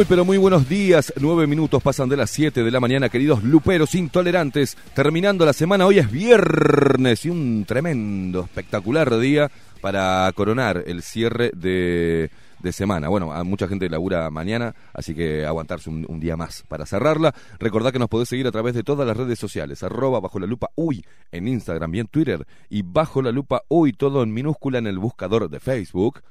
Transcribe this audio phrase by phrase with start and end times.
[0.00, 3.44] Muy pero muy buenos días, nueve minutos pasan de las 7 de la mañana, queridos
[3.44, 9.50] luperos intolerantes, terminando la semana, hoy es viernes y un tremendo, espectacular día
[9.82, 12.30] para coronar el cierre de,
[12.72, 13.10] semana.
[13.10, 17.34] Bueno, a mucha gente labura mañana, así que aguantarse un, un, día más para cerrarla.
[17.58, 20.46] Recordad que nos podés seguir a través de todas las redes sociales, arroba bajo la
[20.46, 24.78] lupa uy en Instagram y en Twitter, y bajo la lupa uy todo en minúscula
[24.78, 26.22] en el buscador de Facebook.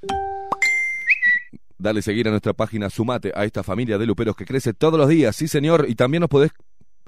[1.79, 5.07] Dale seguir a nuestra página, sumate a esta familia de luperos que crece todos los
[5.07, 6.51] días, sí señor, y también nos podés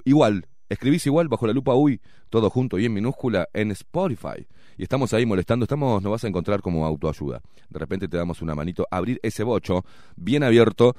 [0.06, 2.00] igual, escribís igual bajo la lupa uy,
[2.30, 4.46] todo junto y en minúscula en Spotify.
[4.78, 7.42] Y estamos ahí molestando, estamos, nos vas a encontrar como autoayuda.
[7.68, 9.84] De repente te damos una manito, abrir ese bocho
[10.16, 10.96] bien abierto.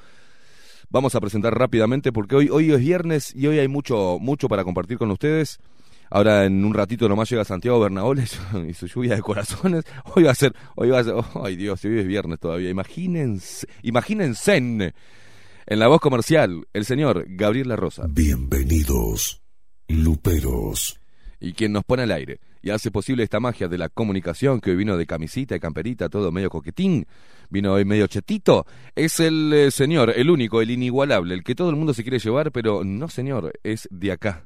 [0.91, 4.63] Vamos a presentar rápidamente porque hoy, hoy es viernes y hoy hay mucho, mucho para
[4.63, 5.59] compartir con ustedes.
[6.09, 9.83] Ahora en un ratito nomás llega Santiago Bernaboles y su lluvia de corazones.
[10.15, 12.69] Hoy va a ser, hoy va a ser, oh, ay Dios, hoy es viernes todavía.
[12.69, 14.81] Imagínense, imagínense en,
[15.65, 18.05] en la voz comercial, el señor Gabriel La Rosa.
[18.09, 19.41] Bienvenidos,
[19.87, 20.99] luperos.
[21.39, 24.71] Y quien nos pone al aire y hace posible esta magia de la comunicación que
[24.71, 27.05] hoy vino de camisita y camperita, todo medio coquetín,
[27.49, 28.65] vino hoy medio chetito,
[28.95, 32.19] es el eh, señor, el único, el inigualable, el que todo el mundo se quiere
[32.19, 34.45] llevar, pero no señor, es de acá.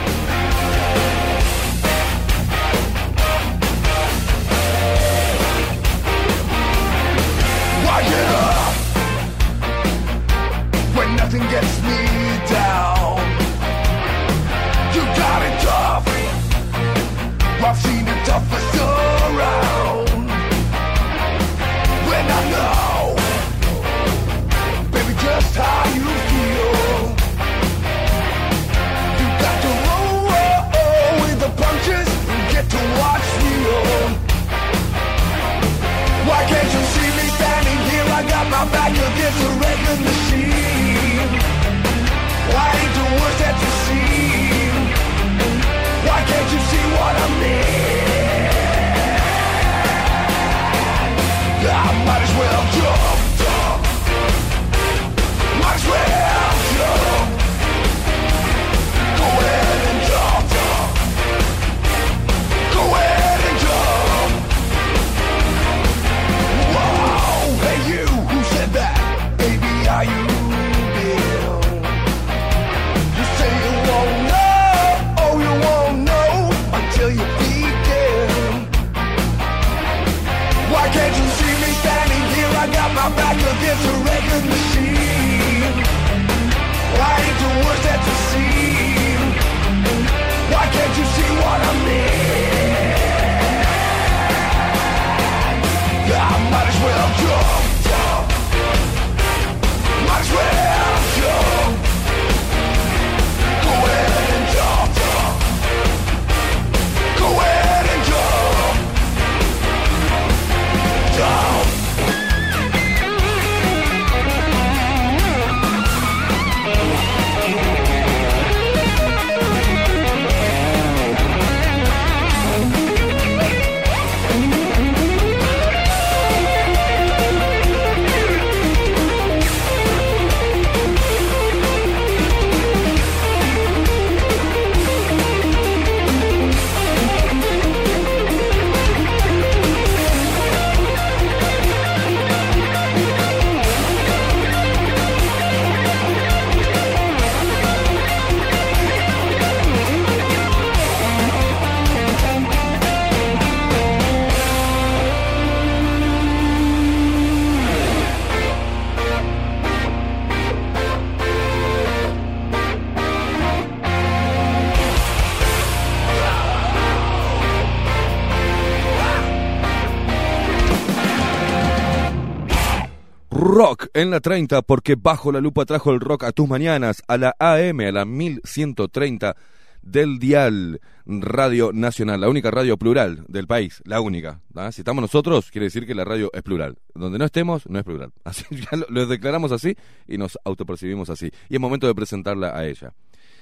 [173.93, 177.35] En la 30 porque bajo la lupa trajo el rock a tus mañanas a la
[177.39, 179.35] AM, a la 1130
[179.81, 184.39] del dial Radio Nacional, la única radio plural del país, la única.
[184.55, 184.71] ¿ah?
[184.71, 186.77] Si estamos nosotros, quiere decir que la radio es plural.
[186.93, 188.11] Donde no estemos, no es plural.
[188.23, 189.75] Así ya lo, declaramos así
[190.07, 191.31] y nos autopercibimos así.
[191.49, 192.93] Y es momento de presentarla a ella.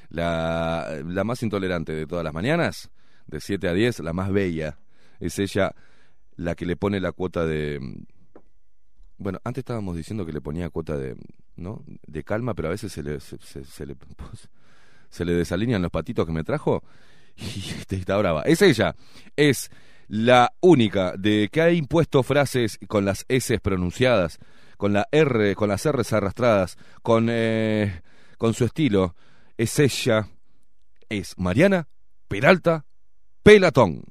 [0.10, 2.90] La, la más intolerante de todas las mañanas,
[3.28, 4.80] de 7 a 10, la más bella.
[5.20, 5.76] Es ella
[6.36, 7.80] la que le pone la cuota de
[9.20, 11.16] bueno, antes estábamos diciendo que le ponía cuota de,
[11.56, 11.84] ¿no?
[12.08, 13.96] de calma, pero a veces se le, se, se- se le,
[15.10, 16.84] se le desalinean los patitos que me trajo
[17.38, 18.42] y este, está brava.
[18.44, 18.96] Es ella,
[19.36, 19.70] es
[20.08, 24.40] la única de que ha impuesto frases con las S pronunciadas,
[24.78, 28.02] con la R, con las R's arrastradas, con, eh,
[28.38, 29.16] con su estilo.
[29.58, 30.28] Es ella,
[31.10, 31.88] es Mariana
[32.28, 32.86] Peralta
[33.44, 34.04] Pelatón.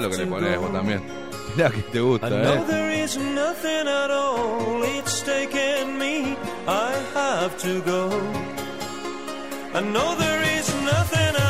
[0.00, 1.25] Lo que le to pones vos también.
[1.58, 4.82] I know there is nothing at all.
[4.82, 6.36] It's taken me.
[6.68, 8.10] I have to go.
[9.72, 11.45] I know there is nothing at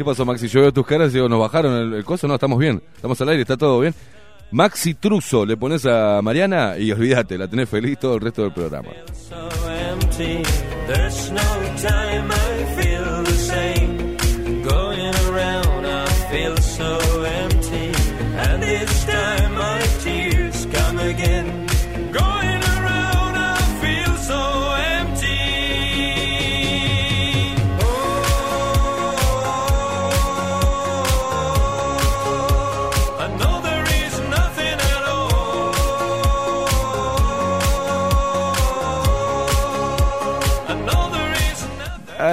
[0.00, 0.48] ¿Qué pasó, Maxi?
[0.48, 2.26] Yo veo tus caras y digo, ¿nos bajaron el, el coso?
[2.26, 2.82] No, estamos bien.
[2.96, 3.94] Estamos al aire, está todo bien.
[4.50, 8.54] Maxi Truso, le pones a Mariana y olvídate, la tenés feliz todo el resto del
[8.54, 8.88] programa.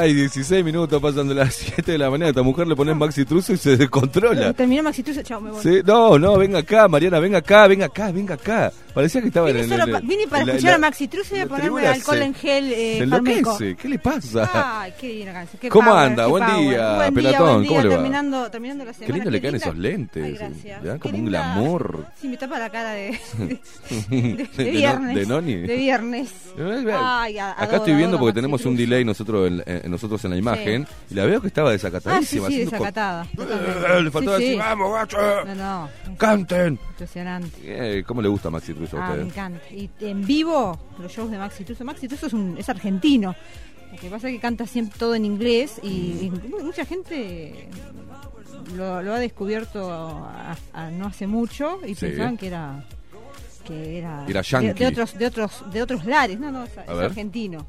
[0.01, 2.27] Ay, 16 minutos pasando las 7 de la mañana.
[2.27, 4.54] A esta mujer le pones Maxi Truso y se descontrola.
[4.54, 5.62] Terminó Maxi Truso, chao, me voy.
[5.62, 8.72] Sí, no, no, venga acá, Mariana, venga acá, venga acá, venga acá.
[8.94, 11.36] Parecía que estaba Vine, en el- pa- vine para la- escuchar la- a Maxi Truso
[11.36, 13.75] y a ponerme alcohol se- en gel eh, enloquece.
[13.75, 14.82] ¿Qué le pasa?
[14.82, 15.60] Ay, qué divina canción.
[15.62, 16.24] Qué ¿Cómo power, anda?
[16.25, 17.94] qué Buen día, buen Pelatón, Día, buen día, ¿cómo le va?
[17.96, 19.08] terminando, terminando la semana.
[19.08, 19.68] Qué lindo le quedan linda.
[19.68, 20.24] esos lentes.
[20.25, 21.00] Ay, gracias.
[21.00, 21.54] Como un linda.
[21.54, 22.06] glamour.
[22.20, 23.20] Sí, me tapa la cara de,
[24.10, 25.16] de, viernes.
[25.16, 25.56] de noni.
[25.58, 26.30] De viernes.
[27.00, 31.13] Ay, Acá estoy viendo porque tenemos un delay nosotros en- nosotros en la imagen y
[31.13, 32.48] la veo que estaba Ah, sí, desacatadísima.
[32.48, 33.27] sí, co- desacatada.
[34.01, 34.56] Le faltaba Sí, decir, sí.
[34.58, 35.89] vamos, gacho, No, no.
[36.17, 36.79] canten.
[36.89, 37.58] Impresionante.
[38.00, 39.27] Eh, ¿Cómo le gusta Maxi Truso a Ah, me ustedes?
[39.34, 39.62] encanta.
[39.74, 41.84] Y en vivo, los shows de Maxi Tuso.
[41.86, 43.36] Maxi Tuso es, un, es argentino.
[43.91, 45.88] Lo que pasa es que canta siempre todo en inglés y,
[46.22, 47.70] y mucha gente
[48.75, 52.08] lo, lo ha descubierto a- a- no hace mucho y Sí.
[52.08, 52.84] pensaban que era
[53.65, 54.79] que era, Era de, yankee.
[54.79, 56.39] de otros de otros de otros lares.
[56.39, 57.65] No, no, es, argentino.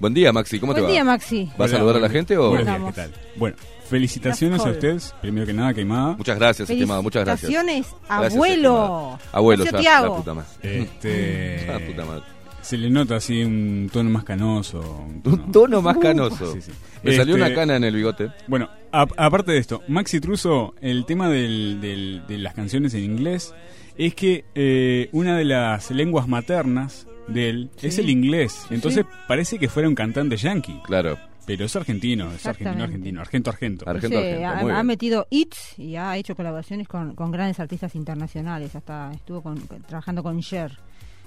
[0.00, 1.12] Buen día, Maxi, ¿cómo Buen te día, va?
[1.12, 1.50] Maxi.
[1.58, 2.50] ¿Vas a saludar a la gente o...?
[2.50, 2.82] Buenos días.
[2.86, 3.12] ¿qué tal?
[3.36, 3.56] Bueno,
[3.88, 6.14] felicitaciones a ustedes, primero que nada, Queimada.
[6.16, 7.50] Muchas gracias, estimado, muchas gracias.
[7.50, 8.54] Felicitaciones, Gracias, abuelo.
[8.54, 9.18] estimado.
[9.32, 10.16] Abuelo, ya, la Tiago.
[10.18, 10.48] puta madre.
[10.62, 12.22] Este, La puta madre.
[12.62, 14.78] se le nota así un tono más canoso.
[14.80, 16.52] Un tono, Un tono más canoso.
[16.54, 16.70] Sí, sí.
[17.02, 18.30] Me salió Este, una cana en el bigote.
[18.46, 23.02] Bueno, a- aparte de esto, Maxi Truso, el tema del- del- de las canciones en
[23.02, 23.52] inglés
[23.96, 28.00] es que eh, una de las lenguas maternas de él es Sí.
[28.00, 28.66] el inglés.
[28.70, 29.16] Entonces sí.
[29.26, 30.80] parece que fuera un cantante yankee.
[30.84, 31.18] Claro.
[31.46, 33.88] Pero es argentino, es argentino, argentino, argento, argento.
[33.88, 34.86] Argento, argento, ha, muy ha bien.
[34.86, 38.76] metido hits y ha hecho colaboraciones con, con grandes artistas internacionales.
[38.76, 40.78] Hasta estuvo con- con- trabajando con Cher.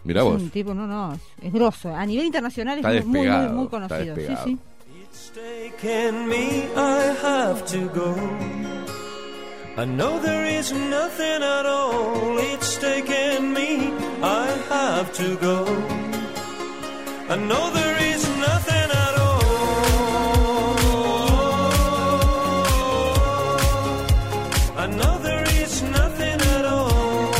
[0.04, 0.42] Mirá es vos.
[0.42, 1.96] un tipo, no, no, es, es grosso.
[1.96, 4.16] A nivel internacional es Está muy, muy, muy, despegado, muy está conocido.
[4.16, 4.46] Sí, despegado.
[4.46, 4.58] sí.
[5.02, 6.36] It's taken me,
[6.76, 8.16] I have to go.
[9.78, 12.38] I know there is nothing at all.
[12.38, 15.64] It's taken me, I have to go.
[17.30, 19.42] I know there is nothing at all.
[24.78, 27.32] I know there is nothing at all.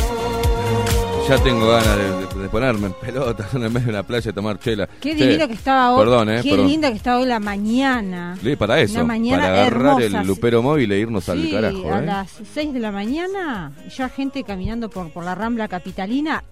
[1.28, 4.60] Ya tengo ganas de, ponerme en pelota en el medio de una playa y tomar
[4.60, 4.88] chela.
[5.00, 6.04] Qué Che, divino que estaba hoy.
[6.04, 6.40] Perdón, eh.
[6.44, 6.68] Qué perdón.
[6.68, 8.38] linda que está hoy la mañana.
[8.42, 8.96] Sí, para eso.
[8.96, 11.94] Una mañana para agarrar hermosa, el lupero móvil e irnos Sí, al carajo.
[11.94, 12.06] a ¿eh?
[12.06, 16.44] las 6 de la mañana, ya gente caminando por, por la Rambla Capitalina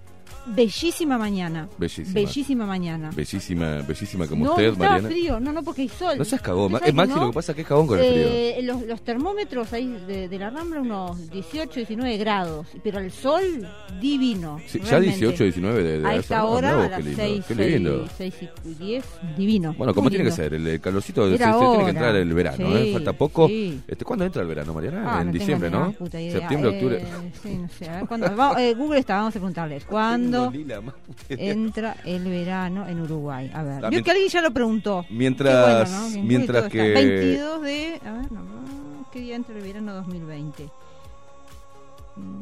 [0.46, 1.68] Bellísima mañana.
[1.78, 2.14] Bellísima.
[2.14, 3.12] Bellísima mañana.
[3.16, 5.08] Bellísima, bellísima como no, usted, Mariana.
[5.10, 6.18] frío, no, no, porque hay sol.
[6.18, 6.72] No seas cagón.
[6.72, 7.22] ¿Sabes Es Maxi no?
[7.22, 8.28] lo que pasa es que es cagón con el frío.
[8.28, 13.12] Eh, los, los termómetros ahí de, de la Rambla unos 18, 19 grados, pero el
[13.12, 13.44] sol
[14.02, 14.60] divino.
[14.68, 15.18] Sí, ya realmente.
[15.20, 17.24] 18, 19 de, de A esta ah, hora, mirá a las qué lindo.
[17.24, 18.08] 6, qué lindo.
[18.18, 18.34] 6,
[18.66, 19.06] y 10,
[19.38, 19.74] divino.
[19.78, 22.86] Bueno, como tiene que ser, el, calorcito se, se tiene que entrar el verano, ¿eh?
[22.86, 23.48] Sí, Falta poco.
[23.48, 23.82] sí.
[23.88, 25.18] Este, ¿Cuándo entra el verano, Mariana?
[25.18, 25.94] Ah, en no diciembre, ¿no?
[26.10, 27.06] Septiembre, Eh, octubre.
[27.44, 27.90] Sí, no sé.
[27.90, 28.58] A ver, ¿cuándo?
[28.58, 29.86] Eh, Google está, vamos a preguntarles.
[29.86, 30.82] ¿Cuándo Idea.
[31.30, 33.52] entra el verano en Uruguay?
[33.54, 33.86] A ver.
[33.86, 35.06] Ah, mient- que alguien ya lo preguntó.
[35.10, 36.16] Mientras- bueno, ¿no?
[36.16, 36.78] en mientras todo está.
[36.78, 38.00] que- 22 de.
[38.06, 40.70] A ver, no, no, ¿qué día entra el verano 2020?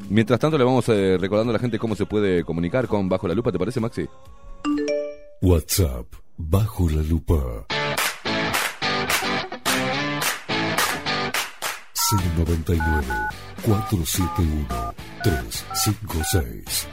[0.08, 3.28] Mientras tanto, le vamos eh, recordando a la gente cómo se puede comunicar con Bajo
[3.28, 4.06] la Lupa, ¿te parece, Maxi?
[5.40, 7.64] WhatsApp bajo la lupa
[12.36, 13.04] 099
[13.62, 16.88] 471 356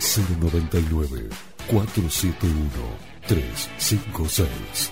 [0.00, 1.28] 099
[1.68, 2.68] 471
[3.26, 4.90] 356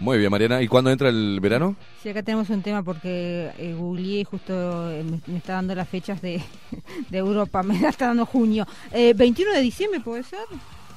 [0.00, 0.62] Muy bien, Mariana.
[0.62, 1.76] ¿Y cuándo entra el verano?
[2.02, 5.74] Sí, acá tenemos un tema porque eh, googleé y justo eh, me, me está dando
[5.74, 6.42] las fechas de,
[7.10, 8.66] de Europa, me está dando junio.
[8.92, 10.40] Eh, 21 de diciembre, ¿puede ser?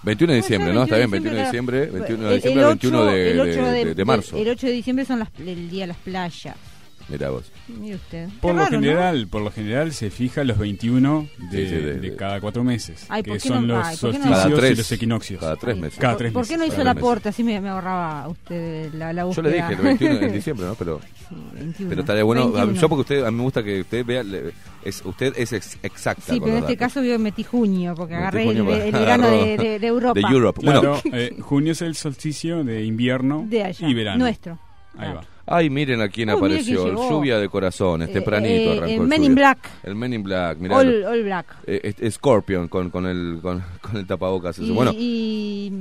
[0.04, 0.84] 21 de diciembre, ¿no?
[0.84, 3.42] Está bien, 21 21 de diciembre, 21 de diciembre, el 21 ocho- de, el de-
[3.42, 4.38] ocho de- de marzo.
[4.38, 6.56] El 8 de diciembre son las, el día de las playas.
[7.14, 7.52] Mira vos.
[7.68, 8.28] Mire usted.
[8.28, 8.80] Qué Por lo raro, ¿no?
[8.82, 12.64] general, por lo general se fija los 21 de, Sí, sí, de- de cada cuatro
[12.64, 14.72] meses, Ay, ¿por que son no- los ay, ¿por qué no- solsticios Cada tres.
[14.72, 15.40] y los equinoccios.
[15.40, 16.00] Cada tres meses.
[16.00, 17.04] Cada ¿por- tres ¿Por qué no meses, hizo el tres meses.
[17.04, 17.30] aporte?
[17.30, 19.50] Así me, me ahorraba usted la, la Yo búsqueda.
[19.50, 20.76] le dije el 21 de diciembre, ¿no?
[20.76, 21.90] Pero, Sí, 21.
[21.90, 22.52] pero estaría bueno.
[22.52, 22.74] 21.
[22.82, 24.52] Yo porque usted, a mí me gusta que usted vea, le-
[24.84, 26.34] es, usted es ex- exacta.
[26.34, 26.94] Sí, pero en este datos.
[26.96, 30.20] caso yo metí junio, porque Metí agarré el, junio el verano de, de- de Europa.
[30.20, 30.62] De Europe.
[30.62, 34.18] Claro, Bueno, eh, junio es el solsticio de invierno De allá, y verano.
[34.18, 34.60] nuestro.
[34.98, 35.24] Ahí va.
[35.46, 36.84] Ay, miren a quién Uy, apareció.
[36.84, 39.36] quién lluvia de corazones, Eh, tempranito eh, arrancó el Men in.
[39.36, 39.58] Black.
[39.84, 40.78] El Men in Black, mirá.
[40.78, 41.46] All, all Black.
[41.68, 44.58] Eh, es- Scorpion con, con, el, con, con el tapabocas.
[44.60, 45.72] Y, bueno, y,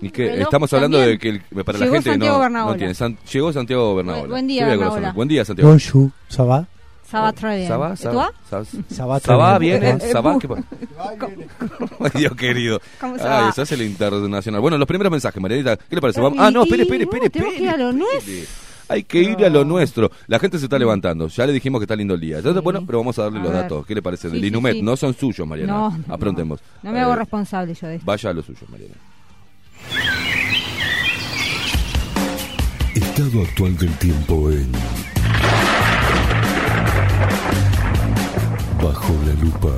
[0.00, 2.66] y que reloj estamos hablando de que el- para la gente Santiago no, Bernabola.
[2.66, 2.94] no entiende.
[2.94, 4.26] San- llegó Santiago Bernabéu.
[4.28, 4.88] buen día, Bernabola.
[4.90, 5.14] corazones.
[5.14, 5.70] Buen día, Santiago.
[5.70, 6.66] Bonjour, ça va
[7.08, 7.68] Ça va très bien.
[7.68, 7.92] ¿Sabá?
[7.94, 8.32] ¿Y ¿Sabá?
[8.32, 8.82] tú?
[8.92, 9.20] ¿Sabá?
[9.20, 9.36] Ça
[10.22, 10.56] bu- ¿Qué pa-
[12.00, 12.80] Ay, Dios querido.
[13.00, 14.60] ¿Cómo se Ay, se hace el internacional.
[14.60, 15.76] Bueno, los primeros mensajes, Marianita.
[15.76, 16.20] ¿Qué le parece?
[16.20, 17.20] Vamos- Ah, no, espere, y, espere, espere.
[17.20, 18.56] bueno, tenemos que
[18.88, 20.10] Hay que ir a lo nuestro.
[20.28, 21.26] La gente se está levantando.
[21.28, 22.36] Ya le dijimos que está lindo el día.
[22.38, 22.64] Entonces, Sí.
[22.64, 23.62] bueno, pero vamos a darle A los ver.
[23.62, 23.86] datos.
[23.86, 24.28] ¿Qué le parece?
[24.28, 24.74] Sí, Del sí, Inumet.
[24.74, 24.82] sí.
[24.82, 25.72] No son suyos, Mariana.
[25.72, 26.14] No, no.
[26.14, 26.60] Aprontemos.
[26.82, 28.06] No me hago Eh, responsable yo de esto.
[28.06, 28.94] Vaya a lo suyo, Mariana.
[32.94, 34.70] Estado actual del tiempo en
[38.82, 39.68] Bajo la lupa.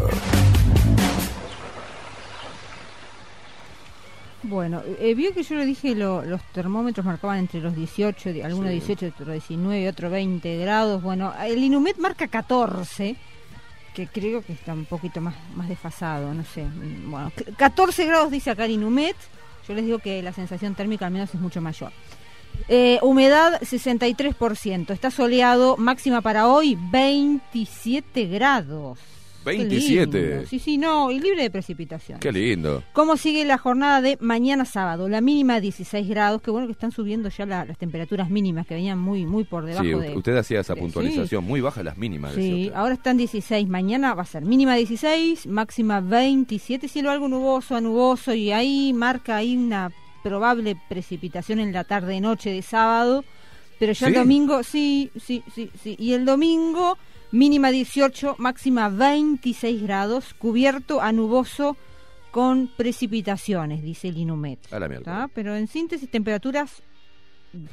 [4.45, 8.41] Bueno, eh, vio que yo le dije lo- los termómetros marcaban entre los 18, di-
[8.41, 8.75] algunos Sí.
[8.79, 11.03] 18, otro 19, otro 20 grados.
[11.03, 13.17] Bueno, el Inumet marca 14,
[13.95, 16.63] que creo que está un poquito más, más desfasado, no sé.
[16.65, 19.17] Mm, Bueno, c- 14 grados dice acá el Inumet.
[19.67, 21.91] Yo les digo que la sensación térmica al menos es mucho mayor.
[22.69, 24.93] Eh, humedad 63%.
[24.93, 28.99] Está soleado, máxima para hoy 27 grados.
[29.51, 30.21] Qué 27.
[30.31, 30.47] lindo.
[30.47, 32.21] Sí, sí, no, y libre de precipitación.
[32.21, 32.83] Qué lindo.
[32.93, 35.09] ¿Cómo sigue la jornada de mañana sábado?
[35.09, 38.75] La mínima 16 grados, que bueno que están subiendo ya la- las temperaturas mínimas que
[38.75, 40.17] venían muy muy por debajo Sí, de...
[40.17, 41.45] usted hacía esa de- puntualización.
[41.45, 42.35] Muy bajas las mínimas.
[42.35, 47.77] Sí, ahora están 16, mañana va a ser mínima 16, máxima 27, cielo algo nuboso
[47.77, 49.91] a nuboso y ahí marca ahí una
[50.23, 53.25] probable precipitación en la tarde noche de sábado,
[53.79, 54.19] pero ya el ¿Sí?
[54.19, 56.99] domingo sí, sí, sí, sí, y el domingo
[57.31, 61.77] mínima 18, máxima 26 grados, cubierto a nuboso
[62.31, 64.73] con precipitaciones, dice el Inumet.
[64.73, 65.29] A la mierda.
[65.35, 66.83] Pero en síntesis temperaturas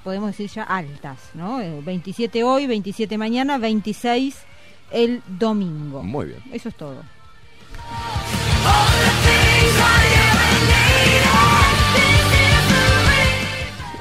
[0.03, 1.62] podemos decir ya altas, ¿no?
[1.62, 4.38] Eh, 27 hoy, 27 mañana, 26
[4.91, 6.03] el domingo.
[6.03, 6.43] Muy bien.
[6.51, 7.03] Eso es todo.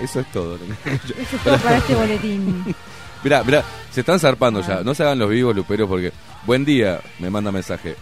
[0.00, 0.56] Eso es todo.
[0.84, 2.74] Eso es todo para este boletín.
[3.24, 4.66] Mirá, mirá, se están zarpando Ah.
[4.68, 4.80] ya.
[4.84, 6.12] No se hagan los vivos, luperos, porque.
[6.46, 7.96] Buen día, me manda mensaje.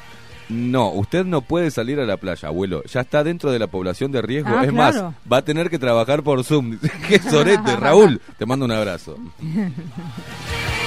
[0.48, 2.82] No, usted no puede salir a la playa, abuelo.
[2.84, 4.50] Ya está dentro de la población de riesgo.
[4.50, 5.02] Ah, es claro.
[5.04, 6.78] más, va a tener que trabajar por Zoom.
[7.08, 7.76] ¡Qué sorete!
[7.76, 9.16] Raúl, te mando un abrazo.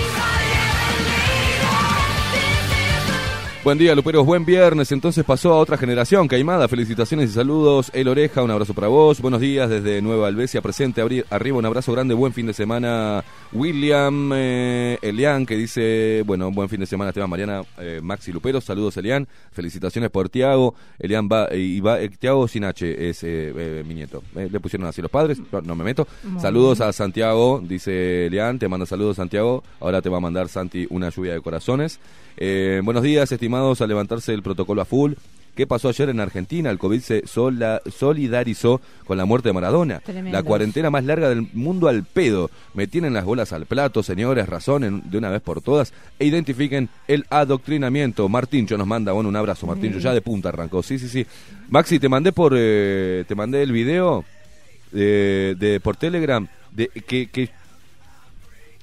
[3.66, 4.24] Buen día, Luperos.
[4.28, 4.92] Buen viernes.
[4.92, 6.28] Entonces pasó a otra generación.
[6.28, 7.90] Caimada, felicitaciones y saludos.
[7.96, 9.20] El Oreja, un abrazo para vos.
[9.20, 11.02] Buenos días desde Nueva Albesia, presente.
[11.02, 12.14] Abri- Arriba, un abrazo grande.
[12.14, 13.24] Buen fin de semana.
[13.52, 18.64] William eh, Elian, que dice, bueno, buen fin de semana, Esteban Mariana, eh, Maxi Luperos.
[18.66, 19.28] Saludos, Elian.
[19.52, 20.76] Felicitaciones por Tiago.
[21.00, 24.22] Elian va, eh, y va, eh, Tiago sin H es eh, eh, mi nieto.
[24.36, 26.08] Le pusieron así los padres, no, no me meto.
[26.24, 28.60] Muy saludos a Santiago, dice Elian.
[28.60, 29.64] Te manda saludos, Santiago.
[29.80, 32.00] Ahora te va a mandar Santi una lluvia de corazones.
[32.38, 35.14] Eh, buenos días, estimados, a levantarse el protocolo a full.
[35.56, 36.70] ¿Qué pasó ayer en Argentina?
[36.70, 40.00] El COVID se sola- solidarizó con la muerte de Maradona.
[40.02, 40.32] Tremendo.
[40.38, 42.52] La cuarentena más larga del mundo al pedo.
[42.74, 46.90] Me tienen las bolas al plato, señores, razonen de una vez por todas e identifiquen
[47.08, 48.28] el adoctrinamiento.
[48.28, 50.84] Martincho nos manda, bueno, un abrazo, Martincho, ya de punta arrancó.
[50.84, 51.26] Sí, sí, sí.
[51.70, 54.26] Maxi, te mandé por, eh, te mandé el video
[54.92, 57.50] de, de- por Telegram de que, que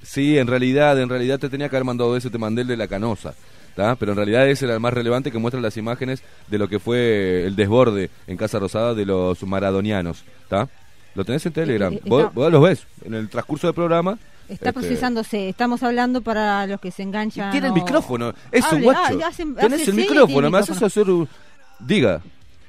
[0.02, 2.76] Sí, en realidad, en realidad te tenía que haber mandado ese, te mandé el de
[2.76, 3.34] la canosa.
[3.76, 3.96] ¿tá?
[3.96, 6.78] Pero en realidad ese era el más relevante que muestra las imágenes de lo que
[6.78, 10.24] fue el desborde en Casa Rosada de los maradonianos.
[10.48, 10.68] ¿tá?
[11.14, 11.92] Lo tenés en Telegram.
[11.92, 14.18] Eh, eh, vos, vos los ves en el transcurso del programa.
[14.48, 15.48] Está Este, procesándose.
[15.48, 17.50] Estamos hablando para los que se y enganchan.
[17.52, 18.34] tiene el micrófono.
[18.50, 19.18] Eso, Hable, guacho.
[19.24, 19.30] ah,
[19.60, 20.50] Tenés el y micrófono.
[20.50, 21.28] Me haces hacer un...
[21.78, 22.20] Diga.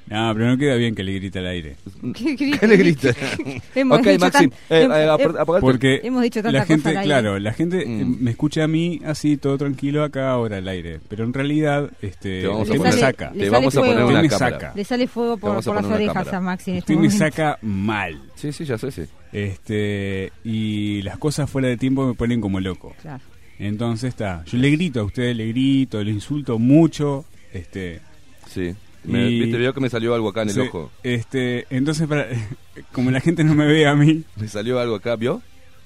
[0.06, 1.76] No, pero no queda bien que le grita al aire.
[2.14, 2.58] ¿Qué, grita?
[2.58, 3.08] ¿Qué le grita?
[3.74, 4.50] Hemos ok, Maxim.
[4.50, 7.02] tan- eh, eh, el Porque Hemos dicho tanta la cosa gente, aire.
[7.04, 8.00] claro, la gente Mm.
[8.00, 11.90] eh, me escucha a mí así todo tranquilo acá ahora al aire, pero en realidad
[12.02, 13.24] este Te vamos usted a me poner- saca.
[13.30, 14.08] le Te sale vamos a poner fuego.
[14.10, 14.72] una me saca.
[14.76, 16.36] Le sale fuego por, las orejas cámara.
[16.36, 18.20] a Maxi en este Usted me saca mal.
[18.34, 19.02] Sí, sí, ya sé, sí.
[19.32, 22.94] Este y las cosas fuera de tiempo me ponen como loco.
[23.00, 23.22] Claro.
[23.58, 28.00] Entonces está, yo le grito a usted, le grito, le insulto mucho, este
[28.48, 28.74] Sí.
[29.04, 30.90] Me, Y- Viste, vio que me salió algo acá en el sí, ojo.
[31.02, 32.26] Este, entonces para
[32.92, 35.42] como la gente no me ve a mí, Me salió algo acá, ¿vio?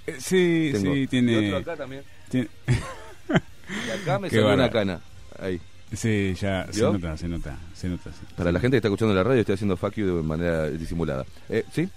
[0.06, 0.94] eh, sí, Tengo.
[0.94, 2.02] sí Y tiene, otro acá también.
[2.30, 2.48] tiene-
[3.26, 5.00] Y acá me Qué salió una cana.
[5.38, 5.60] Ahí.
[5.92, 8.10] sí, ya se nota, se nota, se nota.
[8.12, 8.20] sí.
[8.36, 11.24] Para la gente que está escuchando la radio, estoy haciendo fuck you de manera disimulada.
[11.48, 11.88] Eh, ¿Sí?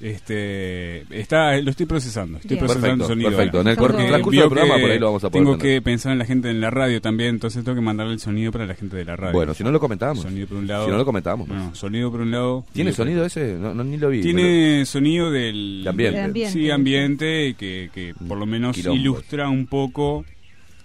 [0.00, 2.66] Este, está, lo estoy procesando, estoy Bien.
[2.66, 3.30] procesando Perfecto, el sonido.
[3.30, 3.58] perfecto.
[3.58, 3.70] ahora.
[3.70, 5.76] En el Porque cor- transcurso del programa, por ahí lo vamos a poder Tengo tener.
[5.76, 8.52] que pensar en la gente en la radio también, entonces tengo que mandarle el sonido
[8.52, 9.32] para la gente de la radio.
[9.32, 10.22] Bueno, si no lo comentamos.
[10.22, 10.84] Sonido por un lado.
[10.84, 11.48] Si no lo comentamos.
[11.48, 12.64] No, sonido por un lado.
[12.72, 13.54] ¿Tiene sonido ese?
[13.54, 14.20] No, no, ni lo vi.
[14.20, 16.18] Tiene sonido del De ambiente.
[16.18, 16.52] De ambiente.
[16.52, 19.00] Sí, ambiente que, que por lo menos Quilombos.
[19.00, 20.24] ilustra un poco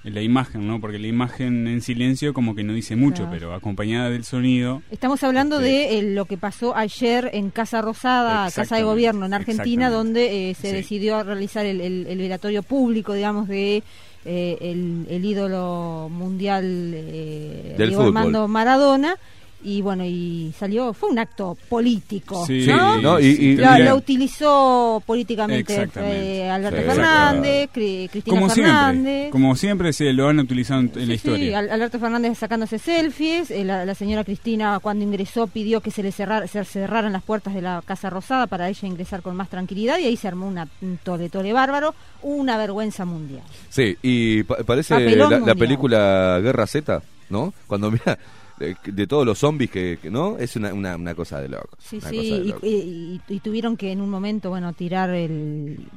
[0.04, 0.82] la imagen, ¿no?
[0.82, 3.32] Porque la imagen en silencio como que no dice mucho, Claro.
[3.32, 4.82] pero acompañada del sonido.
[4.92, 9.26] Estamos hablando Este- de eh, lo que pasó ayer en Casa Rosada, Casa de Gobierno
[9.26, 10.76] en Argentina, donde eh, se Sí.
[10.76, 13.82] decidió realizar el, el- el velatorio público, digamos, de
[14.26, 16.64] eh, el, el ídolo mundial
[16.96, 18.18] eh, Del Diego fútbol.
[18.18, 19.16] Armando Maradona.
[19.64, 23.02] Y bueno, y salió, fue un acto político, Sí, ¿no?
[23.02, 23.20] ¿no?
[23.20, 28.94] Y- y- Lo, utilizó políticamente eh, Alberto Sí, Fernández, Cri- Cristina como Fernández.
[29.04, 31.60] siempre, como siempre se lo han utilizado en, en la historia.
[31.60, 36.12] Alberto Fernández sacándose selfies, eh, la, la señora Cristina cuando ingresó pidió que se le
[36.12, 39.98] cerrar- se cerraran las puertas de la Casa Rosada para ella ingresar con más tranquilidad
[40.00, 43.44] y ahí se armó una, un tole tole bárbaro, una vergüenza mundial.
[43.70, 47.54] Sí, y pa- parece la, la película Guerra Z, ¿no?
[47.68, 48.18] Cuando mira
[48.58, 50.38] de, de todos los zombies que, que- ¿no?
[50.38, 51.76] Es una, una, una cosa de loco.
[51.80, 52.66] Sí, sí, y, loco.
[52.66, 55.88] y- y- y tuvieron que en un momento, bueno, tirar el...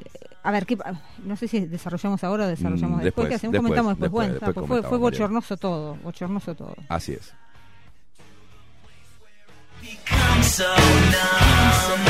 [0.43, 3.35] A ver, ¿qué, pa- no sé si desarrollamos ahora o desarrollamos Mm, después, después, que
[3.35, 4.29] hacemos, después, comentamos después.
[4.29, 6.77] después, bueno, después fue, fue bochornoso todo, bochornoso todo.
[6.89, 7.33] Así es.
[9.83, 12.07] become so numb.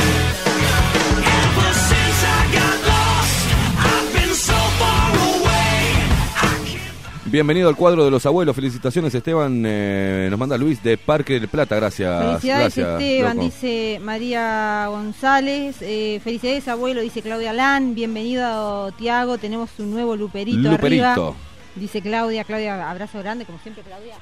[7.29, 8.55] Bienvenido al cuadro de los abuelos.
[8.55, 9.61] Felicitaciones, Esteban.
[9.65, 11.75] Eh, nos manda Luis de Parque del Plata.
[11.75, 12.23] Gracias.
[12.23, 13.45] Felicidades gracias, Esteban, loco.
[13.45, 15.75] dice María González.
[15.81, 17.95] Eh, felicidades abuelo, dice Claudia Lan.
[17.95, 21.05] Bienvenido Tiago, tenemos un nuevo luperito, Luperito.
[21.05, 21.33] arriba.
[21.75, 24.15] Dice Claudia, Claudia, abrazo grande, como siempre Claudia.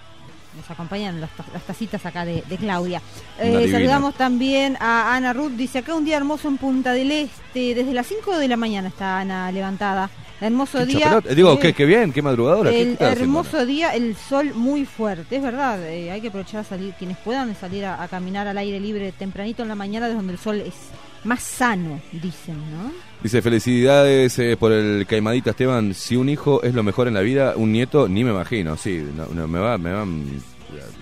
[0.58, 3.02] Nos acompañan las, ta- las tacitas acá de, de Claudia.
[3.39, 5.52] Eh, saludamos también a Ana Ruth.
[5.52, 7.76] Dice acá un día hermoso en Punta del Este.
[7.76, 10.10] Desde las 5 de la mañana está Ana levantada.
[10.41, 11.21] Hermoso Qué día.
[11.36, 12.69] Digo, Eh, qué, qué bien, qué madrugadora.
[12.69, 15.82] ¿Qué el hermoso día, el sol muy fuerte, es verdad.
[15.89, 19.12] eh, hay que aprovechar a salir, quienes puedan salir a, a caminar al aire libre
[19.12, 20.74] tempranito en la mañana, donde el sol es
[21.24, 22.91] más sano, dicen, ¿no?
[23.24, 25.93] Dice, felicidades eh, por el caimadita Esteban.
[25.93, 28.78] Si un hijo es lo mejor en la vida, un nieto ni me imagino.
[28.78, 30.26] Sí, no, no, me va, me van,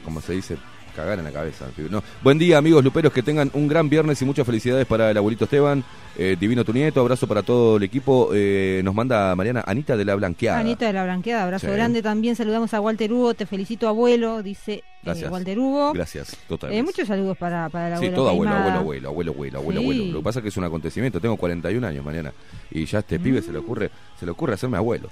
[0.05, 0.57] como se dice,
[0.95, 1.65] cagar en la cabeza.
[1.89, 2.03] No.
[2.23, 5.45] Buen día, amigos luperos, que tengan un gran viernes y muchas felicidades para el abuelito
[5.45, 5.83] Esteban.
[6.15, 8.29] Eh, divino tu nieto, abrazo para todo el equipo.
[8.33, 10.59] Eh, nos manda Mariana Anita de la Blanqueada.
[10.59, 11.73] Anita de la Blanqueada, abrazo Sí.
[11.73, 12.35] grande también.
[12.35, 15.27] Saludamos a Walter Hugo, te felicito abuelo, dice eh.
[15.29, 15.93] Walter Hugo.
[15.93, 16.79] Gracias, totalmente.
[16.79, 18.15] Eh, muchos saludos para, para el Sí, abuelo.
[18.15, 19.85] todo abuelo, abuelo, abuelo, abuelo, abuelo, abuelo, Sí.
[19.85, 20.11] abuelo.
[20.13, 21.19] Lo que pasa es que es un acontecimiento.
[21.19, 22.31] Tengo 41 años mañana
[22.69, 25.09] y ya a este pibe se le ocurre, se le ocurre hacerme abuelo.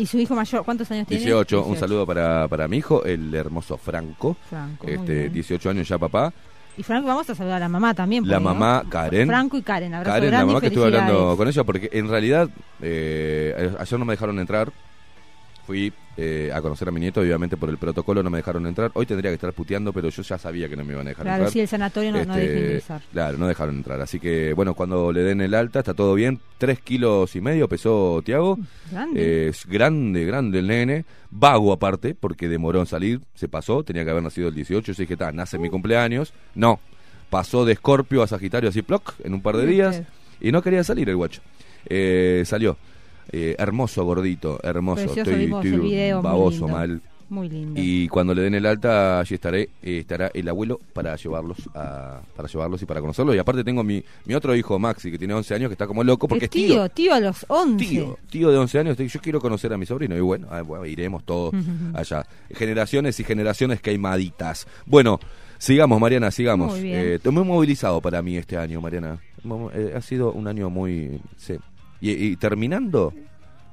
[0.00, 1.22] ¿Y su hijo mayor cuántos años tiene?
[1.22, 4.34] 18, un saludo para, para mi hijo, el hermoso Franco.
[4.48, 5.32] Franco, este, bien.
[5.34, 6.32] 18 años ya papá.
[6.78, 8.26] Y Franco, vamos a saludar a la mamá también.
[8.26, 9.28] La mamá Karen.
[9.28, 12.48] Franco y Karen, abrazo Karen, la mamá que estuve hablando con ella, porque en realidad
[12.80, 14.72] eh, ayer no me dejaron entrar.
[15.66, 18.90] Fui eh, a conocer a mi nieto, obviamente por el protocolo no me dejaron entrar.
[18.94, 21.24] Hoy tendría que estar puteando, pero yo ya sabía que no me iban a dejar
[21.24, 21.52] Claro, entrar.
[21.52, 23.02] sí, el sanatorio no, no Este, deja ingresar.
[23.12, 24.00] Claro, no dejaron entrar.
[24.00, 26.40] Así que, bueno, cuando le den el alta, está todo bien.
[26.58, 28.58] Tres kilos y medio pesó Tiago.
[28.90, 29.20] Grande.
[29.46, 31.04] Eh, es grande, grande el nene.
[31.30, 33.20] Vago aparte, porque demoró en salir.
[33.34, 34.92] Se pasó, tenía que haber nacido el 18.
[34.92, 36.34] Yo dije, está, nace mi cumpleaños.
[36.54, 36.80] No,
[37.30, 40.02] pasó de Escorpio a Sagitario así, ploc, en un par de días.
[40.40, 41.40] Y no quería salir el guacho.
[41.86, 42.76] Eh, salió.
[43.32, 45.02] Eh, hermoso, gordito, hermoso.
[45.04, 47.00] Precioso, estoy vimos estoy el video, muy baboso, mal.
[47.28, 47.80] Muy lindo.
[47.80, 52.20] Y cuando le den el alta, allí estaré, eh, estará el abuelo para llevarlos a,
[52.34, 53.36] para llevarlos y para conocerlos.
[53.36, 56.02] Y aparte tengo mi, mi otro hijo, Maxi, que tiene 11 años, que está como
[56.02, 56.74] loco porque Es tío.
[56.74, 57.84] tío, tío a los 11.
[57.84, 60.16] Tío, tío de 11 años, yo quiero conocer a mi sobrino.
[60.16, 61.54] Y bueno, ah, bueno, iremos todos
[61.94, 62.26] allá.
[62.52, 64.66] Generaciones y generaciones queimaditas.
[64.84, 65.20] Bueno,
[65.56, 66.72] sigamos, Mariana, sigamos.
[66.72, 67.20] Muy bien.
[67.24, 69.20] Eh, muy movilizado para mí este año, Mariana.
[69.72, 71.20] Eh, ha sido un año muy...
[71.36, 71.54] sí.
[72.00, 73.12] Y, y terminando,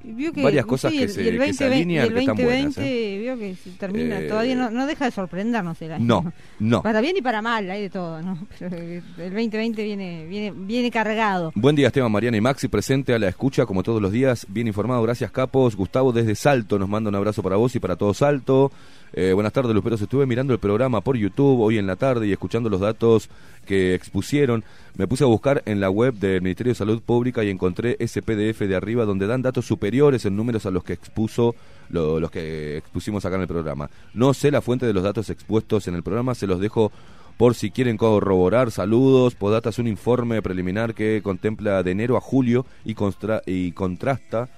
[0.03, 2.75] vio que, varias cosas sí, que se- el que se 2020, alinean, que están buenas,
[2.75, 6.05] 2020 vio que se termina, Eh, todavía no, no deja de sorprendernos el año.
[6.05, 6.83] no, no.
[6.83, 8.37] Para bien y para mal, hay de todo, ¿no?
[8.59, 9.01] Pero el
[9.33, 11.51] 2020 viene, viene, viene cargado.
[11.55, 14.67] Buen día Esteban, Mariana y Maxi, presente a la escucha como todos los días, bien
[14.67, 15.75] informado, gracias Capos.
[15.75, 18.71] Gustavo desde Salto nos manda un abrazo para vos y para todo Salto.
[19.13, 22.33] Eh, buenas tardes Luperos, estuve mirando el programa por YouTube hoy en la tarde y
[22.33, 23.29] escuchando los datos
[23.65, 24.63] que expusieron.
[24.95, 28.21] Me puse a buscar en la web del Ministerio de Salud Pública y encontré ese
[28.21, 31.55] PDF de arriba donde dan datos superiores en números a los que expuso
[31.89, 33.89] lo- los que expusimos acá en el programa.
[34.13, 36.91] No sé la fuente de los datos expuestos en el programa, se los dejo
[37.37, 38.71] por si quieren corroborar.
[38.71, 39.35] Saludos.
[39.35, 44.49] Podata es un informe preliminar que contempla de enero a julio y, constra- y contrasta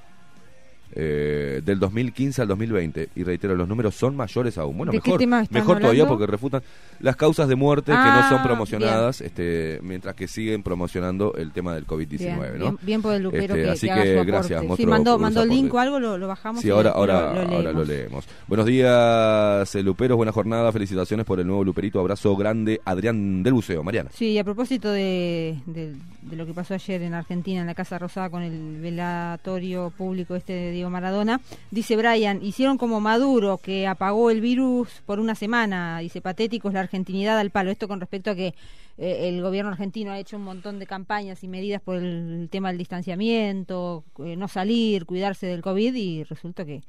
[1.02, 3.10] eh, del 2015 al 2020.
[3.16, 4.78] Y reitero, los números son mayores aún.
[4.78, 6.62] Bueno, ¿De qué mejor, mejor todavía porque refutan
[7.00, 11.52] las causas de muerte que no Ah, son promocionadas, este, mientras que siguen promocionando el
[11.54, 12.18] tema del COVID-19.
[12.20, 12.66] Bien, ¿no?
[12.66, 15.12] bien, bien por el lupero Este, que, así que haga su gracias, Sí, monstruo, mandó,
[15.14, 16.62] por mandó ese el link o algo, lo, lo bajamos.
[16.62, 18.26] Sí, ahora, ahora, lo, lo ahora lo leemos.
[18.48, 23.54] Buenos días, eh, Luperos, buena jornada, felicitaciones por el nuevo Luperito, abrazo grande, Adrián del
[23.54, 24.10] Buceo, Mariana.
[24.14, 27.74] Sí, y a propósito de, de- de lo que pasó ayer en Argentina, en la
[27.74, 33.58] Casa Rosada, con el velatorio público este de Diego Maradona, dice Brian, hicieron como Maduro,
[33.58, 37.72] que apagó el virus por una semana, dice, patéticos la argentinidad al palo.
[37.72, 38.54] Esto con respecto a que
[38.98, 42.70] eh, el gobierno argentino ha hecho un montón de campañas y medidas por el tema
[42.70, 46.82] del distanciamiento, eh, no salir, cuidarse del COVID, y resulta que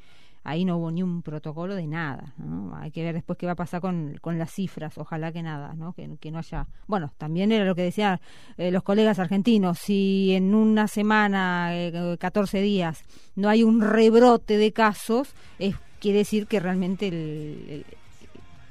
[0.45, 2.35] ahí no hubo ni un protocolo de nada.
[2.39, 2.75] ¿no?
[2.77, 4.97] Hay que ver después qué va a pasar con, con las cifras.
[4.99, 5.93] Ojalá que nada, ¿no?
[5.93, 6.67] Que, que no haya.
[6.87, 8.21] Bueno, también era lo que decían
[8.57, 9.79] eh, los colegas argentinos.
[9.79, 13.05] Si en una semana, eh, 14 días,
[13.37, 17.15] no hay un rebrote de casos, es, quiere decir que realmente el-
[17.69, 17.85] el-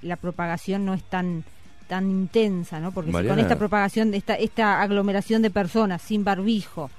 [0.01, 1.43] la propagación no es tan
[1.88, 2.91] tan intensa, ¿no?
[2.91, 6.91] Porque si con esta propagación, esta, esta aglomeración de personas sin barbijo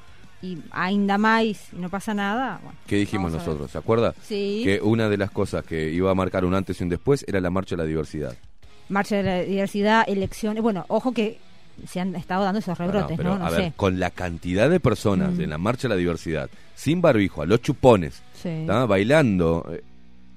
[0.43, 3.71] y ainda más y no pasa nada, bueno, ¿Qué dijimos nosotros?
[3.71, 4.15] ¿Se acuerda?
[4.23, 4.63] Sí.
[4.65, 7.41] Que una de las cosas que iba a marcar un antes y un después era
[7.41, 8.35] la marcha de la diversidad.
[8.89, 10.63] marcha de la diversidad, elecciones.
[10.63, 11.39] Bueno, ojo que
[11.87, 13.39] se han estado dando esos rebrotes, pero, ¿no?
[13.39, 13.57] No a sé.
[13.57, 15.41] ver, con la cantidad de personas Mm.
[15.43, 18.67] en la marcha de la diversidad, sin barbijo, a los chupones, Sí.
[18.67, 19.83] bailando, eh,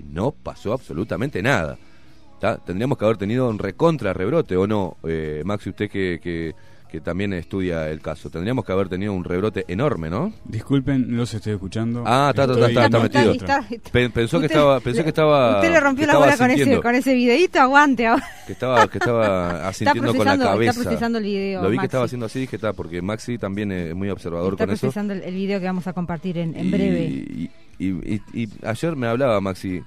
[0.03, 1.77] no pasó absolutamente nada.
[2.39, 2.57] ¿tá?
[2.57, 6.53] Tendríamos que haber tenido un recontra rebrote, ¿o no, eh, Maxi, usted que, que,
[6.93, 8.29] que también estudia el caso?
[8.29, 10.31] Tendríamos que haber tenido un rebrote enorme, ¿no?
[10.45, 12.03] Disculpen, los estoy escuchando.
[12.05, 13.31] Ah, está, está, está, está Está- metido.
[13.31, 15.55] está- está- Pe- pensó que Usted- estaba, pensé que estaba.
[15.55, 18.23] Usted le rompió la bola con ese, con ese videíto, aguante ahora.
[18.45, 20.81] que estaba, que estaba asintiendo con la está cabeza.
[20.83, 23.95] procesando el video, Lo vi que estaba haciendo así, dije, está, porque Maxi también es
[23.95, 24.81] muy observador Está con eso.
[24.81, 26.99] procesando el, el video que vamos a compartir en, en Y- breve.
[27.05, 27.89] Y, y-
[28.35, 29.81] y- y ayer me hablaba Maxi.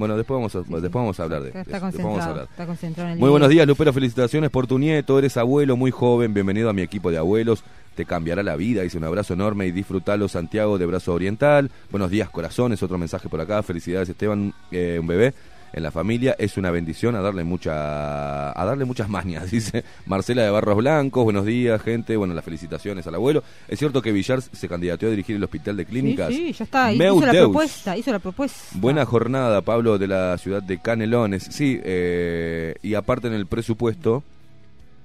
[0.00, 1.70] Bueno, después vamos a, después vamos a hablar de Está, eso.
[1.70, 2.48] está después vamos a concentrado, hablar.
[2.50, 3.92] está concentrado en el Muy buenos días, Lupero.
[3.92, 5.18] Felicitaciones por tu nieto.
[5.18, 6.32] Eres abuelo muy joven.
[6.32, 7.62] Bienvenido a mi equipo de abuelos.
[7.94, 8.80] Te cambiará la vida.
[8.82, 11.70] Dice un abrazo enorme y disfrutalo, Santiago de Brazo Oriental.
[11.90, 12.82] Buenos días, corazones.
[12.82, 13.62] Otro mensaje por acá.
[13.62, 15.34] Felicidades, Esteban, eh, un bebé.
[15.72, 20.42] En la familia es una bendición a darle mucha a darle muchas mañas, dice Marcela
[20.42, 21.22] de Barros Blancos.
[21.24, 22.16] Buenos días, gente.
[22.16, 23.44] Bueno, las felicitaciones al abuelo.
[23.68, 26.28] Es cierto que Villar se candidateó a dirigir el hospital de clínicas.
[26.28, 26.90] sí, ya está.
[26.92, 28.58] Meu Hizo la propuesta, hizo la propuesta.
[28.74, 31.44] Buena jornada, Pablo, de la ciudad de Canelones.
[31.50, 34.24] Sí, eh, y aparte en el presupuesto,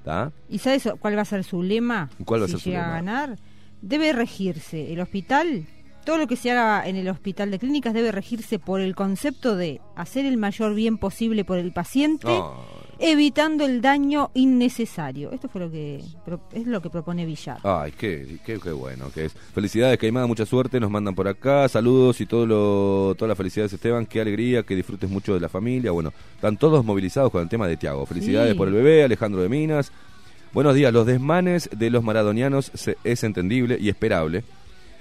[0.03, 0.31] ¿tá?
[0.49, 2.09] ¿Y sabes cuál va a ser su lema?
[2.25, 3.11] ¿Cuál va a ser su llega a lema?
[3.21, 3.39] ganar.
[3.81, 5.67] Debe regirse el hospital.
[6.05, 9.55] Todo lo que se haga en el hospital de clínicas debe regirse por el concepto
[9.55, 12.53] de hacer el mayor bien posible por el paciente No,
[12.99, 15.31] evitando el daño innecesario.
[15.31, 16.03] Esto fue lo que
[16.53, 17.57] es lo que propone Villar.
[17.63, 19.33] Ay, qué, qué, qué bueno que es.
[19.33, 21.67] Felicidades, Caimada, mucha suerte, nos mandan por acá.
[21.67, 24.05] Saludos y todo lo, todas las felicidades, Esteban.
[24.05, 25.89] Qué alegría, que disfrutes mucho de la familia.
[25.91, 28.05] Bueno, están todos movilizados con el tema de Tiago.
[28.05, 28.57] Felicidades Sí.
[28.57, 29.91] por el bebé, Alejandro de Minas.
[30.53, 34.43] Buenos días, los desmanes de los maradonianos se- es entendible y esperable.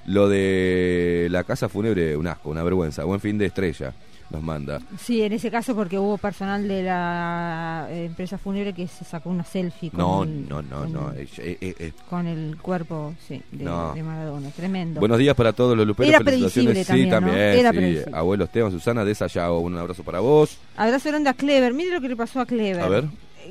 [0.06, 3.04] Lo de la casa fúnebre, un asco, una vergüenza.
[3.04, 3.94] Buen fin de estrella,
[4.30, 4.80] nos manda.
[4.98, 9.30] Sí, en ese caso porque hubo personal de la eh, empresa fúnebre que se sacó
[9.30, 11.12] una selfie con, No, el, no, no, con, no.
[11.14, 13.94] eh, eh, con el cuerpo sí, de, No.
[13.94, 14.50] de Maradona.
[14.50, 15.00] Tremendo.
[15.00, 16.10] Buenos días para todos los luperos.
[16.12, 17.14] Era predecible sí, también, ¿no?
[17.16, 17.38] también.
[17.38, 17.76] Era sí.
[17.78, 18.16] predecible.
[18.16, 19.60] Abuelo Esteban, Susana de Sayago.
[19.60, 20.58] Un abrazo para vos.
[20.76, 21.72] Abrazo grande a Clever.
[21.72, 22.82] Mire lo que le pasó a Clever.
[22.82, 23.04] A ver.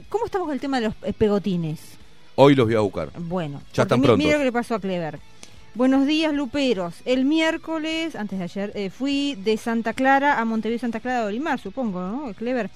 [0.09, 1.79] ¿Cómo estamos con el tema de los pegotines?
[2.35, 3.09] Hoy los voy a buscar.
[3.17, 4.17] Bueno, Ya están prontos.
[4.19, 5.19] Mira lo que le pasó a Clever.
[5.75, 6.95] Buenos días, Luperos.
[7.05, 11.27] El miércoles, antes de ayer, eh, fui de Santa Clara a Montevideo, Santa Clara de
[11.27, 12.33] Olimar, supongo, ¿no?
[12.35, 12.69] Clever.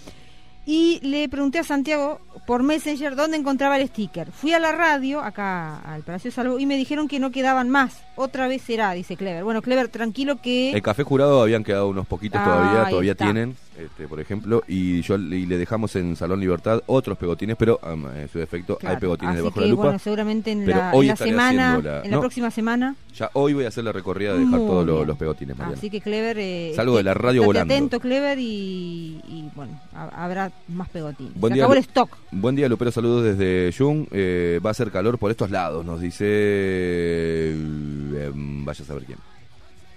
[0.65, 4.31] Y le pregunté a Santiago por Messenger dónde encontraba el sticker.
[4.31, 8.01] Fui a la radio, acá al Palacio Salvo, y me dijeron que no quedaban más.
[8.15, 9.43] Otra vez será, dice Clever.
[9.45, 10.71] Bueno, Clever, tranquilo que...
[10.71, 13.23] El café jurado habían quedado unos poquitos Ah, todavía, todavía está.
[13.25, 17.79] tienen, este, por ejemplo, y yo y le dejamos en Salón Libertad otros pegotines, pero
[17.83, 19.83] um, en su defecto Claro, hay pegotines debajo que, de la lupa.
[19.83, 22.19] bueno, seguramente en pero la, hoy en la estaré semana, la- en la no.
[22.19, 25.77] próxima semana, Ya hoy voy a hacer la recorrida de dejar todos los, pegotines, Mariana.
[25.77, 26.37] Así que Clever.
[26.39, 27.73] Eh, Salgo de la radio volando.
[27.73, 31.33] atento, Clever, y, y, bueno, ha- habrá más pegotines.
[31.35, 32.17] Buen Se día, acabó Lu- el stock.
[32.31, 34.07] Buen día, Lupero, saludos desde Jung.
[34.11, 36.25] Eh, va a ser calor por estos lados, nos dice...
[36.27, 39.17] eh, vaya a saber quién.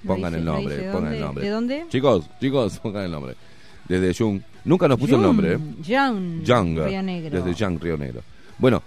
[0.07, 1.45] Pongan dice- el no nombre, dice pongan dónde- el nombre.
[1.45, 1.85] ¿De dónde?
[1.91, 3.35] Chicos, chicos, pongan el nombre.
[3.91, 4.41] Desde Jung.
[4.65, 5.59] Nunca nos puso el nombre, ¿eh?
[5.83, 6.45] Young.
[6.45, 7.43] Young, Río Negro.
[7.43, 8.23] desde Young, Río Negro.
[8.57, 8.85] Bueno,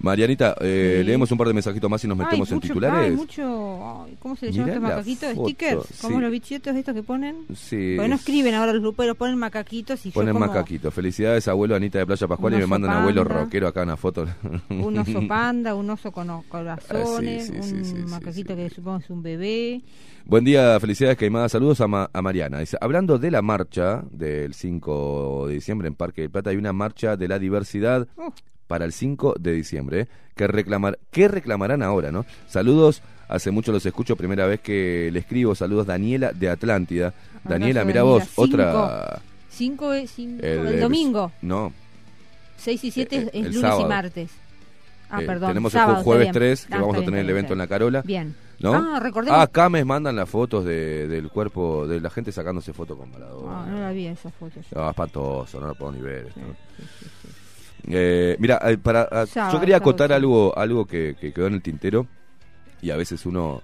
[0.00, 1.06] Marianita, eh, Sí.
[1.06, 3.10] leemos un par de mensajitos más y nos Ay, metemos en mucho- titulares.
[3.10, 5.34] ay, mucho, ay, ¿Cómo se le llama macaquitos?
[5.34, 5.98] foto, ¿Stickers?
[6.00, 6.22] ¿Cómo sí.
[6.22, 7.36] los bichitos estos que ponen?
[7.54, 7.94] Sí.
[7.96, 10.90] Porque no escriben ahora los luperos, ponen macaquitos y Ponen yo como macaquito.
[10.90, 12.54] Felicidades, abuelo Anita de Playa Pascual.
[12.54, 14.26] Y me mandan abuelo rockero acá una foto.
[14.70, 19.10] un oso panda, un oso con corazones, Ah, sí, sí, un macaquito que supongo es
[19.10, 19.82] un bebé.
[20.24, 21.48] Buen día, felicidades, Caimada.
[21.48, 22.60] Saludos a, Ma- a Mariana.
[22.60, 26.72] Dice, hablando de la marcha del 5 de diciembre en Parque del Plata, hay una
[26.72, 28.34] marcha de la diversidad Uf.
[28.70, 30.08] Para el 5 de diciembre, ¿eh?
[30.36, 32.24] que reclamar, ¿qué reclamarán ahora, no?
[32.46, 37.08] Saludos, hace mucho los escucho, primera vez que le escribo, saludos Daniela de Atlántida.
[37.08, 39.20] Abrazo, Daniela, mira vos, otra...
[39.50, 41.32] Cinco es cinco, El- el, domingo.
[41.42, 41.72] No,
[42.58, 43.80] 6 y 7 Eh, es, el lunes sábado.
[43.80, 44.30] y martes.
[45.10, 45.48] Ah, eh, perdón.
[45.50, 46.50] tenemos sábado, el jueves está bien.
[46.52, 47.58] 3, que Ah, vamos a tener bien, el evento en bien.
[47.58, 48.02] la Carola.
[48.02, 48.36] Bien.
[48.60, 48.74] ¿No?
[48.74, 49.36] Ah, recordemos.
[49.36, 53.10] Ah, acá me mandan las fotos de, del cuerpo, de la gente sacándose fotos con
[53.10, 53.62] Maradona.
[53.64, 54.60] Ah, no la vi esa foto.
[54.72, 56.26] No, espantoso, no lo puedo ni ver.
[56.28, 56.40] esto.
[56.76, 57.19] Sí, sí, sí.
[57.88, 61.62] Eh, mira, eh, para, ah, yo quería acotar algo, algo que, que quedó en el
[61.62, 62.06] tintero
[62.82, 63.62] y a veces uno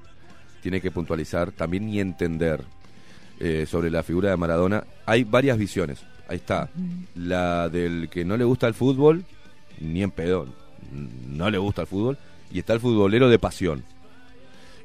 [0.63, 2.65] tiene que puntualizar también y entender
[3.39, 4.85] eh, sobre la figura de Maradona.
[5.05, 6.03] Hay varias visiones.
[6.29, 6.69] Ahí está.
[7.15, 9.25] La del que no le gusta el fútbol,
[9.81, 10.49] ni en pedo,
[11.29, 12.19] no le gusta el fútbol.
[12.51, 13.85] Y está el futbolero de pasión.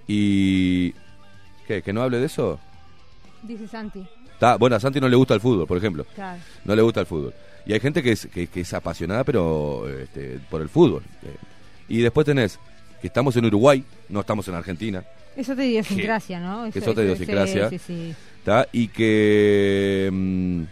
[0.08, 0.94] Y...
[1.68, 1.82] ¿Qué?
[1.82, 2.60] ¿Que no hable de eso?
[3.44, 4.06] Dice Santi.
[4.34, 6.40] Está, bueno, a Santi no le gusta el fútbol, por ejemplo Claro.
[6.66, 7.34] no le gusta el fútbol.
[7.66, 11.04] Y hay gente que es, que, que es apasionada, pero este, por el fútbol.
[11.24, 11.36] Eh,
[11.90, 12.60] Y después tenés
[13.02, 15.04] que estamos en Uruguay, no estamos en Argentina,
[15.36, 16.70] Eso te idiosincrasia, ¿no?
[16.72, 17.70] que Eso- eso- idiosincrasia.
[17.70, 18.16] Sí, sí, sí.
[18.74, 20.10] Y que.
[20.12, 20.64] mm,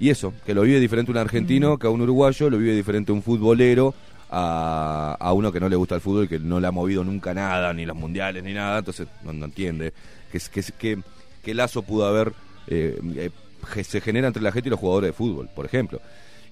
[0.00, 3.12] y eso, que lo vive diferente un argentino que a un uruguayo, lo vive diferente
[3.12, 3.94] un futbolero
[4.30, 7.32] a, a uno que no le gusta el fútbol, que no le ha movido nunca
[7.32, 9.92] nada, ni los mundiales, ni nada, entonces no, no entiende.
[10.32, 10.98] Que, que, que,
[11.42, 12.32] qué lazo pudo haber,
[12.66, 13.30] eh, eh,
[13.72, 16.00] que se genera entre la gente y los jugadores de fútbol, por ejemplo.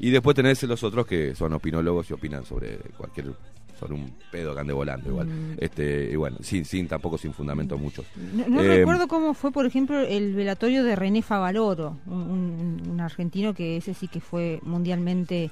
[0.03, 3.33] Y después tenés los otros que son opinólogos y opinan sobre cualquier
[3.79, 5.29] sobre un pedo que ande volando igual.
[5.59, 8.05] Este, y bueno, sin, sin tampoco sin fundamentos muchos.
[8.37, 12.83] No, no Eh, recuerdo cómo fue, por ejemplo, el velatorio de René Favaloro, un, un-
[12.91, 15.51] un argentino que ese sí que fue mundialmente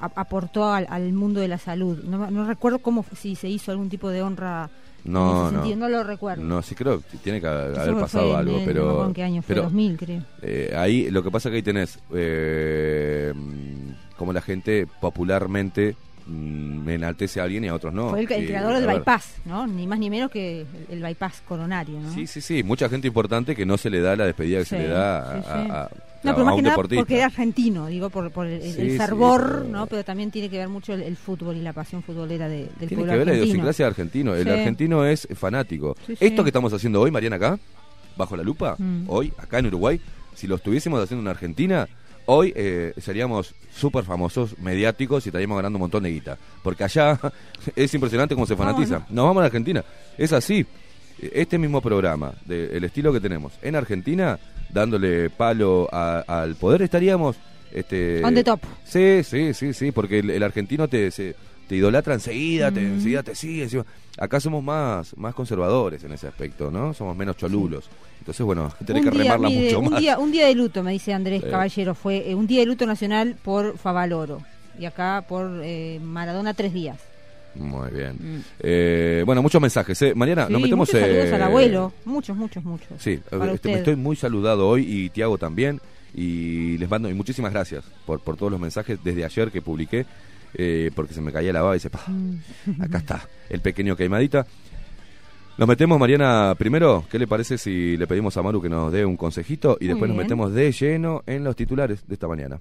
[0.00, 2.02] a- aportó al, al mundo de la salud.
[2.04, 4.68] No, no recuerdo cómo si se hizo algún tipo de honra
[5.04, 5.62] No, en ese no.
[5.62, 6.42] sentido, no lo recuerdo.
[6.44, 9.06] No, sí creo que tiene que haber fue pasado en algo, el- pero...
[9.06, 10.22] en qué año fue, pero, 2000 creo.
[10.42, 16.88] eh, ahí lo que pasa que ahí tenés eh, mm, como la gente popularmente mm,
[16.88, 18.10] enaltece a alguien y a otros no.
[18.10, 19.66] fue el, el creador del bypass, ¿no?
[19.66, 22.12] Ni más ni menos que el, bypass coronario, ¿no?
[22.14, 24.76] Sí, sí, sí, mucha gente importante que no se le da la despedida que se
[24.76, 25.88] Sí, le da sí, a-
[26.24, 29.86] No, pero más que nada porque era argentino, digo, por, por el, Sí, fervor, ¿no?
[29.86, 32.88] Pero también tiene que ver mucho el, el fútbol y la pasión futbolera de- del
[32.88, 33.44] Tiene pueblo que ver la argentino.
[33.44, 34.34] idiosincrasia argentino.
[34.34, 34.50] El Sí.
[34.50, 35.96] argentino es fanático.
[36.20, 37.58] Esto que estamos haciendo hoy, Mariana, acá,
[38.16, 39.04] bajo la lupa, Mm.
[39.08, 40.00] hoy, acá en Uruguay,
[40.34, 41.88] si lo estuviésemos haciendo en Argentina,
[42.26, 46.38] hoy eh, seríamos súper famosos, mediáticos y estaríamos ganando un montón de guita.
[46.62, 47.18] Porque allá
[47.76, 49.06] es impresionante cómo se fanatiza.
[49.10, 49.84] Nos vamos a Argentina.
[50.16, 50.64] Es así.
[51.20, 54.38] Este mismo programa, del estilo que tenemos en Argentina,
[54.72, 57.36] dándole palo a- al poder, estaríamos
[57.74, 58.60] Este, On the top.
[58.84, 61.34] Sí, sí, sí, sí, porque el, el argentino te, se-
[61.66, 62.94] te idolatra enseguida, te, Mm.
[62.96, 63.62] enseguida te sigue.
[63.62, 63.86] encima.
[64.18, 66.92] Acá somos más, más conservadores en ese aspecto, ¿no?
[66.92, 67.88] Somos menos cholulos.
[68.18, 70.00] Entonces, bueno, tenés un que día, remarla mucho un más.
[70.00, 71.42] Día, un día de luto, me dice Andrés.
[71.42, 71.94] Caballero.
[71.94, 74.42] Fue eh, un día de luto nacional por Favaloro.
[74.78, 76.98] Y acá por eh, Maradona, tres días.
[77.54, 78.12] Muy bien.
[78.18, 78.40] Mm.
[78.60, 80.00] Eh, bueno, muchos mensajes.
[80.02, 80.14] ¿eh?
[80.14, 80.88] Mariana, Sí, nos metemos...
[80.88, 81.92] muchos saludos eh, al abuelo.
[82.04, 82.88] Muchos, muchos, muchos.
[82.98, 83.20] Sí,
[83.52, 85.80] este, estoy muy saludado hoy y Tiago también.
[86.14, 90.04] Y les mando y muchísimas gracias por, por todos los mensajes desde ayer que publiqué,
[90.54, 92.82] eh, porque se me caía la baba y "Pa, Mm.
[92.82, 94.46] acá está, el pequeño Caimadita.
[95.58, 99.04] Nos metemos, Mariana, primero, ¿qué le parece si le pedimos a Maru que nos dé
[99.04, 102.58] un consejito y Muy después nos metemos de lleno en los titulares de esta mañana?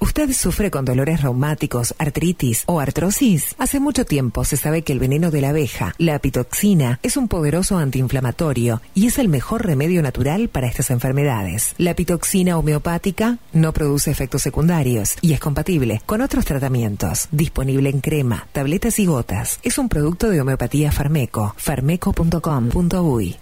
[0.00, 3.54] ¿Usted sufre con dolores reumáticos, artritis o artrosis?
[3.58, 7.28] Hace mucho tiempo se sabe que el veneno de la abeja, la apitoxina, es un
[7.28, 11.74] poderoso antiinflamatorio y es el mejor remedio natural para estas enfermedades.
[11.78, 17.28] La apitoxina homeopática no produce efectos secundarios y es compatible con otros tratamientos.
[17.30, 19.60] Disponible en crema, tabletas y gotas.
[19.62, 21.54] Es un producto de homeopatía Farmeco.
[21.56, 23.41] farmeco.com.uy.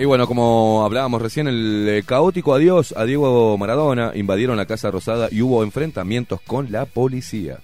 [0.00, 4.90] Y bueno, como hablábamos recién, el eh, caótico adiós a Diego Maradona invadieron la Casa
[4.90, 7.58] Rosada y hubo enfrentamientos con la policía.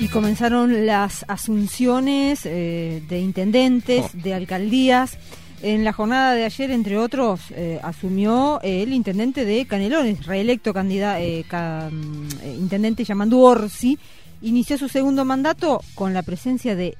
[0.00, 4.10] Y comenzaron las asunciones eh, de intendentes, Oh.
[4.22, 5.18] de alcaldías.
[5.60, 11.20] En la jornada de ayer, entre otros, eh, asumió el intendente de Canelones, reelecto candida-
[11.20, 13.98] eh, ca- mm, intendente Yamandu Orsi.
[14.40, 16.96] Inició su segundo mandato con la presencia de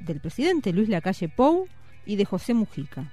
[0.00, 1.66] del presidente Luis Lacalle Pou
[2.04, 3.10] y de José Mujica.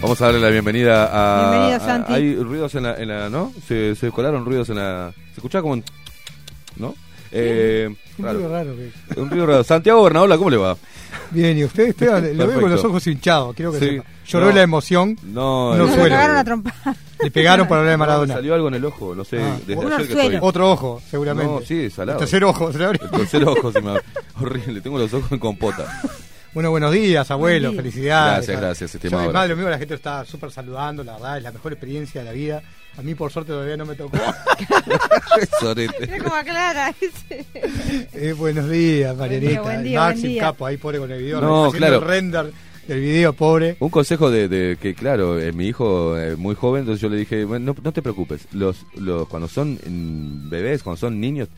[0.00, 1.50] Vamos a darle la bienvenida a.
[1.50, 2.12] Bienvenido, a- Santi.
[2.12, 3.52] hay ruidos en la, en la- ¿no?
[3.66, 5.12] Se, se colaron ruidos en la.
[5.32, 5.84] Se escuchaba como un.
[6.76, 6.94] ¿No?
[7.36, 8.38] Eh, Un raro.
[8.38, 8.76] ruido raro.
[8.76, 9.64] que- Un ruido raro.
[9.64, 10.76] Santiago Bernaola, ¿cómo le va?
[11.30, 13.84] Bien, y usted, Esteban, lo veo con los ojos hinchados, quiero que Sí.
[13.96, 14.04] sepa.
[14.26, 14.52] Lloró No.
[14.52, 16.08] la emoción, No, No no lo suelo.
[16.08, 16.74] cagaron a trompar.
[17.22, 18.34] le pegaron para hablar de No, Maradona.
[18.34, 19.40] salió algo en el ojo, no sé.
[19.42, 20.38] Ah, desde ayer que estoy.
[20.40, 21.52] Otro ojo, seguramente.
[21.52, 22.18] No, sí, salado.
[22.18, 23.02] El tercer ojo, se le abrió.
[23.04, 23.98] El tercer ojo se me
[24.40, 26.00] horrible, tengo los ojos en compota.
[26.52, 27.76] Bueno, buenos días, abuelo, día.
[27.82, 28.46] felicidades.
[28.46, 31.50] Gracias, gracias, estimado Yo, lo mismo, la gente está súper saludando, la verdad, es la
[31.52, 32.62] mejor experiencia de la vida.
[32.96, 34.16] A mí, por suerte, todavía no me tocó.
[35.60, 36.18] Sorete.
[36.22, 37.44] Cómo aclara ese.
[38.12, 39.62] Eh, buenos días, Marianita.
[39.62, 40.42] buen El día, Maxi, buen día.
[40.42, 41.40] capo, ahí pobre con el video.
[41.40, 41.96] No, claro.
[41.96, 42.52] el render
[42.86, 43.76] del video, pobre.
[43.80, 47.16] Un consejo de, de que, claro, eh, mi hijo eh, muy joven, entonces yo le
[47.16, 51.48] dije, bueno, no, no te preocupes, los, los cuando son mm, bebés, cuando son niños,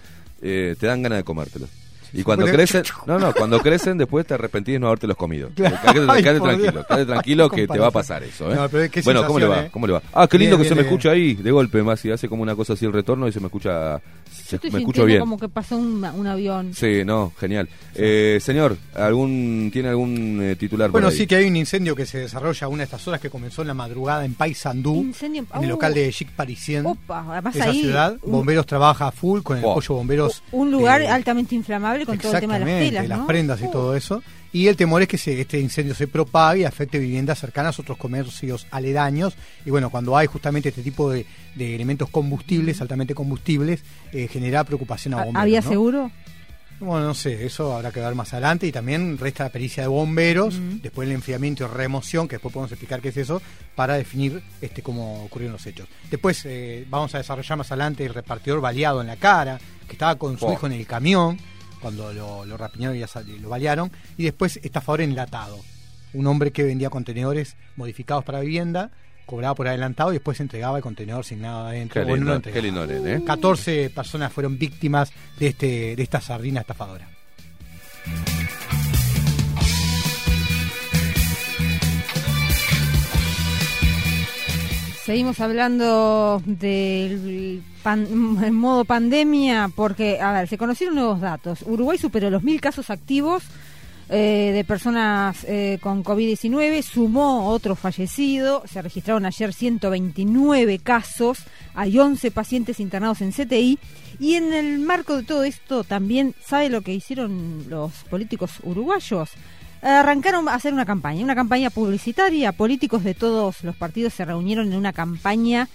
[0.41, 1.69] eh, te dan ganas de comértelos.
[2.17, 5.51] Y cuando crecen, no, no, cuando crecen después te arrepentís de no habértelos comido.
[5.55, 5.77] Claro.
[5.93, 8.55] Quédate, Ay, quédate por tranquilo, quédate tranquilo que te va a pasar eso, ¿eh?
[8.55, 9.65] No, pero qué bueno, ¿cómo le va?
[9.65, 9.69] ¿eh?
[9.71, 10.03] ¿Cómo le va?
[10.13, 12.29] Ah, qué lindo Bien, que se bien, me escucha ahí, de golpe, más y hace
[12.29, 14.01] como una cosa así el retorno y se me escucha,
[14.37, 15.21] se- Yo estoy me escucho bien.
[15.21, 16.73] como que pasó un, un avión.
[16.75, 17.69] Sí, no, genial.
[17.95, 21.17] Eh, señor, algún ¿tiene algún eh, titular por Bueno, ahí?
[21.17, 23.63] sí que hay un incendio que se desarrolla a una de estas horas que comenzó
[23.63, 25.73] en la madrugada en Paysandú, Incendio- en el Uh.
[25.73, 26.87] local de Chic Parisien.
[26.87, 30.43] Opa, además esa ahí ciudad, un- bomberos trabaja a full con el apoyo de bomberos.
[30.53, 33.27] un lugar eh, altamente inflamable con todo el tema de las telas, ¿no?
[33.27, 33.71] prendas y Uh.
[33.71, 34.23] todo eso.
[34.53, 37.99] Y el temor es que se- este incendio se propague y afecte viviendas cercanas, otros
[37.99, 39.35] comercios aledaños.
[39.67, 43.83] Y bueno, cuando hay justamente este tipo de, de elementos combustibles, altamente combustibles,
[44.13, 45.43] eh, genera preocupación a ¿Ha- bomberos.
[45.43, 45.69] ¿Había ¿no?
[45.69, 46.11] seguro?
[46.79, 49.89] Bueno, no sé, eso habrá que ver más adelante y también resta la pericia de
[49.89, 53.41] bomberos, después el enfriamiento y remoción, que después podemos explicar qué es eso,
[53.75, 55.89] para definir este cómo ocurrieron los hechos.
[56.11, 60.17] Después eh, vamos a desarrollar más adelante el repartidor baleado en la cara, que estaba
[60.17, 60.53] con su Oh.
[60.53, 61.39] hijo en el camión,
[61.81, 65.59] cuando lo, lo rapiñaron y lo balearon, y después estafador enlatado,
[66.13, 68.91] un hombre que vendía contenedores modificados para vivienda,
[69.27, 72.01] cobraba por adelantado y después entregaba el contenedor sin nada adentro.
[72.01, 72.61] Qué o no lindo, lo entregaba.
[72.61, 73.25] qué lindo, nene, ¿eh?
[73.25, 77.09] 14 personas fueron víctimas de este de esta sardina estafadora.
[85.07, 91.63] Seguimos hablando del pan- modo pandemia porque, a ver, se conocieron nuevos datos.
[91.65, 93.45] Uruguay superó los mil casos activos
[94.09, 101.39] eh, de personas eh, con COVID-19, sumó otro fallecido, se registraron ayer 129 casos,
[101.75, 103.79] hay 11 pacientes internados en CTI
[104.19, 109.31] y en el marco de todo esto también, ¿sabe lo que hicieron los políticos uruguayos?
[109.83, 112.53] Arrancaron a hacer una campaña, una campaña publicitaria.
[112.53, 115.69] Políticos de todos los partidos se reunieron en una campaña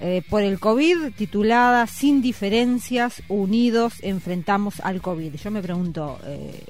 [0.00, 5.34] eh, por el COVID titulada Sin diferencias, unidos, enfrentamos al COVID.
[5.34, 6.64] Yo me pregunto, eh,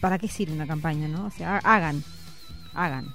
[0.00, 1.08] ¿para qué sirve una campaña?
[1.08, 1.26] no?
[1.26, 2.02] O sea, ha- hagan,
[2.74, 3.06] hagan.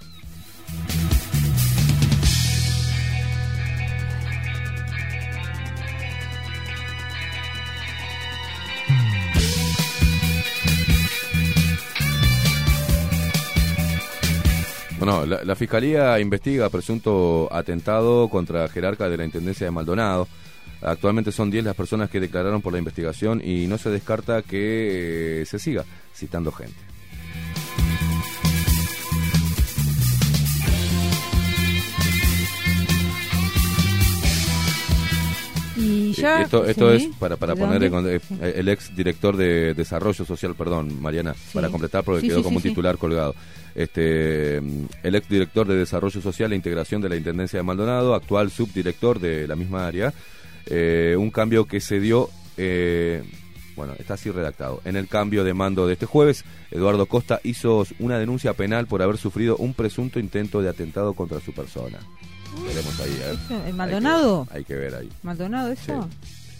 [15.01, 20.27] Bueno, la, la Fiscalía investiga presunto atentado contra jerarca de la Intendencia de Maldonado.
[20.79, 25.41] Actualmente son 10 las personas que declararon por la investigación y no se descarta que
[25.41, 26.77] eh, se siga citando gente.
[35.81, 38.21] Y ya, esto esto sí, es para, para ¿de poner eh,
[38.55, 42.63] el ex director de Desarrollo Social, perdón, Mariana, para completar porque Sí, quedó como un
[42.63, 43.33] titular colgado.
[43.73, 48.13] Este, mm, el ex director de Desarrollo Social e Integración de la Intendencia de Maldonado,
[48.13, 50.13] actual subdirector de la misma área,
[50.67, 53.23] eh, un cambio que se dio, eh,
[53.75, 54.81] bueno, está así redactado.
[54.85, 59.01] En el cambio de mando de este jueves, Eduardo Costa hizo una denuncia penal por
[59.01, 61.97] haber sufrido un presunto intento de atentado contra su persona.
[62.65, 63.37] Veremos ahí, ¿eh?
[63.49, 64.47] ¿En Hay que- Maldonado?
[64.51, 65.09] Hay que ver ahí.
[65.23, 66.07] ¿Maldonado eso?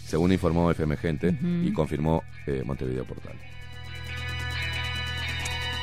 [0.06, 1.34] según informó FM Gente
[1.64, 3.32] y confirmó eh, Montevideo Portal.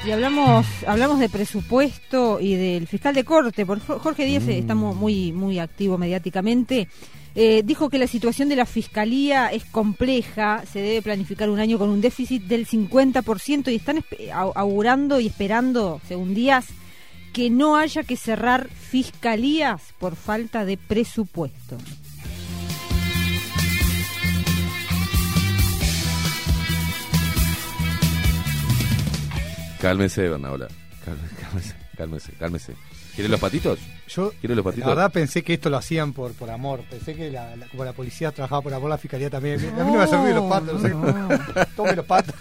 [0.05, 4.49] Y hablamos hablamos de presupuesto y del fiscal de corte, Jo- Jorge Díaz Mm.
[4.51, 6.87] está mu- muy muy activo mediáticamente.
[7.35, 11.77] Eh, dijo que la situación de la fiscalía es compleja, se debe planificar un año
[11.79, 14.03] con un déficit del 50% y están
[14.55, 16.67] augurando y esperando, según Díaz,
[17.33, 21.77] que no haya que cerrar fiscalías por falta de presupuesto.
[29.81, 30.67] Cálmese, Bernabola.
[31.05, 32.73] Cálmese, cálmese, cálmese, cálmese.
[33.15, 33.79] ¿Quiere los patitos?
[34.07, 34.89] Yo, ¿Quiere los la patitos?
[34.89, 36.83] verdad, pensé que esto lo hacían por, por amor.
[36.89, 39.59] Pensé que la, la- como la policía trabajaba por amor, la fiscalía también.
[39.79, 40.81] A mí no me ha servido los patos.
[40.81, 41.65] No sé.
[41.75, 42.35] Tome los patos.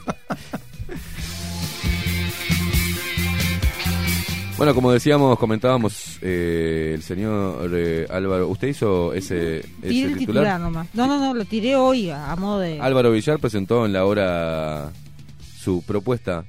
[4.58, 10.18] Bueno, como decíamos, comentábamos, eh, el señor eh, Álvaro, ¿usted hizo ese, ese Tiré el
[10.18, 10.88] titular nomás.
[10.94, 12.80] No, no, no, lo tiré hoy a, a modo de...
[12.80, 14.90] Álvaro Villar presentó en la hora
[15.56, 16.44] su propuesta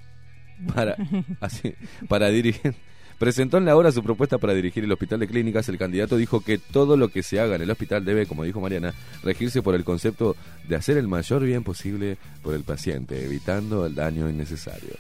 [0.74, 0.95] para
[1.39, 1.76] así
[2.07, 2.74] para dirigir
[3.20, 5.70] presentó en la hora su propuesta para dirigir el hospital de clínicas.
[5.70, 8.60] El candidato dijo que todo lo que se haga en el hospital debe, como dijo
[8.60, 10.36] Mariana, regirse por el concepto
[10.68, 14.95] de hacer el mayor bien posible por el paciente, evitando el daño innecesario.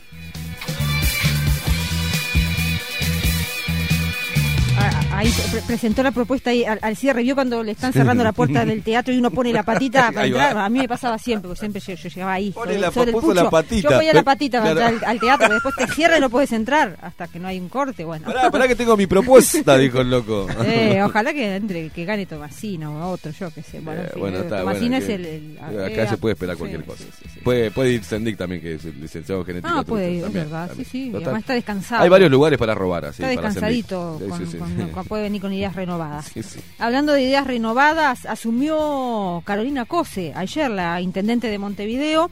[4.91, 7.23] Ah, Ahí pre- presentó la propuesta ahí al, al cierre.
[7.23, 10.27] Vio cuando le están cerrando la puerta del teatro y uno pone la patita para
[10.27, 10.57] entrar.
[10.57, 12.51] A mí me pasaba siempre, porque siempre yo, yo llegaba ahí.
[12.53, 13.89] Sobre- la- sobre el la patita.
[13.89, 14.89] Yo ponía la patita para Claro.
[14.93, 17.47] entrar al, al teatro, porque después te cierra y no puedes entrar hasta que no
[17.47, 18.03] hay un corte.
[18.05, 18.25] Bueno.
[18.27, 20.47] Pará, pará que tengo mi propuesta, dijo el loco.
[20.69, 23.79] Eh, ojalá que entre, que gane Tomasino o otro, yo qué sé.
[23.79, 25.25] Bueno, en Eh, fin, bueno, eh, está, Tomasino bueno, es el.
[25.25, 27.03] el- acá eh, se puede esperar cualquier sí, cosa.
[27.03, 27.39] sí, sí.
[27.43, 29.73] Puede, puede ir Sendik también, que es el licenciado en genética.
[29.79, 30.67] Ah, puede ir, es verdad.
[30.67, 30.85] también.
[30.89, 31.11] Sí, sí.
[31.15, 32.03] además está descansado.
[32.03, 33.23] Hay varios lugares para robar, así.
[33.23, 36.25] Está para descansadito, con- con- con- puede venir con ideas renovadas.
[36.33, 36.59] Sí, sí.
[36.79, 42.29] Hablando de ideas renovadas, asumió Carolina Cose, ayer la intendente de Montevideo,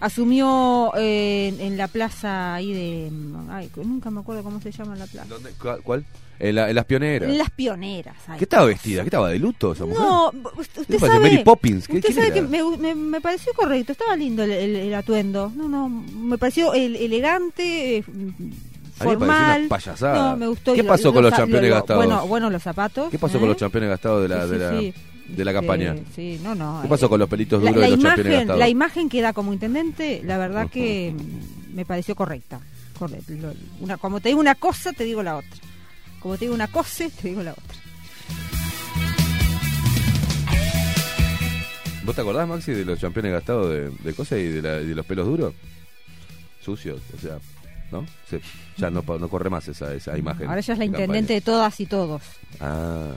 [0.00, 3.10] asumió eh, en, la plaza ahí de...
[3.50, 5.28] Ay, nunca me acuerdo cómo se llama la plaza.
[5.28, 5.50] ¿Dónde?
[5.60, 5.80] ¿Cuál?
[5.82, 6.04] cuál?
[6.40, 7.30] En, la- en las pioneras.
[7.30, 8.16] En las pioneras.
[8.26, 9.02] ay, ¿Qué estaba vestida?
[9.02, 10.00] ¿Qué estaba de luto esa mujer?
[10.02, 11.86] No, usted ¿Qué parece, sabe, Mary Poppins?
[11.86, 12.34] ¿Qué- usted sabe era?
[12.34, 15.52] que me, me- me pareció correcto, estaba lindo el, el- el atuendo.
[15.54, 18.04] No, no, me pareció el- elegante, eh,
[18.94, 19.66] formal.
[19.68, 20.30] payasada.
[20.30, 20.74] No, me gustó.
[20.74, 22.04] ¿Qué lo- pasó con los campeones lo- gastados?
[22.04, 23.10] Bueno, bueno, los zapatos.
[23.10, 23.40] ¿Qué pasó ¿eh?
[23.40, 24.94] con los campeones gastados de la, Sí, de la, sí.
[25.28, 25.96] de la Este, campaña?
[26.14, 26.80] Sí, no, no.
[26.82, 28.58] ¿Qué pasó eh, con los pelitos duros la de los campeones imagen, gastados?
[28.60, 31.14] la imagen que da como intendente, la verdad que
[31.72, 32.60] me pareció correcta.
[33.80, 35.50] Una, como te digo una cosa, te digo la otra.
[36.20, 37.64] Como te digo una cosa, te digo la otra.
[42.04, 44.86] ¿Vos te acordás, Maxi, de los campeones gastados de, de cosas y de, la- y
[44.88, 45.54] de los pelos duros?
[46.62, 47.38] Sucios, o sea,
[47.90, 48.06] ¿no?
[48.28, 48.40] Se,
[48.76, 50.48] ya no, no, corre más esa, esa imagen.
[50.48, 52.22] Ahora ella es la intendente de todas y todos.
[52.60, 53.12] Ah.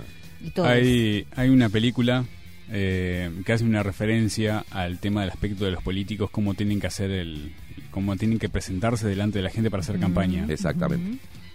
[0.64, 2.24] Hay, hay una película
[2.72, 6.88] eh, que hace una referencia al tema del aspecto de los políticos, cómo tienen que
[6.88, 7.54] hacer el,
[7.92, 10.46] cómo tienen que presentarse delante de la gente para hacer campaña.
[10.50, 11.12] Exactamente.
[11.12, 11.48] Mm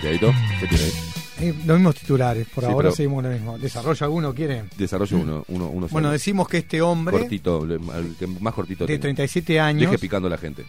[0.00, 1.07] ¿qué tienes?
[1.40, 3.58] Eh, los mismos titulares, por Sí, ahora seguimos lo mismo.
[3.58, 4.64] ¿Desarrolla alguno quiere?
[4.76, 5.90] Desarrollo uno, uno, uno Mm.
[5.90, 9.02] Bueno, decimos que este hombre cortito, el que más cortito de tenga.
[9.02, 10.64] 37 años Deje picando a la gente.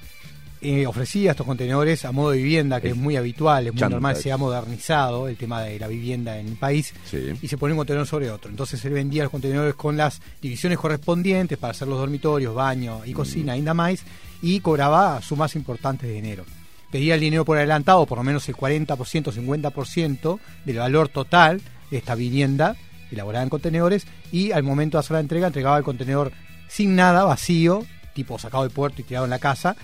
[0.62, 3.96] eh, ofrecía estos contenedores a modo de vivienda, que es muy habitual, es muy chanta
[3.96, 6.94] normal, se ha modernizado el tema de la vivienda en el país.
[7.10, 7.32] Sí.
[7.42, 8.52] y se pone un contenedor sobre otro.
[8.52, 13.10] Entonces él vendía los contenedores con las divisiones correspondientes para hacer los dormitorios, baño Mm.
[13.10, 14.02] y cocina, ainda más,
[14.42, 16.44] y cobraba sumas importantes de dinero.
[16.92, 21.62] Pedía el dinero por adelantado, por lo menos el 40%, 50% del valor total
[21.92, 22.76] de esta vivienda
[23.12, 26.32] elaborada en contenedores, y al momento de hacer la entrega, entregaba el contenedor
[26.68, 27.84] sin nada, vacío,
[28.14, 29.76] tipo sacado del puerto y tirado en la casa,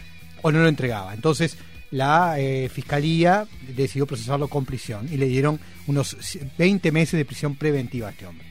[0.43, 1.13] o no lo entregaba.
[1.13, 1.57] Entonces
[1.91, 6.17] la eh, fiscalía decidió procesarlo con prisión y le dieron unos
[6.57, 8.45] 20 meses de prisión preventiva a este hombre.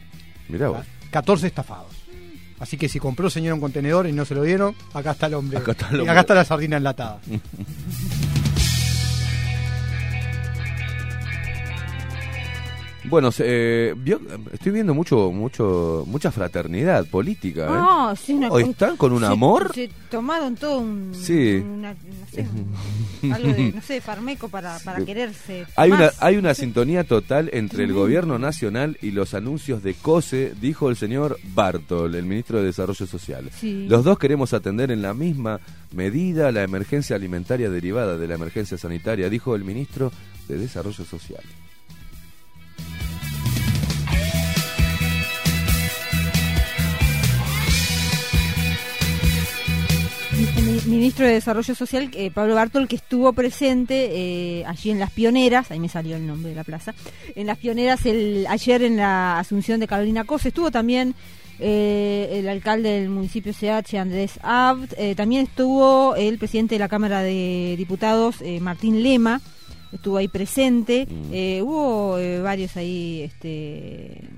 [0.48, 0.78] Mirá vos.
[0.78, 0.92] ¿verdad?
[1.10, 1.92] 14 estafados.
[2.58, 5.34] Así que si compró señor un contenedor y no se lo dieron, acá está el
[5.34, 5.58] hombre.
[5.58, 6.10] Acá está el Y hombre.
[6.12, 7.20] acá está la sardina enlatada.
[13.06, 14.20] Bueno, eh, vio-
[14.52, 17.62] estoy viendo mucho, mucho, mucha fraternidad política.
[17.64, 17.68] ¿eh?
[17.70, 19.72] Ah, sí, una ¿O están con un se- amor?
[19.74, 21.12] Se tomaron todo un.
[21.14, 21.56] Sí.
[21.56, 22.46] una- no sé,
[23.22, 25.66] un- algo de, no sé, farmeco para, para quererse.
[25.76, 30.54] Hay una, hay una sintonía total entre el gobierno nacional y los anuncios de COSE,
[30.60, 33.50] dijo el señor Bartol, el ministro de Desarrollo Social.
[33.58, 33.86] Sí.
[33.88, 35.60] Los dos queremos atender en la misma
[35.92, 40.10] medida la emergencia alimentaria derivada de la emergencia sanitaria, dijo el ministro
[40.48, 41.42] de Desarrollo Social.
[50.86, 55.70] Ministro de Desarrollo Social, eh, Pablo Bartol, que estuvo presente eh, allí en Las Pioneras,
[55.70, 56.94] ahí me salió el nombre de la plaza,
[57.34, 61.14] en Las Pioneras el, ayer en la asunción de Carolina Cose, estuvo también
[61.60, 67.22] eh, el alcalde del municipio CH, Andrés Abt, también estuvo el presidente de la Cámara
[67.22, 69.40] de Diputados, Martín Lema,
[69.92, 74.28] estuvo ahí presente, eh, hubo varios ahí este,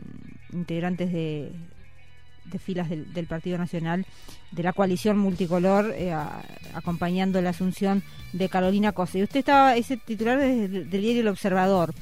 [0.53, 1.53] integrantes de,
[2.59, 4.05] filas del, Partido Nacional,
[4.53, 6.15] de la coalición multicolor, eh,
[6.75, 8.03] acompañando la asunción
[8.33, 9.19] de Carolina Cose.
[9.19, 11.93] Y usted estaba, ese titular del, diario El Observador.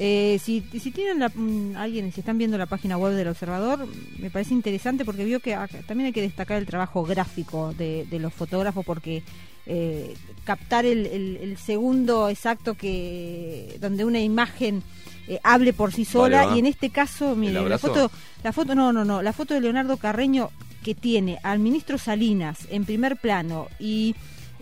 [0.00, 0.60] Eh, si,
[0.92, 3.88] tienen la- mm, alguien, si están viendo la página web del Observador,
[4.20, 8.06] me parece interesante porque vio que acá también hay que destacar el trabajo gráfico de,
[8.08, 9.24] de los fotógrafos porque
[9.66, 14.82] eh, captar el, el- el segundo exacto que donde una imagen
[15.28, 18.10] eh, hable por sí sola y en este caso, mire, la foto,
[18.42, 20.50] la foto, no, no, no, la foto de Leonardo Carreño
[20.82, 24.14] que tiene al ministro Salinas en primer plano y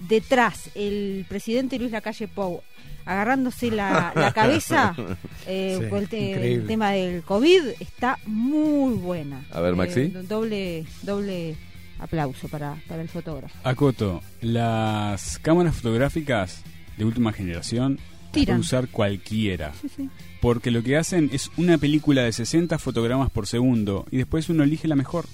[0.08, 2.62] detrás el presidente Luis Lacalle Pou
[3.04, 4.94] agarrándose la, la cabeza
[5.46, 6.54] eh, Sí, por el, te- increíble.
[6.62, 9.44] el tema del COVID está muy buena.
[9.52, 10.00] A ver, Maxi.
[10.00, 11.56] Eh, doble, doble
[12.00, 13.54] aplauso para, para el fotógrafo.
[13.62, 16.62] Acoto, las cámaras fotográficas
[16.98, 17.98] de última generación
[18.32, 18.56] Tiran.
[18.56, 19.72] puede usar cualquiera.
[19.80, 20.10] Sí, sí.
[20.46, 24.62] Porque lo que hacen es una película de 60 fotogramas por segundo y después uno
[24.62, 25.26] elige la mejor.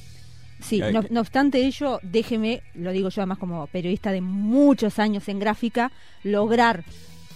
[0.62, 5.28] Sí, no, no obstante ello, déjeme, lo digo yo además como periodista de muchos años
[5.28, 5.92] en gráfica,
[6.24, 6.84] lograr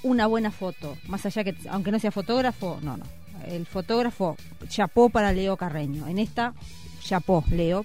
[0.02, 3.04] una buena foto, más allá que, aunque no sea fotógrafo, no, no.
[3.46, 4.38] El fotógrafo,
[4.70, 6.08] chapó para Leo Carreño.
[6.08, 6.54] En esta,
[7.04, 7.84] chapó, Leo.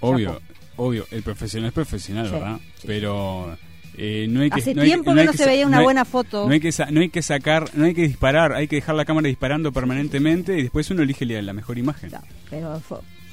[0.00, 0.40] Obvio,
[0.74, 2.58] obvio, el profesional es profesional, Sí, ¿verdad?
[2.80, 2.86] sí.
[2.88, 3.56] Pero
[3.96, 5.80] eh, no hay que Hace no hay- tiempo no que no se veía una no
[5.80, 6.46] hay- buena foto.
[6.46, 9.04] No hay, que no hay que sacar, no hay que disparar, hay que dejar la
[9.04, 12.10] cámara disparando permanentemente y después uno elige la, la mejor imagen.
[12.10, 12.20] No,
[12.50, 12.80] pero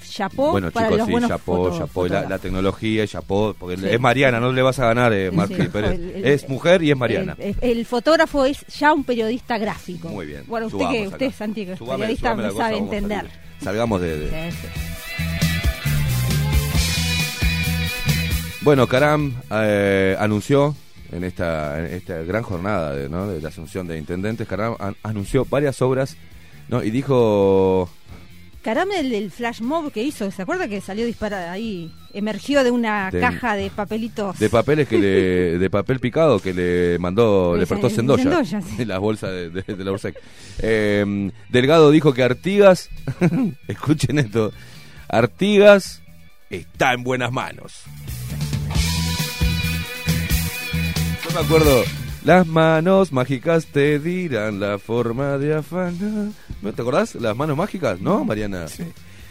[0.10, 3.86] chapó Bueno, para chicos, los sí, buenos chapó, foto- chapó la, tecnología, chapó, porque Sí.
[3.90, 5.68] es Mariana, no le vas a ganar, eh, Sí, Marqui sí.
[5.68, 5.92] Pérez.
[5.92, 7.36] El- el- es mujer y es Mariana.
[7.38, 10.10] El, el- el fotógrafo es ya un periodista gráfico.
[10.10, 10.44] Muy bien.
[10.48, 11.10] Bueno, usted subamos que acá.
[11.10, 11.36] usted, es
[11.80, 13.26] Subame- periodista, subame la me cosa, sabe entender.
[13.62, 14.18] Salgamos de...
[14.18, 15.39] de-
[18.62, 20.76] Bueno, Caram eh, anunció
[21.12, 23.28] en esta, en esta gran jornada de, ¿no?
[23.28, 26.18] de la asunción de intendentes, Caram an- anunció varias obras
[26.68, 26.84] ¿no?
[26.84, 27.90] y dijo...
[28.62, 31.90] Carame el, flash mob que hizo, ¿se acuerda que salió disparada ahí?
[32.14, 34.38] Emergió de una De- caja de papelitos.
[34.38, 38.84] De papeles que le, de papel picado que le mandó, le prestó Sendoya, sí.
[38.84, 40.18] las bolsas de, de- de la Ursec.
[40.60, 42.90] Eh, Delgado dijo que Artigas,
[43.70, 44.52] escuchen esto,
[45.08, 46.02] Artigas
[46.50, 47.84] está en buenas manos.
[51.30, 51.84] Yo me acuerdo,
[52.24, 56.30] las manos mágicas te dirán la forma de afanar.
[56.62, 57.16] ¿No ¿Te acordás?
[57.16, 58.68] Las manos mágicas, ¿no, Mariana?
[58.68, 58.84] Sí.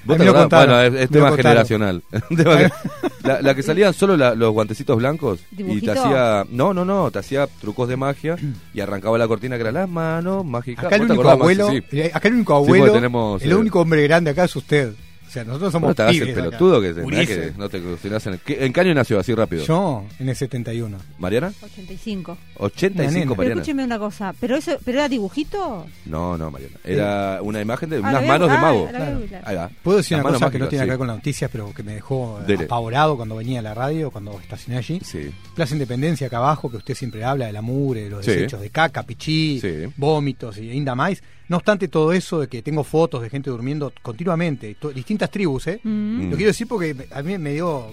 [0.04, 0.42] ¿Vos te acordás?
[0.42, 2.02] contaron, Bueno, es, tema generacional.
[3.24, 5.92] La, la que salían solo la- los guantecitos blancos y te ¿Dibujito?
[5.92, 6.46] hacía...
[6.50, 8.36] No, no, no, te hacía trucos de magia
[8.74, 10.86] y arrancaba la cortina que era las manos mágicas.
[10.86, 11.98] Acá el ¿Vos te único acordás, abuelo, Sí.
[11.98, 14.92] eh, acá el único Sí, abuelo, tenemos, el eh, único hombre grande acá es usted.
[15.28, 16.46] O sea, nosotros somos ¿Cómo te hagas el pibes acá.
[16.46, 19.18] pelotudo que, que no te en, el- ¿qué- ¿En qué año nació?
[19.18, 19.62] Así rápido.
[19.64, 20.96] Yo en el 71.
[21.18, 21.52] ¿Mariana?
[21.62, 22.38] 85.
[22.56, 23.20] 85, nena.
[23.20, 23.60] Pero Mariana.
[23.60, 25.86] escúcheme una cosa, ¿pero eso pero era dibujito?
[26.06, 26.76] No, no, Mariana.
[26.82, 28.86] Era una imagen de Ah, unas manos de ah, mago.
[28.86, 29.42] voy a googlear.
[29.46, 29.70] Ahí va.
[29.82, 30.98] Puedo decir Las una cosa que no mágicas, tiene que ver sí.
[30.98, 32.64] con las noticias, pero que me dejó eh, Dele.
[32.64, 35.00] apavorado cuando venía a la radio, cuando estacioné allí.
[35.04, 35.30] Sí.
[35.54, 38.30] Plaza Independencia, acá abajo, que usted siempre habla de la mugre, de los Sí.
[38.32, 39.92] desechos de caca, pichí, Sí.
[39.96, 41.22] vómitos y ainda más.
[41.48, 45.80] No obstante todo eso de que tengo fotos de gente durmiendo continuamente, distintas tribus, ¿eh?
[45.82, 46.30] Mm.
[46.30, 47.86] Lo quiero decir porque a mí me dio,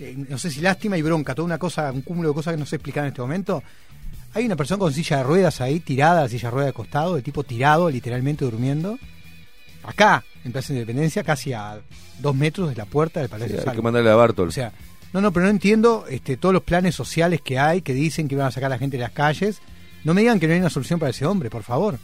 [0.00, 2.58] eh, no sé si lástima y bronca, toda una cosa, un cúmulo de cosas que
[2.60, 3.62] no sé explicar en este momento.
[4.34, 7.14] Hay una persona con silla de ruedas ahí, tirada, la silla de ruedas de costado,
[7.14, 8.98] de tipo tirado, literalmente durmiendo.
[9.84, 11.80] Acá, en Plaza Independencia, casi a
[12.20, 13.76] dos metros de la puerta del Sí, Palacio hay Salvo.
[13.76, 14.48] que mandarle a Bartol.
[14.48, 14.72] O sea,
[15.12, 18.34] no, no, pero no entiendo este, todos los planes sociales que hay que dicen que
[18.36, 19.60] van a sacar a la gente de las calles.
[20.02, 21.98] No me digan que no hay una solución para ese hombre, por favor.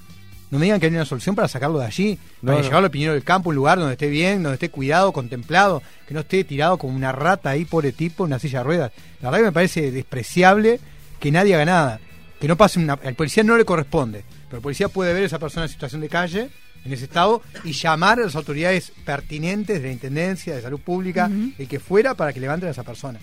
[0.51, 2.65] No me digan que hay una solución para sacarlo de allí, No, para no.
[2.65, 6.15] llevarlo al Piñero del Campo, un lugar donde esté bien, donde esté cuidado, contemplado, que
[6.15, 8.93] no esté tirado como una rata ahí, pobre tipo, en una silla de ruedas.
[9.23, 10.81] La verdad que me parece despreciable
[11.21, 12.01] que nadie haga nada.
[12.41, 12.95] Que no pase una...
[12.95, 16.01] Al policía no le corresponde, pero el policía puede ver a esa persona en situación
[16.01, 16.49] de calle,
[16.85, 21.31] en ese estado, y llamar a las autoridades pertinentes de la Intendencia, de Salud Pública,
[21.59, 23.21] el que fuera, para que levanten a esa persona.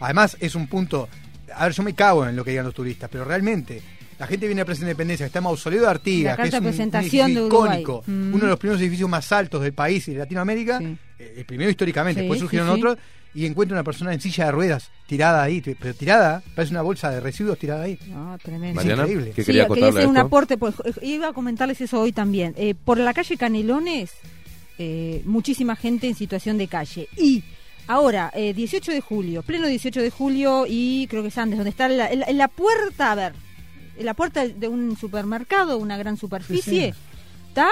[0.00, 1.08] Además, es un punto.
[1.54, 3.82] A ver, yo me cago en lo que digan los turistas, pero realmente.
[4.18, 6.66] La gente viene a Plaza Independencia, que está en Mausoleo de Artigas, que es un,
[6.66, 8.34] edificio de icónico, Mm.
[8.34, 10.96] uno de los primeros edificios más altos del país y de Latinoamérica, Sí.
[11.18, 12.74] eh, el primero históricamente, Sí, después surgieron sí.
[12.80, 12.98] otros,
[13.36, 17.10] y encuentra una persona en silla de ruedas, tirada ahí, pero tirada, parece una bolsa
[17.10, 17.98] de residuos tirada ahí.
[18.08, 18.76] No, tremendo.
[18.76, 19.32] Mariana, increíble.
[19.34, 22.12] ¿qué Sí, quería quería contarle hacer un aporte, pues, eh, iba a comentarles eso hoy
[22.12, 22.54] también.
[22.56, 24.12] Eh, por la calle Canelones,
[24.78, 27.08] eh, muchísima gente en situación de calle.
[27.16, 27.42] Y
[27.88, 31.70] ahora, eh, 18 de julio, pleno 18 de julio, y creo que es antes, donde
[31.70, 33.32] está la, la puerta, a ver,
[33.96, 36.98] en la puerta de un supermercado, una gran superficie, Sí,
[37.48, 37.68] ¿está?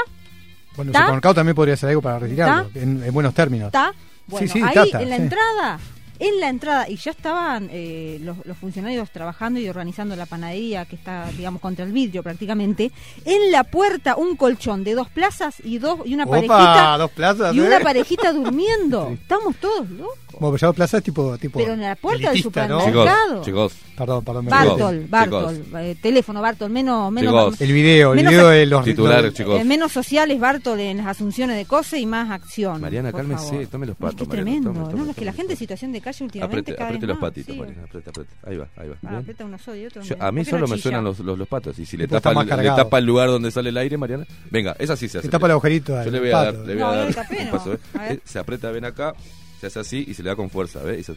[0.76, 3.66] Bueno, el supermercado también podría hacer algo para retirarlo, en, en buenos términos.
[3.68, 3.92] ¿Está?
[4.26, 5.78] Bueno, ahí Tata, en la entrada,
[6.18, 10.84] en la entrada, y ya estaban eh, los, los funcionarios trabajando y organizando la panadería
[10.84, 12.92] que está, digamos, contra el vidrio prácticamente.
[13.24, 16.96] En la puerta, un colchón de dos plazas y dos y una Opa, parejita.
[16.98, 17.82] dos plazas, y una ¿eh?
[17.82, 19.10] parejita durmiendo.
[19.10, 20.18] Estamos todos locos.
[20.40, 22.80] Bueno, ya dos plazas es tipo, tipo Pero en la puerta del elitista, ¿no?
[22.80, 23.42] supermercado.
[23.44, 23.72] Chicos.
[23.96, 24.46] Perdón, perdón.
[24.46, 27.60] Bartol, Chicos, Bartol, eh, teléfono Bartol, menos, menos, Chicos.
[27.60, 29.60] El video, el Menos video a- de los Titulares, los- chicos.
[29.60, 32.80] eh, menos sociales Bartol en las asunciones de cose y más acción.
[32.80, 33.66] Mariana, cálmese, favor.
[33.66, 34.72] tome los No, es patos, que es Mariana, tremendo.
[34.80, 37.02] tome, tome, no, es que la gente en situación de calle últimamente Apriete, cada vez
[37.02, 37.60] los más, patitos, sí.
[37.60, 38.30] Mariana, apriete, apriete.
[38.44, 38.94] Ahí va, ahí va.
[39.06, 41.18] Ah, aprieta uno solo y otro Yo- a mí ¿Por qué solo me suenan los,
[41.20, 41.78] los, los patos.
[41.78, 44.26] Y si le tapa, le tapa el lugar donde sale el aire, Mariana.
[44.50, 45.26] Venga, esa sí se hace.
[45.28, 47.12] Se tapa el agujerito Yo le voy a dar, le voy a le.
[48.14, 49.14] Eh, Se aprieta, ven acá,
[49.62, 50.98] se hace así y se le da con fuerza, ¿ves?
[51.00, 51.12] Y se-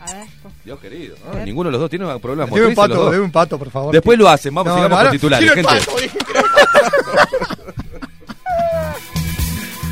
[0.00, 0.54] A ver, pues.
[0.64, 1.32] Dios querido, ¿no?
[1.32, 1.44] A ver.
[1.46, 3.92] ninguno de los dos tiene problemas Debe un pato, debe un pato, por favor.
[3.92, 5.62] Después lo hacen, vamos, No, sigamos no, con titulares, gente.
[5.62, 5.92] pato.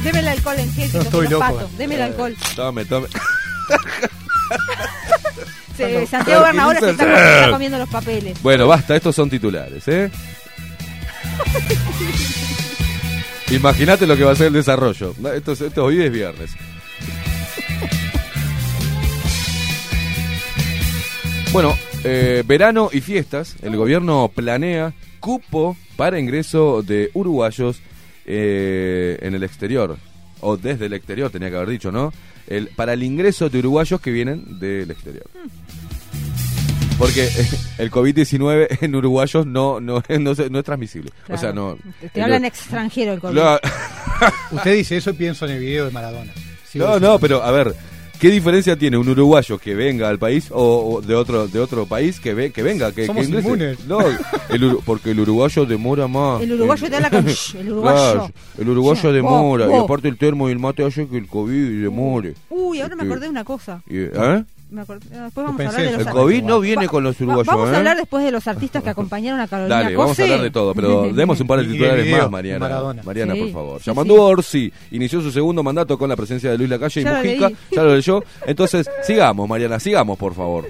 [0.03, 1.41] Deme el alcohol en No estoy loco.
[1.41, 1.77] patos.
[1.77, 2.35] Deme el alcohol.
[2.57, 3.09] Tome, tome.
[5.77, 8.43] Se- Santiago Bernahora se está, se está comiendo los papeles.
[8.43, 10.11] Bueno, basta, estos son titulares, ¿eh?
[13.51, 15.15] Imagínate lo que va a ser el desarrollo.
[15.35, 16.51] Esto, es- esto hoy es viernes.
[21.53, 21.75] Bueno,
[22.05, 23.57] eh, verano y fiestas.
[23.63, 27.81] El gobierno planea cupo para ingreso de uruguayos
[28.27, 29.97] eh, en el exterior.
[30.41, 32.13] O desde el exterior, tenía que haber dicho, ¿no?
[32.47, 35.25] El, para el ingreso de uruguayos que vienen del exterior.
[36.99, 37.29] Porque
[37.79, 41.11] el COVID-19 en uruguayos no, no, no, se- no es transmisible.
[41.29, 41.77] O sea, no.
[42.13, 43.39] Te, hablan extranjero el COVID.
[44.53, 46.33] Usted dice eso y pienso en el video de Maradona.
[46.71, 47.13] Sigo No, diciendo.
[47.15, 47.75] no, pero a ver,
[48.21, 51.87] ¿qué diferencia tiene un uruguayo que venga al país o, o de otro de otro
[51.87, 53.47] país que ve, que venga, que, Somos que ingrese?
[53.49, 53.85] inmunes.
[53.87, 53.99] No,
[54.51, 56.43] el porque el uruguayo demora más.
[56.43, 57.27] El uruguayo te habla con
[57.61, 58.13] el uruguayo.
[58.13, 61.83] Claro, el uruguayo demora y aparte el termo y el mate hace que el COVID
[61.83, 62.35] demore.
[62.51, 63.83] Uy, ahora me Porque- acordé de una cosa.
[63.89, 64.45] ¿eh?
[64.71, 65.99] Me acordé- ah, Después vamos pensé a hablar de eso.
[65.99, 67.47] los El COVID no viene Va- con los va- uruguayos.
[67.47, 67.75] Vamos ¿eh?
[67.75, 70.51] a hablar después de los artistas que acompañaron a Carolina Dale, vamos a hablar de
[70.51, 72.59] todo, pero demos un par de titulares más, Mariana.
[72.59, 73.03] Maradona.
[73.03, 73.81] Mariana, Sí, por favor.
[73.81, 74.21] sí, Llamando sí.
[74.21, 77.49] Orsi, inició su segundo mandato con la presencia de Luis Lacalle y Ya lo Mujica,
[77.49, 77.57] leí.
[77.73, 78.25] ya lo leyó.
[78.47, 80.67] Entonces, sigamos, Mariana, sigamos, por favor.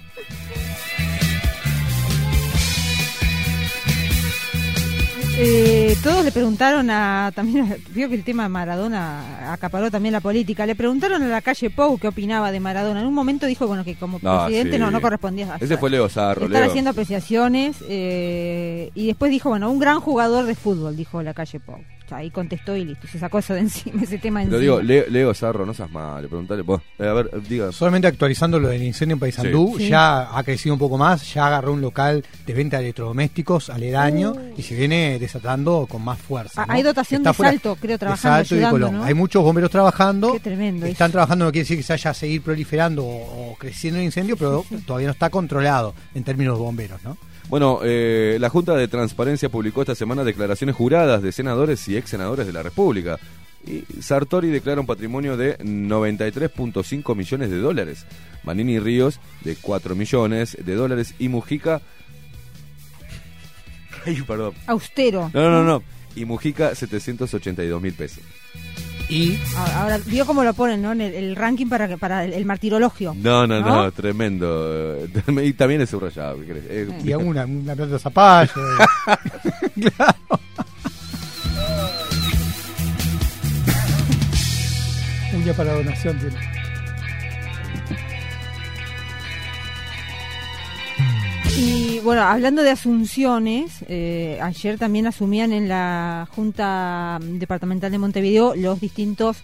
[5.41, 7.31] Eh, todos le preguntaron a.
[7.35, 10.67] También vio que el tema de Maradona acaparó también la política.
[10.67, 13.01] Le preguntaron a la calle Pou qué opinaba de Maradona.
[13.01, 14.79] En un momento dijo bueno que como No, presidente sí.
[14.81, 16.71] no, no correspondía a Ese fue Leo Zarro, estar Leo.
[16.71, 17.77] haciendo apreciaciones.
[17.89, 21.77] eh, y después dijo, bueno, un gran jugador de fútbol, dijo la calle Pou.
[22.17, 24.57] Ahí contestó y listo, se sacó eso de encima, ese tema encima.
[24.57, 26.63] Lo digo, Le- Leo Sarro, no seas mal, preguntale.
[26.63, 26.81] vos.
[26.99, 27.73] Eh, a ver, diga.
[27.73, 29.89] Solamente actualizando lo del incendio en Paysandú, Sí.
[29.89, 34.33] ya ha crecido un poco más, ya agarró un local de venta de electrodomésticos aledaño
[34.33, 34.55] Uh.
[34.57, 36.63] y se viene desatando con más fuerza.
[36.63, 36.73] Ah, ¿no?
[36.75, 39.01] hay dotación de fuera- Salto, creo, de trabajando, Salto y ayudando, Colón.
[39.01, 39.05] ¿no?
[39.05, 40.33] Hay muchos bomberos trabajando.
[40.33, 41.13] Qué tremendo Están eso.
[41.13, 44.37] trabajando, no quiere decir que se vaya a seguir proliferando o, o creciendo el incendio,
[44.37, 47.17] pero todavía no está controlado en términos de bomberos, ¿no?
[47.49, 52.11] Bueno, eh, la Junta de Transparencia publicó esta semana declaraciones juradas de senadores y ex
[52.11, 53.19] senadores de la República.
[53.67, 58.07] Y Sartori declara un patrimonio de 93.5 millones de dólares.
[58.45, 61.15] Manini Ríos de 4 millones de dólares.
[61.19, 61.81] Y Mujica.
[64.05, 64.55] Ay, perdón.
[64.67, 65.31] Austero.
[65.33, 65.65] No, no, no.
[65.65, 65.83] no.
[66.15, 68.23] Y Mujica 782 mil pesos.
[69.11, 69.39] Y
[69.75, 70.93] Ahora, vio cómo lo ponen, ¿no?
[70.93, 73.15] En el, el ranking para, que- para el, el martirologio.
[73.17, 73.93] No, no, no, ¿No?
[73.93, 74.97] tremendo.
[75.43, 76.39] Y también es subrayado.
[76.41, 76.65] ¿qué querés?
[76.69, 78.53] Eh, y aún una, una pelota de zapallo.
[79.97, 80.15] claro.
[85.35, 86.19] Uña para donación.
[86.19, 86.58] tiene.
[91.61, 98.55] Y bueno, hablando de asunciones, eh, ayer también asumían en la Junta Departamental de Montevideo
[98.55, 99.39] los distintos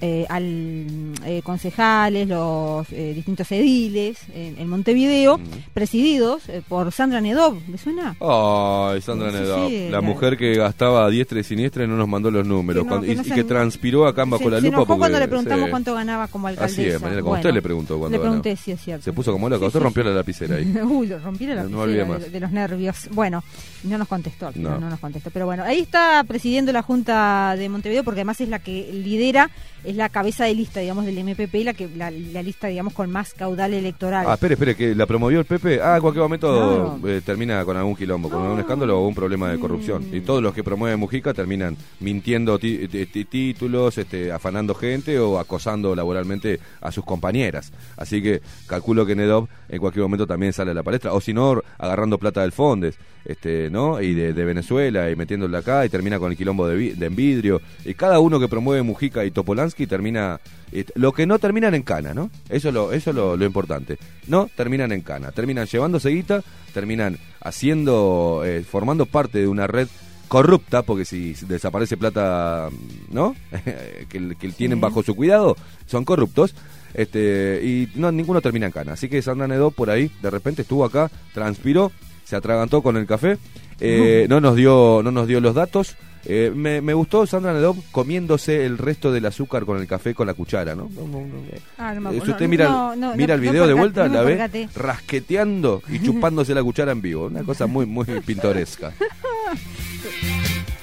[0.00, 5.42] eh, al, eh, concejales, los eh, distintos ediles en, en Montevideo, Mm.
[5.74, 7.56] presididos eh, por Sandra Nedov.
[7.68, 8.16] ¿Le suena?
[8.20, 11.88] Ay, Sandra Sí, Nedap, sí, la la- mujer que gastaba a diestra y siniestra y
[11.88, 12.82] no nos mandó los números.
[12.82, 14.62] Que no, cuando- que y, no y se- que transpiró acá bajo se, la se
[14.62, 14.68] lupa.
[14.68, 15.70] enojó porque, cuando le preguntamos sí.
[15.70, 16.80] cuánto ganaba como alcaldesa.
[16.80, 18.64] Así es, Mariela, como Bueno, usted le preguntó cuánto Le pregunté ganaba.
[18.64, 19.04] si es cierto.
[19.04, 20.08] Se puso como loca, Sí, usted sí, rompió sí.
[20.08, 20.64] la lapicera ahí.
[20.90, 23.08] Uy, lo rompí la No, lapicera no de, de los nervios.
[23.12, 23.42] Bueno,
[23.84, 24.78] no nos contestó, No.
[24.78, 24.90] no.
[24.90, 25.30] nos contestó.
[25.30, 29.50] Pero bueno, ahí está presidiendo la Junta de Montevideo porque además es la que lidera,
[29.84, 33.10] es la cabeza de lista, digamos, del MPP la, que, la, la lista, digamos, con
[33.10, 34.26] más caudal electoral.
[34.28, 35.80] Ah, espere, espere, que la promovió el Pepe.
[35.82, 37.08] Ah, en cualquier momento No.
[37.08, 40.10] eh, termina con algún quilombo, con algún escándalo o un problema de corrupción.
[40.10, 40.14] Mm.
[40.16, 45.18] Y todos los que promueven Mujica terminan mintiendo ti- ti- ti- títulos, este, afanando gente
[45.18, 47.72] o acosando laboralmente a sus compañeras.
[47.96, 51.12] Así que calculo que Nedov en cualquier momento también sale a la palestra.
[51.12, 54.00] O si no, agarrando plata del Fondes, este, ¿no?
[54.00, 57.60] Y de, de Venezuela y metiéndola acá y termina con el quilombo de, de Envidrio.
[57.84, 59.30] Y cada uno que promueve Mujica y
[59.70, 60.40] Topolansky termina...
[60.72, 62.30] eh, lo que no terminan en cana, ¿no?
[62.48, 63.98] Eso es lo, eso es lo, lo importante.
[64.26, 65.30] No terminan en cana.
[65.32, 66.42] Terminan llevándose guita,
[66.74, 69.88] terminan haciendo, eh, formando parte de una red
[70.28, 72.68] corrupta, porque si desaparece plata,
[73.10, 73.34] ¿no?
[74.08, 75.56] que, que tienen bajo su cuidado,
[75.86, 76.54] son corruptos.
[76.94, 78.92] Este, y no, ninguno termina en cana.
[78.92, 81.92] Así que Sandra Nedó por ahí, de repente estuvo acá, transpiró,
[82.24, 83.38] se atragantó con el café,
[83.80, 85.96] eh, no nos dio, no nos dio los datos.
[86.26, 90.26] Eh, me, me gustó Sandra Nedó comiéndose el resto del azúcar con el café con
[90.26, 90.90] la cuchara, ¿no?
[90.94, 91.42] No, no, no.
[91.78, 92.20] Ah, me Eh.
[92.24, 95.98] Si usted No, mira, no, no, mira el video de vuelta, la ve rasqueteando y
[96.04, 97.26] chupándose la cuchara en vivo.
[97.26, 98.92] Una cosa muy, muy pintoresca.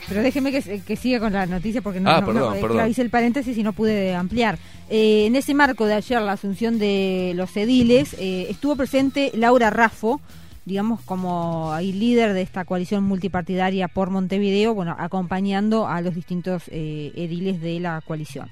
[0.08, 2.90] Pero déjeme que, que siga con la noticia porque no, Ah, perdón, eh, perdón.
[2.90, 4.58] hice el paréntesis y no pude ampliar.
[4.90, 9.70] Eh, en ese marco de ayer, la asunción de los ediles, eh, estuvo presente Laura
[9.70, 10.22] Raffo,
[10.68, 16.64] digamos como ahí líder de esta coalición multipartidaria por Montevideo, bueno, acompañando a los distintos
[16.68, 18.50] eh, ediles de la coalición.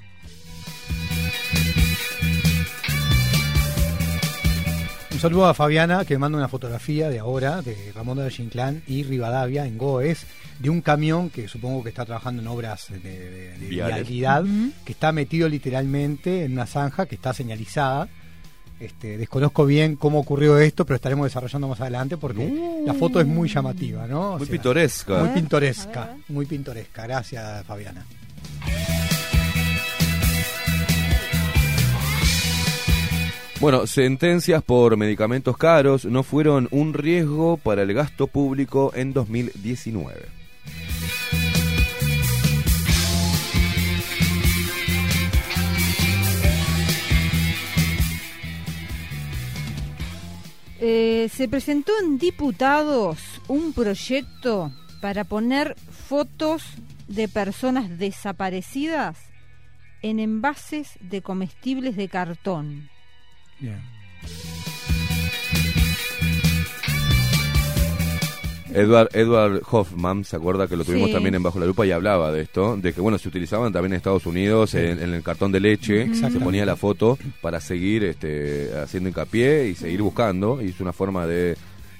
[5.12, 8.84] Un saludo a Fabiana que me manda una fotografía de ahora de Ramón de Ginclán
[8.88, 10.26] y Rivadavia en Goes
[10.60, 13.00] de un camión que supongo que está trabajando en obras de,
[13.58, 13.58] de-
[14.86, 18.08] que está metido literalmente en una zanja que está señalizada.
[18.80, 23.28] Este, desconozco bien cómo ocurrió esto, pero estaremos desarrollando más adelante porque la foto es
[23.28, 24.34] muy llamativa, ¿no?
[24.34, 25.24] O Muy sea, pintoresca.
[25.24, 26.16] Muy pintoresca, ver.
[26.28, 27.04] muy pintoresca.
[27.04, 28.06] Gracias, Fabiana.
[33.62, 40.45] Bueno, sentencias por medicamentos caros no fueron un riesgo para el gasto público en 2019.
[50.88, 53.18] Eh, se presentó en diputados
[53.48, 54.72] un proyecto
[55.02, 56.62] para poner fotos
[57.08, 59.18] de personas desaparecidas
[60.04, 62.92] en envases de comestibles de cartón.
[68.76, 71.14] Edward, Edward Hoffman, ¿se acuerda que lo tuvimos Sí.
[71.14, 72.78] también en Bajo la Lupa y hablaba de esto?
[72.78, 76.14] De que, bueno, se utilizaban también en Estados Unidos en, en el cartón de leche,
[76.14, 80.94] se ponía la foto para seguir este, haciendo hincapié y seguir buscando, y es una
[80.94, 81.56] forma de...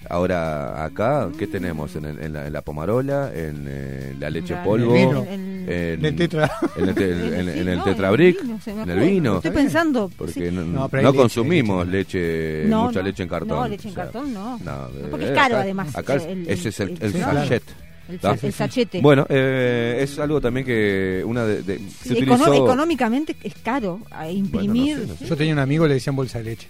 [0.10, 1.96] Ahora, acá, ¿qué tenemos?
[1.96, 5.00] En, el- en la, en la pomarola, en eh, la leche en En polvo, el
[5.08, 5.26] vino.
[5.30, 6.52] En- en, El tetra.
[6.78, 8.38] en el, te- en- en- sí, en el tetrabric,
[8.68, 9.36] en el vino.
[9.38, 10.12] Estoy pensando.
[10.18, 10.42] Porque sí.
[10.52, 12.20] no, No, pero hay no leche, consumimos leche.
[12.60, 13.06] leche, No, mucha no.
[13.08, 13.58] leche en cartón.
[13.58, 14.60] No, leche en o sea, cartón no.
[14.60, 17.12] no, porque eh, es caro, acá- además, Acá es- el- ese es el, el- el
[17.12, 17.40] Sí, claro.
[17.40, 17.64] sachet.
[18.08, 18.38] El, ¿tá?
[18.38, 19.02] sa- el sachete.
[19.02, 22.54] Bueno, eh, es algo también que una de, de- se Sí, econo- utilizó...
[22.66, 24.98] económicamente es caro a imprimir.
[24.98, 25.26] Bueno, no sé, no sé.
[25.26, 26.68] Yo tenía un amigo, le decían bolsa de leche.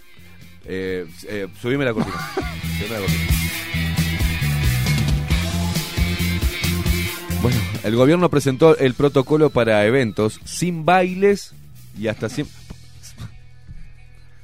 [0.67, 2.17] Eh, eh, subime la cortina.
[2.79, 3.31] Subime la cortina.
[7.41, 11.53] Bueno, el gobierno presentó el protocolo para eventos sin bailes
[11.97, 12.47] y hasta 100...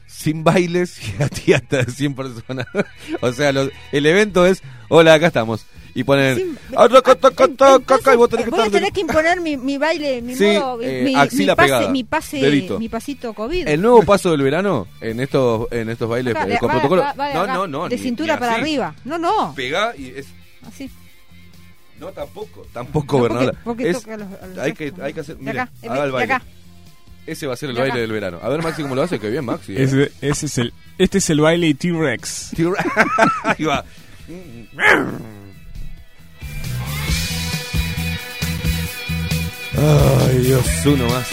[0.06, 2.68] Sin bailes y hasta- hasta 100 personas.
[3.22, 5.66] o sea, los- el evento es, hola, acá estamos.
[5.94, 6.36] Y ponen...
[6.38, 9.42] Sin- "Ah, toca, toca, toca", Entonces, y vos tenés que voy a tener que imponer
[9.42, 12.90] mi, mi baile, mi Sí, modo, eh, mi, axila mi pase, pegada, mi pase, mi
[12.90, 13.68] pasito COVID.
[13.68, 17.02] El nuevo paso del verano en estos en estos bailes Acá, eh, con va- protocolo.
[17.02, 18.62] va- va de no, acá, no, no, De ni- cintura ni para así.
[18.62, 18.96] arriba.
[19.04, 19.54] No, no.
[19.56, 20.28] Pegá y es
[20.68, 20.90] Así.
[22.00, 23.60] no tampoco, tampoco No, porque- Bernarda.
[23.64, 26.00] porque Es- toca los- a los hay que hay que hacer, De mira, acá, haga
[26.04, 26.34] el de baile.
[26.34, 26.46] acá.
[27.28, 28.02] Ese va a ser el De baile acá.
[28.02, 28.40] del verano.
[28.42, 29.74] A ver Maxi cómo lo hace, que bien Maxi.
[29.76, 29.84] eh.
[29.84, 32.54] Ese, ese es el, este es el baile T-Rex.
[33.44, 33.84] Ahí va.
[39.78, 41.30] Ay, Dios, uno más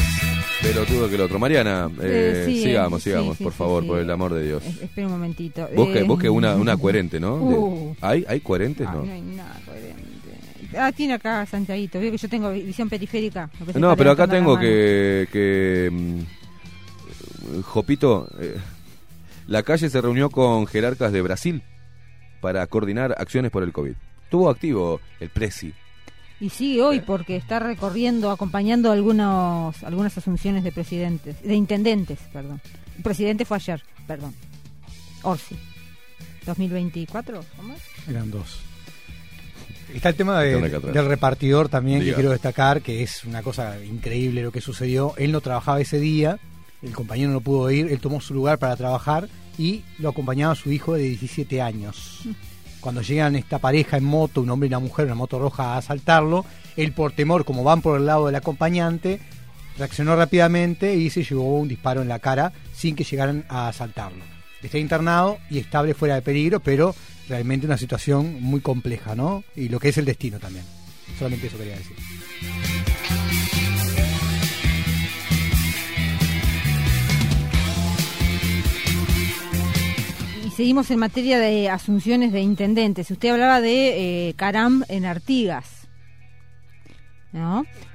[0.62, 1.38] pelotudo que el otro.
[1.38, 3.88] Mariana, eh, Eh, sí, sigamos, sí, sigamos, sí, por favor, sí.
[3.88, 4.64] por el amor de Dios.
[4.64, 5.68] Es- Espera un momentito.
[5.74, 7.34] Busque, Eh, busque una, una coherente, ¿no?
[7.36, 7.96] Uh.
[8.00, 8.86] ¿Hay, ¿Hay coherentes?
[8.86, 9.04] No.
[9.04, 9.98] no hay nada coherente.
[10.78, 11.98] Ah, tiene acá Santiaguito.
[11.98, 13.50] Veo que yo tengo visión periférica.
[13.74, 18.56] No, pero acá tengo que, que mm, Jopito, eh,
[19.46, 21.62] la calle se reunió con jerarcas de Brasil
[22.40, 23.94] para coordinar acciones por el COVID.
[24.24, 25.72] Estuvo activo el Presi.
[26.40, 32.60] Y sigue hoy porque está recorriendo, acompañando algunos, algunas asunciones de presidentes, de intendentes, perdón.
[32.96, 34.34] El presidente fue ayer, perdón.
[35.22, 35.56] Orsi.
[36.46, 37.80] 2024, ¿cómo es?
[38.08, 38.60] Eran dos.
[39.92, 40.60] Está el tema de-
[40.92, 42.12] del repartidor también Diga.
[42.12, 45.14] que quiero destacar, que es una cosa increíble lo que sucedió.
[45.16, 46.38] Él no trabajaba ese día,
[46.82, 49.28] el compañero no pudo ir, él tomó su lugar para trabajar
[49.58, 52.20] y lo acompañaba su hijo de 17 años.
[52.88, 55.76] Cuando llegan esta pareja en moto, un hombre y una mujer, una moto roja, a
[55.76, 59.20] asaltarlo, él por temor, como van por el lado del acompañante,
[59.76, 64.24] reaccionó rápidamente y se llevó un disparo en la cara sin que llegaran a asaltarlo.
[64.62, 66.94] Está internado y estable fuera de peligro, pero
[67.28, 69.44] realmente una situación muy compleja, ¿no?
[69.54, 70.64] Y lo que es el destino también.
[71.18, 71.96] Solamente eso quería decir.
[80.58, 83.08] Seguimos en materia de asunciones de intendentes.
[83.12, 85.86] Usted hablaba de eh, Caram en Artigas.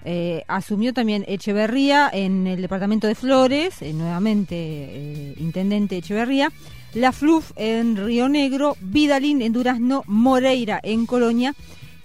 [0.06, 6.54] Eh, asumió también Echeverría en el departamento de Flores, eh, nuevamente intendente Echeverría.
[6.94, 11.54] La Fluf en Río Negro, Vidalín en Durazno, Moreira en Colonia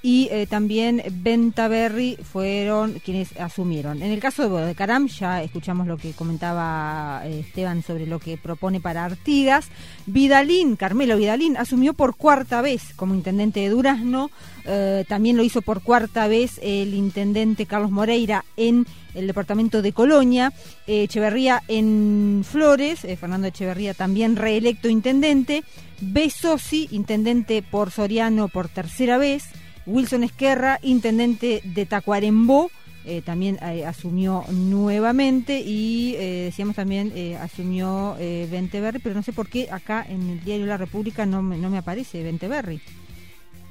[0.08, 4.02] y eh, también Bentaberry fueron quienes asumieron.
[4.02, 8.18] En el caso de, de Caram ya escuchamos lo que comentaba eh, Esteban sobre lo
[8.18, 9.66] que propone para Artigas.
[10.06, 14.30] Vidalín, Carmelo Vidalín, asumió por cuarta vez como intendente de Durazno.
[14.64, 19.92] Eh, también lo hizo por cuarta vez el intendente Carlos Moreira en el departamento de
[19.92, 20.54] Colonia.
[20.86, 25.64] Eh, Echeverría en Flores, Fernando Echeverría también reelecto intendente.
[26.00, 29.50] Besosi, intendente por Soriano por tercera vez.
[29.88, 32.70] Wilson Esquerra, intendente de Tacuarembó,
[33.04, 37.10] eh, también eh, asumió nuevamente y eh, decíamos también
[37.40, 41.56] asumió Venteberry, pero no sé por qué acá en el diario La República no me,
[41.56, 42.80] no me aparece Venteberry.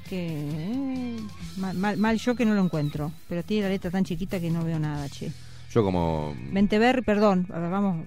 [0.08, 1.14] Que
[1.58, 4.50] mal, mal, mal yo que no lo encuentro, pero tiene la letra tan chiquita que
[4.50, 5.30] no veo nada, che.
[5.70, 8.06] Yo como Venteberry, perdón, vamos,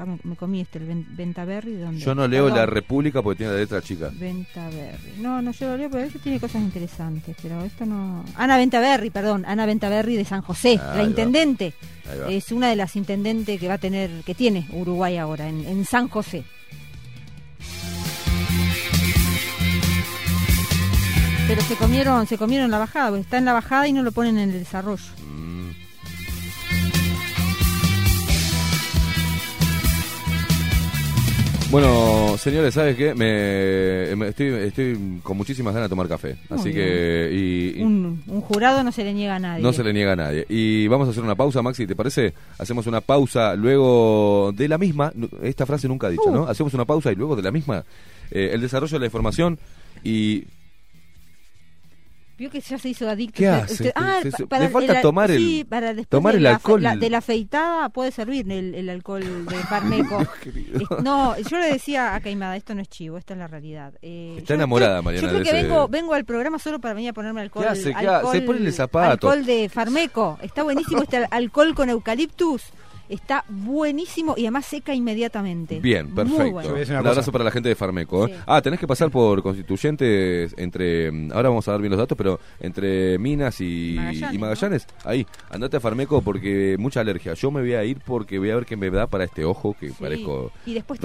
[0.00, 2.00] acá me, comí este, el Ven- Ventaberry, ¿de ¿dónde?
[2.00, 2.58] yo no leo Perdón.
[2.58, 4.10] la República porque tiene la letra chica.
[4.12, 5.12] Ventaverri.
[5.18, 8.24] No, no, yo lo leo, pero a veces tiene cosas interesantes, pero esto no...
[8.36, 11.74] Ana Ventaverri, perdón, Ana Ventaverri de San José, la intendente.
[12.28, 15.84] Es una de las intendentes que va a tener, que tiene Uruguay ahora, en, en
[15.84, 16.44] San José.
[21.46, 24.12] Pero se comieron, se comieron la bajada, porque está en la bajada y no lo
[24.12, 25.02] ponen en el desarrollo.
[31.70, 33.14] Bueno, señores, ¿sabes qué?
[33.14, 36.36] Me, me- estoy, estoy con muchísimas ganas de tomar café.
[36.48, 37.30] Muy Así que.
[37.32, 39.62] Y, y Un, un jurado no se le niega a nadie.
[39.62, 40.44] no se le niega a nadie.
[40.48, 42.34] Y vamos a hacer una pausa, Maxi, ¿te parece?
[42.58, 45.12] Hacemos una pausa luego de la misma.
[45.42, 46.32] Esta frase nunca ha dicho, Uh.
[46.34, 46.46] ¿no?
[46.48, 47.84] Hacemos una pausa y luego de la misma.
[48.32, 49.56] eh, el desarrollo de la información
[50.02, 50.44] y
[52.40, 53.36] Vio que ya se hizo adicto.
[53.36, 53.72] ¿Qué hace?
[53.74, 56.42] usted- ah, se- pa- le para falta el- tomar el- sí, para tomar de el
[56.44, 56.82] la, alcohol.
[56.82, 60.26] la- de la afeitada puede servir el, el alcohol de Farmeco.
[61.02, 63.92] No, yo le decía a Caimada, esto no es chivo, esta es la realidad.
[64.00, 66.80] Eh, Está yo- enamorada, yo- Mariana, Yo creo que ese- vengo, vengo al programa solo
[66.80, 67.64] para venir a ponerme alcohol.
[67.66, 67.90] ¿Qué hace?
[67.92, 68.40] ¿Qué alcohol hace?
[68.40, 69.10] Se pone el zapato.
[69.28, 70.38] Alcohol de Farmeco.
[70.40, 72.62] Está buenísimo este al- alcohol con eucaliptus.
[73.10, 75.80] Está buenísimo y además seca inmediatamente.
[75.80, 76.52] Bien, Muy perfecto.
[76.52, 76.74] bueno.
[76.74, 78.26] Un abrazo para la gente de Farmeco.
[78.28, 78.32] ¿eh?
[78.34, 78.40] Sí.
[78.46, 81.10] Ah, tenés que pasar por constituyentes entre.
[81.10, 84.86] mm, Ahora vamos a dar bien los datos, pero entre Minas y Magallanes, y Magallanes.
[85.04, 87.34] Ahí, andate a Farmeco porque mucha alergia.
[87.34, 89.74] Yo me voy a ir porque voy a ver qué me da para este ojo
[89.78, 89.94] que Sí.
[89.98, 90.52] parezco.
[90.66, 91.00] Y después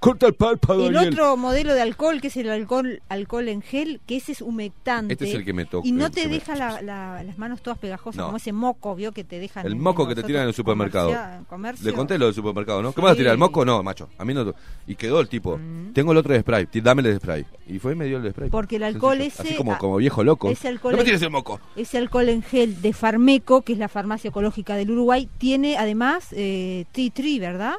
[0.00, 1.14] Corta el párpado, el Daniel.
[1.14, 5.14] otro modelo de alcohol, que es el alcohol alcohol en gel, que ese es humectante.
[5.14, 5.86] Este es el que me toca.
[5.88, 8.26] Y no te me- deja la- la- las manos todas pegajosas, No.
[8.26, 9.66] como ese moco, vio que te dejan.
[9.66, 11.10] El en- moco en que te tiran en el supermercado.
[11.48, 11.84] Comercio.
[11.84, 12.90] Le conté lo del supermercado, ¿no?
[12.90, 13.00] ¿Qué Sí.
[13.00, 13.32] me vas a tirar?
[13.32, 13.64] ¿El moco?
[13.64, 14.08] No, macho.
[14.18, 14.54] A mí no.
[14.86, 15.56] Y quedó el tipo.
[15.58, 15.92] Mm.
[15.94, 16.68] Tengo el otro de spray.
[16.74, 17.46] Dame el de spray.
[17.66, 18.50] Y fue y me dio el de spray.
[18.50, 19.34] Porque el alcohol Sencillo.
[19.42, 20.50] ese- Así como, ah, como viejo loco.
[20.50, 21.60] ese alcohol no me es- tires el moco.
[21.76, 26.28] Ese alcohol en gel de Farmeco, que es la farmacia ecológica del Uruguay, tiene además
[26.32, 27.74] eh, tea tree, ¿verdad?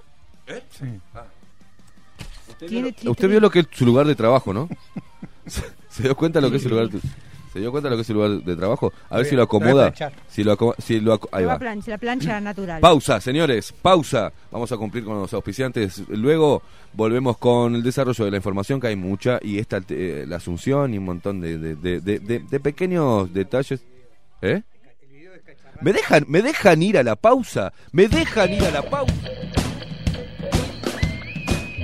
[0.72, 0.86] Sí.
[2.68, 3.30] Tiene tea Usted tree.
[3.30, 4.68] vio lo que es su lugar de trabajo, ¿no?
[5.46, 7.00] ¿Se, dio cuenta lo que es su lugar de,
[7.52, 8.94] ¿Se dio cuenta lo que es su lugar de trabajo?
[9.10, 9.92] A ver si lo acomoda.
[10.28, 11.60] Si lo si lo ahí La va.
[11.60, 12.80] plancha, la plancha natural.
[12.80, 14.32] Pausa, señores, pausa.
[14.52, 16.04] Vamos a cumplir con los auspiciantes.
[16.10, 16.62] Luego
[16.94, 20.94] volvemos con el desarrollo de la información, que hay mucha, y esta eh, la asunción
[20.94, 23.82] y un montón de, de, de- de- de- de pequeños detalles.
[24.42, 24.62] ¿Eh?
[25.82, 27.74] ¿Me dejan, ¿Me dejan ir a la pausa?
[27.94, 29.14] ¿Me dejan ir a la pausa?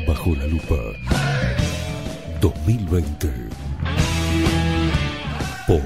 [0.08, 0.76] Bajo la lupa
[2.42, 3.28] 2020
[5.68, 5.82] por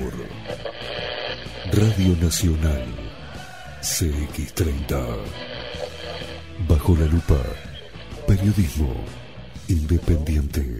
[1.71, 2.83] Radio Nacional
[3.81, 5.17] CX30
[6.67, 7.41] Bajo la lupa
[8.27, 8.93] Periodismo
[9.67, 10.79] Independiente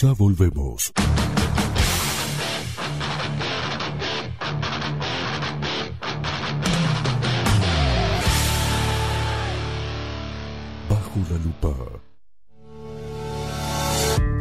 [0.00, 0.92] Ya volvemos.
[10.88, 12.07] Bajo la lupa.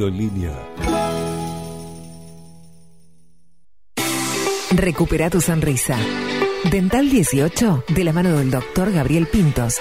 [0.00, 0.52] en línea.
[4.70, 5.96] Recupera tu sonrisa.
[6.70, 9.78] Dental 18, de la mano del doctor Gabriel Pintos.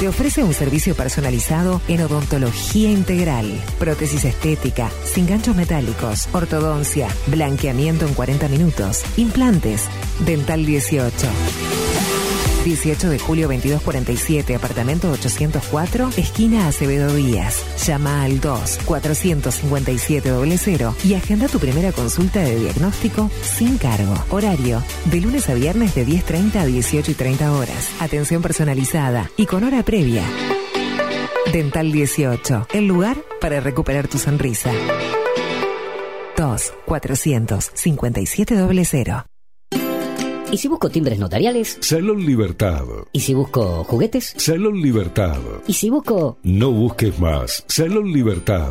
[0.00, 3.46] Te ofrece un servicio personalizado en odontología integral,
[3.78, 9.88] prótesis estética, sin ganchos metálicos, ortodoncia, blanqueamiento en 40 minutos, implantes.
[10.26, 11.26] Dental 18.
[12.66, 17.64] 18 de julio 2247, apartamento 804, esquina Acevedo Díaz.
[17.86, 24.14] Llama al 2 457 00 y agenda tu primera consulta de diagnóstico sin cargo.
[24.30, 27.90] Horario de lunes a viernes de 10.30 a 18 y 30 horas.
[28.00, 30.24] Atención personalizada y con hora previa.
[31.52, 34.72] Dental 18, el lugar para recuperar tu sonrisa.
[36.36, 39.35] 2 457 00.
[40.52, 41.76] ¿Y si busco timbres notariales?
[41.80, 42.84] Salón Libertad.
[43.12, 44.32] ¿Y si busco juguetes?
[44.36, 45.38] Salón Libertad.
[45.66, 46.38] ¿Y si busco...
[46.44, 47.64] No busques más.
[47.66, 48.70] Salón Libertad.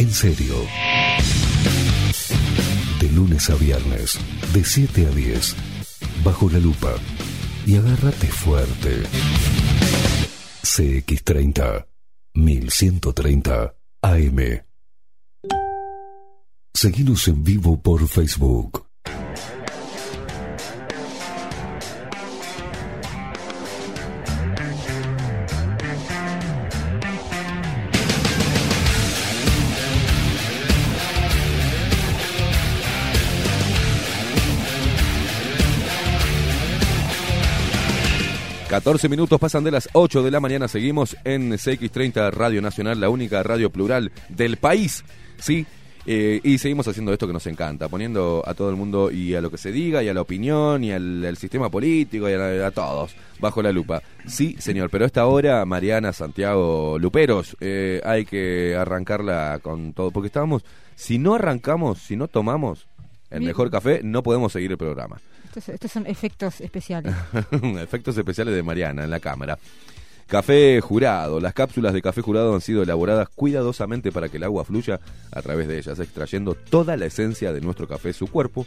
[0.00, 0.54] en serio.
[3.00, 4.18] De lunes a viernes,
[4.54, 5.56] de 7 a 10,
[6.24, 6.94] bajo la lupa.
[7.66, 9.02] Y agárrate fuerte.
[10.62, 11.86] CX30,
[12.32, 14.38] 1130 AM.
[16.72, 18.89] Seguimos en vivo por Facebook.
[38.70, 40.68] 14 minutos pasan de las 8 de la mañana.
[40.68, 45.04] Seguimos en CX30 Radio Nacional, la única radio plural del país.
[45.40, 45.66] Sí.
[46.06, 49.40] Eh, y seguimos haciendo esto que nos encanta, poniendo a todo el mundo y a
[49.40, 52.68] lo que se diga, y a la opinión, y al, al sistema político, y a,
[52.68, 54.04] a todos, bajo la lupa.
[54.28, 60.12] Sí, señor, pero a esta hora, Mariana, Santiago, Luperos, eh, hay que arrancarla con todo,
[60.12, 60.64] porque estábamos,
[60.94, 62.86] si no arrancamos, si no tomamos
[63.30, 65.20] el mejor café, no podemos seguir el programa.
[65.56, 67.14] Estos, son efectos especiales.
[67.80, 69.58] Efectos especiales de Mariana en la cámara.
[70.26, 71.40] Café jurado.
[71.40, 75.00] Las cápsulas de café jurado han sido elaboradas cuidadosamente para que el agua fluya
[75.32, 78.64] a través de ellas, extrayendo toda la esencia de nuestro café, su cuerpo,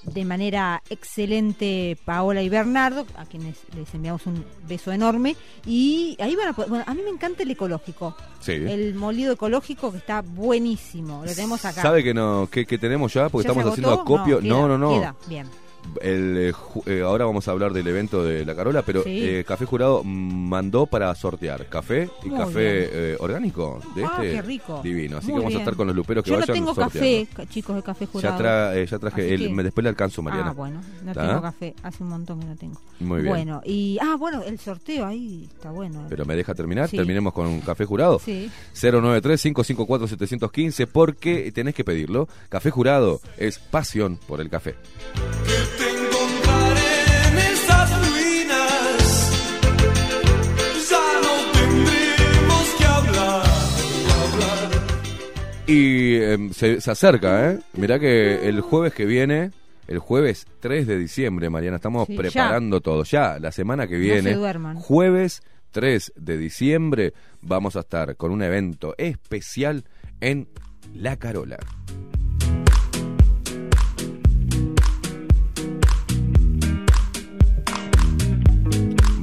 [0.04, 5.36] de manera excelente Paola y Bernardo, a quienes les enviamos un beso enorme.
[5.66, 8.16] Y ahí van a poder- bueno, a mí me encanta el ecológico.
[8.40, 8.52] Sí.
[8.52, 11.22] El molido ecológico que está buenísimo.
[11.24, 11.82] Lo tenemos acá.
[11.82, 13.28] ¿Sabe que no que, que tenemos ya?
[13.28, 14.40] Porque ¿Ya estamos haciendo acopio.
[14.40, 14.90] queda- No, no, no.
[14.90, 15.46] Queda, bien.
[16.00, 16.52] El, eh,
[16.86, 19.20] eh, ahora vamos a hablar del evento de la Carola, pero Sí.
[19.22, 24.32] eh, Café Jurado mandó para sortear café y Muy café eh, orgánico de Ah, este
[24.32, 24.80] qué rico.
[24.82, 25.18] divino.
[25.18, 26.92] Así Muy que vamos a estar con los luperos que Yo no vayan tengo sorteando.
[26.92, 28.38] café, ca- chicos, de café jurado.
[28.38, 30.50] Ya, tra- ya traje, el, que- después le alcanzo, Mariana.
[30.50, 31.74] Ah, bueno, no tengo café.
[31.82, 32.80] Hace un montón que no tengo.
[33.00, 33.34] Muy bien.
[33.34, 33.98] Bueno, y.
[34.00, 36.06] Ah, bueno, el sorteo ahí está bueno.
[36.08, 36.96] Pero me deja terminar, Sí.
[36.96, 38.18] terminemos con un café jurado.
[38.18, 38.50] Sí.
[38.74, 42.28] 093-554-715 porque tenés que pedirlo.
[42.48, 44.74] Café jurado es pasión por el café.
[55.66, 57.58] Y em, se, se acerca, ¿eh?
[57.74, 59.52] Mirá que el jueves que viene,
[59.86, 63.04] el jueves 3 de diciembre, Mariana, estamos Sí, preparando todo.
[63.04, 68.32] Ya, la semana que No viene, se jueves 3 de diciembre, vamos a estar con
[68.32, 69.84] un evento especial
[70.20, 70.48] en
[70.94, 71.58] La Carola.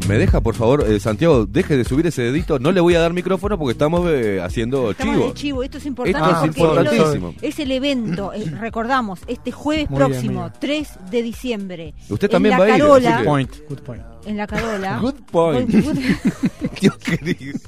[0.09, 2.57] ¿Me deja, por favor, eh, Santiago, deje de subir ese dedito?
[2.59, 5.27] No le voy a dar micrófono porque estamos eh, haciendo Estamos chivo.
[5.27, 7.35] de chivo, esto es importante Esto es porque es, lo- importantísimo.
[7.41, 10.53] es el evento, eh, recordamos, este jueves Muy próximo, bien.
[10.59, 11.93] 3 de diciembre.
[12.09, 14.01] Usted también va a ir, Good point, good point.
[14.25, 14.97] En la Carola.
[14.99, 15.69] Good point.
[15.69, 17.59] Good- good- Dios querido.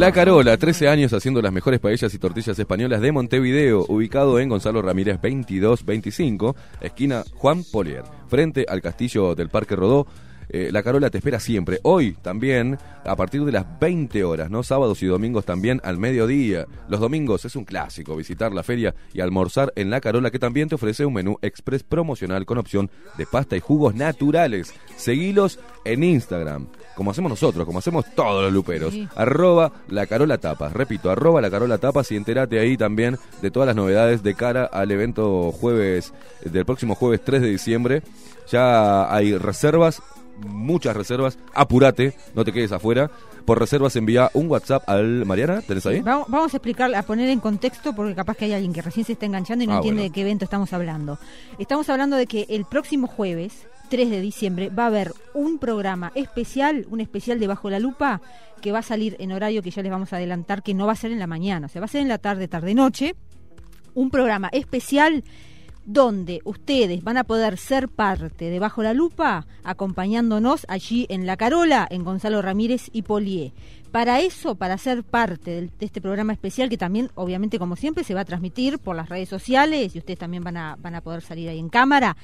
[0.00, 4.48] La Carola, 13 años haciendo las mejores paellas y tortillas españolas de Montevideo, ubicado en
[4.48, 10.06] Gonzalo Ramírez 2225, esquina Juan Polier, frente al castillo del Parque Rodó.
[10.48, 11.80] Eh, la Carola te espera siempre.
[11.82, 14.62] Hoy también, a partir de las 20 horas, ¿no?
[14.62, 16.66] Sábados y domingos también al mediodía.
[16.88, 20.68] Los domingos es un clásico visitar la feria y almorzar en La Carola, que también
[20.68, 24.72] te ofrece un menú express promocional con opción de pasta y jugos naturales.
[24.96, 26.66] Seguilos en Instagram,
[26.96, 28.92] como hacemos nosotros, como hacemos todos los luperos.
[28.92, 29.08] Sí.
[29.16, 30.72] Arroba La Carola Tapas.
[30.72, 34.64] Repito, arroba La Carola Tapas y entérate ahí también de todas las novedades de cara
[34.64, 36.12] al evento jueves,
[36.44, 38.02] del próximo jueves 3 de diciembre.
[38.50, 40.02] Ya hay reservas,
[40.46, 41.38] muchas reservas.
[41.54, 43.10] Apúrate, no te quedes afuera.
[43.44, 46.00] Por reservas envía un WhatsApp al Mariana, ¿tenés ahí?
[46.02, 49.06] Vamos, vamos a explicar, a poner en contexto, porque capaz que hay alguien que recién
[49.06, 50.10] se está enganchando y no Ah, entiende bueno.
[50.10, 51.18] de qué evento estamos hablando.
[51.58, 56.12] Estamos hablando de que el próximo jueves, 3 de diciembre, va a haber un programa
[56.14, 58.22] especial, un especial de Bajo la Lupa,
[58.62, 60.92] que va a salir en horario que ya les vamos a adelantar, que no va
[60.92, 63.16] a ser en la mañana, o sea, va a ser en la tarde, tarde-noche.
[63.94, 65.24] Un programa especial
[65.84, 71.36] donde ustedes van a poder ser parte de Bajo la Lupa acompañándonos allí en La
[71.36, 73.52] Carola, en Gonzalo Ramírez y Polié.
[73.90, 78.14] Para eso, para ser parte de este programa especial, que también, obviamente, como siempre, se
[78.14, 81.22] va a transmitir por las redes sociales y ustedes también van a, van a poder
[81.22, 82.16] salir ahí en cámara,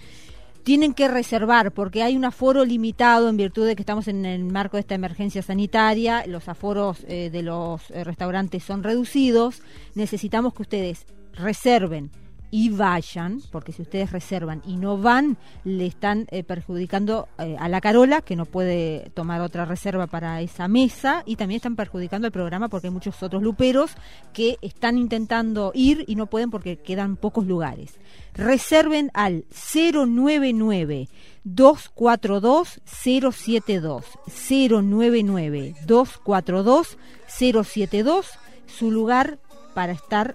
[0.67, 4.43] tienen que reservar porque hay un aforo limitado en virtud de que estamos en el
[4.43, 9.63] marco de esta emergencia sanitaria, los aforos eh, de los eh, restaurantes son reducidos,
[9.95, 12.11] necesitamos que ustedes reserven
[12.51, 17.69] y vayan, porque si ustedes reservan y no van, le están eh, perjudicando eh, a
[17.69, 22.27] la Carola, que no puede tomar otra reserva para esa mesa, y también están perjudicando
[22.27, 23.93] al programa porque hay muchos otros luperos
[24.33, 27.99] que están intentando ir y no pueden porque quedan pocos lugares.
[28.35, 31.09] Reserven al 099
[31.45, 34.05] 242 072
[34.49, 38.27] 099 242 072
[38.67, 39.39] su lugar
[39.75, 40.35] para estar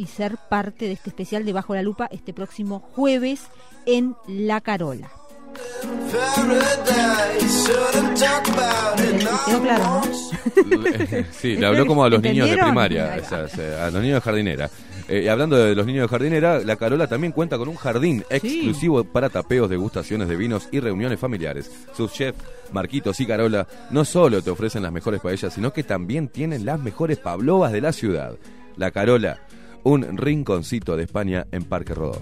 [0.00, 3.42] y ser parte de este especial de Bajo la Lupa este próximo jueves
[3.84, 5.10] en La Carola.
[9.44, 10.02] ¿Quedó claro, no?
[11.32, 14.14] sí, le habló como a los niños de primaria, o sea, sea, a los niños
[14.16, 14.70] de jardinera.
[15.06, 18.24] Eh, y hablando de los niños de jardinera, la Carola también cuenta con un jardín
[18.30, 21.70] exclusivo para tapeos, degustaciones de vinos y reuniones familiares.
[21.94, 22.38] Sus chefs,
[22.72, 26.80] Marquitos y Carola, no solo te ofrecen las mejores paellas, sino que también tienen las
[26.80, 28.36] mejores pavlovas de la ciudad.
[28.76, 29.40] La Carola,
[29.84, 32.20] un rinconcito de España en Parque Rodó.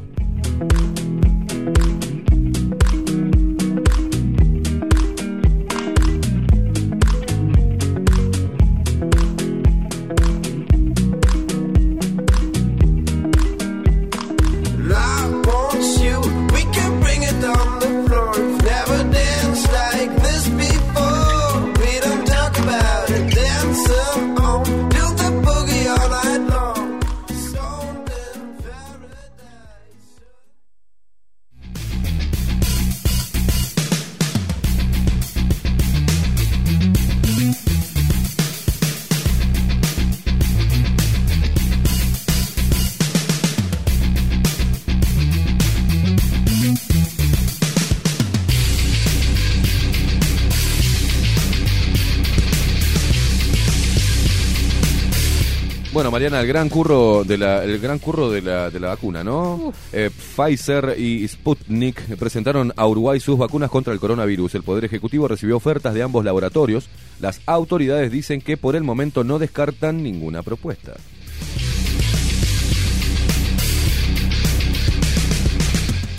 [55.98, 59.24] Bueno, Mariana, el gran curro de la, el gran curro de la, de la vacuna,
[59.24, 59.72] ¿no?
[59.92, 64.54] Eh, Pfizer y Sputnik presentaron a Uruguay sus vacunas contra el coronavirus.
[64.54, 66.88] El Poder Ejecutivo recibió ofertas de ambos laboratorios.
[67.18, 70.94] Las autoridades dicen que por el momento no descartan ninguna propuesta.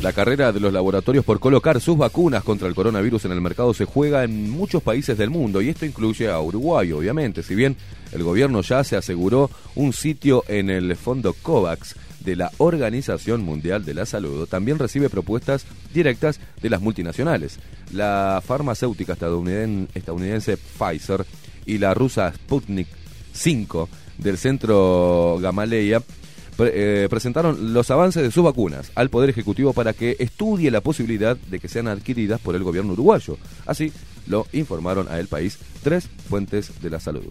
[0.01, 3.73] La carrera de los laboratorios por colocar sus vacunas contra el coronavirus en el mercado
[3.73, 7.43] se juega en muchos países del mundo y esto incluye a Uruguay, obviamente.
[7.43, 7.76] Si bien
[8.13, 13.84] el gobierno ya se aseguró un sitio en el fondo COVAX de la Organización Mundial
[13.84, 17.59] de la Salud, también recibe propuestas directas de las multinacionales.
[17.91, 21.26] La farmacéutica estadouniden- estadounidense Pfizer
[21.65, 22.88] y la rusa Sputnik
[23.34, 26.01] 5 del centro Gamaleya
[26.60, 30.81] pre- eh, presentaron los avances de sus vacunas al Poder Ejecutivo para que estudie la
[30.81, 33.38] posibilidad de que sean adquiridas por el gobierno uruguayo.
[33.65, 33.94] Así
[34.27, 37.23] lo informaron a el país tres fuentes de la salud.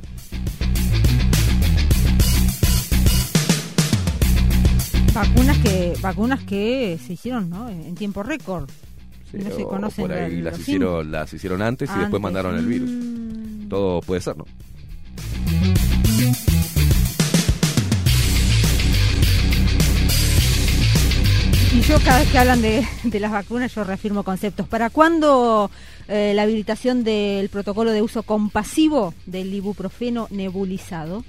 [5.12, 7.68] Vacunas que vacunas que se hicieron ¿no?
[7.68, 8.70] en, tiempo récord.
[9.30, 12.64] Sí, no se conocen por ahí las hicieron, las hicieron antes y después mandaron el
[12.64, 12.88] virus.
[12.90, 13.68] Mm.
[13.68, 14.46] Todo puede ser, ¿no?
[21.78, 24.66] Y yo cada vez que hablan de, de las vacunas, yo reafirmo conceptos.
[24.66, 25.70] ¿Para cuándo
[26.08, 31.22] eh, la habilitación del protocolo de uso compasivo del ibuprofeno nebulizado?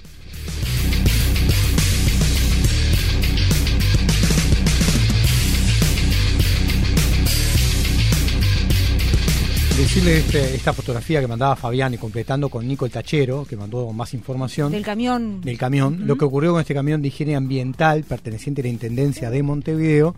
[9.78, 13.94] Decirle este- esta fotografía que mandaba Fabián y completando con Nico el Tachero, que mandó
[13.94, 15.40] más información Del camión.
[15.40, 16.06] del camión.
[16.06, 20.16] Lo que ocurrió con este camión de higiene ambiental perteneciente a la Intendencia de Montevideo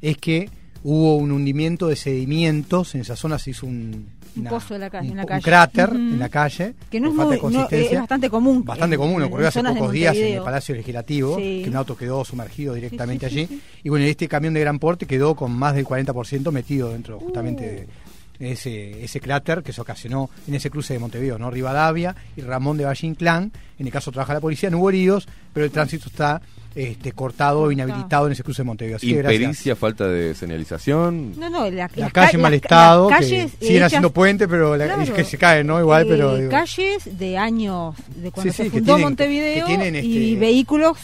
[0.00, 0.48] es que
[0.82, 4.08] hubo un hundimiento de sedimentos, en esa zona se hizo un,
[4.48, 5.42] pozo en la ca- un en la po- un calle.
[5.42, 6.74] cráter en la calle.
[6.90, 8.62] Que no es, muy, no, es bastante común.
[8.64, 10.42] Bastante común, en ocurrió hace pocos días en el.
[10.42, 11.62] Palacio Legislativo, Sí.
[11.64, 13.60] que un auto quedó sumergido directamente Sí, sí, allí.
[13.82, 17.86] Y bueno, este camión de gran porte quedó con más del 40% metido dentro justamente
[17.88, 18.42] Uh.
[18.42, 21.50] de ese, ese cráter que se ocasionó en ese cruce de Montevideo, ¿no?
[21.50, 23.50] Rivadavia y Ramón de Valle Inclán.
[23.78, 26.42] En el caso trabaja la policía, no hubo heridos, pero el tránsito está
[26.76, 28.98] este, cortado o inhabilitado en ese cruce de Montevideo.
[28.98, 29.18] Así que.
[29.18, 31.32] Impericia, falta de señalización.
[31.38, 34.10] No, no, la, La calle ca- en mal estado, las que calles siguen hechas- haciendo
[34.10, 35.02] puente, pero la- Claro.
[35.02, 35.80] es que se caen, ¿no?
[35.80, 36.36] Igual, pero...
[36.36, 39.76] Eh, digo, calles de años de cuando Sí, se sí, que fundó tienen- Montevideo que
[39.76, 40.98] tienen, y este, vehículos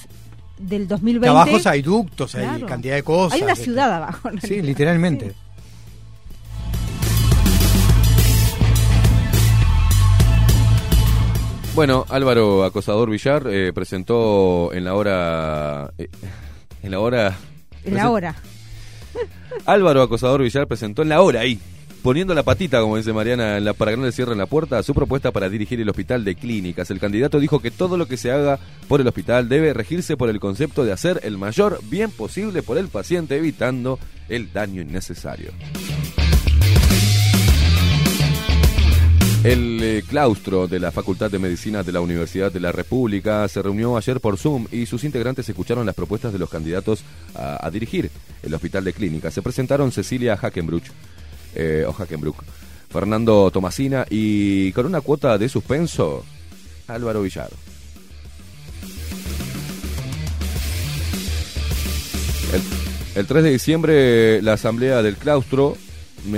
[0.59, 1.27] del 2020.
[1.27, 2.67] Trabajos hay ductos, hay Claro.
[2.67, 3.33] cantidad de cosas.
[3.35, 3.65] Hay una este.
[3.65, 4.29] ciudad abajo.
[4.29, 5.33] en Sí, literalmente.
[11.75, 15.91] Bueno, Álvaro Acosador Villar eh, presentó en la hora...
[15.97, 16.09] eh,
[16.83, 17.39] en la hora...
[17.83, 18.35] En la hora.
[19.67, 21.59] Álvaro Acosador Villar presentó en la hora ahí,
[22.03, 24.83] poniendo la patita, como dice Mariana, en la, para que no le cierren la puerta,
[24.83, 26.91] su propuesta para dirigir el hospital de clínicas.
[26.91, 30.29] El candidato dijo que todo lo que se haga por el hospital debe regirse por
[30.29, 35.53] el concepto de hacer el mayor bien posible por el paciente, evitando el daño innecesario.
[39.45, 43.61] El eh, claustro de la Facultad de Medicina de la Universidad de la República se
[43.61, 47.03] reunió ayer por Zoom y sus integrantes escucharon las propuestas de los candidatos
[47.35, 48.09] a, dirigir
[48.45, 49.35] el Hospital de Clínicas.
[49.35, 50.85] Se presentaron Cecilia Hackenbruch,
[51.57, 51.93] eh, o
[52.89, 56.25] Fernando Tomasina y con una cuota de suspenso,
[56.87, 57.51] Álvaro Villar.
[62.53, 62.63] El,
[63.17, 65.77] el 3 de diciembre, la Asamblea del Claustro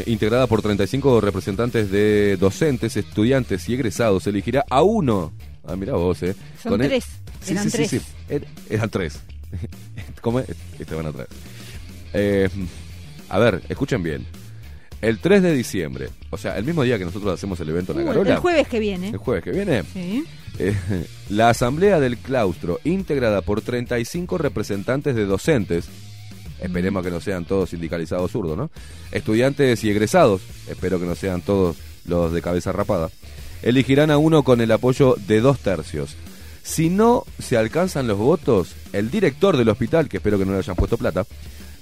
[0.06, 5.32] integrada por 35 representantes de docentes, estudiantes y egresados, elegirá a uno.
[5.66, 6.35] Ah, mira vos, eh.
[6.62, 7.05] Son el- tres,
[7.40, 7.90] Sí, eran sí, sí, tres.
[7.90, 8.01] sí.
[8.28, 9.20] Er- eran tres.
[10.20, 10.47] ¿Cómo es?
[10.78, 11.12] Este van.
[12.12, 12.48] Eh,
[13.28, 14.27] a ver, escuchen bien.
[15.01, 17.98] El 3 de diciembre, o sea, el mismo día que nosotros hacemos el evento en
[17.98, 18.31] la Uh, Carola.
[18.31, 19.09] el jueves que viene.
[19.11, 19.82] El jueves que viene.
[19.93, 20.24] Sí.
[20.59, 20.74] Eh,
[21.28, 25.86] la Asamblea del Claustro, integrada por 35 representantes de docentes,
[26.65, 28.70] esperemos que no sean todos sindicalizados zurdos, ¿no?
[29.12, 31.77] Estudiantes y egresados, espero que no sean todos
[32.07, 33.11] los de cabeza rapada,
[33.62, 36.16] elegirán a uno con el apoyo de dos tercios.
[36.62, 40.59] Si no se alcanzan los votos, el director del hospital, que espero que no le
[40.59, 41.27] hayan puesto plata,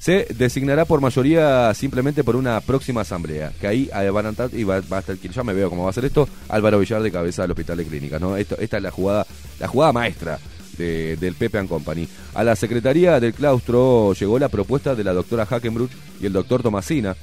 [0.00, 4.64] se designará por mayoría simplemente por una próxima asamblea, que ahí van a estar, y
[4.64, 7.42] va, a estar, ya me veo cómo va a ser esto, Álvaro Villar de cabeza
[7.42, 8.36] del Hospital de Clínicas, ¿no?
[8.36, 9.24] Esta es la jugada,
[9.60, 10.40] la jugada maestra
[10.78, 12.08] de- del Pepe Company.
[12.34, 15.90] A la Secretaría del Claustro llegó la propuesta de la doctora Hackenbruch
[16.20, 17.16] y el doctor Tomasina.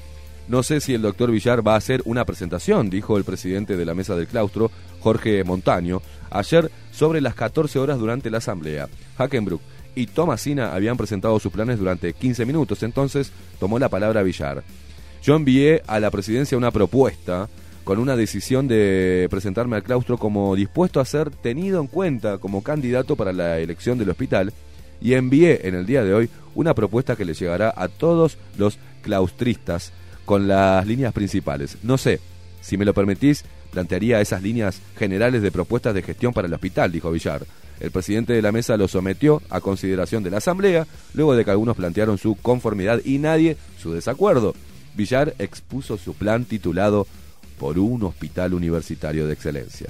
[0.48, 3.86] No sé si el doctor Villar va a hacer una presentación, dijo el presidente de
[3.86, 6.02] la mesa del claustro, Jorge Montaño,
[6.32, 8.90] ayer sobre las 14 horas durante la asamblea.
[9.18, 9.62] Hackenbruch
[9.94, 14.64] y Tomasina habían presentado sus planes durante 15 minutos, entonces tomó la palabra Villar.
[15.22, 17.48] Yo envié a la presidencia una propuesta
[17.90, 22.62] con una decisión de presentarme al claustro como dispuesto a ser tenido en cuenta como
[22.62, 24.54] candidato para la elección del hospital
[25.02, 28.78] y envié en el día de hoy una propuesta que le llegará a todos los
[29.02, 29.92] claustristas
[30.26, 31.80] con las líneas principales.
[31.82, 32.20] No sé,
[32.62, 36.92] si me lo permitís, plantearía esas líneas generales de propuestas de gestión para el hospital,
[36.92, 37.42] dijo Villar.
[37.80, 40.86] El presidente de la mesa lo sometió a consideración de la Asamblea,
[41.16, 44.54] luego de que algunos plantearon su conformidad y nadie su desacuerdo.
[44.96, 47.08] Villar expuso su plan titulado
[47.60, 49.90] Por un hospital universitario de excelencia.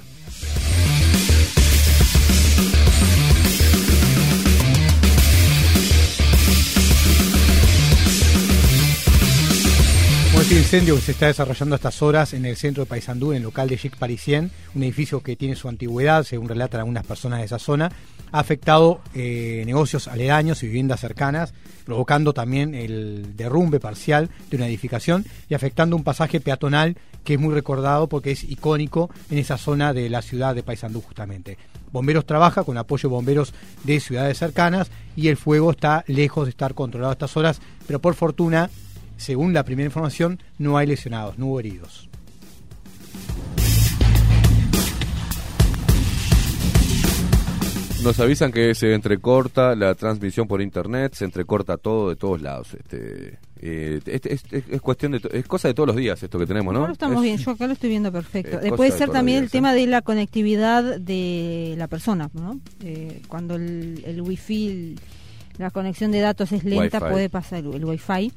[10.49, 13.37] Este incendio que se está desarrollando a estas horas en el centro de Paysandú, en
[13.37, 17.37] el local de Chic Parisien, un edificio que tiene su antigüedad, según relatan algunas personas
[17.37, 17.91] de esa zona,
[18.31, 21.53] ha afectado eh, negocios aledaños y viviendas cercanas,
[21.85, 27.39] provocando también el derrumbe parcial de una edificación y afectando un pasaje peatonal que es
[27.39, 31.57] muy recordado porque es icónico en esa zona de la ciudad de Paysandú justamente.
[31.91, 33.53] Bomberos trabaja con apoyo de bomberos
[33.83, 37.99] de ciudades cercanas y el fuego está lejos de estar controlado a estas horas, pero
[37.99, 38.69] por fortuna
[39.19, 42.08] según la primera información, no hay lesionados, no hubo heridos.
[48.03, 52.73] Nos avisan que se entrecorta la transmisión por internet, se entrecorta todo de todos lados.
[52.73, 56.39] Este, eh, este- es, es- es cuestión de, es cosa de todos los días esto
[56.39, 56.79] que tenemos, ¿no?
[56.79, 58.57] Ahora estamos Es- bien, yo acá lo estoy viendo perfecto.
[58.61, 62.29] Eh, Eh, puede de ser también el días, tema de la conectividad de la persona,
[62.33, 62.61] ¿no?
[62.85, 64.95] Eh, cuando el, el wifi,
[65.57, 67.11] la conexión de datos es lenta, Wi-Fi.
[67.11, 68.31] puede pasar el, wifi,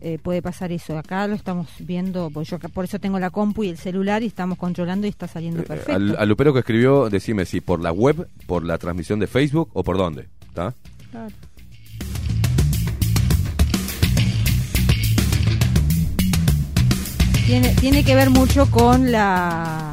[0.00, 0.98] eh, puede pasar eso.
[0.98, 4.22] Acá lo estamos viendo, pues yo acá- por eso tengo la compu y el celular
[4.22, 5.92] y estamos controlando y está saliendo Eh, perfecto.
[5.94, 9.70] al, al Lupero que escribió, decime si por la web, por la transmisión de Facebook
[9.72, 10.28] o por dónde.
[10.48, 10.74] ¿Está?
[11.10, 11.32] Claro.
[17.46, 19.92] Tiene, tiene que ver mucho con la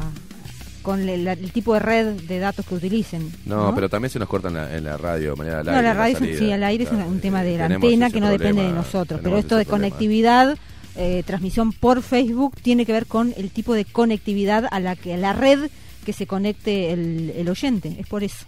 [0.84, 3.32] con el, la- el tipo de red de datos que utilicen.
[3.46, 3.74] No, ¿no?
[3.74, 5.94] pero también se nos corta en la, en la radio, manera al No, aire, la
[5.94, 6.38] radio es un- salida.
[6.38, 9.18] sí, al aire es un, tema de la antena que no depende de nosotros.
[9.24, 9.88] Pero esto de problema.
[9.90, 10.56] conectividad,
[10.96, 15.14] eh, transmisión por Facebook, tiene que ver con el tipo de conectividad a la que
[15.14, 15.68] a la red
[16.06, 17.96] que se conecte el, el oyente.
[17.98, 18.44] Es por eso.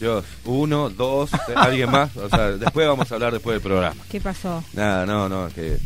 [0.00, 2.16] Dios, uno, dos, alguien más.
[2.16, 4.00] O sea, después vamos a hablar después del programa.
[4.10, 4.62] ¿Qué pasó?
[4.74, 5.76] Nada, no, no, que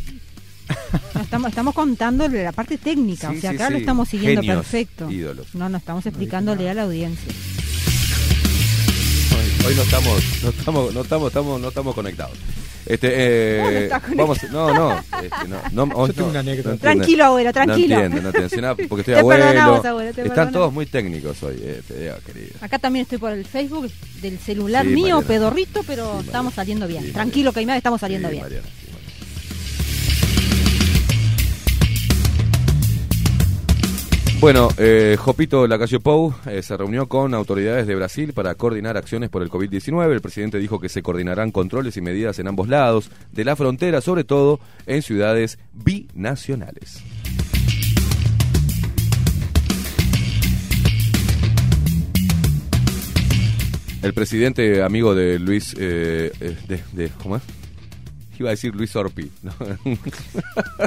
[1.15, 3.81] No, estamos, estamos contándole la parte técnica, Sí, o sea, sí, acá lo sí.
[3.81, 5.09] estamos siguiendo Genios, perfecto.
[5.09, 5.55] ídolos.
[5.55, 7.33] No, no estamos explicándole a la audiencia.
[9.35, 12.37] hoy, hoy no estamos, no estamos, no estamos, estamos, no estamos conectados.
[12.85, 13.09] Este,
[13.85, 16.69] eh, vamos, no, no, este, no, no, hoy Yo tengo no, una anécdota.
[16.69, 16.95] no entiende.
[16.97, 17.95] Tranquilo, abuelo, tranquilo.
[17.95, 19.43] No entiendo, no entiendo, sino porque estoy Te abuelo.
[19.45, 20.53] perdonamos, abuelo, te Están perdonamos.
[20.53, 22.49] todos muy técnicos hoy, eh, te digo, querido.
[22.61, 23.89] Acá también estoy por el Facebook
[24.21, 25.27] del celular Sí, mío, Mariana.
[25.27, 27.03] pedorrito, pero Sí, estamos saliendo bien.
[27.03, 28.43] Sí, Tranquilo, Caimán, estamos saliendo Sí, bien.
[28.43, 28.67] Mariana,
[34.43, 39.29] Bueno, eh, Jopito Lacalle Pou eh, se reunió con autoridades de Brasil para coordinar acciones
[39.29, 40.11] por el COVID-19.
[40.11, 44.01] El presidente dijo que se coordinarán controles y medidas en ambos lados de la frontera,
[44.01, 47.01] sobre todo en ciudades binacionales.
[54.01, 56.31] El presidente, amigo de Luis, eh,
[56.67, 57.43] de, de- ¿cómo es?
[58.39, 59.29] Iba a decir Luis Orpi.
[59.41, 59.51] ¿no?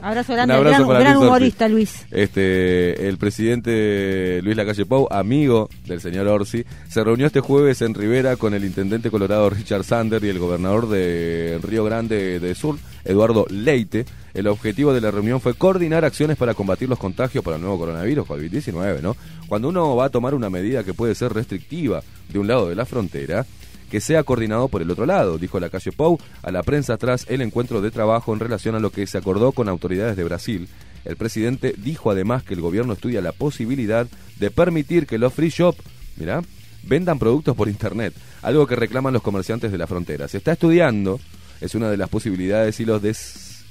[0.02, 1.26] Abrazo Un grande, abrazo gran, para gran Luis Orpi.
[1.28, 2.06] humorista, Luis.
[2.10, 7.94] Este, el presidente Luis Lacalle Pou, amigo del señor Orsi, se reunió este jueves en
[7.94, 12.78] Rivera con el intendente colorado Richard Sander y el gobernador de Río Grande de Sur,
[13.04, 14.04] Eduardo Leite.
[14.34, 17.78] El objetivo de la reunión fue coordinar acciones para combatir los contagios por el nuevo
[17.78, 19.16] coronavirus, COVID-19, ¿no?
[19.48, 22.74] Cuando uno va a tomar una medida que puede ser restrictiva de un lado de
[22.74, 23.46] la frontera,
[23.90, 27.26] que sea coordinado por el otro lado, dijo la calle Pou a la prensa tras
[27.28, 30.68] el encuentro de trabajo en relación a lo que se acordó con autoridades de Brasil.
[31.04, 34.06] El presidente dijo además que el gobierno estudia la posibilidad
[34.38, 35.76] de permitir que los free shop,
[36.16, 36.42] mirá,
[36.82, 40.28] vendan productos por internet, algo que reclaman los comerciantes de la frontera.
[40.28, 41.20] Se está estudiando,
[41.60, 43.02] es una de las posibilidades, si los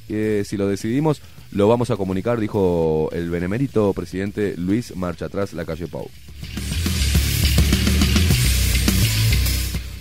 [0.07, 1.21] eh, si lo decidimos,
[1.51, 6.09] lo vamos a comunicar, dijo el benemérito presidente Luis Marcha Atrás, la calle Pau.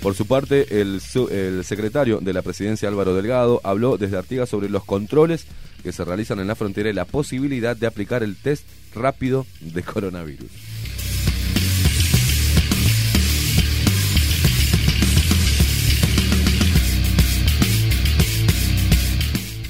[0.05, 4.85] Por su parte, el, secretario de la presidencia Álvaro Delgado habló desde Artigas sobre los
[4.85, 5.47] controles
[5.83, 9.83] que se realizan en la frontera y la posibilidad de aplicar el test rápido de
[9.83, 10.51] coronavirus.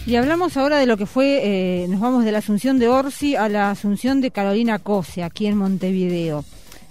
[0.05, 3.37] Y hablamos ahora de lo que fue, eh, nos vamos de la asunción de Orsi
[3.37, 6.45] a la asunción de Carolina Cose, aquí en Montevideo,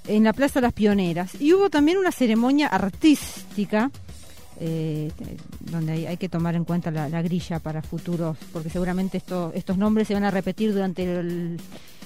[0.08, 1.32] en la Plaza Las Pioneras.
[1.40, 3.92] Y hubo también una ceremonia artística
[4.60, 5.38] eh, te-
[5.72, 9.78] donde hay, que tomar en cuenta la, la grilla para futuros, porque seguramente esto- estos
[9.78, 11.58] nombres se van a repetir durante el-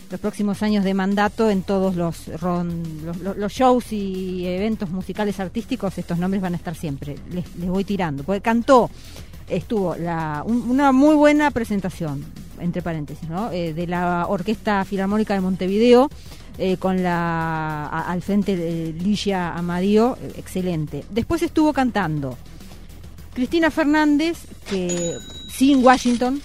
[0.09, 2.81] los próximos años de mandato en todos los, ron-
[3.21, 7.15] los- los shows y eventos musicales artísticos, estos nombres van a estar siempre.
[7.31, 8.23] Les, les voy tirando.
[8.23, 8.89] Porque cantó,
[9.49, 12.23] estuvo la, un- una muy buena presentación,
[12.61, 13.51] entre paréntesis, ¿no?
[13.51, 16.09] Eh, de la Orquesta Filarmónica de Montevideo.
[16.57, 21.03] Eh, con la al frente de Ligia Amadío, eh, excelente.
[21.09, 22.37] Después estuvo cantando
[23.33, 24.37] Cristina Fernández,
[24.69, 25.15] que
[25.49, 26.41] sin Washington,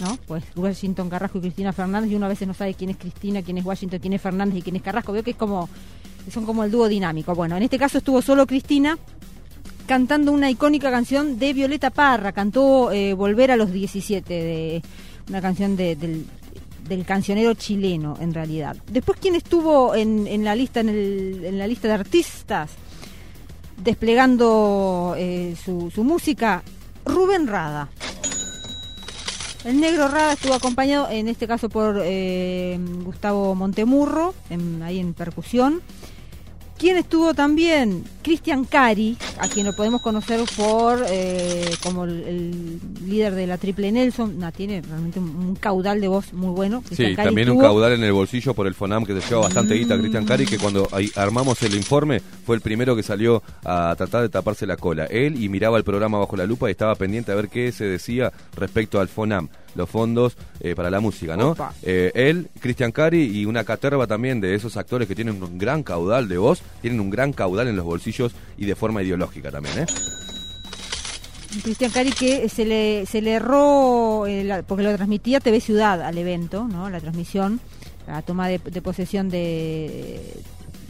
[0.00, 0.16] ¿no?
[0.26, 3.42] Pues Washington Carrasco y Cristina Fernández, y uno a veces no sabe quién es Cristina,
[3.42, 5.12] quién es Washington, quién es Fernández y quién es Carrasco.
[5.12, 5.68] Veo que es como,
[6.32, 7.34] son como el dúo dinámico.
[7.34, 8.96] Bueno, en este caso estuvo solo Cristina
[9.86, 14.82] cantando una icónica canción de Violeta Parra, cantó eh, Volver a los 17, de
[15.28, 16.24] una canción de- del,
[16.88, 18.76] del cancionero chileno, en realidad.
[18.90, 22.70] Después, ¿quién estuvo en, en la lista en, el- en la lista de artistas?
[23.76, 26.62] desplegando eh, su, su música,
[27.04, 27.88] Rubén Rada.
[29.64, 34.34] El negro Rada estuvo acompañado, en este caso, por eh, Gustavo Montemurro,
[34.82, 35.80] ahí en percusión.
[36.84, 38.04] ¿Quién estuvo también?
[38.20, 43.56] Cristian Cari, a quien lo podemos conocer por eh, como el, el líder de la
[43.56, 44.38] Triple Nelson.
[44.38, 46.84] No, tiene realmente un, un caudal de voz muy bueno.
[46.90, 49.76] Sí, Cari también un caudal en el bolsillo por el FONAM que se lleva bastante
[49.76, 53.42] guita a Cristian Cari, que cuando ahí armamos el informe fue el primero que salió
[53.64, 55.06] a tratar de taparse la cola.
[55.06, 57.86] Él y miraba el programa bajo la lupa y estaba pendiente a ver qué se
[57.86, 61.54] decía respecto al FONAM, los fondos eh, para la música, ¿no?
[61.82, 65.82] Eh, él, Cristian Cari y una caterva también de esos actores que tienen un gran
[65.82, 69.80] caudal de voz, tienen un gran caudal en los bolsillos y de forma ideológica también,
[69.80, 69.86] ¿eh?
[71.62, 76.02] Cristian Cari que se le, se le erró, eh, la- porque lo transmitía TV Ciudad
[76.02, 76.90] al evento, ¿no?
[76.90, 77.60] La transmisión,
[78.08, 80.20] la toma de, de posesión de,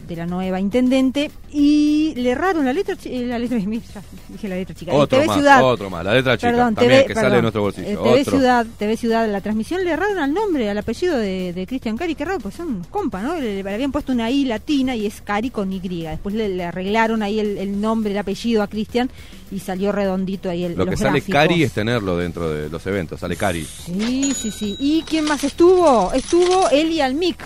[0.07, 3.57] de la nueva intendente, y le erraron la letra, eh, la letra,
[4.29, 5.63] dije la letra chica, Otro TV más, Ciudad.
[5.63, 7.87] otro más, la letra chica, Perdón, también TV, que sale de perdón, nuestro bolsillo.
[7.87, 8.31] eh, TV otro.
[8.37, 12.15] Ciudad, TV Ciudad, la transmisión le erraron al nombre, al apellido de, de Cristian Cari,
[12.15, 13.35] qué raro, pues son compa, ¿no?
[13.35, 15.79] Le, le habían puesto una I latina y es Cari con Y.
[16.03, 19.09] Después le, le arreglaron ahí el, el nombre, el apellido a Cristian
[19.51, 21.33] y salió redondito ahí el Lo que sale gráficos.
[21.33, 23.63] Cari es tenerlo dentro de los eventos, sale Cari.
[23.65, 24.75] Sí, sí, sí.
[24.79, 26.11] ¿Y quién más estuvo?
[26.13, 27.37] Estuvo Eli Almic,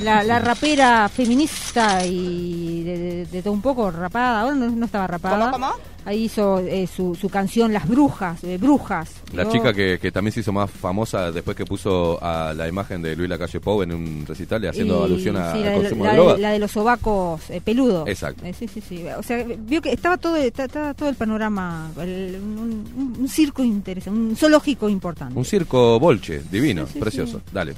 [0.00, 4.40] la, la rapera feminista y de, de- de todo un poco rapada.
[4.42, 5.50] Ahora no, no estaba rapada.
[5.50, 5.70] ¿Cómo,
[6.04, 9.08] Ahí hizo eh, su, su canción Las Brujas, eh, Brujas.
[9.34, 13.00] La chica que, que también se hizo más famosa después que puso a la imagen
[13.02, 15.70] de Luis Lacalle Pou en un recital y haciendo y- alusión a- sí, al la,
[15.70, 18.08] de, consumo la de la de los sobacos eh, peludos.
[18.08, 18.44] Exacto.
[18.44, 19.04] Eh, sí, sí, sí.
[19.16, 23.28] O sea, vio que estaba todo, está- estaba todo el panorama, el- un, un- un
[23.28, 25.38] circo interesante, un zoológico importante.
[25.38, 27.38] Un circo bolche, divino, Sí, sí, precioso.
[27.38, 27.44] sí.
[27.52, 27.74] Dale.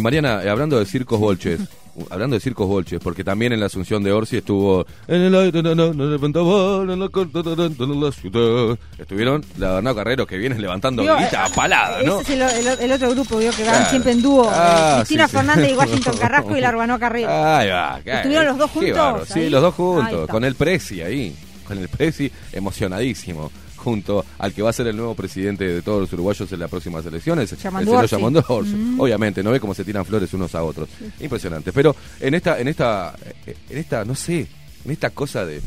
[0.00, 1.60] Y Mariana, eh, hablando de circos bolches,
[1.94, 5.34] uh, hablando de circos bolches, porque también en la Asunción de Orsi estuvo en el
[5.34, 8.78] aire, no, la ciudad.
[8.98, 12.22] Estuvieron la Bernardo Carrero que vienen levantando guita eh, palada, ¿no?
[12.22, 13.90] Ese es el, el- el otro grupo que van Claro.
[13.90, 14.46] siempre en dúo.
[14.46, 15.36] eh, Ah, Cristina sí, sí.
[15.36, 17.28] Fernández y Washington Carrasco y la Urbano Carrero.
[17.30, 19.28] Ahí va, qué- ¿Estuvieron los dos juntos.
[19.28, 21.36] Sí, los dos juntos, con el Prezi ahí,
[21.68, 26.02] con el Prezi emocionadísimo, junto al que va a ser el nuevo presidente de todos
[26.02, 28.74] los uruguayos en las próximas elecciones, el señor Orsi.
[28.74, 29.00] Mm.
[29.00, 30.88] Obviamente, no ve cómo se tiran flores unos a otros.
[31.20, 31.72] Impresionante.
[31.72, 33.14] Pero en esta, en esta,
[33.46, 34.46] eh, en esta, no sé,
[34.84, 35.60] en esta cosa de,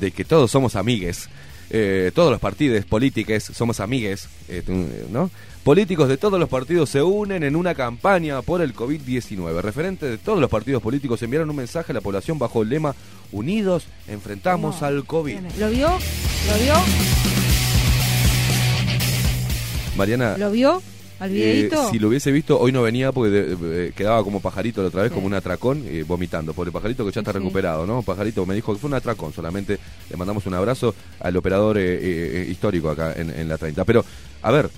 [0.00, 1.28] de que todos somos amigues,
[1.70, 4.62] eh, todos los partidos políticos somos amigues, eh,
[5.10, 5.30] ¿no?
[5.64, 9.60] Políticos de todos los partidos se unen en una campaña por el COVID-19.
[9.60, 12.94] Referentes de todos los partidos políticos enviaron un mensaje a la población bajo el lema
[13.32, 15.38] Unidos enfrentamos No, al COVID.
[15.58, 15.88] ¿Lo vio?
[15.88, 17.31] ¿Lo vio?
[19.96, 20.82] Mariana, ¿Lo vio?
[21.20, 21.90] ¿Al eh, videito?
[21.90, 25.02] si lo hubiese visto, hoy no venía porque de- eh, quedaba como pajarito la otra
[25.02, 26.52] vez, como un atracón, eh, vomitando.
[26.54, 27.38] Por el pajarito que ya está Sí.
[27.38, 28.02] recuperado, ¿no?
[28.02, 29.78] Pajarito me dijo que fue un atracón, solamente
[30.10, 33.84] le mandamos un abrazo al operador eh, histórico acá en, en la 30.
[33.84, 34.04] Pero,
[34.42, 34.68] a ver,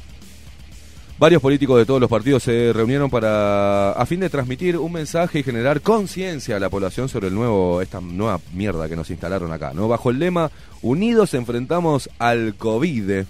[1.19, 5.39] varios políticos de todos los partidos se reunieron para, a fin de transmitir un mensaje
[5.39, 9.51] y generar conciencia a la población sobre el nuevo, esta nueva mierda que nos instalaron
[9.53, 9.89] acá, ¿no?
[9.89, 10.51] Bajo el lema,
[10.83, 13.23] Unidos enfrentamos al COVID.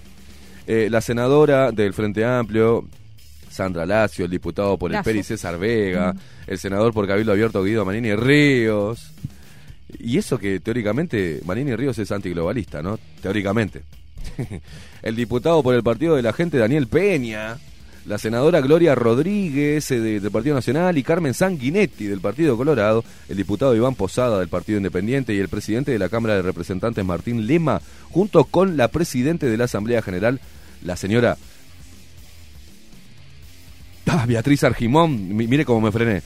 [0.67, 2.87] Eh, la senadora del Frente Amplio,
[3.49, 5.05] Sandra Lacio, el diputado por el Lazo.
[5.05, 6.13] PERI César Vega,
[6.47, 9.11] el senador por Cabildo Abierto Guido Manini Ríos.
[9.99, 12.99] Y eso que teóricamente Manini Ríos es antiglobalista, ¿no?
[13.21, 13.83] Teóricamente.
[15.01, 17.57] el diputado por el Partido de la Gente Daniel Peña,
[18.05, 23.03] la senadora Gloria Rodríguez eh, de- del Partido Nacional y Carmen Sanguinetti del Partido Colorado,
[23.29, 27.03] el diputado Iván Posada del Partido Independiente y el presidente de la Cámara de Representantes
[27.03, 30.39] Martín Lema, junto con la presidente de la Asamblea General,
[30.83, 31.37] la señora
[34.07, 36.21] Ah, Beatriz Argimón, mi- mire cómo me frené.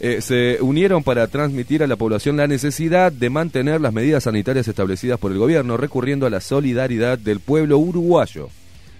[0.00, 4.66] eh, se unieron para transmitir a la población la necesidad de mantener las medidas sanitarias
[4.66, 8.48] establecidas por el gobierno, recurriendo a la solidaridad del pueblo uruguayo.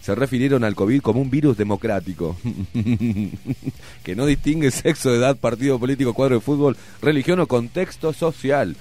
[0.03, 2.37] Se refirieron al COVID como un virus democrático,
[4.03, 8.77] que no distingue sexo, edad, partido político, cuadro de fútbol, religión o contexto social.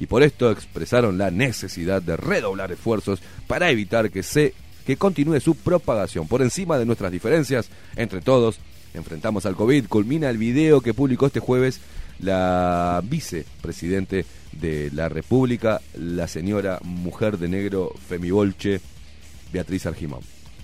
[0.00, 4.52] Y por esto expresaron la necesidad de redoblar esfuerzos para evitar que se
[4.84, 8.58] que continúe su propagación por encima de nuestras diferencias entre todos.
[8.94, 11.80] Enfrentamos al COVID, culmina el video que publicó este jueves
[12.18, 18.80] la vicepresidente de la República, la señora mujer de negro Femibolche,
[19.52, 20.20] Beatriz Argimón.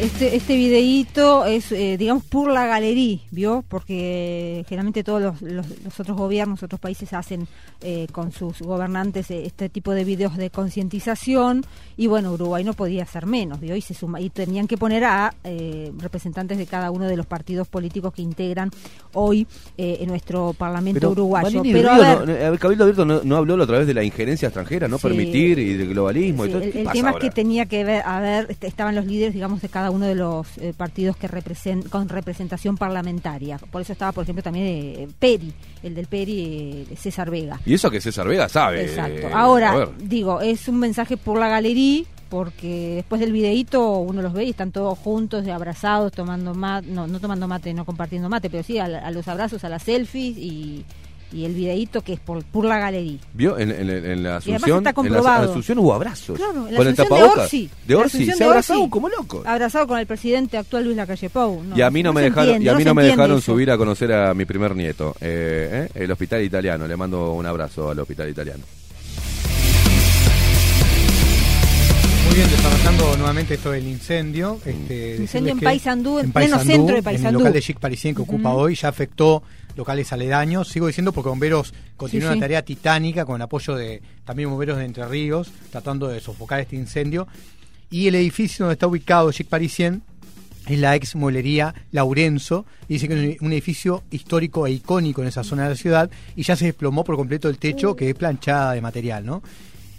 [0.00, 3.62] Este, este videíto es, eh, digamos, por la galería, ¿vio?
[3.68, 7.46] Porque generalmente todos los, los- los otros gobiernos, otros países hacen
[7.82, 11.64] eh, con sus gobernantes eh, este tipo de videos de concientización
[11.98, 13.76] y bueno, Uruguay no podía hacer menos, ¿vio?
[13.76, 17.26] Y, se suma, y tenían que poner a eh, representantes de cada uno de los
[17.26, 18.70] partidos políticos que integran
[19.12, 19.46] hoy
[19.76, 21.62] eh, en nuestro Parlamento uruguayo.
[21.62, 24.02] Pero a Río ver, no- Cabildo Abierto no, no habló la otra vez de la
[24.02, 25.08] injerencia extranjera, no Sí.
[25.08, 26.62] permitir y del globalismo y Sí, todo.
[26.62, 29.34] el, ¿Qué el tema es que tenía que ver, a ver, est- estaban los líderes,
[29.34, 33.58] digamos, de cada uno de los eh, partidos que represent, con representación parlamentaria.
[33.58, 35.52] Por eso estaba, por ejemplo, también eh, Peri,
[35.82, 37.60] el del Peri, eh, César Vega.
[37.64, 38.84] Y eso que César Vega sabe.
[38.84, 39.28] Exacto.
[39.32, 44.44] Ahora, digo, es un mensaje por la galería, porque después del videíto uno los ve
[44.44, 48.62] y están todos juntos, abrazados, tomando mate, no, no tomando mate, no compartiendo mate, pero
[48.62, 50.84] sí a, a los abrazos, a las selfies y,
[51.32, 53.18] y el videíto que es por, por la galería.
[53.34, 53.58] ¿Vio?
[53.58, 55.50] En, en- en la además Asunción, está en la comprobado.
[55.50, 56.36] Asunción hubo abrazos.
[56.36, 57.34] Claro, en la con el tapabocas.
[57.34, 57.70] de Orsi.
[57.86, 58.24] De Orsi.
[58.32, 58.88] Se Orsi.
[58.90, 59.46] como locos.
[59.46, 61.62] Abrazado con el presidente actual Luis Lacalle Pou.
[61.62, 63.16] No, y a mí no, me dejaron, entiende, y a mí se no me entiende
[63.22, 63.52] dejaron eso.
[63.52, 65.14] subir a conocer a mi primer nieto.
[65.20, 66.86] Eh, eh, El hospital italiano.
[66.86, 68.64] Le mando un abrazo al hospital italiano.
[72.26, 74.58] Muy bien, desarrollando nuevamente esto del incendio.
[74.64, 77.38] Este, Incendio en Paysandú, en pleno centro de En el Paysandú.
[77.40, 79.42] local de Chic Parisien que ocupa hoy, ya afectó
[79.76, 80.68] locales aledaños.
[80.68, 82.38] Sigo diciendo porque bomberos continúan Sí, sí.
[82.38, 86.60] una tarea titánica con el apoyo de también bomberos de Entre Ríos, tratando de sofocar
[86.60, 87.26] este incendio.
[87.90, 90.02] Y el edificio donde está ubicado Chic Parisien
[90.66, 92.66] es la ex mueblería Laurenzo.
[92.88, 96.10] Y dice que es un edificio histórico e icónico en esa zona de la ciudad.
[96.36, 99.42] Y ya se desplomó por completo el techo, que es planchada de material, ¿no?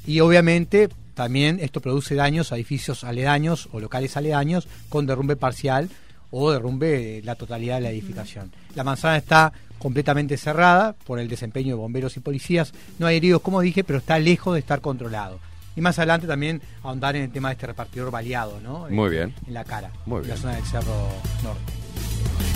[0.05, 5.89] Y obviamente también esto produce daños a edificios aledaños o locales aledaños con derrumbe parcial
[6.31, 8.51] o derrumbe de la totalidad de la edificación.
[8.75, 12.71] La manzana está completamente cerrada por el desempeño de bomberos y policías.
[12.99, 15.39] No hay heridos, como dije, pero está lejos de estar controlado.
[15.75, 18.87] Y más adelante también ahondar en el tema de este repartidor baleado, ¿no?
[18.89, 19.35] Muy En- bien.
[19.47, 19.91] En la cara.
[20.05, 20.35] Muy en bien.
[20.35, 21.07] la zona del Cerro
[21.43, 22.50] Norte.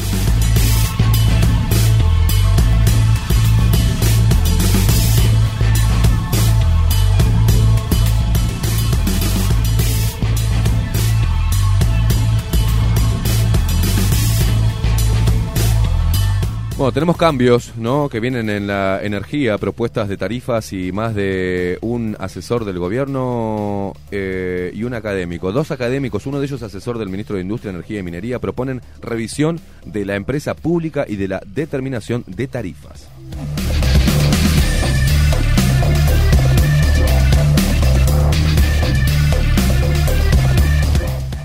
[16.77, 18.09] Bueno, tenemos cambios, ¿no?
[18.09, 23.93] Que vienen en la energía, propuestas de tarifas y más de un asesor del gobierno
[24.11, 25.53] eh, y un académico.
[25.53, 29.61] Dos académicos, uno de ellos asesor del ministro de Industria, Energía y Minería, proponen revisión
[29.85, 33.07] de la empresa pública y de la determinación de tarifas.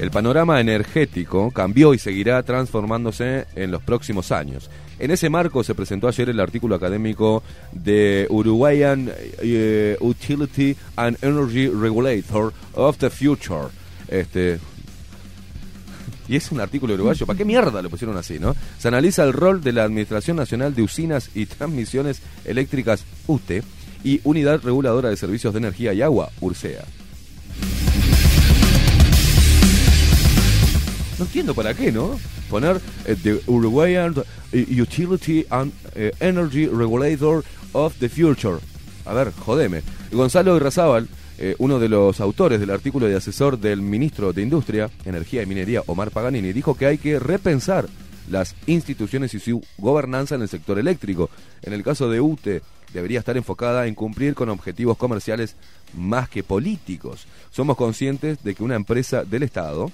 [0.00, 4.70] El panorama energético cambió y seguirá transformándose en los próximos años.
[5.00, 9.10] En ese marco se presentó ayer el artículo académico de Uruguayan
[9.40, 13.68] eh, Utility and Energy Regulator of the Future.
[14.08, 14.60] Este,
[16.28, 17.24] y es un artículo uruguayo.
[17.24, 18.54] ¿Para qué mierda lo pusieron así, no?
[18.78, 23.62] Se analiza el rol de la Administración Nacional de Usinas y Transmisiones Eléctricas, UTE,
[24.04, 26.84] y Unidad Reguladora de Servicios de Energía y Agua, URSEA.
[31.18, 32.18] No entiendo para qué, ¿no?
[32.50, 34.14] Poner eh, The Uruguayan
[34.52, 38.58] eh, Utility and eh, Energy Regulator of the Future.
[39.06, 39.82] A ver, jodeme.
[40.12, 41.08] Gonzalo Irrazábal,
[41.38, 45.46] eh, uno de los autores del artículo de asesor del ministro de Industria, Energía y
[45.46, 47.88] Minería, Omar Paganini, dijo que hay que repensar
[48.28, 51.30] las instituciones y su gobernanza en el sector eléctrico.
[51.62, 52.62] En el caso de UTE,
[52.92, 55.56] debería estar enfocada en cumplir con objetivos comerciales
[55.96, 57.26] más que políticos.
[57.50, 59.90] Somos conscientes de que una empresa del Estado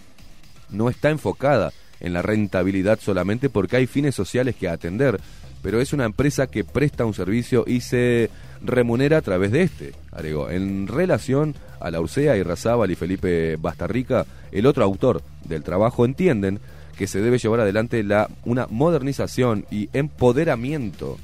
[0.71, 5.21] no está enfocada en la rentabilidad solamente porque hay fines sociales que atender,
[5.63, 8.31] pero es una empresa que presta un servicio y se
[8.63, 10.51] remunera a través de este, agregó.
[10.51, 16.05] En relación a la Ursea y Razábal y Felipe Bastarrica, el otro autor del trabajo,
[16.05, 16.61] entienden
[16.97, 21.19] que se debe llevar adelante la, una modernización y empoderamiento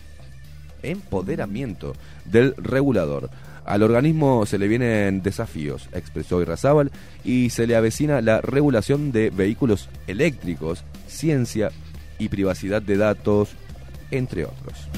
[0.83, 1.95] empoderamiento
[2.25, 3.31] del regulador.
[3.65, 6.91] Al organismo se le vienen desafíos, expresó Irrazábal,
[7.25, 11.71] y se le avecina la regulación de vehículos eléctricos, ciencia
[12.19, 13.51] y privacidad de datos,
[14.11, 14.89] entre otros.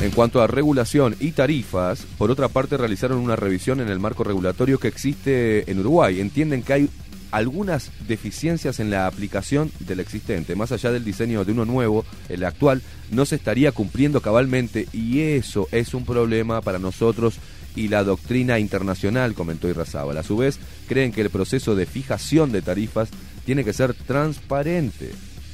[0.00, 4.24] En cuanto a regulación y tarifas, por otra parte realizaron una revisión en el marco
[4.24, 6.20] regulatorio que existe en Uruguay.
[6.20, 6.90] Entienden que hay
[7.30, 10.54] algunas deficiencias en la aplicación del existente.
[10.54, 15.20] Más allá del diseño de uno nuevo, el actual no se estaría cumpliendo cabalmente y
[15.20, 17.38] eso es un problema para nosotros
[17.76, 20.18] y la doctrina internacional, comentó Irrazábal.
[20.18, 20.58] A su vez,
[20.88, 23.10] creen que el proceso de fijación de tarifas
[23.44, 25.10] tiene que ser transparente.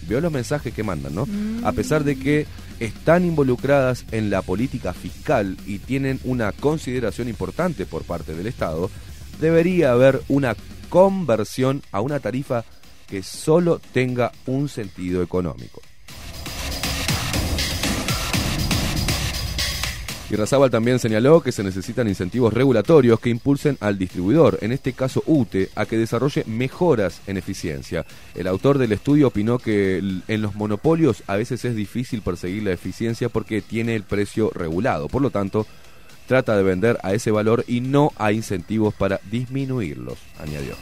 [0.08, 1.26] Veo los mensajes que mandan, ¿no?
[1.64, 2.46] A pesar de que
[2.78, 8.90] están involucradas en la política fiscal y tienen una consideración importante por parte del Estado,
[9.40, 10.54] debería haber una
[10.96, 12.64] conversión a una tarifa
[13.06, 15.82] que solo tenga un sentido económico.
[20.30, 25.22] Irrazábal también señaló que se necesitan incentivos regulatorios que impulsen al distribuidor, en este caso
[25.26, 28.06] UTE, a que desarrolle mejoras en eficiencia.
[28.34, 32.72] El autor del estudio opinó que en los monopolios a veces es difícil perseguir la
[32.72, 35.08] eficiencia porque tiene el precio regulado.
[35.08, 35.66] Por lo tanto,
[36.26, 40.74] trata de vender a ese valor y no a incentivos para disminuirlos, añadió.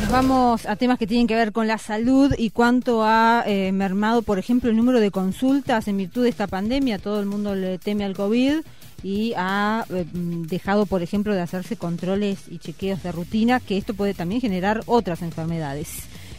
[0.00, 3.72] Nos vamos a temas que tienen que ver con la salud y cuánto ha eh,
[3.72, 6.98] mermado, por ejemplo, el número de consultas en virtud de esta pandemia.
[6.98, 8.60] Todo el mundo le teme al COVID
[9.06, 13.78] y ha eh, mm, dejado, por ejemplo, de hacerse controles y chequeos de rutina, que
[13.78, 15.90] esto puede también generar otras enfermedades.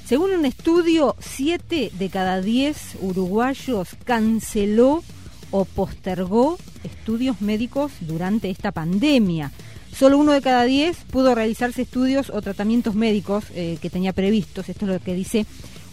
[0.05, 5.01] Según un estudio, 7 de cada 10 uruguayos canceló
[5.49, 9.53] o postergó estudios médicos durante esta pandemia.
[9.95, 14.67] Solo uno de cada diez pudo realizarse estudios o tratamientos médicos eh, que tenía previstos.
[14.67, 15.45] Esto es lo que dice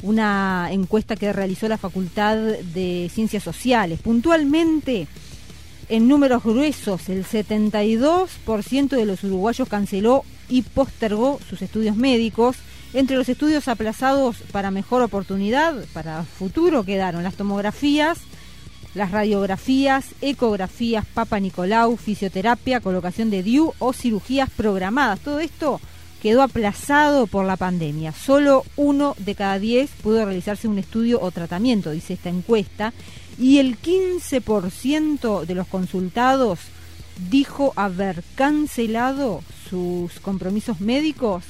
[0.02, 4.00] una encuesta que realizó la Facultad de Ciencias Sociales.
[4.00, 5.06] Puntualmente,
[5.88, 12.56] en números gruesos, el 72% de los uruguayos canceló y postergó sus estudios médicos.
[12.92, 18.18] Entre los estudios aplazados para mejor oportunidad, para futuro, quedaron las tomografías,
[18.94, 25.20] las radiografías, ecografías, Papa Nicolau, fisioterapia, colocación de DIU o cirugías programadas.
[25.20, 25.80] Todo esto
[26.22, 28.12] quedó aplazado por la pandemia.
[28.12, 32.94] Solo uno de cada diez pudo realizarse un estudio o tratamiento, dice esta encuesta,
[33.38, 36.60] y el 15% de los consultados
[37.30, 41.44] dijo haber cancelado sus compromisos médicos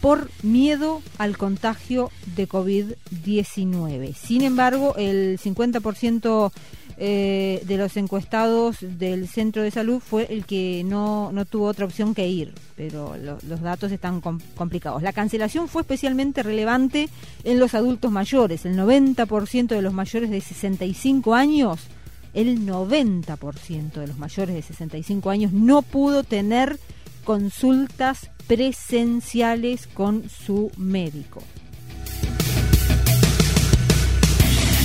[0.00, 4.14] por miedo al contagio de COVID-19.
[4.14, 6.52] Sin embargo, el 50%
[6.96, 11.84] eh, de los encuestados del centro de salud fue el que no, no tuvo otra
[11.86, 15.02] opción que ir, pero lo- los datos están com- complicados.
[15.02, 17.08] La cancelación fue especialmente relevante
[17.42, 18.64] en los adultos mayores.
[18.64, 21.80] El 90% de los mayores de 65 años,
[22.32, 26.78] el 90% de los mayores de 65 años no pudo tener
[27.24, 31.42] consultas presenciales con su médico.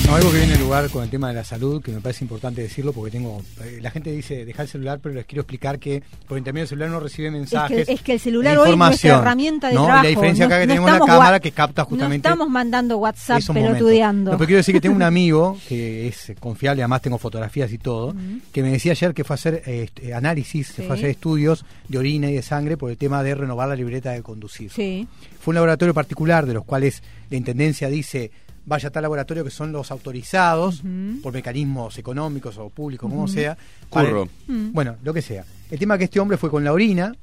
[0.10, 2.23] No, algo que viene en lugar con el tema de la salud, que me parece
[2.26, 3.44] importante decirlo, porque tengo.
[3.64, 6.69] eh, la gente dice dejar el celular, pero les quiero explicar que por intermedio del
[6.69, 7.88] celular no recibe mensajes.
[7.88, 9.81] es que el celular hoy es nuestra herramienta de ¿no?
[9.81, 10.03] Y trabajo.
[10.03, 12.27] La diferencia acá No- que no tenemos la cámara que capta justamente.
[12.27, 14.31] No estamos mandando WhatsApp pelotudeando.
[14.31, 17.77] Lo que quiero decir que tengo un amigo que es confiable, además tengo fotografías y
[17.77, 18.15] todo,
[18.52, 20.81] que me decía ayer que fue a hacer eh, este, análisis, se Sí.
[20.88, 23.76] fue a hacer estudios de orina y de sangre por el tema de renovar la
[23.76, 24.72] libreta de conducir.
[24.72, 25.07] Sí.
[25.40, 28.31] Fue un laboratorio particular de los cuales la intendencia dice
[28.69, 30.81] vaya a tal laboratorio que son los autorizados
[31.21, 33.57] por mecanismos económicos o públicos, como sea.
[33.89, 34.27] Curro.
[34.47, 34.59] para-.
[34.71, 35.43] Bueno, lo que sea.
[35.71, 37.13] El tema que este hombre fue con la orina,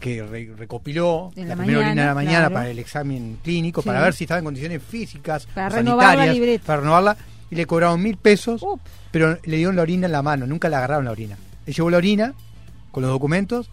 [0.00, 2.54] que re- recopiló En la, la primera orina de la mañana, claro.
[2.54, 3.86] para el examen clínico, Sí.
[3.88, 7.16] para ver si estaba en condiciones físicas, Para la sanitarias, para renovarla,
[7.50, 8.62] y le cobraron mil pesos,
[9.10, 11.36] pero le dieron la orina en la mano, nunca le agarraron la orina.
[11.66, 12.34] Él llevó la orina
[12.90, 13.68] con los documentos,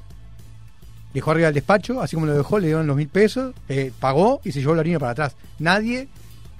[1.14, 4.42] dejó arriba del despacho, así como lo dejó, le dieron los mil pesos, eh, pagó
[4.44, 5.36] y se llevó la orina para atrás.
[5.60, 6.08] Nadie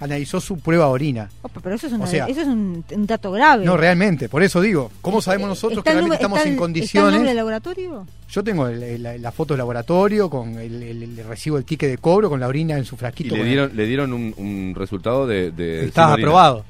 [0.04, 1.30] analizó su prueba de orina.
[1.42, 3.64] Opa, pero eso es, una- O sea- eso es un, un dato grave.
[3.64, 6.52] No, realmente, por eso digo, ¿cómo sabemos nosotros ¿Está que el realmente estamos está en
[6.52, 7.12] el- ¿Está el condiciones?
[7.12, 8.06] nombre del laboratorio?
[8.30, 11.64] Yo tengo el- el- la, la foto del laboratorio con el, el- el recibo del
[11.64, 13.34] ticket de cobro con la orina en su Y frasquito.
[13.36, 15.50] le dieron, le dieron un, un resultado de...
[15.50, 16.12] de orina.
[16.14, 16.64] aprobado.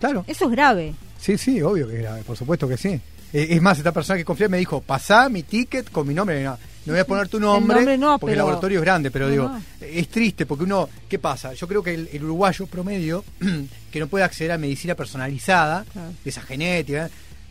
[0.00, 0.24] Claro.
[0.26, 0.94] Eso es grave.
[1.18, 2.88] Sí, sí, obvio que es grave, por supuesto que sí.
[3.32, 6.42] Eh, Es más, esta persona que confía me dijo, pasá mi ticket con mi nombre.
[6.42, 6.56] No,
[6.88, 9.30] no voy a poner tu nombre, nombre no, porque el laboratorio es grande, pero No,
[9.30, 9.62] digo, no.
[9.80, 11.54] es triste porque uno, ¿qué pasa?
[11.54, 13.24] Yo creo que el, el uruguayo promedio,
[13.92, 16.12] que no puede acceder a medicina personalizada, Claro.
[16.24, 17.08] de esa genética,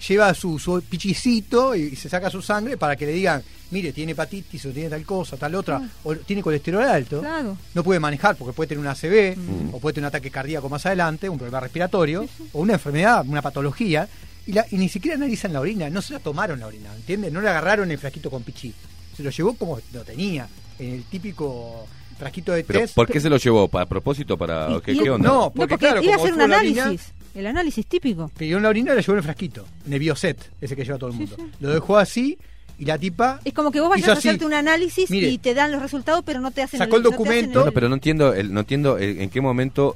[0.08, 3.42] lleva su, su pichicito y, y se saca su sangre para que le digan,
[3.72, 7.20] mire, tiene hepatitis o tiene tal cosa, tal otra, o tiene colesterol alto.
[7.22, 7.58] Claro.
[7.74, 9.74] No puede manejar porque puede tener un ACV Mm.
[9.74, 13.42] o puede tener un ataque cardíaco más adelante, un problema respiratorio o una enfermedad, una
[13.42, 14.08] patología
[14.46, 17.34] Y, la, y ni siquiera analizan la orina, no se la tomaron la orina, ¿entiendes?
[17.34, 18.74] No le agarraron el frasquito con pichí.
[19.18, 20.48] Se lo llevó como lo tenía,
[20.80, 21.88] en el típico
[22.20, 22.96] frasquito de Pero test.
[22.96, 23.68] ¿por qué se lo llevó?
[23.68, 24.38] ¿Para propósito?
[24.38, 25.28] para Y- ¿Qué, y- qué onda?
[25.28, 27.14] No, No, porque, porque claro, iba a hacer un orina, análisis.
[27.36, 28.32] El análisis típico.
[28.38, 30.98] pidió la orina y la llevó en el frasquito, en el bioset, ese que lleva
[30.98, 31.36] todo el mundo.
[31.36, 31.44] sí.
[31.60, 32.38] Lo dejó así
[32.80, 34.28] y la tipa Es como que vos vayas a así.
[34.30, 35.30] hacerte un análisis Mire.
[35.30, 37.60] y te dan los resultados, pero no te hacen Sacó el no te hacen documento.
[37.60, 39.96] No, no, pero no entiendo, el, no entiendo el- en qué momento.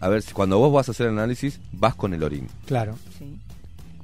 [0.00, 2.48] A ver, si cuando vos vas a hacer el análisis, vas con el orín.
[2.66, 2.96] Claro.
[3.18, 3.26] Sí.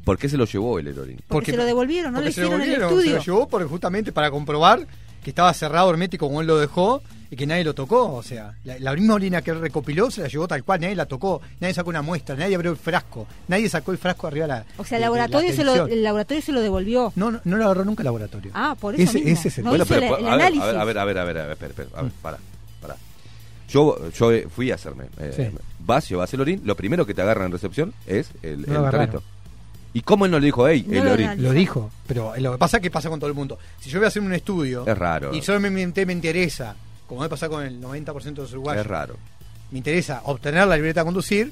[0.04, 1.20] ¿Por qué se lo llevó el orín?
[1.28, 3.10] Porque se lo devolvieron, no le se lo hicieron el volvieron, estudio.
[3.10, 4.86] Se lo llevó porque justamente para comprobar
[5.22, 8.14] que estaba cerrado hermético como él lo dejó y que nadie lo tocó.
[8.14, 10.96] O sea, la, la misma orina que él recopiló se la llevó tal cual, nadie
[10.96, 14.46] la tocó, nadie sacó una muestra, nadie abrió el frasco, nadie sacó el frasco arriba
[14.46, 14.64] de la.
[14.78, 17.12] O sea, el la laboratorio, se lo, el laboratorio se lo devolvió.
[17.16, 18.50] No, no, no lo agarró nunca el laboratorio.
[18.54, 19.32] Ah, por eso Ese- mismo.
[19.32, 20.62] ese es el- no Bueno, hizo pero, el, a, el ver, análisis.
[20.62, 22.38] a ver, a ver, a ver, a ver, a ver, espera, espera, a ver, para,
[22.80, 22.96] para.
[23.68, 25.04] Yo, yo fui a hacerme.
[25.18, 25.58] eh, Sí.
[25.78, 29.08] Vas, llevas el orín, lo primero que te agarran en recepción es el, No el.
[29.92, 31.34] ¿Y cómo él no le dijo, hey, No el lo.
[31.48, 33.58] Lo dijo, pero lo que pasa es que pasa con todo el mundo.
[33.80, 35.34] Si yo voy a hacer un estudio Es raro.
[35.34, 36.74] y solamente me interesa,
[37.06, 39.16] como me pasa con el 90% de los uruguayos, Es raro.
[39.72, 41.50] me interesa obtener la libreta a conducir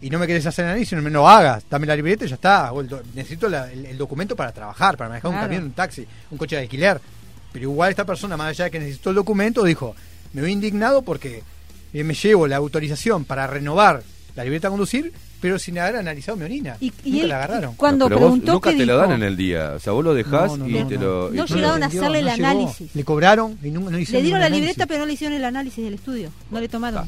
[0.00, 2.34] y no me querés hacer análisis, no me lo hagas, dame la libreta y ya
[2.34, 2.72] está.
[2.72, 5.72] O el do- necesito la- el, el documento para trabajar, para manejar un camión, un
[5.72, 7.00] taxi, un coche de alquiler.
[7.52, 9.94] Pero igual esta persona, más allá de que necesitó el documento, dijo,
[10.32, 11.44] me voy indignado porque
[11.92, 14.02] eh, me llevo la autorización para renovar
[14.34, 16.76] la libreta a conducir, pero sin haber analizado mi orina.
[16.80, 17.74] Y, y Nunca él, la agarraron.
[17.74, 19.72] cuando pero vos preguntó nunca te lo dijo, dan en el día.
[19.76, 21.02] O sea, vos lo dejás No, no, y no, te no.
[21.02, 21.34] lo.
[21.34, 22.34] y No llegaron a hacerle el llegó.
[22.46, 22.94] análisis.
[22.94, 25.44] Le cobraron y no, no hicieron le dieron la libreta, pero no le hicieron el
[25.44, 26.30] análisis del estudio.
[26.50, 27.06] No le tomaron.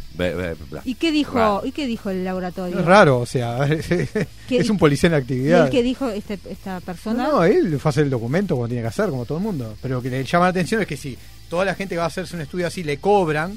[0.85, 1.35] ¿Y qué dijo?
[1.39, 1.63] Raro.
[1.65, 2.79] ¿Y qué dijo el laboratorio?
[2.79, 3.59] Es raro, o sea,
[4.49, 5.65] ¿Qué- es un policía en ¿Y actividad.
[5.67, 7.23] él qué dijo este, esta persona?
[7.25, 9.45] No, no, él fue a hacer el documento como tiene que hacer, como todo el
[9.45, 9.75] mundo.
[9.81, 11.17] Pero lo que le llama la atención es que si
[11.49, 13.57] toda la gente que va a hacerse un estudio así le cobran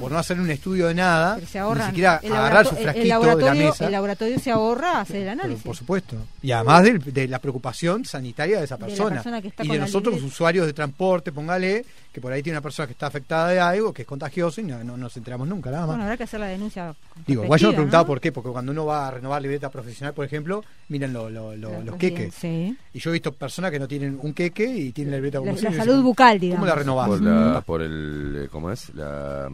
[0.00, 1.84] por no hacer un estudio de nada, Pero se ahorran.
[1.86, 3.86] ni siquiera el agarrar su frasquito el de la mesa.
[3.86, 5.62] El laboratorio se ahorra hacer el Pero, análisis.
[5.64, 6.16] por supuesto.
[6.42, 9.14] Y además de, la preocupación sanitaria de esa De la persona.
[9.16, 10.32] persona que está y de la nosotros, libreta.
[10.34, 13.92] usuarios de transporte, póngale, que por ahí tiene una persona que está afectada de algo,
[13.92, 15.88] que es contagioso y no, no nos enteramos nunca, nada más.
[15.96, 16.94] Bueno, habrá que hacer la denuncia.
[17.26, 18.06] Digo, igual yo me preguntaba ¿no?
[18.06, 21.54] por qué, porque cuando uno va a renovar libreta profesional, por ejemplo, miren lo- lo-
[21.56, 22.34] lo- La- los los queques.
[22.34, 22.76] Sí.
[22.94, 25.52] Y yo he visto personas que no tienen un queque y tienen la libreta La,
[25.52, 26.60] la salud dicen, bucal, digamos.
[26.60, 27.08] ¿Cómo la renovás?
[27.08, 28.48] Por, la, por el.
[28.50, 28.94] ¿Cómo es?
[28.94, 29.48] La,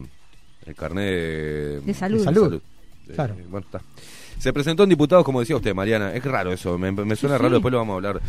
[0.65, 2.17] el carnet de, De salud.
[2.19, 2.61] De salud.
[3.13, 3.35] Claro.
[3.49, 3.81] bueno, está.
[4.39, 6.13] Se presentó un diputado, como decía usted, Mariana.
[6.13, 7.53] Es raro eso, me, me suena Sí, raro, sí.
[7.53, 8.21] después lo vamos a hablar.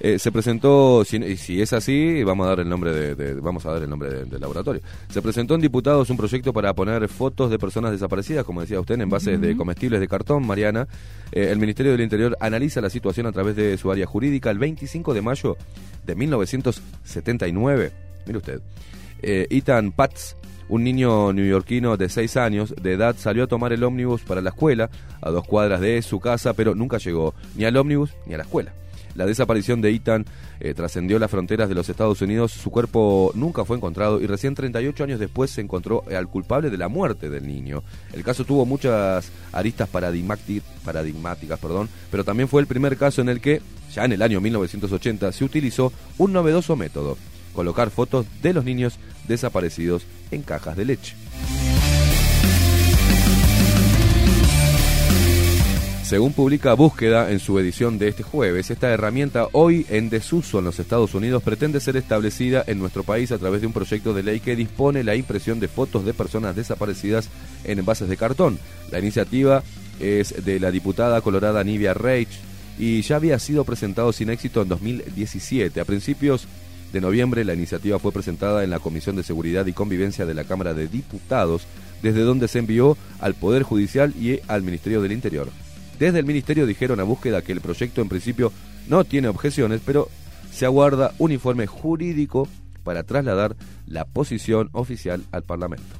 [0.00, 3.66] Eh, se presentó, si, si es así, vamos a dar el nombre de, de- vamos
[3.66, 4.80] a dar el nombre de- del laboratorio.
[5.10, 8.94] Se presentó en diputados un proyecto para poner fotos de personas desaparecidas, como decía usted,
[8.94, 10.86] en envases de comestibles de cartón, Mariana.
[11.32, 14.50] Eh, el Ministerio del Interior analiza la situación a través de su área jurídica.
[14.50, 15.56] El 25 de mayo
[16.06, 17.92] de 1979,
[18.26, 18.60] mire usted,
[19.22, 20.34] eh, Ethan Patz,
[20.68, 24.50] un niño neoyorquino de 6 años de edad, salió a tomar el ómnibus para la
[24.50, 24.90] escuela,
[25.20, 28.44] a dos cuadras de su casa, pero nunca llegó ni al ómnibus ni a la
[28.44, 28.72] escuela.
[29.14, 30.26] La desaparición de Ethan
[30.60, 34.54] eh, trascendió las fronteras de los Estados Unidos, su cuerpo nunca fue encontrado y recién
[34.54, 37.82] 38 años después se encontró al culpable de la muerte del niño.
[38.12, 43.40] El caso tuvo muchas aristas paradigmáticas, perdón, pero también fue el primer caso en el
[43.40, 43.60] que,
[43.92, 47.16] ya en el año 1980, se utilizó un novedoso método,
[47.58, 51.16] colocar fotos de los niños desaparecidos en cajas de leche.
[56.04, 60.66] Según publica Búsqueda en su edición de este jueves, esta herramienta hoy en desuso en
[60.66, 64.22] los Estados Unidos pretende ser establecida en nuestro país a través de un proyecto de
[64.22, 67.28] ley que dispone la impresión de fotos de personas desaparecidas
[67.64, 68.60] en envases de cartón.
[68.92, 69.64] La iniciativa
[69.98, 72.38] es de la diputada colorada Nivia Reich
[72.78, 75.80] y ya había sido presentado sin éxito en 2017.
[75.80, 76.46] A principios
[76.92, 80.44] de noviembre la iniciativa fue presentada en la Comisión de Seguridad y Convivencia de la
[80.44, 81.66] Cámara de Diputados,
[82.02, 85.48] desde donde se envió al Poder Judicial y al Ministerio del Interior.
[85.98, 88.52] Desde el Ministerio dijeron a búsqueda que el proyecto en principio
[88.88, 90.08] no tiene objeciones, pero
[90.52, 92.48] se aguarda un informe jurídico
[92.84, 93.56] para trasladar
[93.86, 95.94] la posición oficial al Parlamento.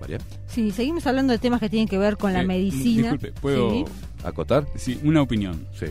[0.00, 0.18] María,
[0.50, 3.12] Sí, seguimos hablando de temas que tienen que ver con la medicina.
[3.12, 3.84] Disculpe, ¿puedo Sí.
[4.24, 4.66] ¿acotar?
[4.76, 5.66] sí, una opinión?
[5.78, 5.86] Sí.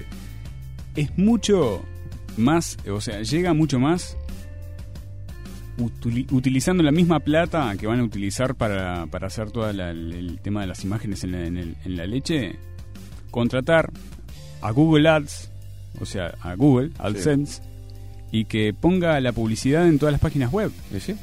[0.96, 1.82] Es mucho
[2.38, 4.18] más, o sea, llega mucho más
[5.78, 10.40] utili- utilizando la misma plata que van a utilizar para, para hacer todo el, el
[10.42, 12.58] tema de las imágenes en la, en el- en la leche,
[13.32, 13.92] contratar
[14.62, 15.52] a Google Ads,
[16.02, 17.62] o sea, a Google, AdSense,
[18.32, 20.72] y que ponga la publicidad en todas las páginas web.
[20.96, 21.16] ¿Y sí?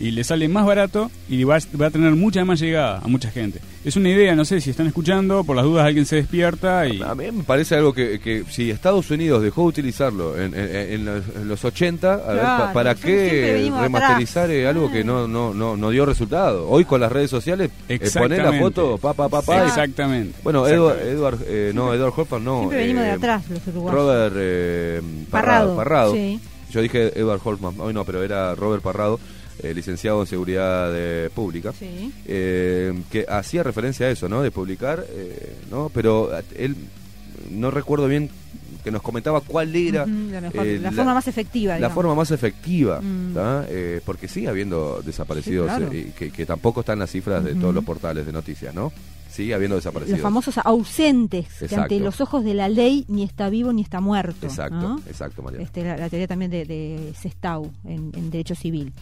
[0.00, 3.30] Y le sale más barato y va, va a tener mucha más llegada a mucha
[3.30, 3.60] gente.
[3.84, 7.00] Es una idea, no sé si están escuchando, por las dudas alguien se despierta y...
[7.02, 10.76] A mí me parece algo que, que si Estados Unidos dejó de utilizarlo en, en-
[10.92, 15.04] en los, en los 80, a ver, Claro, pa- ¿para qué remasterizar eh, algo que
[15.04, 16.68] no, no, no, no dio resultado?
[16.68, 20.38] Hoy con las redes sociales, eh, poner la foto, pa, pa, pa, pa, y- Exactamente.
[20.42, 21.08] Bueno, Exactamente.
[21.10, 22.58] Edward, Edward eh, no, Edward Hoffman no.
[22.60, 24.00] Siempre venimos de eh, atrás, los uruguayos.
[24.00, 25.00] Robert eh,
[25.30, 25.76] Parrado, Parrado.
[25.76, 26.14] Parrado.
[26.14, 26.40] sí.
[26.70, 29.18] Yo dije Edward Hoffman, hoy no, pero era Robert Parrado,
[29.62, 32.12] eh, licenciado en Seguridad eh, Pública, Sí.
[32.26, 34.42] eh, que hacía referencia a eso, ¿no?
[34.42, 35.90] De publicar, eh, ¿no?
[35.92, 36.76] Pero eh, él,
[37.50, 38.30] no recuerdo bien
[38.84, 41.78] que nos comentaba cuál era la, mejor- la forma más efectiva.
[41.78, 43.34] la forma más efectiva, Mm.
[44.06, 45.94] porque sigue habiendo desaparecidos, Sí, claro.
[45.94, 48.90] y que, que tampoco están las cifras de todos los portales de noticias, ¿no?
[49.30, 50.18] Sigue habiendo desaparecidos.
[50.18, 54.00] Los famosos ausentes, que ante los ojos de la ley ni está vivo ni está
[54.00, 54.46] muerto.
[54.46, 55.00] Exacto, ¿no?
[55.06, 55.60] exacto, María.
[55.60, 58.92] Este, la, la teoría también de, de Sestau en, en Derecho Civil.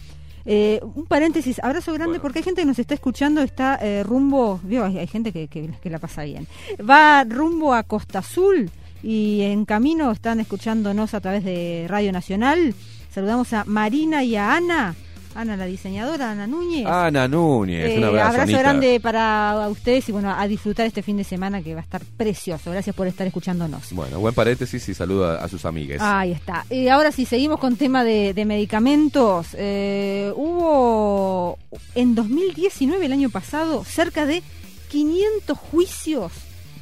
[0.51, 2.21] Eh, un paréntesis, abrazo grande Bueno.
[2.23, 5.47] porque hay gente que nos está escuchando, está eh, rumbo, vio, hay, hay gente que,
[5.47, 6.47] que- que la pasa bien.
[6.89, 8.71] Va rumbo a Costa Azul
[9.03, 12.73] y en camino están escuchándonos a través de Radio Nacional.
[13.11, 14.95] Saludamos a Marina y a Ana,
[15.35, 16.85] Ana la diseñadora, Ana Núñez.
[16.87, 18.29] Ana Núñez, un Eh, abrazo.
[18.29, 21.83] abrazo grande para ustedes y bueno, a disfrutar este fin de semana que va a
[21.83, 22.71] estar precioso.
[22.71, 23.93] Gracias por estar escuchándonos.
[23.93, 26.01] Bueno, buen paréntesis y saluda a sus amigues.
[26.01, 26.65] Ahí está.
[26.69, 29.47] Y ahora sí, seguimos con tema de, de medicamentos.
[29.53, 31.57] Eh, hubo
[31.95, 34.41] en 2019, el año pasado, cerca de
[34.89, 36.31] 500 juicios,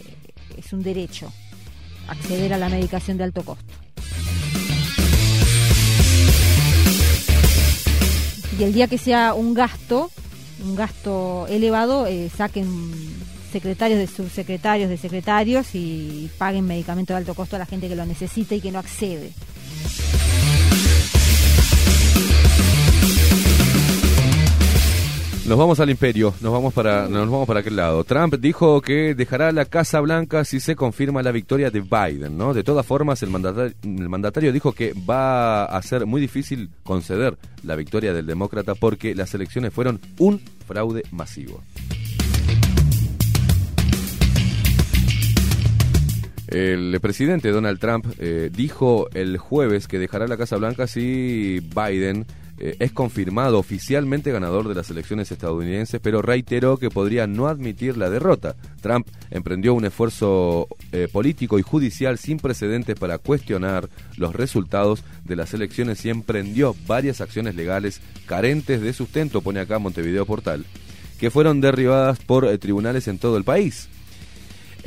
[0.58, 1.32] es un derecho
[2.08, 3.72] acceder a la medicación de alto costo.
[8.58, 10.10] Y el día que sea un gasto,
[10.66, 12.68] un gasto elevado, eh, saquen
[13.52, 17.96] secretarios de subsecretarios de secretarios y paguen medicamento de alto costo a la gente que
[17.96, 19.34] lo necesita y que no accede.
[25.48, 28.04] Nos vamos al imperio, nos vamos para, nos vamos para aquel lado.
[28.04, 32.54] Trump dijo que dejará la Casa Blanca si se confirma la victoria de Biden, ¿no?
[32.54, 37.38] De todas formas, el mandatario, el mandatario dijo que va a ser muy difícil conceder
[37.64, 41.64] la victoria del demócrata porque las elecciones fueron un fraude masivo.
[46.48, 52.26] El presidente Donald Trump eh, dijo el jueves que dejará la Casa Blanca si Biden
[52.60, 57.98] eh, es confirmado oficialmente ganador de las elecciones estadounidenses, pero reiteró que podría no admitir
[57.98, 58.56] la derrota.
[58.82, 65.36] Trump emprendió un esfuerzo eh, político y judicial sin precedentes para cuestionar los resultados de
[65.36, 70.66] las elecciones y emprendió varias acciones legales carentes de sustento, pone acá Montevideo Portal,
[71.20, 73.90] que fueron derribadas por eh, tribunales en todo el país.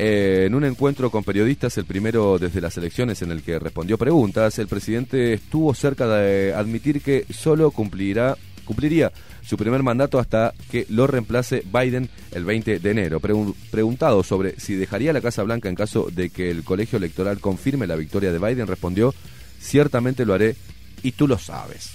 [0.03, 3.99] Eh, en un encuentro con periodistas, el primero desde las elecciones en el que respondió
[3.99, 9.13] preguntas, el presidente estuvo cerca de admitir que solo cumplirá, cumpliría
[9.43, 13.21] su primer mandato hasta que lo reemplace Biden el 20 de enero.
[13.21, 17.39] Pregun- preguntado sobre si dejaría la Casa Blanca en caso de que el colegio electoral
[17.39, 19.15] confirme la victoria de Biden, respondió,
[19.61, 20.57] ciertamente lo haré
[21.03, 21.91] y tú lo sabes.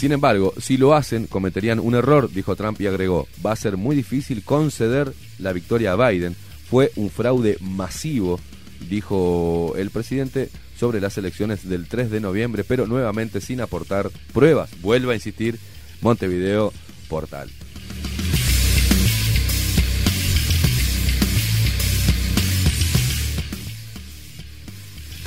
[0.00, 3.76] Sin embargo, si lo hacen, cometerían un error, dijo Trump y agregó, va a ser
[3.76, 6.34] muy difícil conceder la victoria a Biden.
[6.70, 8.40] Fue un fraude masivo,
[8.88, 14.70] dijo el presidente sobre las elecciones del 3 de noviembre, pero nuevamente sin aportar pruebas.
[14.80, 15.58] Vuelve a insistir
[16.00, 16.72] Montevideo
[17.10, 17.50] Portal.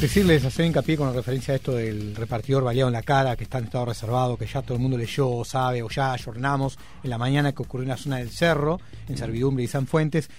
[0.03, 3.59] Decirles, hacer hincapié con referencia a esto del repartidor baleado en la cara, que está
[3.59, 7.09] en estado reservado, que ya todo el mundo leyó o sabe, o ya ayornamos en
[7.09, 10.30] la mañana que ocurrió en la zona del Cerro, en Servidumbre y San Fuentes.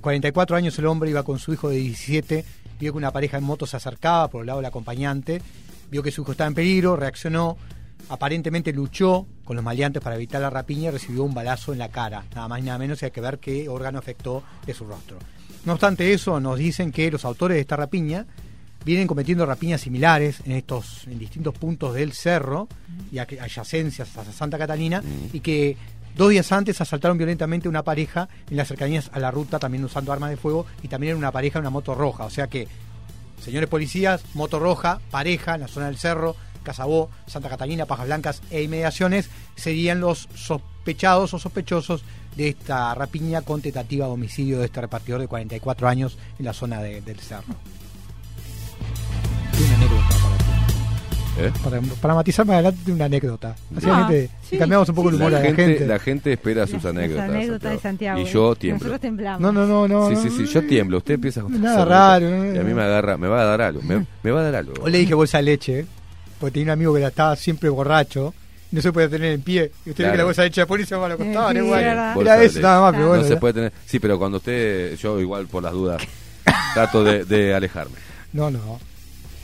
[0.00, 2.44] 44 años el hombre iba con su hijo de 17,
[2.80, 5.40] vio que una pareja en moto se acercaba por el lado del acompañante,
[5.92, 7.56] vio que su hijo estaba en peligro, reaccionó,
[8.08, 11.88] aparentemente luchó con los maleantes para evitar la rapiña y recibió un balazo en la
[11.88, 15.18] cara, nada más y nada menos, hay que ver qué órgano afectó de su rostro.
[15.64, 18.26] No obstante eso, nos dicen que los autores de esta rapiña
[18.84, 22.68] vienen cometiendo rapiñas similares en estos en distintos puntos del cerro
[23.10, 25.02] y ac- adyacencias a Santa Catalina
[25.32, 25.76] y que
[26.16, 30.12] dos días antes asaltaron violentamente una pareja en las cercanías a la ruta también usando
[30.12, 32.68] armas de fuego y también era una pareja en una moto roja, o sea que
[33.42, 38.42] señores policías, moto roja, pareja en la zona del cerro, Casabó, Santa Catalina, Pajas Blancas
[38.50, 42.04] e inmediaciones serían los sospechados o sospechosos
[42.36, 46.54] de esta rapiña con tentativa de homicidio de este repartidor de 44 años en la
[46.54, 47.54] zona de- del cerro.
[51.36, 51.50] ¿Eh?
[51.64, 53.56] Para, para matizar más adelante una anécdota.
[53.76, 55.86] Así Ah, la gente- sí, cambiamos un poco el humor La a la gente, gente.
[55.86, 57.28] la gente espera sus Las- las anécdotas.
[57.30, 58.20] anécdotas de Santiago.
[58.20, 58.78] Y yo tiemblo.
[58.84, 59.40] Nosotros temblamos.
[59.40, 60.08] No, no, no, no.
[60.10, 60.22] Sí, no.
[60.22, 60.98] sí, sí, yo tiemblo.
[60.98, 62.76] Usted empieza a contar Nada raro, no, Y a mí no.
[62.76, 63.82] me agarra, me va a dar algo.
[63.82, 64.74] Me, me va a dar algo.
[64.80, 65.86] Hoy le dije bolsa de leche,
[66.38, 68.32] porque tenía un amigo que la estaba siempre borracho.
[68.70, 69.70] No se podía tener en pie.
[69.86, 70.16] Y usted ve que Claro.
[70.18, 71.64] la bolsa de leche de policía se va a lo costaba, Sí, ¿no?
[71.66, 73.24] Bueno, Era eso nada más, pero No bueno.
[73.24, 73.40] se ya.
[73.40, 73.72] puede tener.
[73.86, 76.02] Sí, pero cuando usted, yo igual por las dudas,
[76.74, 77.94] trato de, de alejarme.
[78.32, 78.78] No, no.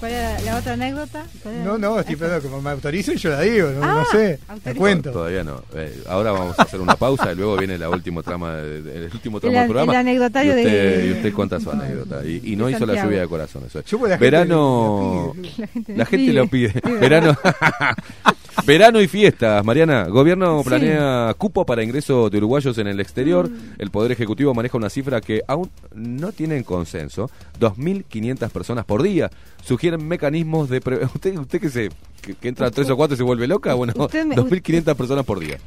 [0.01, 1.27] ¿Cuál era la otra anécdota?
[1.63, 4.39] No, no, estoy esperando que me autoricen y yo la digo, no, Ah, no sé.
[4.49, 4.79] La autoriza.
[4.81, 5.11] cuento.
[5.13, 5.63] Todavía no.
[5.75, 8.97] Eh, ahora vamos a hacer una pausa y luego viene la última trama, de- de-
[9.07, 9.93] el último tramo El- del programa.
[9.93, 12.25] el anecdotario y usted, de- y usted cuenta su anécdota.
[12.25, 13.63] Y, y no hizo la lluvia de corazón.
[13.67, 13.85] Eso es.
[13.85, 15.35] Yo, pues, la gente Verano.
[15.37, 15.53] lo pide.
[15.59, 16.73] La gente, La gente lo pide.
[16.73, 17.37] Sí, Verano.
[18.67, 20.05] Verano y fiestas, Mariana.
[20.09, 20.69] Gobierno Sí.
[20.69, 23.49] planea cupo para ingreso de uruguayos en el exterior.
[23.49, 23.57] Mm.
[23.79, 27.31] El Poder Ejecutivo maneja una cifra que aún no tienen consenso.
[27.59, 29.31] 2.500 personas por día.
[29.65, 30.81] Sugieren mecanismos de...
[30.81, 31.91] pre- ¿Usted, usted que, se,
[32.23, 33.75] que, que entra a tres o cuatro y se vuelve loca?
[33.75, 34.05] Bueno, me-
[34.37, 35.59] 2.500 personas por día.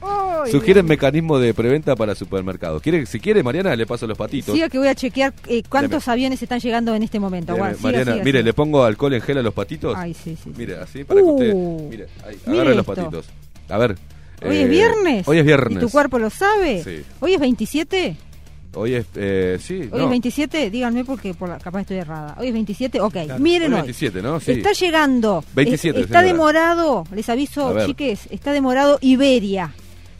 [0.51, 2.81] Sugieren mecanismos de preventa para supermercados.
[2.81, 4.53] ¿Quiere, si quiere, Mariana, le paso los patitos.
[4.53, 7.53] Siga que voy a chequear eh, cuántos aviones están llegando en este momento.
[7.53, 8.45] Deme, Aguanta, siga, Mariana, siga, mire, siga.
[8.47, 9.95] le pongo alcohol en gel a los patitos.
[9.97, 10.37] Ay, sí, sí.
[10.43, 10.51] sí.
[10.57, 11.51] Mire, así para que usted.
[11.53, 13.25] Uh, Mire, ahí, mire agarre los patitos.
[13.69, 13.95] A ver.
[14.45, 15.27] Hoy eh, es viernes.
[15.27, 15.77] Hoy es viernes.
[15.77, 16.83] ¿Y tu cuerpo lo sabe?
[16.83, 17.03] Sí.
[17.21, 18.17] ¿Hoy es 27?
[18.75, 19.05] Hoy es.
[19.15, 20.03] Eh, sí, ¿Hoy no.
[20.05, 20.69] es 27?
[20.71, 22.35] Díganme porque por la- capaz estoy errada.
[22.39, 22.99] ¿Hoy es 27?
[23.01, 23.39] Ok, Claro.
[23.39, 23.85] miren Hoy hoy.
[23.85, 24.39] 27, ¿no?
[24.39, 24.51] Sí.
[24.53, 25.43] Está llegando.
[25.53, 26.33] 27, Es- está señora.
[26.33, 29.73] demorado, les aviso, chiques, está demorado Iberia.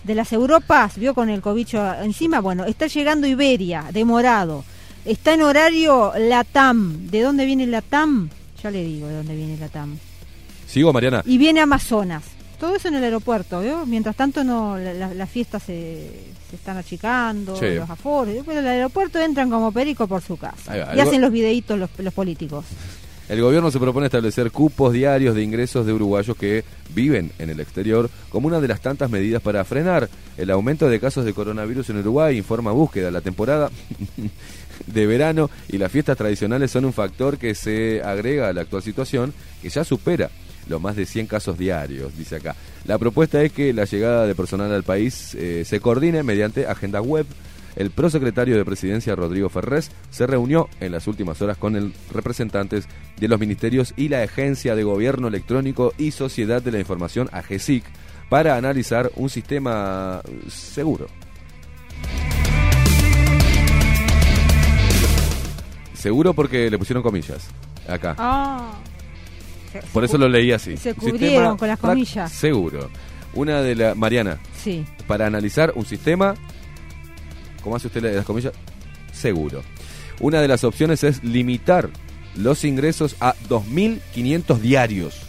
[0.04, 4.66] De las Europas, vio con el cobicho encima, bueno, está llegando Iberia, demorado.
[5.06, 7.08] Está en horario Latam.
[7.10, 8.30] ¿De dónde viene Latam?
[8.62, 9.98] Ya le digo de dónde viene Latam.
[10.68, 11.22] Sigo, Mariana.
[11.26, 12.24] Y viene Amazonas.
[12.60, 13.86] Todo eso en el aeropuerto, ¿vio?
[13.86, 16.10] Mientras tanto no la- la- las fiestas se,
[16.54, 17.74] se están achicando, Sí.
[17.74, 18.36] los aforos.
[18.46, 20.72] Pero el aeropuerto entran como perico por su casa.
[20.78, 22.64] Va, y hacen los videitos los, los políticos.
[23.28, 26.64] El gobierno se propone establecer cupos diarios de ingresos de uruguayos que
[26.94, 31.00] viven en el exterior como una de las tantas medidas para frenar el aumento de
[31.00, 33.10] casos de coronavirus en Uruguay, informa búsqueda.
[33.10, 33.72] La temporada
[34.88, 38.84] de verano y las fiestas tradicionales son un factor que se agrega a la actual
[38.84, 40.30] situación que ya supera
[40.68, 42.56] los más de 100 casos diarios, dice acá.
[42.86, 47.02] La propuesta es que la llegada de personal al país eh, se coordine mediante agenda
[47.02, 47.26] web.
[47.76, 52.88] El prosecretario de Presidencia, Rodrigo Ferrés, se reunió en las últimas horas con el representantes
[53.20, 57.84] de los ministerios y la Agencia de Gobierno Electrónico y Sociedad de la Información, AGESIC,
[58.30, 61.08] para analizar un sistema seguro.
[65.96, 67.48] Seguro porque le pusieron comillas
[67.88, 68.16] acá.
[69.94, 70.78] Por eso lo leí así.
[70.78, 72.32] Se cubrieron sistema con las comillas.
[72.32, 72.90] Seguro.
[73.34, 74.86] Una de la Mariana, Sí.
[75.08, 76.36] para analizar un sistema,
[77.64, 78.54] ¿cómo hace usted las comillas?
[79.12, 79.64] Seguro.
[80.20, 81.90] Una de las opciones es limitar
[82.36, 85.22] los ingresos a 2.500 diarios,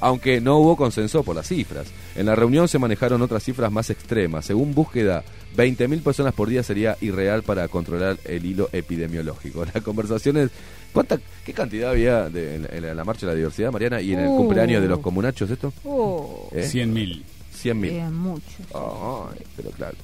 [0.00, 1.86] aunque no hubo consenso por las cifras.
[2.16, 4.46] En la reunión se manejaron otras cifras más extremas.
[4.46, 5.24] Según búsqueda,
[5.56, 9.64] 20.000 personas por día sería irreal para controlar el hilo epidemiológico.
[9.74, 10.50] La conversación es,
[10.92, 14.00] ¿cuánta, ¿qué cantidad había de- en, la- en la marcha de la diversidad, Mariana?
[14.00, 14.36] ¿Y en el Uh.
[14.36, 15.72] cumpleaños de los comunachos esto?
[15.84, 16.68] Oh, ¿Eh?
[16.70, 17.22] 100.000.
[17.62, 17.90] 100.000.
[17.90, 18.44] eh, mucho.
[18.74, 19.96] Ay, pero claro.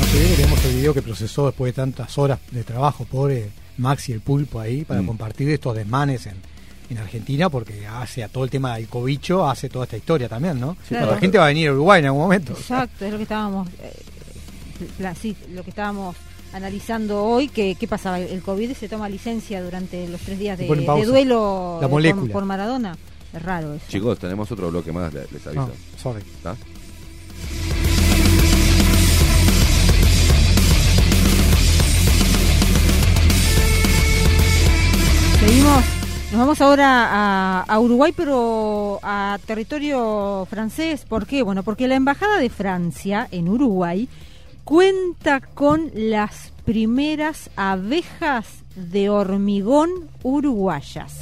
[0.00, 3.50] No sé, tenemos el video que procesó después de tantas horas de trabajo, pobre
[3.80, 5.06] Maxi el pulpo ahí, para Mm.
[5.06, 6.36] compartir estos desmanes en,
[6.90, 10.58] en Argentina, porque hace a todo el tema del cobicho, hace toda esta historia también,
[10.60, 10.76] ¿no?
[10.88, 11.12] Claro.
[11.12, 12.52] La gente va a venir a Uruguay en algún momento.
[12.52, 13.92] Exacto, es lo que estábamos, eh,
[14.98, 16.16] la- sí, lo que estábamos
[16.52, 20.66] analizando hoy, que qué pasaba, el COVID se toma licencia durante los tres días de,
[20.66, 22.22] duelo La eh, molécula.
[22.24, 22.96] por, por Maradona.
[23.32, 23.84] Es raro eso.
[23.88, 25.66] Chicos, tenemos otro bloque más, le- les aviso.
[25.68, 25.70] No,
[26.02, 26.20] sorry.
[26.22, 26.56] ¿Está?
[35.40, 35.84] Seguimos.
[36.30, 41.04] Nos vamos ahora a, a Uruguay, pero a territorio francés.
[41.08, 41.42] ¿Por qué?
[41.42, 44.08] Bueno, porque la Embajada de Francia en Uruguay
[44.64, 48.46] cuenta con las primeras abejas
[48.76, 49.90] de hormigón
[50.22, 51.18] uruguayas.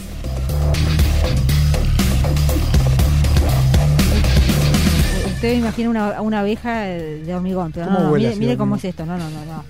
[5.39, 8.75] Usted imagina una, una abeja de hormigón, pero no, ¿Cómo no, huele mire, mire cómo
[8.75, 9.07] es esto.
[9.07, 9.45] No, no, no.
[9.45, 9.65] no.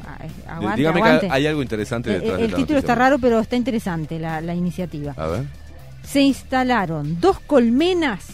[0.48, 1.26] Aguante, Dígame aguante.
[1.26, 4.18] que hay algo interesante Eh, detrás El, de la título está raro, pero está interesante
[4.18, 5.12] la, la iniciativa.
[5.18, 5.44] A ver.
[6.02, 8.24] Se instalaron dos colmenas,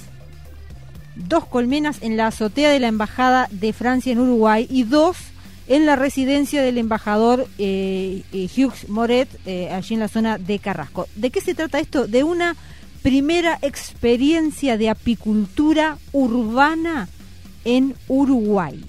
[1.16, 5.16] dos colmenas en la azotea de la embajada de Francia en Uruguay y dos
[5.66, 10.60] en la residencia del embajador eh, eh, Hughes Moret, eh, allí en la zona de
[10.60, 11.08] Carrasco.
[11.16, 12.06] ¿De qué se trata esto?
[12.06, 12.54] De una
[13.02, 17.08] primera experiencia de apicultura urbana
[17.64, 18.84] en Uruguay.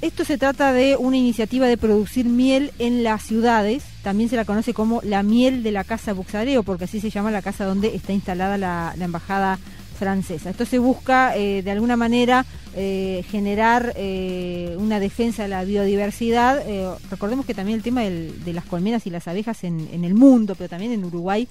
[0.00, 3.82] Esto se trata de una iniciativa de producir miel en las ciudades.
[4.02, 7.32] También se la conoce como la miel de la Casa Buxareo, porque así se llama
[7.32, 9.58] la casa donde está instalada la, embajada
[9.98, 10.50] francesa.
[10.50, 12.46] Esto se busca eh, de alguna manera
[12.76, 16.62] eh, generar eh, una defensa de la biodiversidad.
[17.10, 20.68] Recordemos que también el tema de las colmenas y las abejas en el mundo, pero
[20.68, 21.48] también en Uruguay,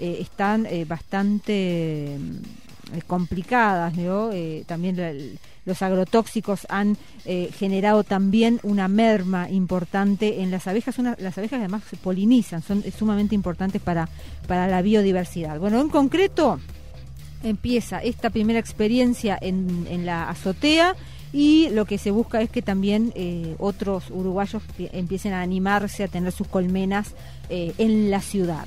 [0.00, 2.18] eh, están eh, bastante eh,
[3.06, 3.94] complicadas,
[4.66, 6.96] también los agrotóxicos han
[7.58, 10.96] generado también una merma importante en las abejas.
[11.18, 14.08] Las abejas además se polinizan, son sumamente importantes para,
[14.46, 15.58] para la biodiversidad.
[15.60, 16.58] Bueno, en concreto
[17.42, 20.96] empieza esta primera experiencia en, la azotea
[21.30, 23.12] y lo que se busca es que también
[23.58, 27.12] otros uruguayos pi- empiecen a animarse a tener sus colmenas
[27.50, 28.66] en la ciudad.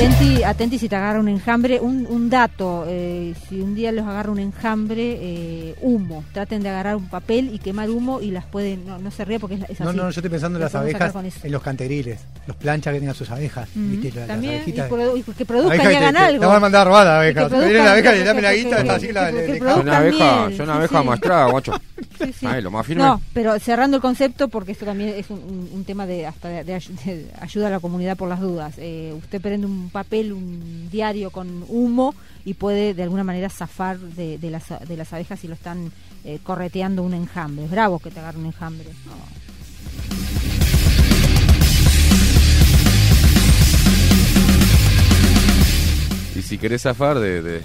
[0.00, 1.78] Atenti, atenti si te agarra un enjambre.
[1.78, 6.24] Un, un dato, eh, si un día los agarra un enjambre, eh, humo.
[6.32, 8.86] Traten de agarrar un papel y quemar humo y las pueden...
[8.86, 9.96] No, no se ríe porque es, es No, así.
[9.98, 11.40] no, yo estoy pensando en Las abejas, con eso.
[11.42, 13.68] en los canteriles, los planchas que tengan sus abejas.
[14.26, 14.90] También, y, abejitas.
[14.90, 16.40] produ- y que produzcan Abeja y hagan te- algo.
[16.40, 17.44] Te van a mandar robada la abeja.
[17.50, 19.96] que Te viene la abeja y dame la guita, está así que- la produzcan Una
[19.98, 21.06] abeja, es una abeja sí.
[21.06, 21.72] maestrada, guacho.
[22.38, 23.02] Sí, lo más firme.
[23.02, 26.76] No, pero cerrando el concepto, porque esto también es un, tema de, hasta de, de
[26.76, 28.74] ayu- de ayuda a la comunidad por las dudas.
[28.78, 32.14] Eh, usted prende un papel, un diario con humo
[32.44, 35.92] y puede de alguna manera zafar de, las, de las abejas si lo están
[36.24, 37.64] eh, correteando un enjambre.
[37.64, 38.88] Es bravo que te agarre un enjambre.
[46.36, 47.62] Y si querés zafar de,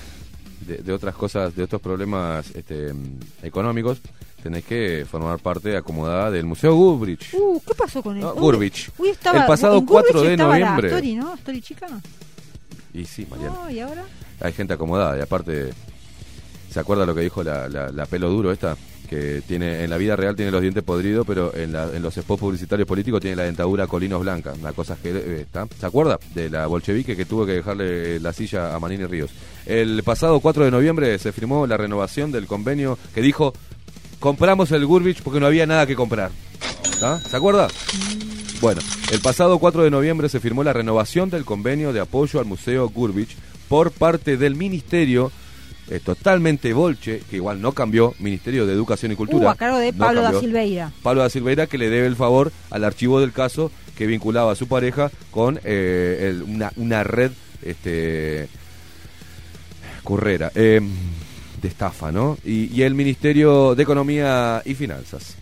[0.91, 2.93] otras cosas, de otros problemas este,
[3.41, 4.01] económicos,
[4.45, 7.33] tenés que formar parte acomodada del Museo Goodrich.
[7.33, 8.21] Uh, ¿qué pasó con él?
[8.21, 10.87] No, uy, estaba- El pasado en Gurvich 4 de estaba la noviembre.
[10.89, 11.33] Astori, ¿no?
[11.33, 11.87] Astori chica.
[12.93, 13.71] Y sí, Mariana.
[13.71, 14.03] ¿y ahora?
[14.41, 15.73] Hay gente acomodada y aparte,
[16.69, 18.77] ¿se acuerda lo que dijo la, la, la pelo duro esta?
[19.09, 22.13] Que tiene en la vida real tiene los dientes podridos, pero en, la- en los
[22.13, 24.53] spots publicitarios políticos tiene la dentadura colinos blanca.
[24.59, 25.67] Una cosa que eh, está.
[25.79, 26.19] ¿Se acuerda?
[26.35, 29.31] De la bolchevique que tuvo que dejarle la silla a Manini Ríos.
[29.65, 33.53] El pasado 4 de noviembre se firmó la renovación del convenio que dijo:
[34.25, 36.31] compramos el Gurbich porque no había nada que comprar.
[37.29, 37.67] ¿Se acuerda?
[38.59, 38.81] Bueno,
[39.11, 42.89] el pasado 4 de noviembre se firmó la renovación del convenio de apoyo al Museo
[42.89, 43.35] Gurbich
[43.69, 45.31] por parte del Ministerio,
[45.91, 49.45] eh, totalmente bolche, que igual no cambió, Ministerio de Educación y Cultura.
[49.45, 50.39] Uh, a cargo de no Pablo da.
[50.39, 50.91] Silveira.
[51.03, 54.55] Pablo da Silveira que le debe el favor al archivo del caso que vinculaba a
[54.55, 57.31] su pareja con eh, el- una, una red
[57.61, 58.47] este
[60.03, 60.81] currera eh,
[61.67, 62.37] estafa, ¿no?
[62.43, 65.35] Y, el Ministerio de Economía y Finanzas.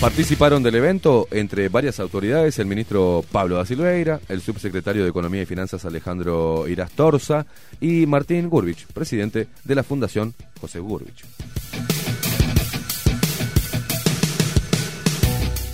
[0.00, 5.42] Participaron del evento entre varias autoridades el ministro Pablo da Silveira, el subsecretario de Economía
[5.42, 7.44] y Finanzas Alejandro Irastorza
[7.82, 11.22] y Martín Gurvich, presidente de la Fundación José Gurvich.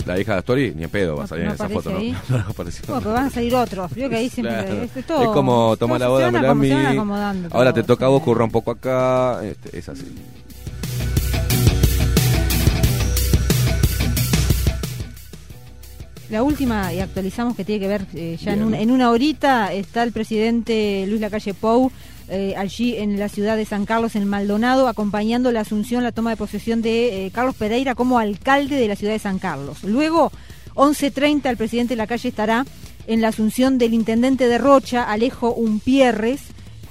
[0.07, 1.97] La hija de Astori, ni en pedo va a salir no en esa foto, ¿no?
[1.97, 2.15] ahí.
[2.29, 2.43] No, no.
[2.55, 3.93] Bueno, pero van a salir otros.
[3.93, 4.81] Vio que ahí siempre Claro.
[4.83, 6.73] es, todo- es como toma la boda, van me a- la a como se mí.
[6.75, 9.41] van acomodando Ahora te toca a vos, curra un poco acá.
[9.45, 10.05] Este, es así.
[16.29, 18.67] La última, y actualizamos que tiene que ver eh, ya en, Bien.
[18.67, 21.89] un- en una horita, está el presidente Luis Lacalle Pou
[22.29, 26.31] eh, allí en la ciudad de San Carlos, en Maldonado, acompañando la asunción, la toma
[26.31, 29.83] de posesión de eh, Carlos Pereira como alcalde de la ciudad de San Carlos.
[29.83, 30.31] Luego,
[30.75, 32.65] 11.30, el presidente Lacalle estará
[33.07, 36.41] en la asunción del intendente de Rocha, Alejo Umpierres,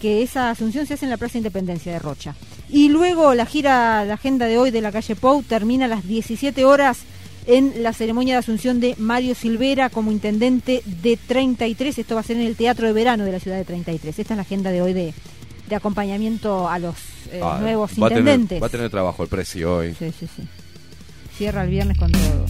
[0.00, 2.34] que esa asunción se hace en la Plaza Independencia de Rocha.
[2.68, 6.06] Y luego la gira, la agenda de hoy de la calle Pou termina a las
[6.06, 6.98] 17 horas
[7.46, 11.98] en la ceremonia de asunción de Mario Silvera como intendente de 33.
[11.98, 14.18] Esto va a ser en el Teatro de Verano de la ciudad de 33.
[14.18, 15.14] Esta es la agenda de hoy de,
[15.68, 16.96] de acompañamiento a los
[17.32, 18.62] eh, Ah, nuevos va a tener- intendentes.
[18.62, 19.94] va a tener trabajo el precio hoy.
[19.98, 20.42] Sí, sí, sí.
[21.36, 22.46] Cierra el viernes con todo.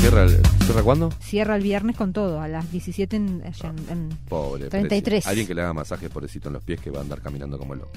[0.00, 1.12] ¿Cierra, el- ¿Cierra cuándo?
[1.20, 4.68] Cierra el viernes con todo, a las 17 en, allá en- en Pobre.
[4.68, 5.02] 33.
[5.24, 5.28] Preci.
[5.28, 7.74] Alguien que le haga masaje pobrecito en los pies que va a andar caminando como
[7.74, 7.90] loco.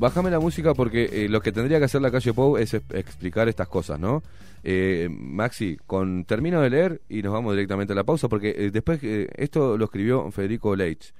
[0.00, 2.82] Bájame la música porque eh, lo que tendría que hacer la calle Pou es es-
[2.94, 4.22] explicar estas cosas, ¿no?
[4.64, 8.70] Eh, Maxi, con termino de leer y nos vamos directamente a la pausa porque eh,
[8.70, 11.12] después eh, esto lo escribió Federico Leitch,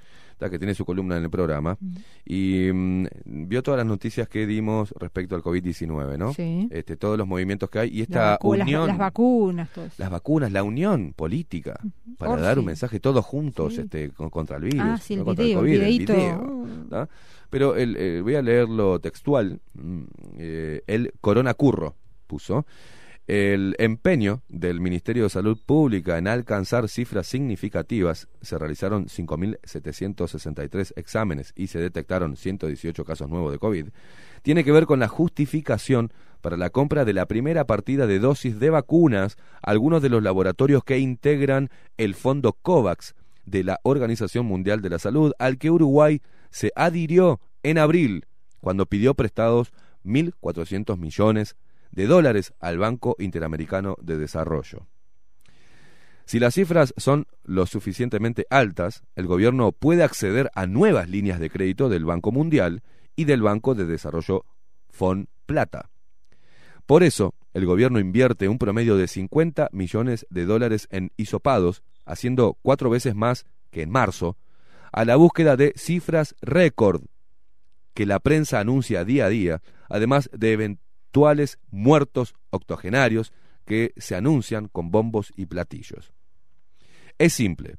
[0.51, 1.77] que tiene su columna en el programa
[2.24, 3.07] y mm,
[3.47, 6.32] vio todas las noticias que dimos respecto al COVID-19, ¿no?
[6.32, 6.66] Sí.
[6.70, 9.94] Este, todos los movimientos que hay y esta unión las, vacunas, todo eso.
[9.98, 11.78] las vacunas, la unión política,
[12.16, 13.82] para dar un mensaje todos juntos Sí.
[13.82, 16.39] este, con- contra el virus, Ah, sí, el no contra video, el COVID, el video,
[16.90, 16.94] Mm.
[17.51, 19.60] Pero el, eh, voy a leerlo textual.
[19.74, 20.02] mm,
[20.39, 21.97] eh, el Corona Curro
[22.27, 22.64] puso.
[23.27, 31.52] El empeño del Ministerio de Salud Pública en alcanzar cifras significativas, se realizaron 5.763 exámenes
[31.55, 33.86] y se detectaron 118 casos nuevos de COVID,
[34.43, 38.59] tiene que ver con la justificación para la compra de la primera partida de dosis
[38.59, 43.14] de vacunas a algunos de los laboratorios que integran el fondo COVAX
[43.44, 46.20] de la Organización Mundial de la Salud, al que Uruguay
[46.51, 48.27] se adhirió en abril,
[48.60, 49.72] cuando pidió prestados
[50.05, 51.56] 1.400 millones
[51.90, 54.86] de dólares al Banco Interamericano de Desarrollo.
[56.24, 61.51] Si las cifras son lo suficientemente altas, el gobierno puede acceder a nuevas líneas de
[61.51, 62.82] crédito del Banco Mundial
[63.16, 64.44] y del Banco de Desarrollo
[64.90, 65.90] FON Plata.
[66.86, 72.56] Por eso, el gobierno invierte un promedio de 50 millones de dólares en hisopados, haciendo
[72.62, 74.36] cuatro veces más que en marzo,
[74.92, 77.02] a la búsqueda de cifras récord
[77.94, 83.32] que la prensa anuncia día a día, además de eventuales muertos octogenarios
[83.66, 86.12] que se anuncian con bombos y platillos.
[87.18, 87.76] Es simple.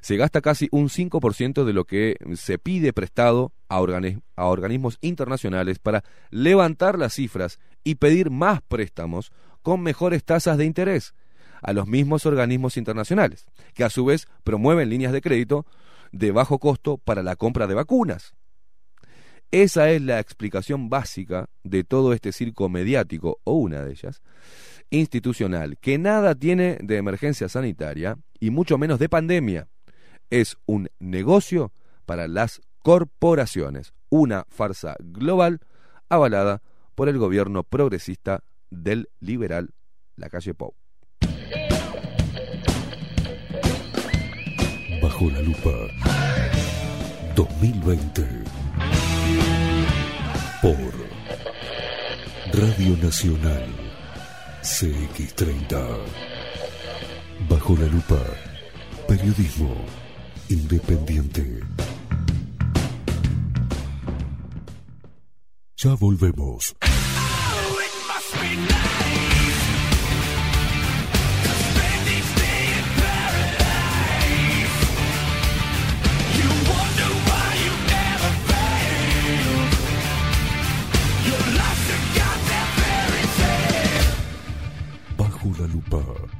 [0.00, 5.78] Se gasta casi un 5% de lo que se pide prestado a, a organismos internacionales
[5.78, 9.30] para levantar las cifras y pedir más préstamos
[9.62, 11.14] con mejores tasas de interés
[11.62, 15.66] a los mismos organismos internacionales, que a su vez promueven líneas de crédito
[16.12, 18.34] de bajo costo para la compra de vacunas.
[19.52, 24.22] Esa es la explicación básica de todo este circo mediático, o una de ellas,
[24.90, 29.68] institucional, que nada tiene de emergencia sanitaria y mucho menos de pandemia.
[30.30, 31.72] Es un negocio
[32.06, 35.60] para las corporaciones, una farsa global
[36.08, 36.62] avalada
[36.94, 39.70] por el gobierno progresista del liberal
[40.16, 40.74] La Calle Pou.
[45.20, 45.70] Bajo la lupa
[47.36, 48.26] 2020
[50.62, 50.78] por
[52.54, 53.66] Radio Nacional
[54.62, 55.98] CX30
[57.50, 58.16] Bajo la lupa
[59.06, 59.74] Periodismo
[60.48, 61.60] Independiente.
[65.76, 66.74] Ya volvemos.
[85.66, 86.39] Lupa.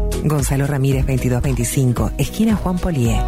[0.23, 3.21] Gonzalo Ramírez 2225, esquina Juan Polié.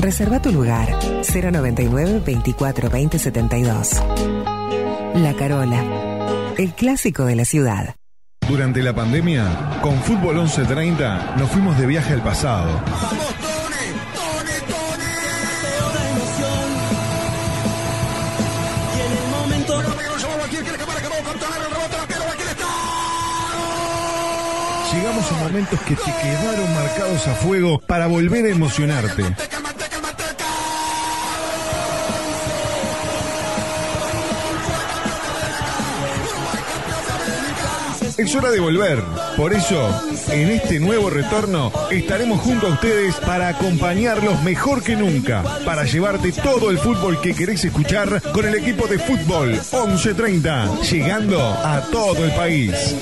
[0.00, 0.88] Reserva tu lugar
[1.22, 4.02] 099 24 20 72.
[5.14, 5.82] La Carola,
[6.58, 7.94] el clásico de la ciudad.
[8.48, 12.80] Durante la pandemia, con Fútbol 1130 nos fuimos de viaje al pasado.
[25.30, 29.24] A momentos que te quedaron marcados a fuego para volver a emocionarte.
[38.18, 39.02] Es hora de volver.
[39.38, 39.90] Por eso,
[40.28, 46.32] en este nuevo retorno, estaremos junto a ustedes para acompañarlos mejor que nunca, para llevarte
[46.32, 52.24] todo el fútbol que querés escuchar con el equipo de fútbol 1130, llegando a todo
[52.24, 52.94] el país.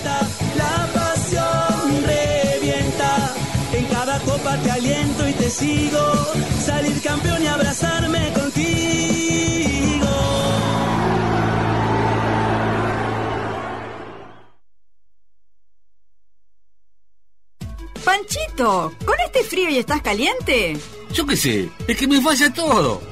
[4.59, 6.33] Te aliento y te sigo.
[6.65, 8.73] Salir campeón y abrazarme contigo.
[18.05, 20.77] Panchito, ¿con este frío y estás caliente?
[21.13, 23.12] Yo qué sé, es que me falla todo.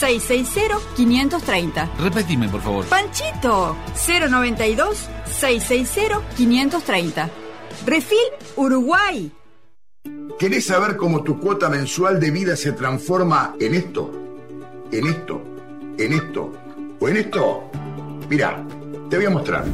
[0.00, 1.90] 660 530.
[1.98, 2.86] Repetime, por favor.
[2.86, 3.76] Panchito
[4.30, 7.30] 092 660 530.
[7.86, 8.18] Refil
[8.56, 9.30] Uruguay.
[10.38, 14.10] ¿Querés saber cómo tu cuota mensual de vida se transforma en esto?
[14.90, 15.42] ¿En esto?
[15.98, 16.52] ¿En esto?
[16.98, 17.70] ¿O en esto?
[18.30, 18.64] Mirá,
[19.10, 19.64] te voy a mostrar.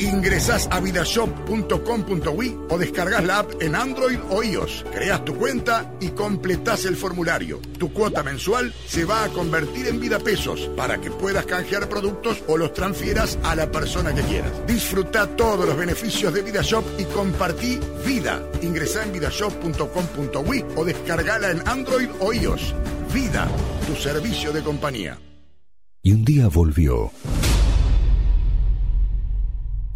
[0.00, 4.84] Ingresás a vidashop.com.ui o descargas la app en Android o iOS.
[4.92, 7.60] Creas tu cuenta y completás el formulario.
[7.78, 12.42] Tu cuota mensual se va a convertir en vida pesos para que puedas canjear productos
[12.46, 14.52] o los transfieras a la persona que quieras.
[14.66, 18.42] Disfruta todos los beneficios de VidaShop y compartí vida.
[18.62, 22.74] Ingresá en vidashop.com.ui o descargala en Android o iOS.
[23.12, 23.48] Vida,
[23.86, 25.18] tu servicio de compañía.
[26.02, 27.10] Y un día volvió.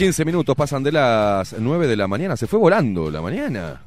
[0.00, 2.36] 15 minutos pasan de las 9 de la mañana.
[2.36, 3.80] Se fue volando la mañana.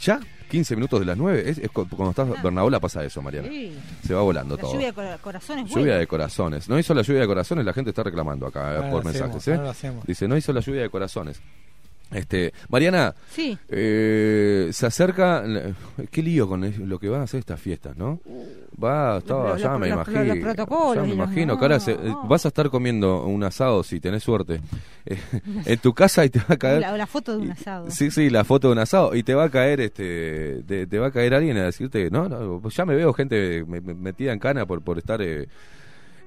[0.00, 0.20] ¿Ya?
[0.50, 1.42] 15 minutos de las 9.
[1.48, 3.48] Es, es cu- cuando estás Bernabola pasa eso, Mariana.
[3.48, 3.72] Sí.
[4.06, 4.72] Se va volando La todo.
[4.74, 5.64] lluvia de cora- corazones.
[5.70, 5.98] Lluvia buena.
[5.98, 6.68] de corazones.
[6.68, 9.28] No hizo la lluvia de corazones, la gente está reclamando acá Ahora por lo hacemos,
[9.30, 9.48] mensajes.
[9.48, 9.52] ¿eh?
[9.52, 10.04] ahora lo hacemos.
[10.06, 11.40] Dice, no hizo la lluvia de corazones.
[12.12, 13.56] Este, Mariana, Sí.
[13.68, 15.42] eh, se acerca.
[16.10, 18.20] Qué lío con lo que van a hacer estas fiestas, ¿no?
[18.82, 20.18] Va, estaba, Lo- ya lo- me imagino.
[20.24, 23.82] los ya me los- imagino que ahora se- eh, vas a estar comiendo un asado
[23.82, 24.60] si tenés suerte
[25.06, 25.16] eh,
[25.66, 26.80] en tu casa y te va a caer.
[26.80, 27.90] La, la foto de un asado.
[27.90, 30.98] Sí, sí, la foto de un asado y te va a caer este te, te
[30.98, 34.32] va a caer alguien a decirte, no, no, ya me veo gente me- me- metida
[34.32, 35.48] en cana por por estar eh,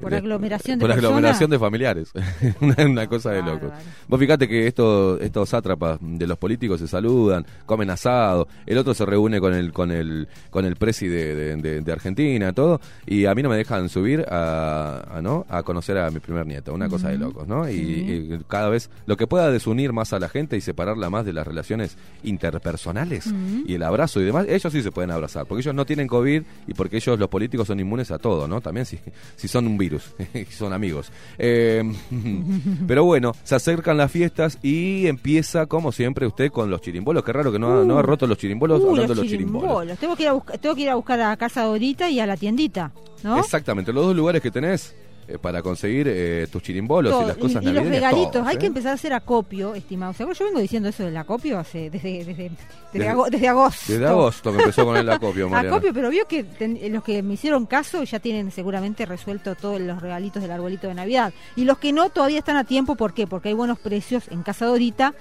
[0.02, 1.10] Por de- aglomeración de por personas.
[1.12, 2.12] aglomeración de familiares.
[2.62, 3.72] una, una cosa de locos.
[4.08, 8.94] Vos fíjate que estos, estos sátrapas de los políticos se saludan, comen asado, el otro
[8.94, 12.80] se reúne con el, con el, con el presi de, de- de- de Argentina, todo,
[13.06, 15.46] y a mí no me dejan subir a, a, ¿no?
[15.50, 17.68] a conocer a mi primer nieto, una cosa de locos, ¿no?
[17.70, 18.30] Y, Sí.
[18.34, 21.34] y cada vez lo que pueda desunir más a la gente y separarla más de
[21.34, 23.34] las relaciones interpersonales
[23.66, 26.44] y el abrazo y demás, ellos sí se pueden abrazar, porque ellos no tienen COVID
[26.68, 28.62] y porque ellos, los políticos, son inmunes a todo, ¿no?
[28.62, 29.00] También si,
[29.36, 30.16] si son un virus,
[30.50, 31.12] son amigos.
[31.38, 31.84] Eh,
[32.88, 37.24] pero bueno, se acercan las fiestas y empieza, como siempre, usted con los chirimbolos.
[37.24, 39.28] Qué raro que no, ha, no ha roto los chirimbolos Uh, hablando los de los
[39.32, 39.62] chirimbolos.
[39.70, 40.00] chirimbolos.
[40.00, 42.26] Tengo que, ir a buscar, tengo que ir a buscar a casa Dorita y a
[42.26, 42.92] la tiendita,
[43.24, 43.40] ¿no?
[43.40, 44.96] Exactamente, los dos lugares que tenés
[45.28, 47.24] eh, para conseguir eh, tus chirimbolos Todo.
[47.24, 48.60] y las cosas y, y los regalitos, todos, hay ¿eh?
[48.60, 50.12] que empezar a hacer acopio, estimado.
[50.12, 52.52] O sea, yo vengo diciendo eso del acopio hace, desde, desde, desde,
[52.94, 53.92] Desde- ago- desde agosto.
[53.94, 55.76] Desde agosto que empezó con el acopio, Mariana.
[55.76, 59.82] Acopio, pero vio que ten- los que me hicieron caso ya tienen seguramente resuelto todos
[59.82, 61.34] los regalitos del arbolito de Navidad.
[61.56, 63.26] Y los que no todavía están a tiempo, ¿por qué?
[63.28, 65.14] Porque hay buenos precios en Casa Dorita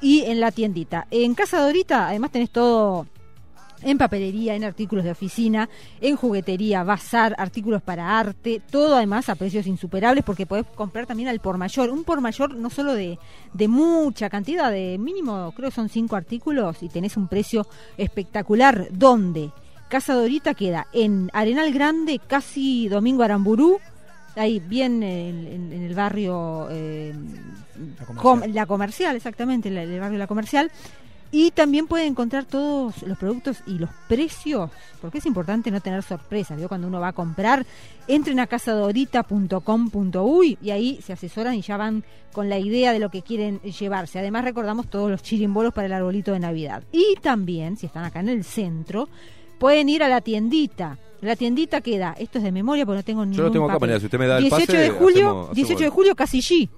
[0.00, 1.06] y en la tiendita.
[1.10, 3.06] En Casa Dorita además tenés todo
[3.82, 5.68] en papelería, en artículos de oficina,
[6.00, 11.28] en juguetería, bazar, artículos para arte, todo además a precios insuperables porque podés comprar también
[11.28, 11.90] al por mayor.
[11.90, 13.18] Un por mayor no solo de,
[13.54, 17.66] de mucha cantidad, de mínimo creo que son cinco artículos y tenés un precio
[17.96, 18.88] espectacular.
[18.90, 19.50] ¿Dónde?
[19.88, 23.78] Casa Dorita queda en Arenal Grande, casi Domingo Aramburú,
[24.36, 27.12] ahí bien en, en- en el barrio eh,
[28.22, 30.70] com- la comercial, exactamente, la- el barrio La Comercial.
[31.32, 34.68] Y también pueden encontrar todos los productos y los precios,
[35.00, 36.58] porque es importante no tener sorpresas.
[36.58, 36.66] ¿vio?
[36.68, 37.64] Cuando uno va a comprar,
[38.08, 43.10] entren a casadorita.com.uy y ahí se asesoran y ya van con la idea de lo
[43.10, 44.18] que quieren llevarse.
[44.18, 46.82] Además recordamos todos los chirimbolos para el arbolito de Navidad.
[46.92, 49.08] Y también, si están acá en el centro,
[49.58, 50.98] pueden ir a la tiendita.
[51.20, 53.74] La tiendita queda, esto es de memoria porque no tengo ningún Yo lo tengo acá,
[53.74, 53.88] papel.
[53.90, 56.14] Mariana, si usted me da el 18 pase, de julio, hacemos- 18 de hacemos- julio,
[56.16, 56.70] Casillí.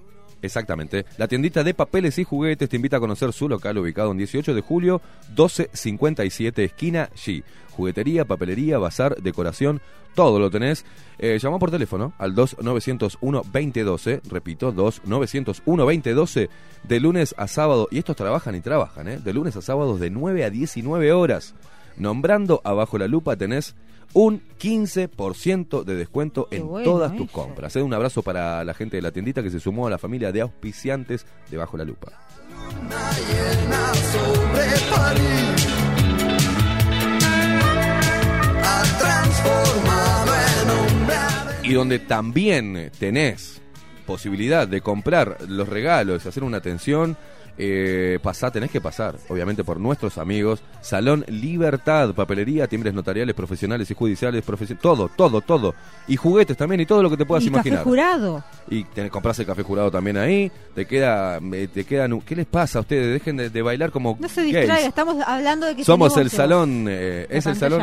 [0.43, 1.05] Exactamente.
[1.17, 4.53] La tiendita de papeles y juguetes te invita a conocer su local ubicado en 18
[4.53, 7.43] de julio, 1257 esquina G.
[7.71, 9.81] Juguetería, papelería, bazar, decoración,
[10.15, 10.85] todo lo tenés.
[11.17, 16.49] Eh, por teléfono al 2901-2012, repito, 2901-2012,
[16.83, 17.87] de lunes a sábado.
[17.89, 19.19] Y estos trabajan y trabajan, ¿eh?
[19.19, 21.55] De lunes a sábados de 9 a 19 horas.
[21.95, 23.75] Nombrando abajo la lupa tenés
[24.13, 27.33] un 15% de descuento en bueno todas tus eso.
[27.33, 27.75] compras.
[27.75, 27.81] ¿eh?
[27.81, 30.41] Un abrazo para la gente de la tiendita que se sumó a la familia de
[30.41, 32.11] auspiciantes de Bajo la Lupa.
[41.63, 43.61] Y donde también tenés
[44.05, 47.17] posibilidad de comprar los regalos, hacer una atención,
[47.57, 50.61] eh, pasá, tenés que pasar, obviamente, por nuestros amigos.
[50.81, 55.75] Salón Libertad, papelería, timbres notariales, profesionales y judiciales, profesio- todo, todo, todo.
[56.07, 57.79] Y juguetes también y todo lo que te puedas y imaginar.
[57.79, 58.43] café jurado.
[58.69, 62.45] Y te compras el café jurado también ahí, te queda, eh, te quedan, ¿qué les
[62.45, 63.13] pasa a ustedes?
[63.13, 64.55] Dejen de, de bailar como No se gays.
[64.55, 67.81] distraiga, estamos hablando de que Somos el salón, eh, es el salón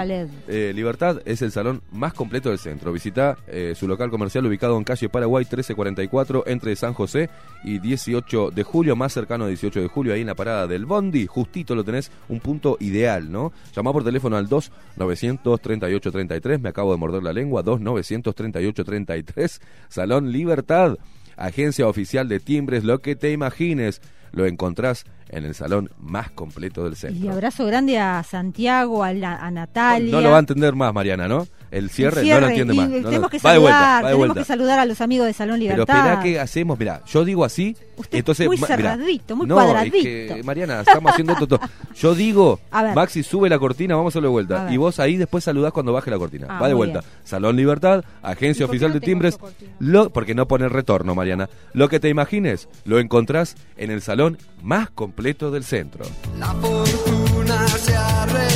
[0.48, 2.92] eh, Libertad, es el salón más completo del centro.
[2.92, 7.30] Visita eh, su local comercial ubicado en calle Paraguay 1344 entre San José
[7.64, 10.86] y 18 de julio, más cercano a 18 de julio, ahí en la parada del
[10.86, 13.52] Bondi, justito lo tenés, un punto ideal, ¿no?
[13.74, 18.84] Llamá por teléfono al 2 938 33, me acabo de morder la lengua, 2 938
[18.84, 20.96] 33, Salón Libertad,
[21.36, 24.00] agencia oficial de timbres, lo que te imagines,
[24.32, 27.24] lo encontrás en el salón más completo del centro.
[27.24, 30.12] Y abrazo grande a Santiago, a, la- a Natalia.
[30.12, 31.46] No lo va a entender más, Mariana, ¿no?
[31.70, 32.88] El cierre, El no lo cierre, entiende y más.
[32.88, 34.40] no lo- tenemos que va de vuelta, saludar, va de tenemos vuelta.
[34.40, 35.96] que saludar a los amigos de Salón Pero Libertad.
[35.98, 37.76] espera que hacemos, mira, yo digo así,
[38.10, 38.66] entonces muy mirá.
[38.76, 39.96] cerradito, muy no, cuadradito.
[39.98, 41.60] Es que, Mariana, estamos haciendo esto todo.
[41.96, 42.58] Yo digo.
[42.94, 44.68] Maxi sube la cortina, vamos a hacerlo de vuelta.
[44.70, 46.46] Y vos ahí después saludás cuando baje la cortina.
[46.48, 47.00] Ah, va de vuelta.
[47.00, 47.12] bien.
[47.24, 49.38] Salón Libertad, agencia oficial de timbres.
[49.78, 51.48] Lo, porque no pone retorno, Mariana.
[51.74, 56.04] Lo que te imagines, lo encontrás en el salón más completo del centro.
[56.38, 58.49] La fortuna se ti.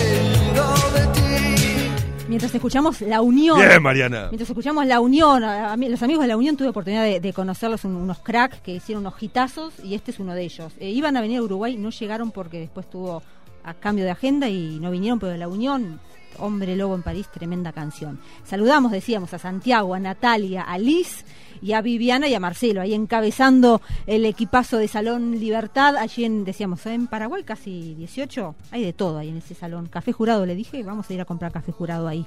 [2.35, 3.59] Mientras escuchamos La Unión.
[3.59, 4.27] Bien, Mariana.
[4.31, 7.32] Mientras escuchamos La Unión, a- mí- los amigos de La Unión tuve oportunidad de, de
[7.32, 10.73] conocerlos, un- unos cracks que hicieron unos hitazos y este es uno de ellos.
[10.78, 13.23] Eh, iban a venir a Uruguay, no llegaron porque después tuvo
[13.62, 16.01] a cambio de agenda y no vinieron, pero La Unión,
[16.39, 18.19] Hombre Lobo en París, tremenda canción.
[18.44, 21.24] Saludamos, decíamos, a Santiago, a Natalia, a Liz
[21.65, 26.45] y a Viviana y a Marcelo, ahí encabezando el equipazo de Salón Libertad, allí en,
[26.45, 29.86] decíamos, en Paraguay casi 18, hay de todo ahí en ese salón.
[29.86, 32.27] Café jurado, le dije, vamos a ir a comprar café jurado ahí.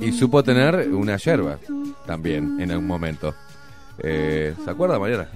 [0.00, 1.58] Y supo tener una yerba
[2.06, 3.34] también en algún momento.
[3.98, 5.28] Eh, ¿Se acuerda, Mariana?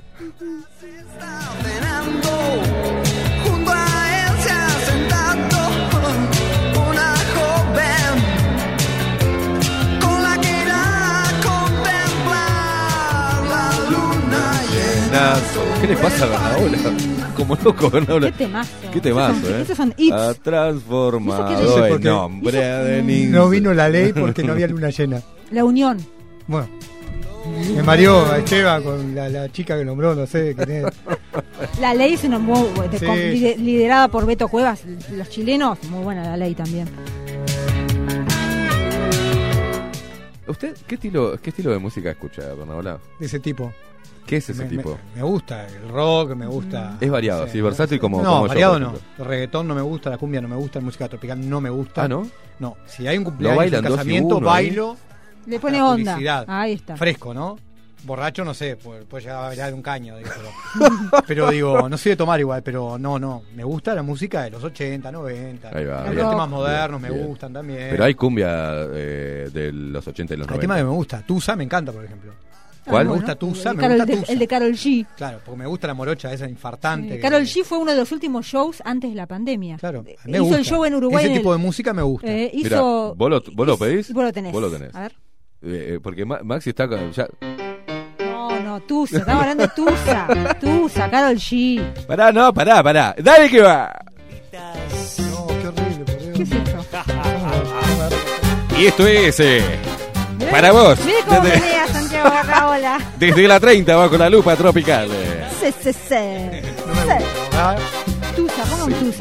[15.11, 16.79] Le pasa a Bernabola?
[17.37, 18.31] Como loco, Bernabola.
[18.31, 18.71] Qué temazo.
[18.93, 19.63] Qué temazo, Esos son- ¿eh?
[19.63, 20.13] esos son hits.
[20.13, 22.09] Ha transformado No sé qué.
[22.09, 25.21] nombre de Nin- No vino la ley porque no había luna llena.
[25.51, 25.99] La Unión.
[26.47, 26.69] Bueno,
[27.75, 30.93] me mareó a Esteban con la, la chica que nombró, no sé quién es.
[31.81, 33.55] La ley se nombró de- Sí.
[33.63, 34.83] liderada por Beto Cuevas,
[35.13, 35.79] los chilenos.
[35.91, 36.89] Muy buena la ley también.
[40.51, 42.99] ¿Usted qué estilo, qué estilo de música escucha, Bernabola?
[43.19, 43.73] De ese tipo.
[44.27, 44.99] ¿Qué es ese Me- tipo?
[45.15, 46.97] Me, me gusta el rock, me gusta.
[47.01, 48.95] Es variado, sí, versátil como- No, como variado no.
[49.19, 51.71] El reggaetón no me gusta, la cumbia no me gusta, la música tropical no me
[51.71, 52.05] gusta.
[52.05, 52.27] Ah, ¿no?
[52.59, 54.97] No, si hay un cumpleaños, bailan un casamiento, uno bailo.
[55.47, 56.45] Le pone onda.
[56.47, 56.97] Ahí está.
[56.97, 57.59] Fresco, ¿no?
[58.05, 60.17] Borracho, no sé, puede, puede llegar a bailar de un caño.
[60.17, 63.43] digo, pero, pero digo, no soy de tomar igual, pero no, no.
[63.55, 65.69] Me gusta la música de los 80, 90.
[65.77, 66.29] Ahí va, los bien.
[66.31, 67.29] temas modernos Bien, me bien.
[67.29, 67.89] gustan también.
[67.91, 70.61] Pero hay cumbia eh, de los 80 y los Hay 90.
[70.63, 71.23] temas que me gusta.
[71.27, 72.33] Tusa me encanta, por ejemplo.
[72.87, 73.07] ¿Cuál?
[73.09, 74.33] Me gusta Tusa, El me gusta Tusa.
[74.33, 75.07] el de Carol G.
[75.17, 77.21] Claro, porque me gusta la morocha esa infartante.
[77.21, 79.77] Carol G fue uno de los últimos shows antes de la pandemia.
[79.77, 80.59] Claro, me hizo gusta.
[80.59, 81.19] el show en Uruguay.
[81.19, 82.27] Ese en el- tipo de música me gusta.
[82.27, 82.81] Eh, Mirá.
[82.81, 84.11] ¿vos, lo, vos lo pedís?
[84.13, 84.53] Vos lo tenés.
[84.53, 84.95] Vos lo tenés.
[84.95, 85.13] A ver.
[85.63, 87.29] Eh, eh, porque Ma- Maxi está con- ya...
[88.51, 89.19] No, no, Tusa.
[89.19, 90.27] Estamos hablando de Tusa.
[90.61, 91.83] Tusa, Carol G.
[92.07, 93.15] Pará, no, pará, pará.
[93.19, 93.93] Dale que va.
[94.53, 96.37] No, qué horrible, por Dios.
[96.37, 96.87] ¿Qué es esto?
[98.79, 99.41] Y esto es...
[99.41, 99.63] eh,
[100.51, 100.99] para vos.
[101.05, 102.99] Mire cómo Desde, menea Santiago Barraola.
[103.19, 105.09] desde la 30 bajo la lupa tropical.
[105.13, 105.45] eh.
[105.61, 106.63] Se, se, se.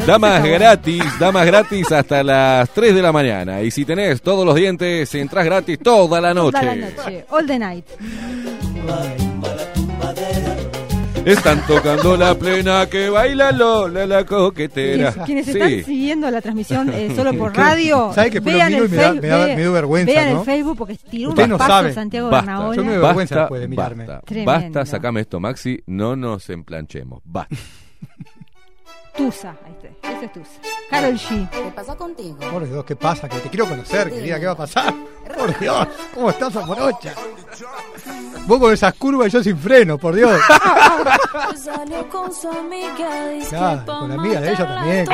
[0.06, 3.62] Damas gratis, damas gratis hasta las 3 de la mañana.
[3.62, 6.60] Y si tenés todos los dientes, entras gratis toda la noche.
[6.60, 7.26] Toda la noche.
[7.30, 7.86] All the night.
[11.26, 15.12] Están tocando la plena que baila Lola la coquetera.
[15.26, 15.52] Quienes Sí.
[15.52, 19.04] están siguiendo la transmisión eh, solo por radio, ¿Sabe que vean el y me da-
[19.04, 20.40] Facebook, me da- ve- me dio vergüenza, vean ¿no?
[20.40, 21.94] el Facebook porque tiró un no paso sabe.
[21.94, 22.32] Santiago.
[22.74, 24.06] Yo me doy vergüenza basta, después de mirarme.
[24.08, 27.22] basta, basta, sacame esto, Maxi, no nos emplanchemos.
[27.26, 27.56] Basta.
[29.20, 30.10] Tusa, ahí está.
[30.12, 30.50] Ese es Tusa.
[30.90, 31.50] Carol G.
[31.50, 32.38] ¿Qué pasa contigo?
[32.52, 33.28] Por Dios, ¿qué pasa?
[33.28, 34.94] Que te quiero conocer, querida, ¿qué va a pasar?
[35.38, 37.14] Por Dios, ¿cómo estás, amorocha?
[38.48, 40.32] Vos con esas curvas y yo sin freno, por Dios.
[41.64, 45.06] Salió con su amiga, dice Claro, con la amiga de ella también.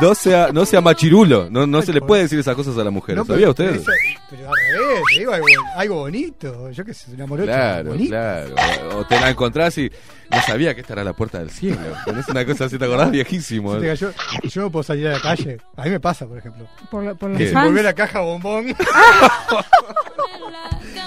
[0.00, 2.92] No sea, no sea machirulo, no, no se le puede decir esas cosas a las
[2.92, 3.18] mujeres.
[3.18, 3.80] No, pero- ¿Sabía usted?
[3.84, 3.96] Pero,
[4.30, 4.54] pero al
[4.88, 6.70] revés, te digo algo, algo bonito.
[6.70, 8.44] Yo que sé, una morocha Claro, bonita.
[8.54, 8.98] claro.
[8.98, 9.90] O te la encontrás y
[10.30, 11.78] no sabía que esta era la puerta del cielo.
[12.04, 13.01] Tenés una cosa así, ¿te acordás?
[13.10, 13.78] Viejísimo.
[13.78, 14.10] Yo, yo,
[14.42, 15.58] yo no puedo salir a la calle.
[15.76, 16.66] A mí me pasa, por ejemplo.
[16.90, 17.66] Por, por los fans.
[17.66, 18.74] volvió la caja bombón.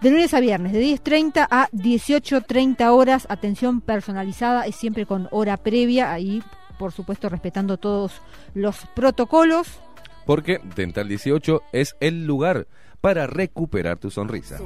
[0.00, 5.56] De lunes a viernes, de 10.30 a 18.30 horas, atención personalizada, es siempre con hora
[5.56, 6.42] previa, ahí
[6.84, 8.20] por supuesto respetando todos
[8.52, 9.80] los protocolos.
[10.26, 12.66] Porque Dental 18 es el lugar
[13.00, 14.58] para recuperar tu sonrisa.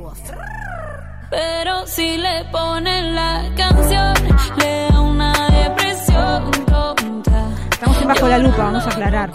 [1.31, 4.15] Pero si le ponen la canción,
[4.59, 7.51] le da una depresión tonta.
[7.71, 9.31] Estamos en bajo la lupa, vamos a aclarar.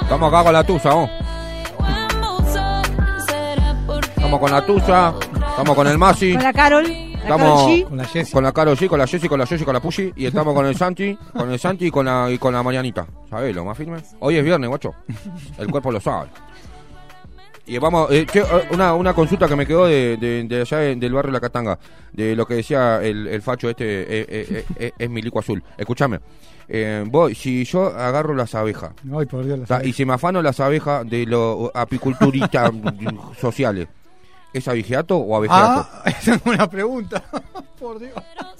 [0.00, 1.10] Estamos acá con la tusa, ¿no?
[4.08, 5.14] Estamos con la tusa,
[5.50, 6.32] estamos con el Masi.
[6.32, 7.82] Con la Carol, Estamos.
[7.88, 8.32] Con la Jessie.
[8.32, 10.54] con la Karol G, con la Jessie, con la Jessie, con la Pushi y estamos
[10.54, 13.06] con el Santi, con el Santi y con la y con la Marianita.
[13.28, 13.98] ¿Sabés lo más firme?
[14.20, 14.94] Hoy es viernes, guacho.
[15.58, 16.28] El cuerpo lo sabe.
[17.68, 20.78] Y vamos, eh, che, eh, una, una consulta que me quedó de, de, de allá
[20.78, 21.76] de- del barrio La Catanga,
[22.12, 25.60] de lo que decía el, el facho este, eh, eh, eh, eh, es milico azul.
[25.76, 26.20] Escúchame,
[26.68, 30.12] eh, vos, si yo agarro las abejas, Ay, por Dios, las ta, y si me
[30.12, 32.70] afano las abejas de los apiculturistas
[33.40, 33.88] sociales,
[34.58, 35.86] ¿es abigeato o abejeato?
[35.92, 37.22] Ah, esa es una pregunta.
[37.78, 38.12] por Dios.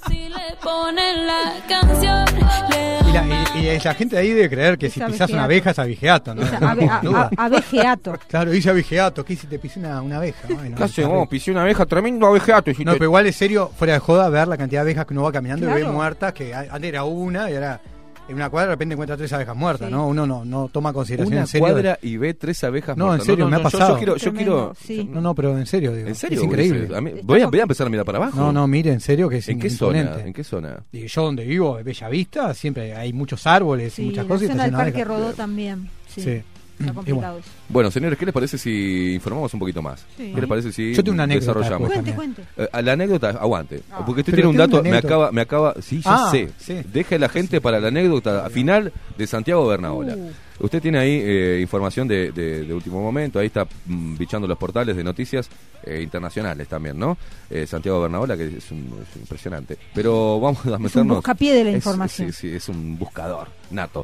[0.07, 2.25] Si le ponen la canción,
[2.69, 5.29] le Y la, y- y la gente de ahí debe creer que Es si pisas
[5.31, 6.43] una abeja es abigeato, ¿no?
[6.43, 8.13] Es ave- a- abejeato.
[8.27, 9.25] Claro, dice abigeato.
[9.25, 10.47] ¿Qué si te pisé una, una abeja?
[10.47, 12.71] Ay, no, ¿Qué hace re- Pisé una abeja, tremendo abejeato.
[12.73, 15.05] si No, te- pero igual es serio, fuera de joda, ver la cantidad de abejas
[15.07, 17.81] que uno va caminando y ve muertas, que antes era una y ahora
[18.27, 19.93] en una cuadra de repente encuentra tres abejas muertas, Sí.
[19.93, 20.07] ¿no?
[20.07, 21.67] Uno no, no toma consideración Una en serio.
[21.67, 23.25] cuadra y ve tres abejas No, en muertas.
[23.25, 23.89] serio, me ha yo- pasado.
[23.93, 25.09] Yo, quiero, yo Tremendo, quiero sí.
[25.13, 26.07] No, no, pero en serio, digo.
[26.07, 26.39] ¿En serio?
[26.39, 26.95] Es increíble.
[26.95, 28.37] A mí- voy, a, voy a empezar a mirar para abajo.
[28.39, 30.11] No, no, mire, en serio que es ¿En qué imponente.
[30.13, 30.25] zona?
[30.25, 30.83] ¿En qué zona?
[30.91, 34.27] Y yo donde vivo, en Bella Vista, siempre hay muchos árboles Sí, y muchas la
[34.29, 34.43] cosas.
[34.43, 35.05] y zona está del Parque.
[35.05, 35.89] Rodó también.
[36.07, 36.41] Sí.
[36.79, 37.37] Está complicado bueno.
[37.39, 37.49] eso.
[37.69, 40.05] Bueno, señores, ¿qué les parece si informamos un poquito más?
[40.15, 40.31] Sí.
[40.33, 41.91] ¿Qué les parece si Yo tengo una anécdota desarrollamos?
[41.91, 42.43] Cuente, cuente.
[42.57, 43.81] Eh, la anécdota, aguante.
[43.91, 44.03] Ah.
[44.05, 46.49] Porque usted Pero tiene un dato, me acaba, me acaba, sí, ya Ah, sé.
[46.57, 46.75] sí.
[46.93, 50.15] Deje la gente para la anécdota final de Santiago Bernabola.
[50.15, 50.31] Uh.
[50.59, 54.57] Usted tiene ahí eh, información de, de- de último momento, ahí está mm, bichando los
[54.57, 55.47] portales de noticias
[55.83, 57.15] eh, internacionales también, ¿no?
[57.49, 59.77] Eh, Santiago Bernabola, que es, un- es impresionante.
[59.93, 61.17] Pero vamos a meternos...
[61.17, 62.31] buscapié de la Es- información.
[62.33, 64.03] Sí, sí, es un buscador nato.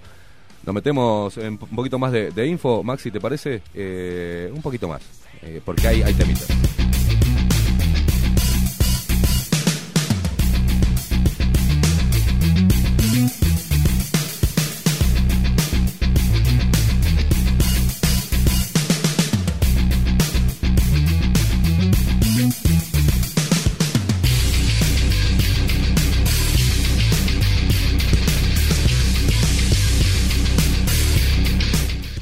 [0.66, 3.62] Nos metemos en un poquito más de, de info, Maxi, ¿te parece?
[3.74, 5.02] Eh, un poquito más,
[5.42, 6.48] eh, porque hay, hay temitas.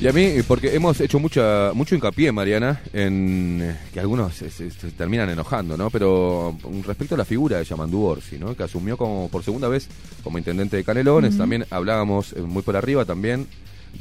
[0.02, 4.50] Y a mí, porque hemos hecho mucha mucho hincapié, Mariana, en eh, que algunos se,
[4.50, 5.92] se- se terminan enojando, ¿no?
[5.92, 8.56] Pero um, respecto a la figura de Yamandú Orsi, ¿no?
[8.56, 9.88] Que asumió como por segunda vez
[10.24, 13.46] como intendente de Canelones, también hablábamos eh, muy por arriba también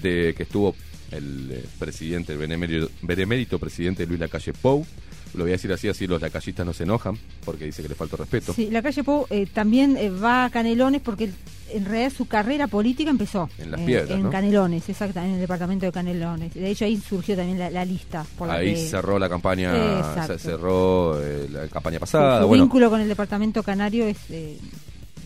[0.01, 0.75] de que estuvo
[1.11, 4.87] el eh, presidente, el benemérito, benemérito presidente Luis Lacalle Pou.
[5.35, 7.95] Lo voy a decir así, así los lacallistas no se enojan, porque dice que le
[7.95, 8.53] falta respeto.
[8.55, 11.31] Sí, la calle Pou eh, también eh, va a Canelones porque
[11.73, 14.31] en realidad su carrera política empezó En Las Piedras, en ¿no?
[14.31, 16.55] Canelones, exactamente, en el departamento de Canelones.
[16.55, 18.25] De hecho ahí surgió también la, la lista.
[18.39, 20.39] Por la Ahí que- cerró la campaña, Exacto.
[20.39, 22.43] cerró eh, la campaña pasada.
[22.43, 24.59] su bueno, vínculo con el departamento canario es eh,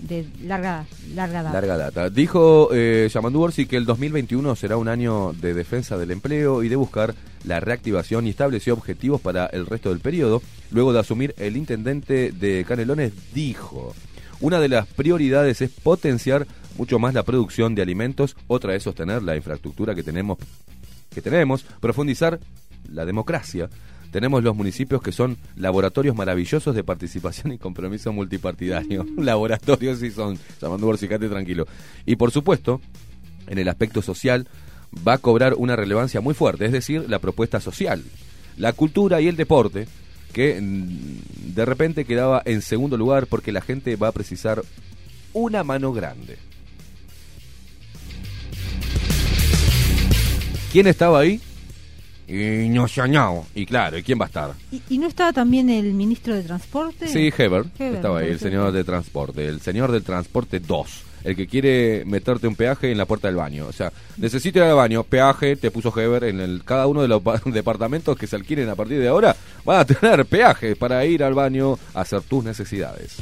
[0.08, 1.52] de larga, larga data.
[1.54, 2.10] Larga data.
[2.10, 6.68] Dijo eh, Yamandú Orsi que el 2021 será un año de defensa del empleo y
[6.68, 7.14] de buscar
[7.44, 10.42] la reactivación y estableció objetivos para el resto del periodo.
[10.70, 13.94] Luego de asumir el intendente de Canelones dijo,
[14.40, 16.46] una de las prioridades es potenciar
[16.76, 20.38] mucho más la producción de alimentos, otra es sostener la infraestructura que tenemos,
[21.12, 22.40] que tenemos profundizar
[22.90, 23.68] la democracia.
[24.10, 29.04] Tenemos los municipios que son laboratorios maravillosos de participación y compromiso multipartidario.
[29.16, 31.66] laboratorios sí son, llamando Borsicate tranquilo.
[32.06, 32.80] Y por supuesto,
[33.48, 34.46] en el aspecto social
[35.06, 38.04] va a cobrar una relevancia muy fuerte, es decir, la propuesta social,
[38.56, 39.88] la cultura y el deporte,
[40.34, 44.62] que mm, de repente quedaba en segundo lugar porque la gente va a precisar
[45.32, 46.36] una mano grande.
[50.70, 51.40] ¿Quién estaba ahí?
[52.26, 53.46] Y no Ñañao.
[53.54, 54.52] Y claro, ¿y quién va a estar?
[54.72, 57.06] ¿Y, y no estaba también el ministro de Transporte?
[57.06, 61.34] Sí, Heber, Heber, estaba ahí, el señor de transporte, el señor del transporte 2, el
[61.34, 63.66] que quiere meterte un peaje en la puerta del baño.
[63.66, 67.08] O sea, necesito ir al baño, peaje, te puso Heber en el, cada uno de
[67.08, 71.04] los pa- departamentos que se alquilen a partir de ahora, van a tener peaje para
[71.04, 73.16] ir al baño a hacer tus necesidades.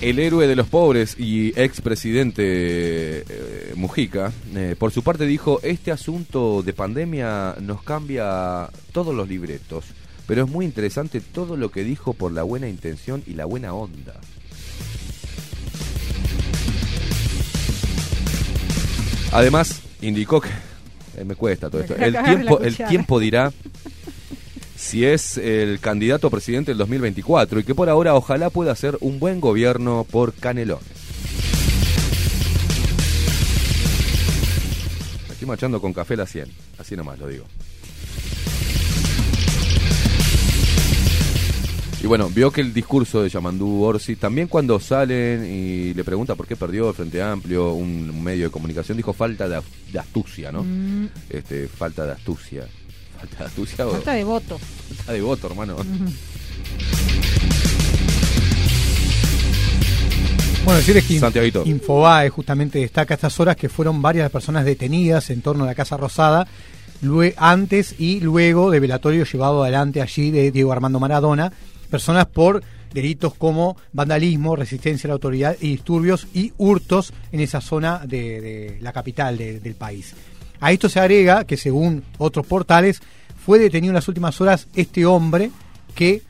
[0.00, 5.92] El héroe de los pobres y expresidente eh, Mujica, eh, por su parte dijo, este
[5.92, 9.84] asunto de pandemia nos cambia todos los libretos,
[10.26, 13.74] pero es muy interesante todo lo que dijo por la buena intención y la buena
[13.74, 14.14] onda.
[19.32, 20.48] Además, indicó que...
[21.16, 21.96] eh, me cuesta todo esto.
[21.96, 23.52] El tiempo, el tiempo dirá
[24.76, 28.98] si es el candidato a presidente del 2024 y que por ahora ojalá pueda hacer
[29.00, 30.84] un buen gobierno por Canelones.
[35.28, 37.46] Me estoy marchando con café la 100, así nomás lo digo.
[42.02, 46.34] Y bueno, vio que el discurso de Yamandú Orsi, también cuando salen y le pregunta
[46.34, 49.60] por qué perdió el Frente Amplio, un, medio de comunicación, dijo falta de,
[49.92, 50.64] de astucia, ¿no?
[50.64, 52.66] Mm, Este, falta de astucia.
[53.20, 54.58] Falta de astucia o falta de voto.
[54.96, 55.76] falta de voto, hermano.
[55.76, 56.12] Ujú.
[60.64, 61.62] Bueno, decirles que Santiaguito.
[61.64, 65.66] Infobae justamente destaca a estas horas que fueron varias las personas detenidas en torno a
[65.68, 66.48] la Casa Rosada
[67.36, 71.52] antes y luego de velatorio llevado adelante allí de Diego Armando Maradona,
[71.92, 72.62] personas por
[72.92, 78.78] delitos como vandalismo, resistencia a la autoridad y disturbios y hurtos en esa zona de,
[78.80, 80.14] la capital de- del país.
[80.60, 83.00] A esto se agrega que según otros portales
[83.44, 85.50] fue detenido en las últimas horas este hombre
[85.94, 86.22] que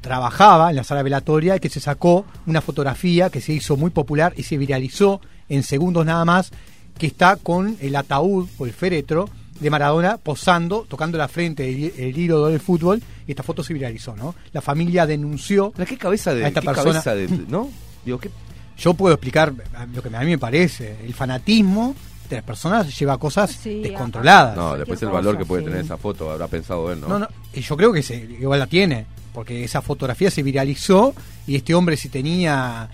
[0.00, 3.90] trabajaba en la sala velatoria y que se sacó una fotografía que se hizo muy
[3.90, 6.50] popular y se viralizó en segundos nada más,
[6.98, 9.28] que está con el ataúd o el féretro
[9.60, 13.72] de Maradona posando, tocando la frente del el ídolo del fútbol, y esta foto se
[13.74, 14.34] viralizó, ¿no?
[14.52, 17.02] La familia denunció ¿Qué cabeza de, a esta qué persona.
[17.02, 17.68] cabeza de- ¿no?
[18.04, 18.30] Digo, ¿qué?
[18.78, 19.52] Yo puedo explicar
[19.92, 20.96] lo que a mí me parece.
[21.04, 21.94] El fanatismo
[22.30, 24.56] de las personas lleva a cosas Sí, descontroladas.
[24.56, 27.08] No, después el valor que puede tener esa foto habrá pensado él, ¿no?
[27.08, 31.14] No, no, y yo creo que se, igual la tiene, porque esa fotografía se viralizó
[31.46, 32.88] y este hombre si tenía,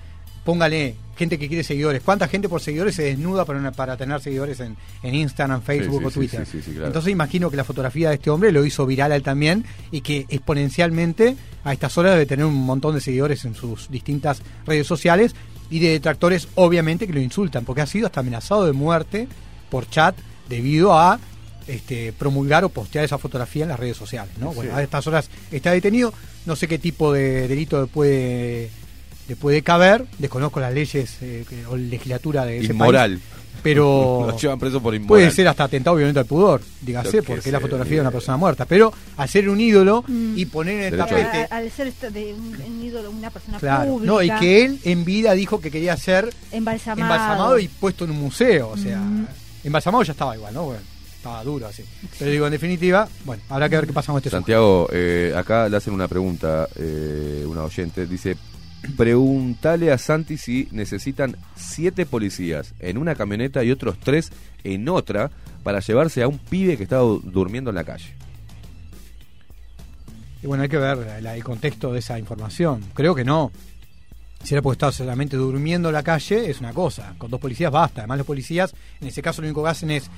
[0.45, 4.21] póngale, gente que quiere seguidores, ¿cuánta gente por seguidores se desnuda para, una- para tener
[4.21, 6.47] seguidores en, en Instagram, Facebook Sí, sí, o Twitter?
[6.47, 6.87] sí, sí, sí, claro.
[6.89, 10.03] Entonces imagino que la fotografía de este hombre lo hizo viral a él también y
[10.03, 14.87] que exponencialmente a estas horas debe tener un montón de seguidores en sus distintas redes
[14.87, 15.35] sociales
[15.71, 19.29] y de detractores obviamente que lo insultan, porque ha sido hasta amenazado de muerte
[19.71, 20.17] por chat
[20.49, 21.19] debido a
[21.67, 24.33] este, promulgar o postear esa fotografía en las redes sociales.
[24.39, 24.53] ¿no?
[24.53, 26.13] Bueno, a estas horas está detenido,
[26.47, 28.71] no sé qué tipo de delito puede,
[29.29, 33.13] le puede caber, desconozco las leyes eh, que- o legislatura de ese Inmoral.
[33.19, 33.23] país,
[33.63, 35.09] pero llevan preso por inmoral.
[35.09, 38.11] puede ser hasta atentado violento al pudor, dígase, porque sé, es la fotografía de una
[38.13, 38.65] persona muerta.
[38.67, 41.49] Pero al ser un ídolo y poner en el tapete...
[41.51, 44.79] Al, al ser de un, un ídolo, una persona Claro, pública, no, y que él
[44.85, 47.01] en vida dijo que quería ser embalsamado.
[47.13, 48.69] embalsamado y puesto en un museo.
[48.71, 49.27] O sea, Mm.
[49.65, 50.65] embalsamado ya estaba igual, ¿no?
[50.67, 50.81] Bueno,
[51.17, 51.83] estaba duro así.
[52.21, 55.69] Pero digo, en definitiva, bueno, habrá que ver qué pasa con este Santiago, eh, acá
[55.69, 58.37] le hacen una pregunta, eh, una oyente, dice,
[58.97, 64.31] preguntale a Santi si necesitan siete policías en una camioneta y otros tres
[64.65, 65.31] en otra
[65.63, 68.13] para llevarse a un pibe que estaba du- durmiendo en la calle.
[70.43, 72.83] Y bueno, hay que ver el contexto de esa información.
[72.95, 73.51] Creo que no.
[74.45, 77.15] Si era porque estaba solamente durmiendo en la calle, es una cosa.
[77.19, 78.03] Con dos policías basta.
[78.03, 80.09] Además, los policías, en ese caso, lo único que hacen es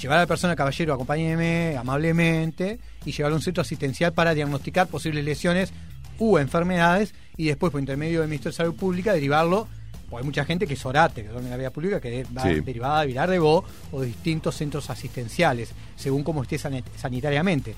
[0.00, 4.86] llevar a la persona, caballero, acompáñeme amablemente y llevarlo a un centro asistencial para diagnosticar
[4.86, 5.72] posibles lesiones
[6.18, 9.66] u enfermedades y después, por intermedio del Ministerio de Salud Pública, derivarlo.
[10.10, 12.42] Porque hay mucha gente que es orate, que duerme en la vía pública, que va
[12.42, 12.60] Sí.
[12.60, 17.74] derivada de Vilar de Bo o de distintos centros asistenciales, según cómo esté sanit- sanitariamente.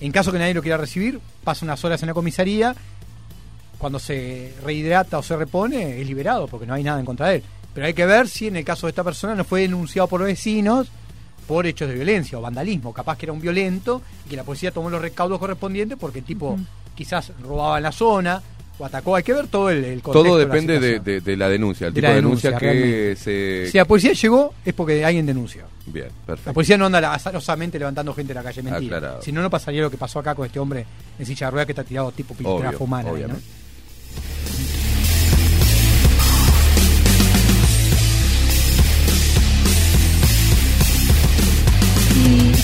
[0.00, 2.74] En caso que nadie lo quiera recibir, pasa unas horas en la comisaría.
[3.76, 7.36] Cuando se rehidrata o se repone, es liberado porque no hay nada en contra de
[7.36, 7.42] él.
[7.74, 10.22] Pero hay que ver si en el caso de esta persona no fue denunciado por
[10.22, 10.88] vecinos
[11.48, 12.92] por hechos de violencia o vandalismo.
[12.92, 16.24] Capaz que era un violento y que la policía tomó los recaudos correspondientes porque el
[16.24, 16.56] tipo
[16.94, 18.40] quizás robaba en la zona
[18.78, 19.16] o atacó.
[19.16, 20.12] Hay que ver todo el, el contexto.
[20.12, 22.50] Todo de la depende de, de- de la denuncia, el De tipo la de denuncia,
[22.50, 23.16] denuncia, que realmente.
[23.16, 23.70] se...
[23.72, 25.64] Si la policía llegó es porque alguien denunció.
[25.86, 26.52] Bien, La perfecto.
[26.52, 28.96] policía no anda azarosamente levantando gente en la calle, mentira.
[28.98, 29.22] Aclarado.
[29.22, 30.84] Si no, no pasaría lo que pasó acá con este hombre
[31.18, 33.10] en silla de ruedas que está tirado tipo piltrafa humana.
[33.10, 33.34] ahí, ¿no?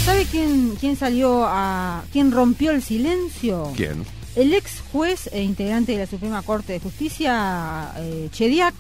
[0.05, 2.05] Sabe quién, quién salió a.
[2.13, 3.73] quién rompió el silencio?
[3.75, 4.05] ¿Quién?
[4.37, 8.75] El ex juez e integrante de la Suprema Corte de Justicia, eh, Chediak.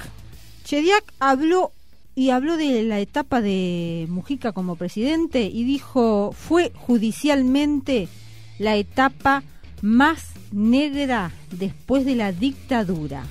[0.65, 1.73] Chediak habló
[2.15, 8.09] y habló de la etapa de Mujica como presidente y dijo fue judicialmente
[8.59, 9.43] la etapa
[9.81, 13.25] más negra después de la dictadura.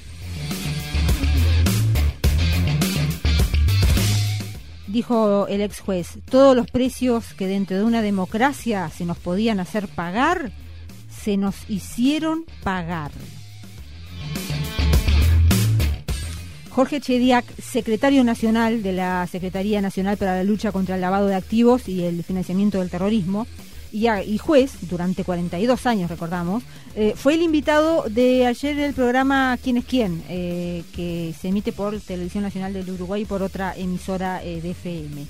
[4.94, 9.60] Dijo el ex juez, todos los precios que dentro de una democracia se nos podían
[9.60, 10.52] hacer pagar,
[11.10, 13.10] se nos hicieron pagar.
[16.70, 21.34] Jorge Chediak, secretario nacional de la Secretaría Nacional para la Lucha contra el Lavado de
[21.34, 23.48] Activos y el Financiamiento del Terrorismo,
[23.94, 26.64] y, juez durante 42 años, recordamos,
[26.96, 31.72] eh, fue el invitado de ayer del programa ¿Quién es quién?, eh, que se emite
[31.72, 35.28] por Televisión Nacional del Uruguay y por otra emisora eh, de FM.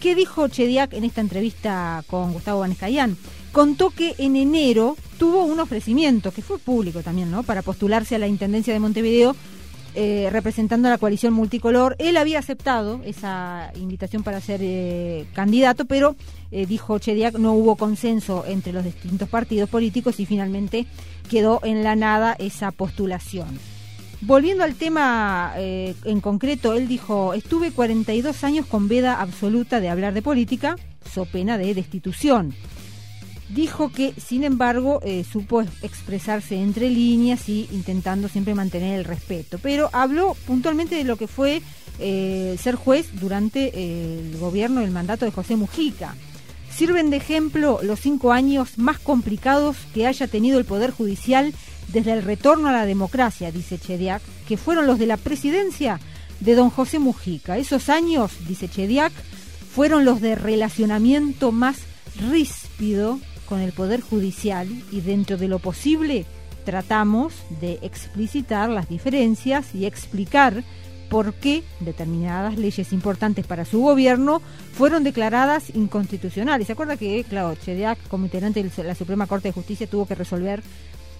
[0.00, 3.18] ¿Qué dijo Chediak en esta entrevista con Gustavo Vanescayán?
[3.52, 8.18] Contó que en enero tuvo un ofrecimiento, que fue público también, ¿no?, para postularse a
[8.18, 9.36] la Intendencia de Montevideo
[9.98, 11.96] eh, representando a la coalición multicolor.
[11.98, 16.16] Él había aceptado esa invitación para ser eh, candidato, pero
[16.50, 20.86] eh, dijo Chediak no hubo consenso entre los distintos partidos políticos y finalmente
[21.30, 23.58] quedó en la nada esa postulación.
[24.20, 30.12] Volviendo al tema en concreto, él dijo, estuve 42 años con veda absoluta de hablar
[30.12, 30.76] de política,
[31.10, 32.54] so pena de destitución.
[33.48, 39.04] Dijo que, sin embargo, eh, supo ex- expresarse entre líneas y intentando siempre mantener el
[39.04, 39.58] respeto.
[39.62, 41.62] Pero habló puntualmente de lo que fue
[41.98, 46.14] eh, ser juez durante eh, el gobierno del mandato de José Mujica.
[46.74, 51.54] Sirven de ejemplo los cinco años más complicados que haya tenido el Poder Judicial
[51.88, 56.00] desde el retorno a la democracia, dice Chediak, que fueron los de la presidencia
[56.40, 57.56] de don José Mujica.
[57.56, 59.12] Esos años, dice Chediak,
[59.74, 61.76] fueron los de relacionamiento más
[62.30, 66.26] ríspido con el Poder Judicial y dentro de lo posible
[66.64, 70.64] tratamos de explicitar las diferencias y explicar
[71.08, 74.42] por qué determinadas leyes importantes para su gobierno
[74.72, 76.66] fueron declaradas inconstitucionales.
[76.66, 80.16] ¿Se acuerda que, claro, Chediak, como integrante de la Suprema Corte de Justicia, tuvo que
[80.16, 80.62] resolver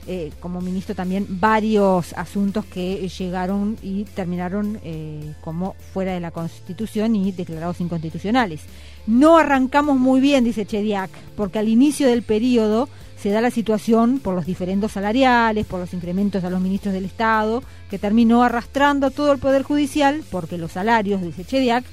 [0.08, 6.30] eh, como ministro también varios asuntos que llegaron y terminaron eh, como fuera de la
[6.30, 8.60] Constitución y declarados inconstitucionales.
[9.06, 12.88] No arrancamos muy bien, dice Chediak, porque al inicio del periodo
[13.20, 17.06] se da la situación por los diferendos salariales, por los incrementos a los ministros del
[17.06, 21.84] Estado, que terminó arrastrando a todo el Poder Judicial, porque los salarios, dice Chediak,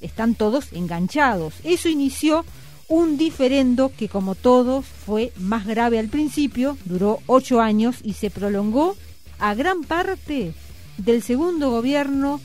[0.00, 1.54] están todos enganchados.
[1.64, 2.44] Eso inició
[2.90, 8.30] un diferendo que, como todos, fue más grave al principio, duró ocho años y se
[8.30, 8.96] prolongó
[9.38, 10.52] a gran parte
[10.98, 12.40] del segundo gobierno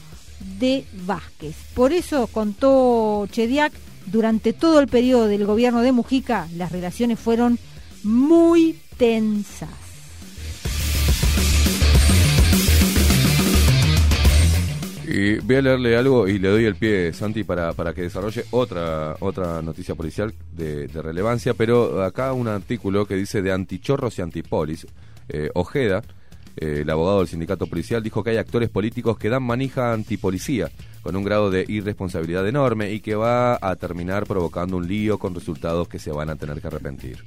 [0.60, 1.56] de Vázquez.
[1.74, 3.74] Por eso, contó Chediak,
[4.06, 7.58] durante todo el periodo del gobierno de Mujica, las relaciones fueron
[8.04, 9.85] muy tensas.
[15.08, 18.46] Y voy a leerle algo y le doy el pie, Santi, para, para que desarrolle
[18.50, 24.24] otra otra noticia policial de, relevancia, pero acá un artículo que dice de antichorros y
[24.24, 24.88] antipolis.
[25.30, 26.02] Eh, Ojeda,
[26.58, 30.72] eh, el abogado del sindicato policial, dijo que hay actores políticos que dan manija antipolicía
[31.04, 35.36] con un grado de irresponsabilidad enorme y que va a terminar provocando un lío con
[35.36, 37.24] resultados que se van a tener que arrepentir.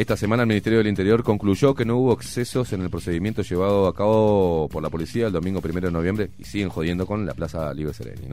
[0.00, 3.86] Esta semana el Ministerio del Interior concluyó que no hubo excesos en el procedimiento llevado
[3.86, 7.34] a cabo por la policía el domingo primero de noviembre y siguen jodiendo con la
[7.34, 8.26] Plaza Libre Sereni.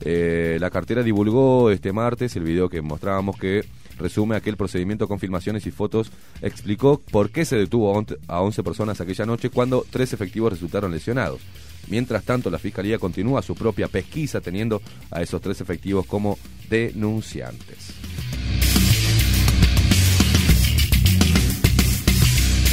[0.00, 3.62] Eh, la cartera divulgó este martes el video que mostrábamos que
[3.98, 6.10] resume aquel procedimiento con filmaciones y fotos,
[6.40, 7.94] explicó por qué se detuvo
[8.26, 11.42] a 11 personas aquella noche cuando tres efectivos resultaron lesionados.
[11.88, 16.38] Mientras tanto, la Fiscalía continúa su propia pesquisa teniendo a esos tres efectivos como
[16.70, 18.11] denunciantes.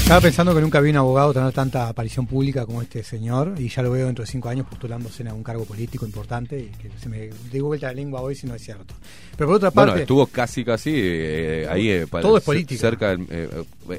[0.10, 3.70] Estaba pensando que nunca vi un abogado tener tanta aparición pública como este señor y
[3.70, 6.90] ya lo veo dentro de cinco años postulándose en un cargo político importante y que
[7.00, 8.96] se me digo vuelta la lengua hoy si no es cierto.
[9.38, 11.90] Pero por otra parte, Bueno, estuvo casi, casi eh, ahí.
[11.92, 12.82] eh, para- Todo es política.
[12.82, 13.50] Cerca del- eh,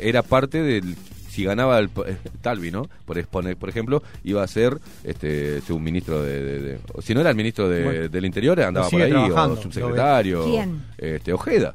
[0.03, 0.97] era parte del.
[1.31, 2.89] Si ganaba el eh, Talvi, ¿no?
[3.07, 7.15] Por, exponer- por ejemplo, iba a ser este, un ministro de, de- de- o Si
[7.15, 10.45] no era el ministro de- Bueno, del Interior, andaba por ahí, trabajando, o subsecretario.
[10.45, 10.83] ¿Quién?
[10.99, 11.73] Este, Ojeda.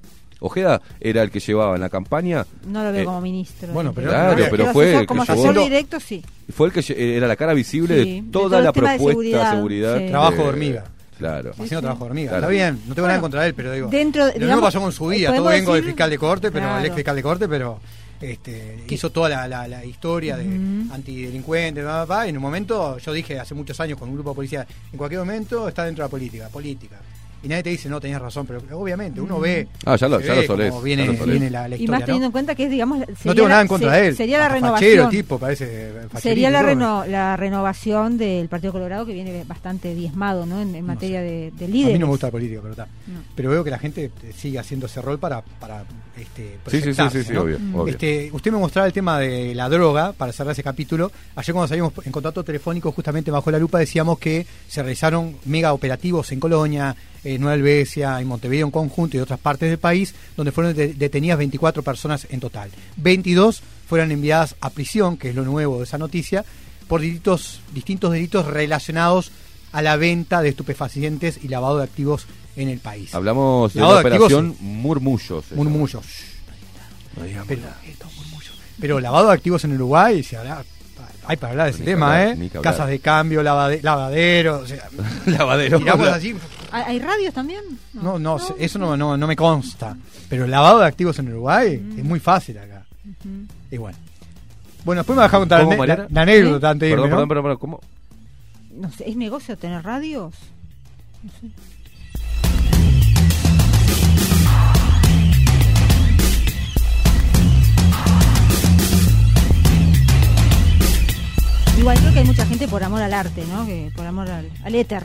[0.47, 2.45] Ojeda era el que llevaba en la campaña.
[2.67, 3.73] No lo veo eh, como ministro.
[3.73, 6.23] bueno, pero- Claro, pero- pero fue asesor- el que como llevó- asesor directo, sí.
[6.53, 9.55] Fue el que era la cara visible Sí, de toda la de propuesta seguridad, de
[9.57, 9.97] seguridad.
[9.99, 10.07] sí.
[10.07, 10.83] Trabajo de- hormiga.
[11.17, 11.51] Claro.
[11.51, 12.29] haciendo trabajo de hormiga.
[12.31, 12.43] Claro.
[12.43, 13.87] Está bien, no tengo nada contra él, pero digo.
[13.89, 15.33] dentro de- lo mismo pasó con su vida.
[15.33, 16.79] Todo vengo del fiscal de corte, pero Claro.
[16.79, 17.79] el ex fiscal de corte, pero
[18.21, 20.93] este, hizo toda la, la- la historia de Ujú.
[20.93, 24.15] antidelincuente, bla, bla, bla, y en un momento, yo dije hace muchos años con un
[24.15, 26.97] grupo de policía, en cualquier momento está dentro de la política, política.
[27.45, 29.67] Y nadie te dice, no, tenías razón, pero obviamente uno ve.
[29.85, 31.27] Ah, ya lo- se ya lo ve solés, cómo ya Viene, lo solés.
[31.39, 32.25] viene la, la Y más teniendo ¿no?
[32.25, 34.15] en cuenta que es, digamos, No tengo nada en contra se- de él.
[34.15, 35.09] Sería la renovación.
[35.11, 40.59] tipo, parece Sería la, reno- la renovación del Partido Colorado que viene bastante diezmado ¿no?
[40.59, 41.93] en, en materia de, de A líderes.
[41.93, 42.85] mí no me gusta la política, pero está.
[43.05, 43.19] No.
[43.35, 45.83] Pero veo que la gente sigue haciendo ese rol para, para
[46.17, 47.41] este, Sí, sí, sí, sí, sí, ¿no?
[47.41, 47.87] obvio, obvio.
[47.93, 51.11] Este, usted me mostraba el tema de la droga, para cerrar ese capítulo.
[51.35, 55.73] Ayer cuando salimos en contacto telefónico, justamente bajo la lupa, decíamos que se realizaron mega
[55.73, 60.13] operativos en Colonia, en Nueva Helvecia, en Montevideo en conjunto y otras partes del país,
[60.37, 62.69] donde fueron de- detenidas 24 personas en total.
[62.97, 66.45] 22 fueron enviadas a prisión, que es lo nuevo de esa noticia,
[66.87, 69.31] por delitos, distintos delitos relacionados
[69.71, 73.13] a la venta de estupefacientes y lavado de activos en el país.
[73.13, 74.63] Hablamos de Lavado la de activos, operación sí.
[74.65, 75.45] Murmullos.
[75.45, 75.55] esa.
[75.55, 76.05] Murmullos.
[77.47, 77.61] Pero,
[78.79, 80.63] pero lavado de activos en Uruguay, se habla-
[81.27, 82.35] hay para hablar de ese Ni que tema, hablar, ¿eh?
[82.37, 82.73] ni que hablar.
[82.73, 84.87] Casas de cambio, lavade- lavaderos, o sea,
[85.25, 85.79] Lavadero.
[86.13, 86.35] así.
[86.71, 87.63] ¿Hay, radios también?
[87.93, 89.95] No, no, eso no, no, no me consta.
[90.29, 91.99] Pero lavado de activos en Uruguay Mm.
[91.99, 92.85] es muy fácil acá.
[93.71, 93.97] Y bueno.
[94.83, 97.21] Bueno, después me vas a contar ¿Cómo, la, la- la anécdota antes de Perdón, irme,
[97.21, 97.27] ¿no?
[97.27, 97.81] perdón, perdón, perdón, ¿cómo?
[98.81, 100.33] No sé, ¿es negocio tener radios?
[101.23, 101.47] No sé.
[111.77, 113.65] Igual creo que hay mucha gente por amor al arte, ¿no?
[113.65, 115.03] Que por amor al, al éter.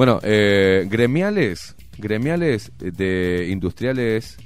[0.00, 4.38] Bueno, eh, gremiales, gremiales de industriales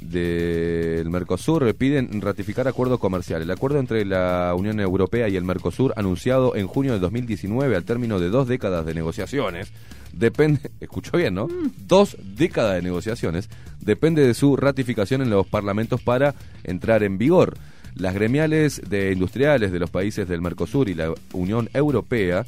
[0.00, 3.40] del Mercosur piden ratificar acuerdo comercial.
[3.40, 7.84] El acuerdo entre la Unión Europea y el Mercosur, anunciado en junio de 2019 al
[7.84, 9.72] término de dos décadas de negociaciones,
[10.12, 11.48] depende, escuchó bien, ¿no?
[11.86, 13.48] Dos décadas de negociaciones,
[13.80, 17.56] depende de su ratificación en los parlamentos para entrar en vigor.
[17.94, 22.46] Las gremiales de industriales de los países del Mercosur y la Unión Europea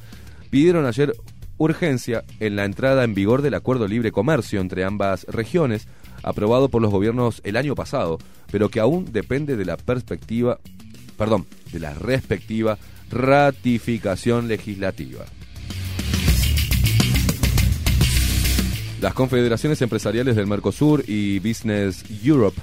[0.50, 1.12] pidieron ayer
[1.58, 5.88] urgencia en la entrada en vigor del acuerdo libre comercio entre ambas regiones,
[6.22, 8.18] aprobado por los gobiernos el año pasado,
[8.50, 10.58] pero que aún depende de la perspectiva,
[11.16, 12.78] perdón, de la respectiva
[13.10, 15.24] ratificación legislativa.
[19.02, 22.56] Las confederaciones empresariales del Mercosur y Business Europe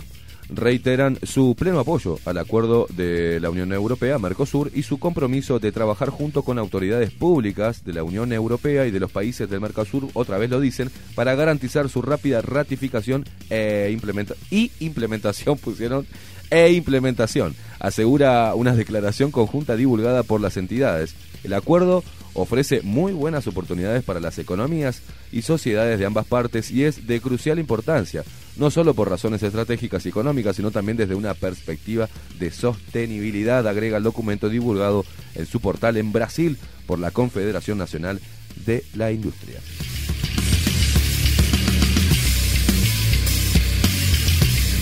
[0.48, 5.74] reiteran su pleno apoyo al acuerdo de la Unión Europea, Mercosur, y su compromiso de
[5.74, 10.08] trabajar junto con autoridades públicas de la Unión Europea y de los países del Mercosur,
[10.14, 16.08] otra vez lo dicen, para garantizar su rápida ratificación e implementa y implementación, pusieron,
[16.50, 21.16] e implementación, asegura una declaración conjunta divulgada por las entidades.
[21.44, 22.02] El acuerdo
[22.34, 25.02] ofrece muy buenas oportunidades para las economías
[25.32, 28.24] y sociedades de ambas partes y es de crucial importancia,
[28.58, 32.10] no solo por razones estratégicas y económicas, sino también desde una perspectiva
[32.40, 38.20] de sostenibilidad, agrega el documento divulgado en su portal en Brasil por la Confederación Nacional
[38.66, 39.60] de la Industria.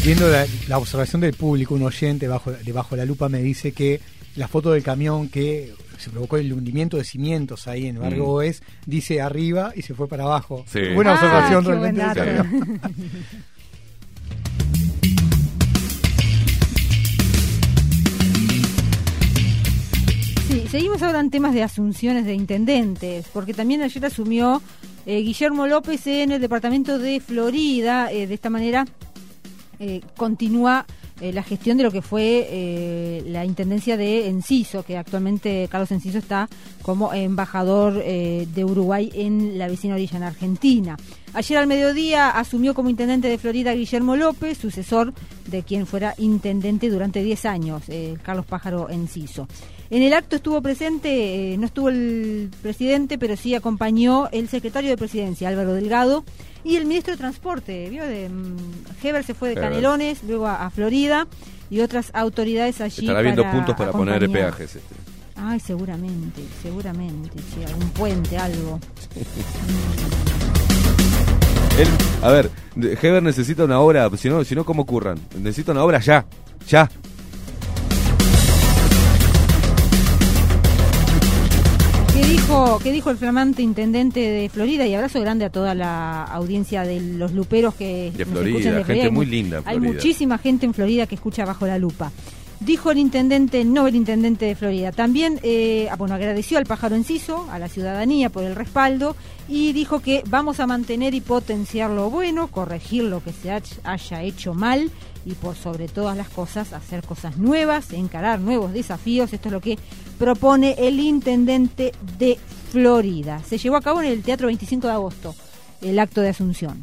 [0.03, 4.00] Viendo la, observación del público, un oyente bajo, debajo de la lupa me dice que
[4.38, 8.24] la foto del camión que se provocó el hundimiento de cimientos ahí en el barrio
[8.26, 8.30] Mm.
[8.30, 10.64] Oes, dice arriba y se fue para abajo.
[10.67, 10.80] Sí.
[10.95, 12.34] Buena Ah, observación qué buen realmente.
[12.34, 12.88] dato.
[20.48, 24.61] Sí, seguimos ahora en temas de asunciones de intendentes, porque también ayer asumió
[25.06, 28.11] eh, Guillermo López en el departamento de Florida.
[28.11, 28.85] eh, de esta manera
[29.80, 30.85] eh, continúa
[31.20, 35.92] eh, la gestión de lo que fue eh, la intendencia de Enciso, que actualmente Carlos
[35.92, 36.48] Enciso está
[36.84, 40.98] como embajador eh, de Uruguay en la vecina orilla en Argentina.
[41.34, 45.14] Ayer al mediodía asumió como intendente de Florida Guillermo López, sucesor
[45.48, 47.84] de quien fuera intendente durante 10 años,
[48.24, 49.48] Carlos Pájaro Enciso.
[49.90, 54.98] En el acto estuvo presente, no estuvo el presidente, pero sí acompañó el secretario de
[54.98, 56.24] presidencia, Álvaro Delgado,
[56.64, 57.90] y el ministro de Transporte.
[57.90, 58.06] ¿vio?
[58.06, 58.58] De, mm,
[59.03, 59.69] Heber se fue de Heber.
[59.69, 61.27] Canelones, luego a, a Florida,
[61.69, 63.06] y otras autoridades allí.
[63.06, 64.76] Estará viendo puntos para poner peajes.
[64.76, 64.95] Este.
[65.36, 68.80] Ay, seguramente, seguramente, sí, algún puente, algo.
[71.77, 71.88] Él,
[72.24, 75.19] a ver, Heber necesita una obra, si no, si no ¿cómo ocurran?
[75.38, 76.26] Necesita una obra ya,
[76.68, 76.90] ya.
[82.20, 84.88] ¿Qué dijo, ¿Qué dijo el flamante intendente de Florida?
[84.88, 88.76] Y abrazo grande a toda la audiencia de los luperos que De nos Florida, escuchan
[88.76, 89.94] de gente Hay muy mu- linda en Hay Florida.
[89.94, 92.12] muchísima gente en Florida que escucha bajo la lupa.
[92.60, 94.92] Dijo el intendente, no el intendente de Florida.
[94.92, 99.16] También, eh, ah, bueno, agradeció al pájaro enciso, a la ciudadanía por el respaldo
[99.48, 103.52] y dijo que vamos a mantener y potenciar lo bueno, corregir lo que se
[103.84, 104.90] haya hecho mal
[105.27, 109.33] y por sobre todas las cosas hacer cosas nuevas, encarar nuevos desafíos.
[109.33, 109.77] Esto es lo que
[110.17, 112.39] propone el intendente de
[112.72, 113.41] Florida.
[113.45, 115.35] Se llevó a cabo en el Teatro 25 de agosto
[115.81, 116.81] el acto de asunción.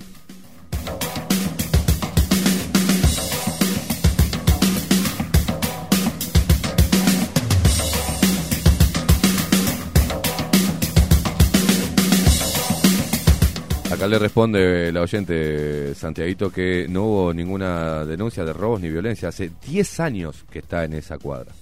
[13.94, 19.28] Acá le responde la oyente Santiaguito que no hubo ninguna denuncia de robos ni violencia.
[19.28, 21.52] Hace 10 años que está en esa cuadra.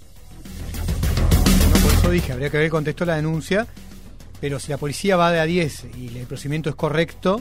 [1.75, 2.71] No, por eso dije, habría que ver el
[3.07, 3.67] la denuncia,
[4.41, 7.41] pero si la policía va de a 10 y el procedimiento es correcto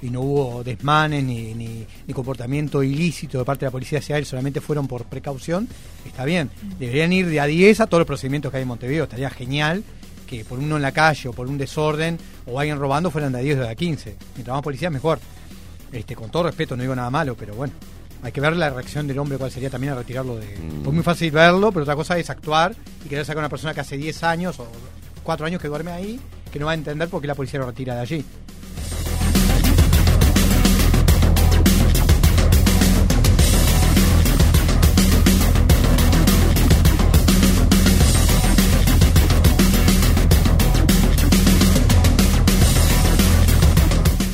[0.00, 4.16] y no hubo desmanes ni, ni- ni comportamiento ilícito de parte de la policía hacia
[4.16, 5.68] él, solamente fueron por precaución,
[6.06, 6.50] está bien.
[6.78, 9.82] Deberían ir de a 10 a todos los procedimientos que hay en Montevideo, estaría genial
[10.30, 13.40] que por uno en la calle o por un desorden o alguien robando fueran de
[13.40, 14.16] a 10 o de a 15.
[14.36, 15.18] Mientras más policía, mejor.
[15.90, 17.72] Este, con todo respeto, no digo nada malo, pero bueno.
[18.22, 20.46] Hay que ver la reacción del hombre, cuál sería también a retirarlo de...
[20.56, 20.86] Mm.
[20.86, 23.74] Es muy fácil verlo, pero otra cosa es actuar y querer sacar a una persona
[23.74, 24.68] que hace 10 años o
[25.24, 26.20] 4 años que duerme ahí,
[26.52, 28.24] que no va a entender por qué la policía lo retira de allí.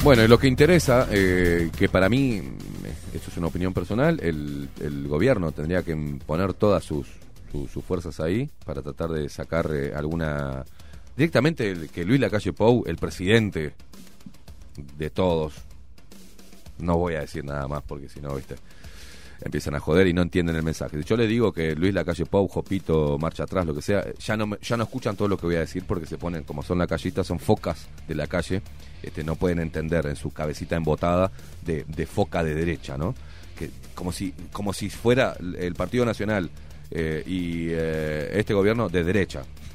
[0.07, 2.41] Bueno, y lo que interesa, eh, que para mí,
[3.13, 7.09] esto es una opinión personal, el, el gobierno tendría que poner todas sus,
[7.51, 10.65] sus, sus fuerzas ahí para tratar de sacar eh, alguna...
[11.17, 13.75] Directamente el- que Luis Lacalle Pou, el presidente,
[14.97, 15.55] de todos.
[16.79, 18.55] No voy a decir nada más porque si no, viste,
[19.43, 21.03] empiezan a joder y no entienden el mensaje.
[21.05, 24.57] Yo le digo que Luis Lacalle Pau, Jopito, Marcha Atrás, lo que sea, ya no,
[24.61, 27.27] ya no escuchan todo lo que voy a decir porque se ponen, como son lacallistas,
[27.27, 28.63] son focas de la calle,
[29.03, 31.31] este, no pueden entender en su cabecita embotada
[31.65, 33.15] de, de foca de derecha, ¿no?
[33.59, 36.51] Que, como, si, como si fuera el Partido Nacional
[36.91, 39.43] eh, y eh, este gobierno de derecha.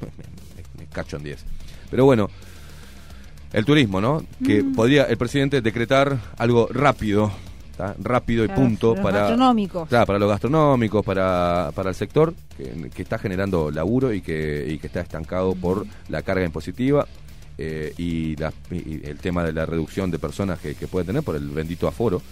[0.76, 1.44] me, me cacho en 10.
[1.90, 2.28] Pero bueno,
[3.52, 4.24] el turismo, ¿no?
[4.44, 4.74] Que Mm.
[4.74, 7.30] podría el presidente decretar algo rápido,
[7.76, 7.94] ¿tá?
[7.98, 9.88] rápido y punto los para gastronómicos.
[9.88, 14.66] Claro, para los gastronómicos, para, para el sector que, que está generando laburo y que,
[14.68, 17.06] y que está estancado por la carga impositiva
[17.58, 21.22] eh, y, la- y el tema de la reducción de personas que, que puede tener
[21.22, 22.22] por el bendito aforo.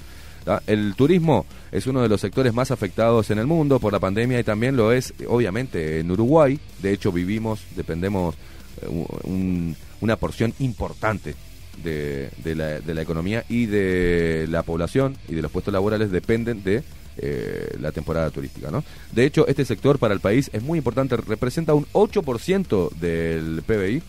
[0.45, 0.63] ¿tá?
[0.67, 4.41] El turismo es uno de los sectores más afectados en el mundo por la pandemia
[4.41, 6.59] y también lo es, obviamente, en Uruguay.
[6.81, 8.35] De hecho, vivimos, dependemos
[8.83, 8.87] eh,
[9.25, 11.35] un- una porción importante
[11.83, 16.11] de, de la, de la economía y de la población y de los puestos laborales
[16.11, 16.83] dependen de
[17.23, 18.71] eh, la temporada turística.
[18.71, 18.83] ¿no?
[19.13, 24.03] De hecho, este sector para el país es muy importante, representa un 8% del PBI.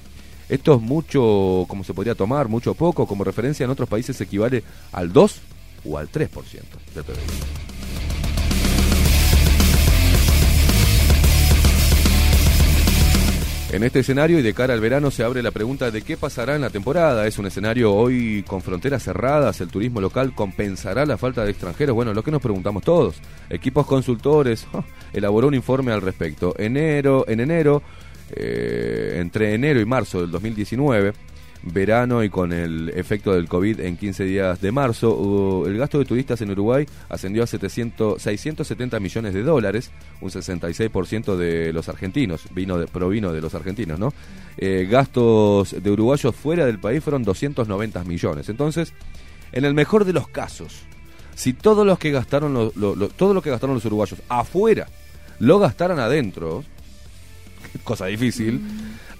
[0.47, 4.63] Esto es mucho, como se podría tomar, mucho poco, como referencia en otros países equivale
[4.91, 5.41] al 2
[5.85, 6.29] o al 3%
[6.93, 7.70] del PBI.
[13.71, 16.55] En este escenario y de cara al verano se abre la pregunta de qué pasará
[16.55, 17.25] en la temporada.
[17.25, 21.95] Es un escenario hoy con fronteras cerradas, el turismo local compensará la falta de extranjeros.
[21.95, 23.21] Bueno, lo que nos preguntamos todos.
[23.49, 24.83] Equipos consultores oh,
[25.13, 26.53] elaboró un informe al respecto.
[26.57, 27.81] Enero, en enero,
[28.31, 31.13] eh, entre enero y marzo del 2019,
[31.63, 36.05] verano y con el efecto del COVID en 15 días de marzo, el gasto de
[36.05, 39.91] turistas en Uruguay ascendió a 700, 670 millones de dólares,
[40.21, 44.11] un 66% de los argentinos, vino de, provino de los argentinos, ¿no?
[44.57, 48.49] Eh, gastos de uruguayos fuera del país fueron 290 millones.
[48.49, 48.93] Entonces,
[49.51, 50.81] en el mejor de los casos,
[51.35, 54.87] si todos los que gastaron lo- lo- lo- todo lo que gastaron los uruguayos afuera
[55.39, 56.63] lo gastaran adentro,
[57.83, 58.61] cosa difícil,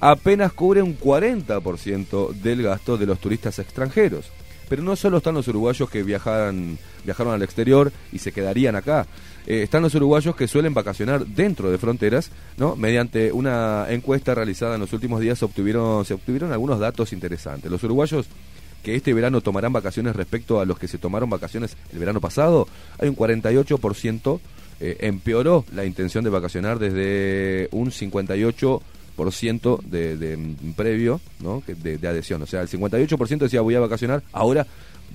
[0.02, 4.32] apenas cubre un 40% del gasto de los turistas extranjeros.
[4.68, 9.06] Pero no solo están los uruguayos que viajaran, viajaron al exterior y se quedarían acá.
[9.46, 12.76] Eh, están los uruguayos que suelen vacacionar dentro de fronteras, ¿no?
[12.76, 17.70] Mediante una encuesta realizada en los últimos días obtuvieron, se obtuvieron algunos datos interesantes.
[17.70, 18.28] Los uruguayos
[18.82, 22.68] que este verano tomarán vacaciones respecto a los que se tomaron vacaciones el verano pasado,
[22.98, 24.40] hay un 48%
[24.84, 28.82] eh, empeoró la intención de vacacionar desde un 58%
[29.30, 31.62] de, de, mm, previo ¿no?
[31.68, 32.42] de, de adhesión.
[32.42, 34.66] O sea, el 58% decía voy a vacacionar, ahora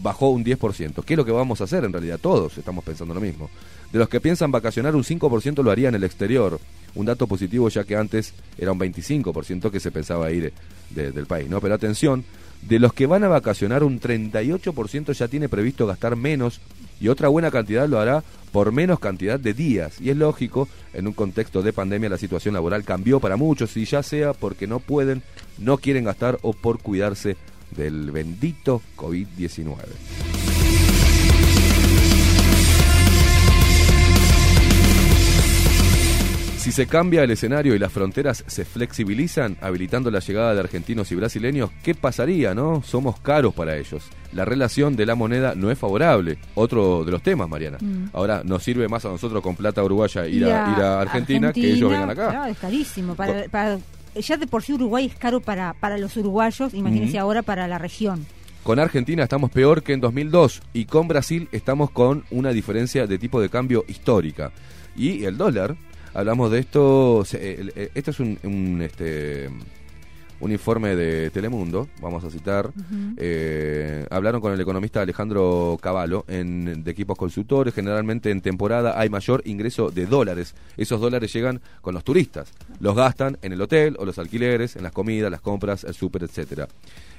[0.02, 1.02] bajó un 10%.
[1.04, 2.18] ¿Qué es lo que vamos a hacer en realidad?
[2.20, 3.48] Todos estamos pensando lo mismo.
[3.92, 6.60] De los que piensan vacacionar, un 5% lo haría en el exterior.
[6.94, 10.52] Un dato positivo ya que antes era un 25% que se pensaba ir
[10.90, 11.48] de- del país.
[11.48, 11.60] ¿no?
[11.60, 12.24] Pero atención,
[12.62, 16.60] de los que van a vacacionar, un 38% ya tiene previsto gastar menos
[17.00, 20.00] y otra buena cantidad lo hará por menos cantidad de días.
[20.00, 23.84] Y es lógico, en un contexto de pandemia la situación laboral cambió para muchos y
[23.84, 25.22] ya sea porque no pueden,
[25.58, 27.36] no quieren gastar o por cuidarse
[27.76, 30.45] del bendito COVID-19.
[36.66, 41.12] Si se cambia el escenario y las fronteras se flexibilizan, habilitando la llegada de argentinos
[41.12, 42.82] y brasileños, ¿qué pasaría, no?
[42.82, 44.02] Somos caros para ellos.
[44.32, 46.38] La relación de la moneda no es favorable.
[46.56, 47.78] Otro de los temas, Mariana.
[47.80, 48.06] Mm.
[48.12, 51.70] Ahora, nos sirve más a nosotros con plata uruguaya ir, a, ir a Argentina, que
[51.70, 52.30] ellos vengan acá.
[52.30, 53.14] Claro, es carísimo.
[53.14, 53.78] Para, para-
[54.16, 57.78] ya de por sí Uruguay es caro para, para los uruguayos, imagínense ahora para la
[57.78, 58.26] región.
[58.64, 63.18] Con Argentina estamos peor que en 2002 y con Brasil estamos con una diferencia de
[63.18, 64.50] tipo de cambio histórica.
[64.96, 65.76] Y el dólar,
[66.16, 69.48] hablamos de esto, el- el- esto es un, un, este,
[70.40, 72.70] un informe de Telemundo, vamos a citar,
[73.16, 79.08] eh, hablaron con el economista Alejandro Cavallo en, de equipos consultores, generalmente en temporada hay
[79.08, 82.48] mayor ingreso de dólares, esos dólares llegan con los turistas,
[82.80, 86.24] los gastan en el hotel o los alquileres, en las comidas, las compras, el súper,
[86.24, 86.68] etcétera.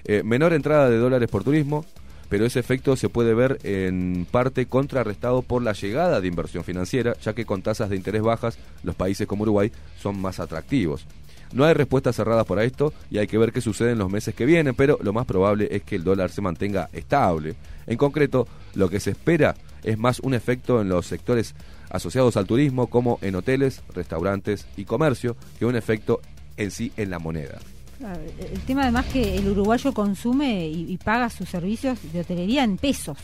[0.06, 1.86] Eh, menor entrada de dólares por turismo,
[2.30, 7.16] pero ese efecto se puede ver en parte contrarrestado por la llegada de inversión financiera,
[7.22, 11.06] ya que con tasas de interés bajas los países como Uruguay son más atractivos.
[11.54, 14.36] No hay respuestas cerradas para esto y hay que ver qué sucede en los meses
[14.36, 17.56] que vienen, pero lo más probable es que el dólar se mantenga estable.
[17.86, 21.56] En concreto, lo que se espera es más un efecto en los sectores
[21.90, 26.20] asociados al turismo, como en hoteles, restaurantes y comercio, que un efecto
[26.58, 27.60] en sí en la moneda.
[28.00, 32.78] El tema además que el uruguayo consume y, y paga sus servicios de hotelería en
[32.78, 33.18] pesos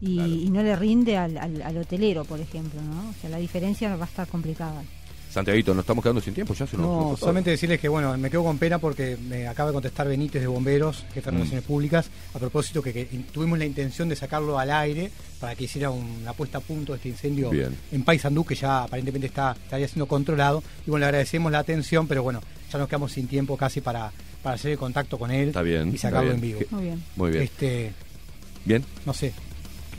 [0.00, 3.10] y, y no le rinde al, al- al hotelero, por ejemplo, ¿no?
[3.10, 4.82] O sea, la diferencia va a estar complicada.
[5.32, 8.16] Santiaguito, nos estamos quedando sin tiempo, ya se nos No, nos- solamente decirles que bueno,
[8.18, 11.34] me quedo con pena porque me acaba de contestar Benítez de Bomberos, jefe de Mm.
[11.38, 15.64] Relaciones Públicas, a propósito que, que tuvimos la intención de sacarlo al aire para que
[15.64, 17.74] hiciera una puesta a punto de este incendio Bien.
[17.92, 20.62] en Paysandú, que ya aparentemente está estaría siendo controlado.
[20.86, 24.12] Y bueno, le agradecemos la atención, pero bueno, ya nos quedamos sin tiempo casi para,
[24.42, 26.34] para hacer el contacto con él Está bien, y está sacarlo bien.
[26.36, 26.60] en vivo.
[26.70, 27.02] Muy bien.
[27.16, 27.42] muy bien.
[27.44, 27.92] Este,
[28.66, 28.84] Bien.
[29.06, 29.51] no sé, ¿qué-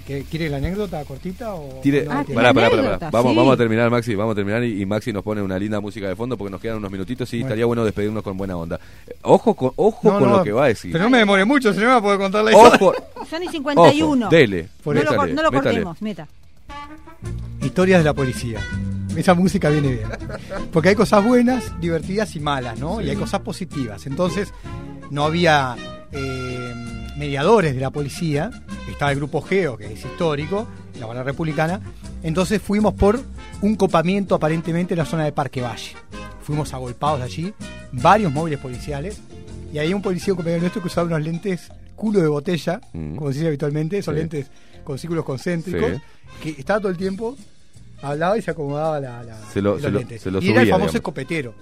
[0.05, 3.09] ¿quiere la anécdota cortita o Tire, no pará, pará, pará, pará.
[3.11, 5.79] Vamos, vamos a terminar, Maxi, vamos a terminar y, y Maxi nos pone una linda
[5.79, 7.47] música de fondo porque nos quedan unos minutitos y Bueno.
[7.47, 8.79] estaría bueno despedirnos con buena onda.
[9.07, 10.91] Eh, Ojo con, ojo No, con no, lo que va a decir.
[10.91, 12.93] Pero no me demore mucho, si no me va a poder contar la Ojo,
[13.29, 14.25] Son y 51.
[14.27, 14.67] Ojo, dele.
[14.85, 15.69] No lo, Métale, no lo métale.
[15.83, 16.27] cortemos, meta.
[17.61, 18.59] Historias de la policía.
[19.15, 20.07] Esa música viene bien.
[20.71, 22.99] Porque hay cosas buenas, divertidas y malas, ¿no?
[22.99, 24.05] Y hay cosas positivas.
[24.07, 24.51] Entonces,
[25.11, 25.75] no había
[26.11, 26.73] eh,
[27.17, 28.51] mediadores de la policía.
[28.89, 30.67] Estaba el grupo Geo, que es histórico,
[30.99, 31.79] la banda republicana.
[32.23, 33.19] Entonces fuimos por
[33.61, 35.91] un copamiento aparentemente en la zona de Parque Valle.
[36.41, 37.53] Fuimos agolpados allí,
[37.91, 39.19] varios móviles policiales.
[39.71, 43.15] Y hay un policía, compañero nuestro, que usaba unos lentes culo de botella, Mm.
[43.15, 44.19] como se dice habitualmente, esos Sí.
[44.19, 44.47] lentes
[44.83, 45.99] con círculos concéntricos, Sí.
[46.41, 47.35] que estaba todo el tiempo,
[48.01, 50.21] hablaba y se acomodaba la, la- Se lo- los se lo- lentes.
[50.21, 50.95] se lo y era el famoso digamos.
[50.95, 51.53] escopetero.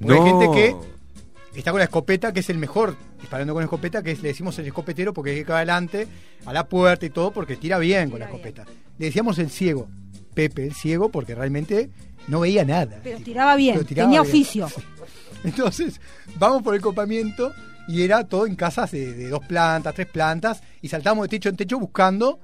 [0.00, 4.02] Porque hay gente que está con la escopeta, que es el mejor disparando con escopeta,
[4.02, 6.06] que es, le decimos el escopetero porque hay que ir adelante
[6.46, 8.64] a la puerta y todo, porque tira bien con la escopeta.
[8.98, 9.88] Le decíamos el ciego,
[10.34, 11.90] Pepe, el ciego, porque realmente
[12.28, 13.00] no veía nada.
[13.02, 14.30] Pero tiraba bien, Pero tiraba tenía bien.
[14.30, 14.68] oficio.
[15.44, 16.00] Entonces,
[16.36, 17.52] vamos por el copamiento
[17.88, 21.48] y era todo en casas de, de dos plantas, tres plantas, y saltamos de techo
[21.48, 22.38] en techo buscando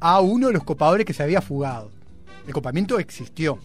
[0.00, 1.90] a uno de los copadores que se había fugado.
[2.46, 3.58] El copamiento existió.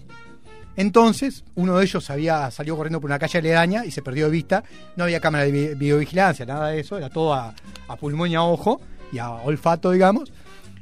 [0.78, 4.32] Entonces, uno de ellos había salido corriendo por una calle aledaña y se perdió de
[4.32, 4.64] vista.
[4.96, 7.54] No había cámara de vi- videovigilancia, nada de eso, era todo a,
[7.88, 8.80] a pulmón y a ojo
[9.12, 10.32] y a olfato, digamos.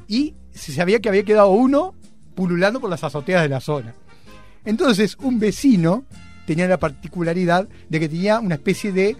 [0.07, 1.95] Y se sabía que había quedado uno
[2.35, 3.95] pululando por las azoteas de la zona.
[4.65, 6.03] Entonces, un vecino
[6.45, 9.15] tenía la particularidad de que tenía una especie de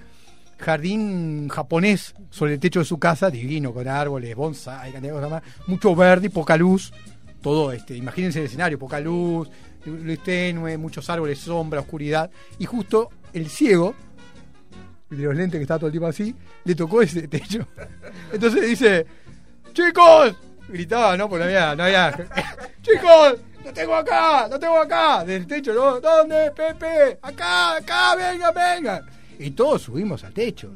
[0.58, 5.96] jardín japonés sobre el techo de su casa, divino, con árboles, bonsai, cantidad de mucho
[5.96, 6.92] verde y poca luz.
[7.42, 9.50] Todo este, imagínense el escenario, poca luz,
[9.86, 12.30] luz tenue, muchos árboles, sombra, oscuridad.
[12.60, 13.96] Y justo el ciego,
[15.10, 17.68] de los lentes que está todo el tiempo así, le tocó ese techo.
[18.34, 19.06] Entonces dice,
[19.74, 20.36] chicos,
[20.68, 21.30] gritaba, ¿no?
[21.30, 22.12] Porque no había, no había.
[22.82, 26.00] chicos, lo tengo acá, lo tengo acá, del techo, ¿no?
[26.00, 27.20] ¿Dónde, Pepe?
[27.22, 29.06] Acá, acá, venga, venga.
[29.40, 30.74] Y todos subimos al techo.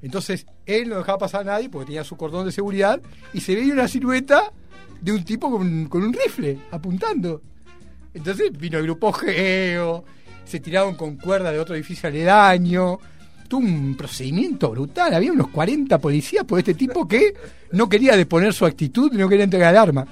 [0.00, 3.00] Entonces él no dejaba pasar a nadie porque tenía su cordón de seguridad
[3.32, 4.52] y se veía una silueta
[5.00, 7.42] de un tipo con un rifle apuntando.
[8.14, 10.04] Entonces vino el grupo Geo,
[10.44, 12.98] se tiraron con cuerda de otro edificio aledaño.
[13.48, 15.14] Tuvo un procedimiento brutal.
[15.14, 17.34] Había unos 40 policías por este tipo que
[17.72, 20.06] no quería deponer su actitud no quería entregar el arma.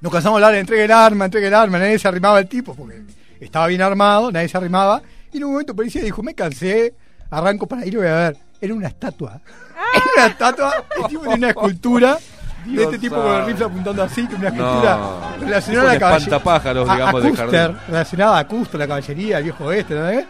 [0.00, 2.48] Nos cansamos de hablar de entrega el arma, entrega el arma, nadie se arrimaba al
[2.48, 3.02] tipo porque
[3.40, 5.02] estaba bien armado, nadie se arrimaba.
[5.32, 6.94] Y en un momento el policía dijo, me cansé,
[7.30, 8.36] arranco para ir y voy a ver.
[8.60, 9.40] Era una estatua.
[9.94, 12.20] Era una estatua, el tipo tenía una escultura de
[12.72, 14.56] Dios este tipo con el rifle apuntando así, con una No.
[14.56, 14.98] escultura
[15.40, 16.36] relacionada a la caballería.
[16.36, 17.76] a- digamos, a de Custer, jardín.
[17.88, 20.08] relacionada a Custer, la caballería, el viejo oeste, ¿no?
[20.10, 20.26] ¿Eh?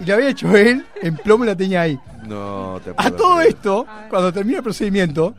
[0.00, 1.98] Y lo había hecho él, en plomo la tenía ahí.
[2.26, 3.48] No, te A todo creer.
[3.50, 5.34] esto, cuando termina el procedimiento,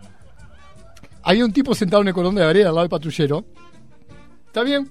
[1.24, 3.46] había un tipo sentado en el cordón de la vereda al lado del patrullero.
[4.48, 4.90] ¿Está bien?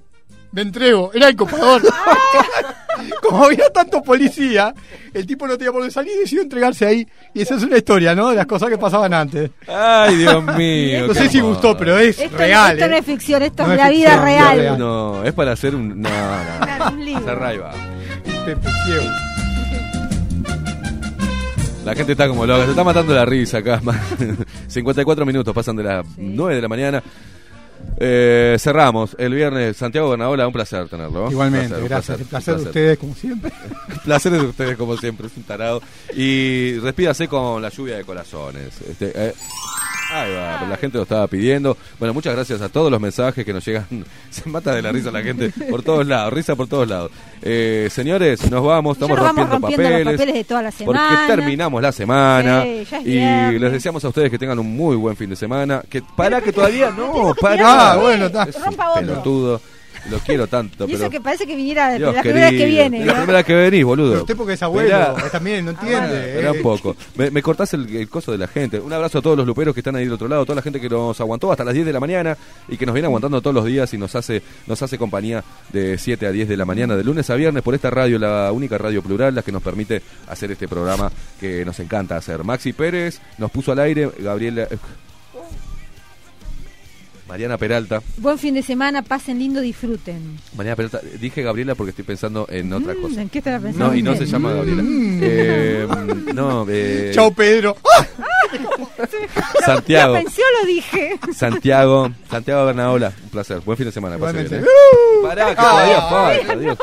[0.53, 1.11] Me entrego.
[1.15, 1.83] Era el copador.
[3.23, 4.75] Como había tanto policía,
[5.15, 7.07] el tipo no tenía por dónde salir y decidió entregarse ahí.
[7.33, 8.31] Y esa es una historia, ¿no?
[8.31, 9.51] De las cosas que pasaban antes.
[9.69, 11.07] Ay, Dios mío.
[11.07, 12.77] No sé si gustó, pero es Esto, real.
[12.77, 12.99] esto no ¿eh?
[12.99, 14.59] es ficción, esto No es es la vida real.
[14.59, 14.79] real.
[14.79, 16.01] No, es para hacer un.
[16.03, 16.89] No, no.
[16.91, 17.41] Un libro.
[17.41, 17.73] Va.
[21.85, 23.81] La gente está como loca, se está matando la risa acá.
[24.69, 27.03] 54 minutos pasan de las 9 de la mañana.
[27.99, 29.77] Eh, cerramos el viernes.
[29.77, 31.31] Santiago Bernabola, un placer tenerlo.
[31.31, 32.21] Igualmente, gracias.
[32.21, 33.53] El placer de ustedes, como siempre.
[34.05, 35.83] Placer de ustedes, como siempre, es un tarado.
[36.15, 38.81] Y despídase con la lluvia de corazones.
[38.89, 39.35] Este, eh,
[40.11, 41.77] ahí va, la gente lo estaba pidiendo.
[41.99, 43.87] Bueno, muchas gracias a todos los mensajes que nos llegan.
[44.31, 47.11] Se mata de la risa la gente por todos lados, risa por todos lados.
[47.43, 50.19] Eh, señores, nos vamos, estamos nos vamos rompiendo, rompiendo los papeles.
[50.21, 51.27] papeles de toda la Porque semana.
[51.27, 53.61] terminamos la semana Sí, ya es y viernes.
[53.61, 55.83] les deseamos a ustedes que tengan un muy buen fin de semana.
[55.89, 57.93] Que para que todavía no, para.
[57.93, 58.43] Ah, bueno, está.
[58.45, 59.61] Es un pelotudo.
[60.09, 62.59] Lo quiero tanto, Y eso pero que parece que viniera de Dios la primera vez
[62.59, 63.05] que viene.
[63.05, 63.19] La ¿no?
[63.19, 64.11] primera vez que venís, boludo.
[64.11, 65.31] Pero usted porque es abuelo, Esperá.
[65.31, 66.31] también no entiende.
[66.31, 66.53] Espera eh.
[66.53, 66.97] un poco.
[67.17, 68.81] Me, me cortás el, el coso de la gente.
[68.81, 70.81] Un abrazo a todos los luperos que están ahí del otro lado, toda la gente
[70.81, 72.37] que nos aguantó hasta las 10 de la mañana
[72.69, 75.99] y que nos viene aguantando todos los días y nos hace nos hace compañía de
[75.99, 78.79] 7 a 10 de la mañana, de lunes a viernes, por esta radio, la única
[78.79, 82.45] radio plural, la que nos permite hacer este programa que nos encanta hacer.
[82.45, 84.67] Maxi Pérez nos puso al aire, Gabriela...
[87.31, 88.03] Mariana Peralta.
[88.17, 90.37] Buen fin de semana, pasen lindo, disfruten.
[90.57, 91.01] Mariana Peralta.
[91.21, 93.23] Dije Gabriela porque estoy pensando en otra Mm, cosa.
[93.23, 93.87] ¿En qué estará pensando?
[93.89, 94.83] No, y no se llama Gabriela.
[94.85, 95.87] Eh,
[96.35, 97.77] no, eh, Chao, Pedro.
[99.65, 100.15] Santiago.
[100.15, 101.19] La pensión lo dije.
[101.33, 103.61] Santiago, Santiago Bernaola, un placer.
[103.61, 104.19] Buen fin de semana.
[104.19, 104.57] pase Igualmente.
[104.57, 105.23] bien, ¿eh?
[105.23, 106.79] Pará, que todavía falta, Dios.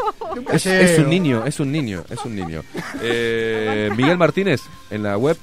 [0.53, 2.63] Es, es un niño, es un niño, es un niño.
[3.01, 5.37] Eh, Miguel Martínez en la web.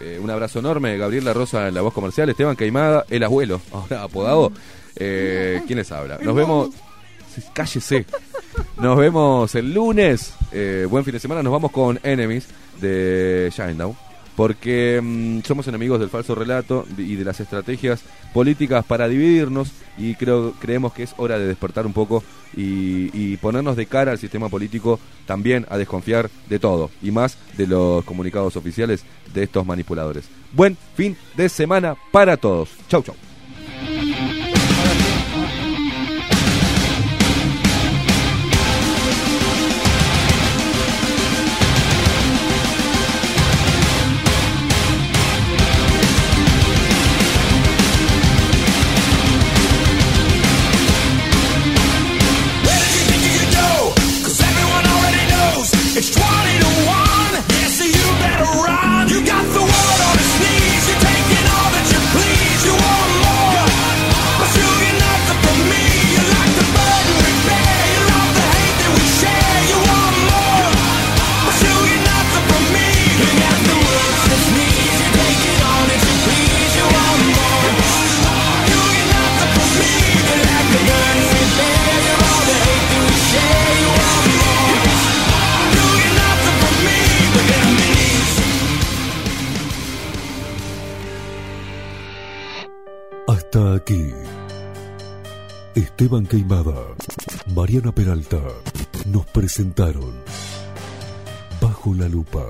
[0.00, 0.96] Eh, un abrazo enorme.
[0.96, 2.28] Gabriel La Rosa en la voz comercial.
[2.28, 4.52] Esteban Caimada, el abuelo, ahora apodado.
[4.96, 6.18] Eh, ¿Quién les habla?
[6.22, 6.70] Nos vemos.
[7.52, 8.06] Cállese.
[8.78, 10.34] Nos vemos el lunes.
[10.52, 11.42] Eh, buen fin de semana.
[11.42, 12.46] Nos vamos con Enemies
[12.80, 14.05] de Shinedown.
[14.36, 19.72] Porque mm, somos enemigos del falso relato y de las estrategias políticas para dividirnos.
[19.98, 22.22] Y creo, creemos que es hora de despertar un poco
[22.54, 26.90] y, y ponernos de cara al sistema político también a desconfiar de todo.
[27.02, 30.26] Y más de los comunicados oficiales de estos manipuladores.
[30.52, 32.70] Buen fin de semana para todos.
[32.88, 33.16] Chau, chau.
[95.98, 96.74] Esteban Queimada,
[97.54, 98.36] Mariana Peralta
[99.06, 100.12] nos presentaron
[101.58, 102.44] Bajo la Lupa.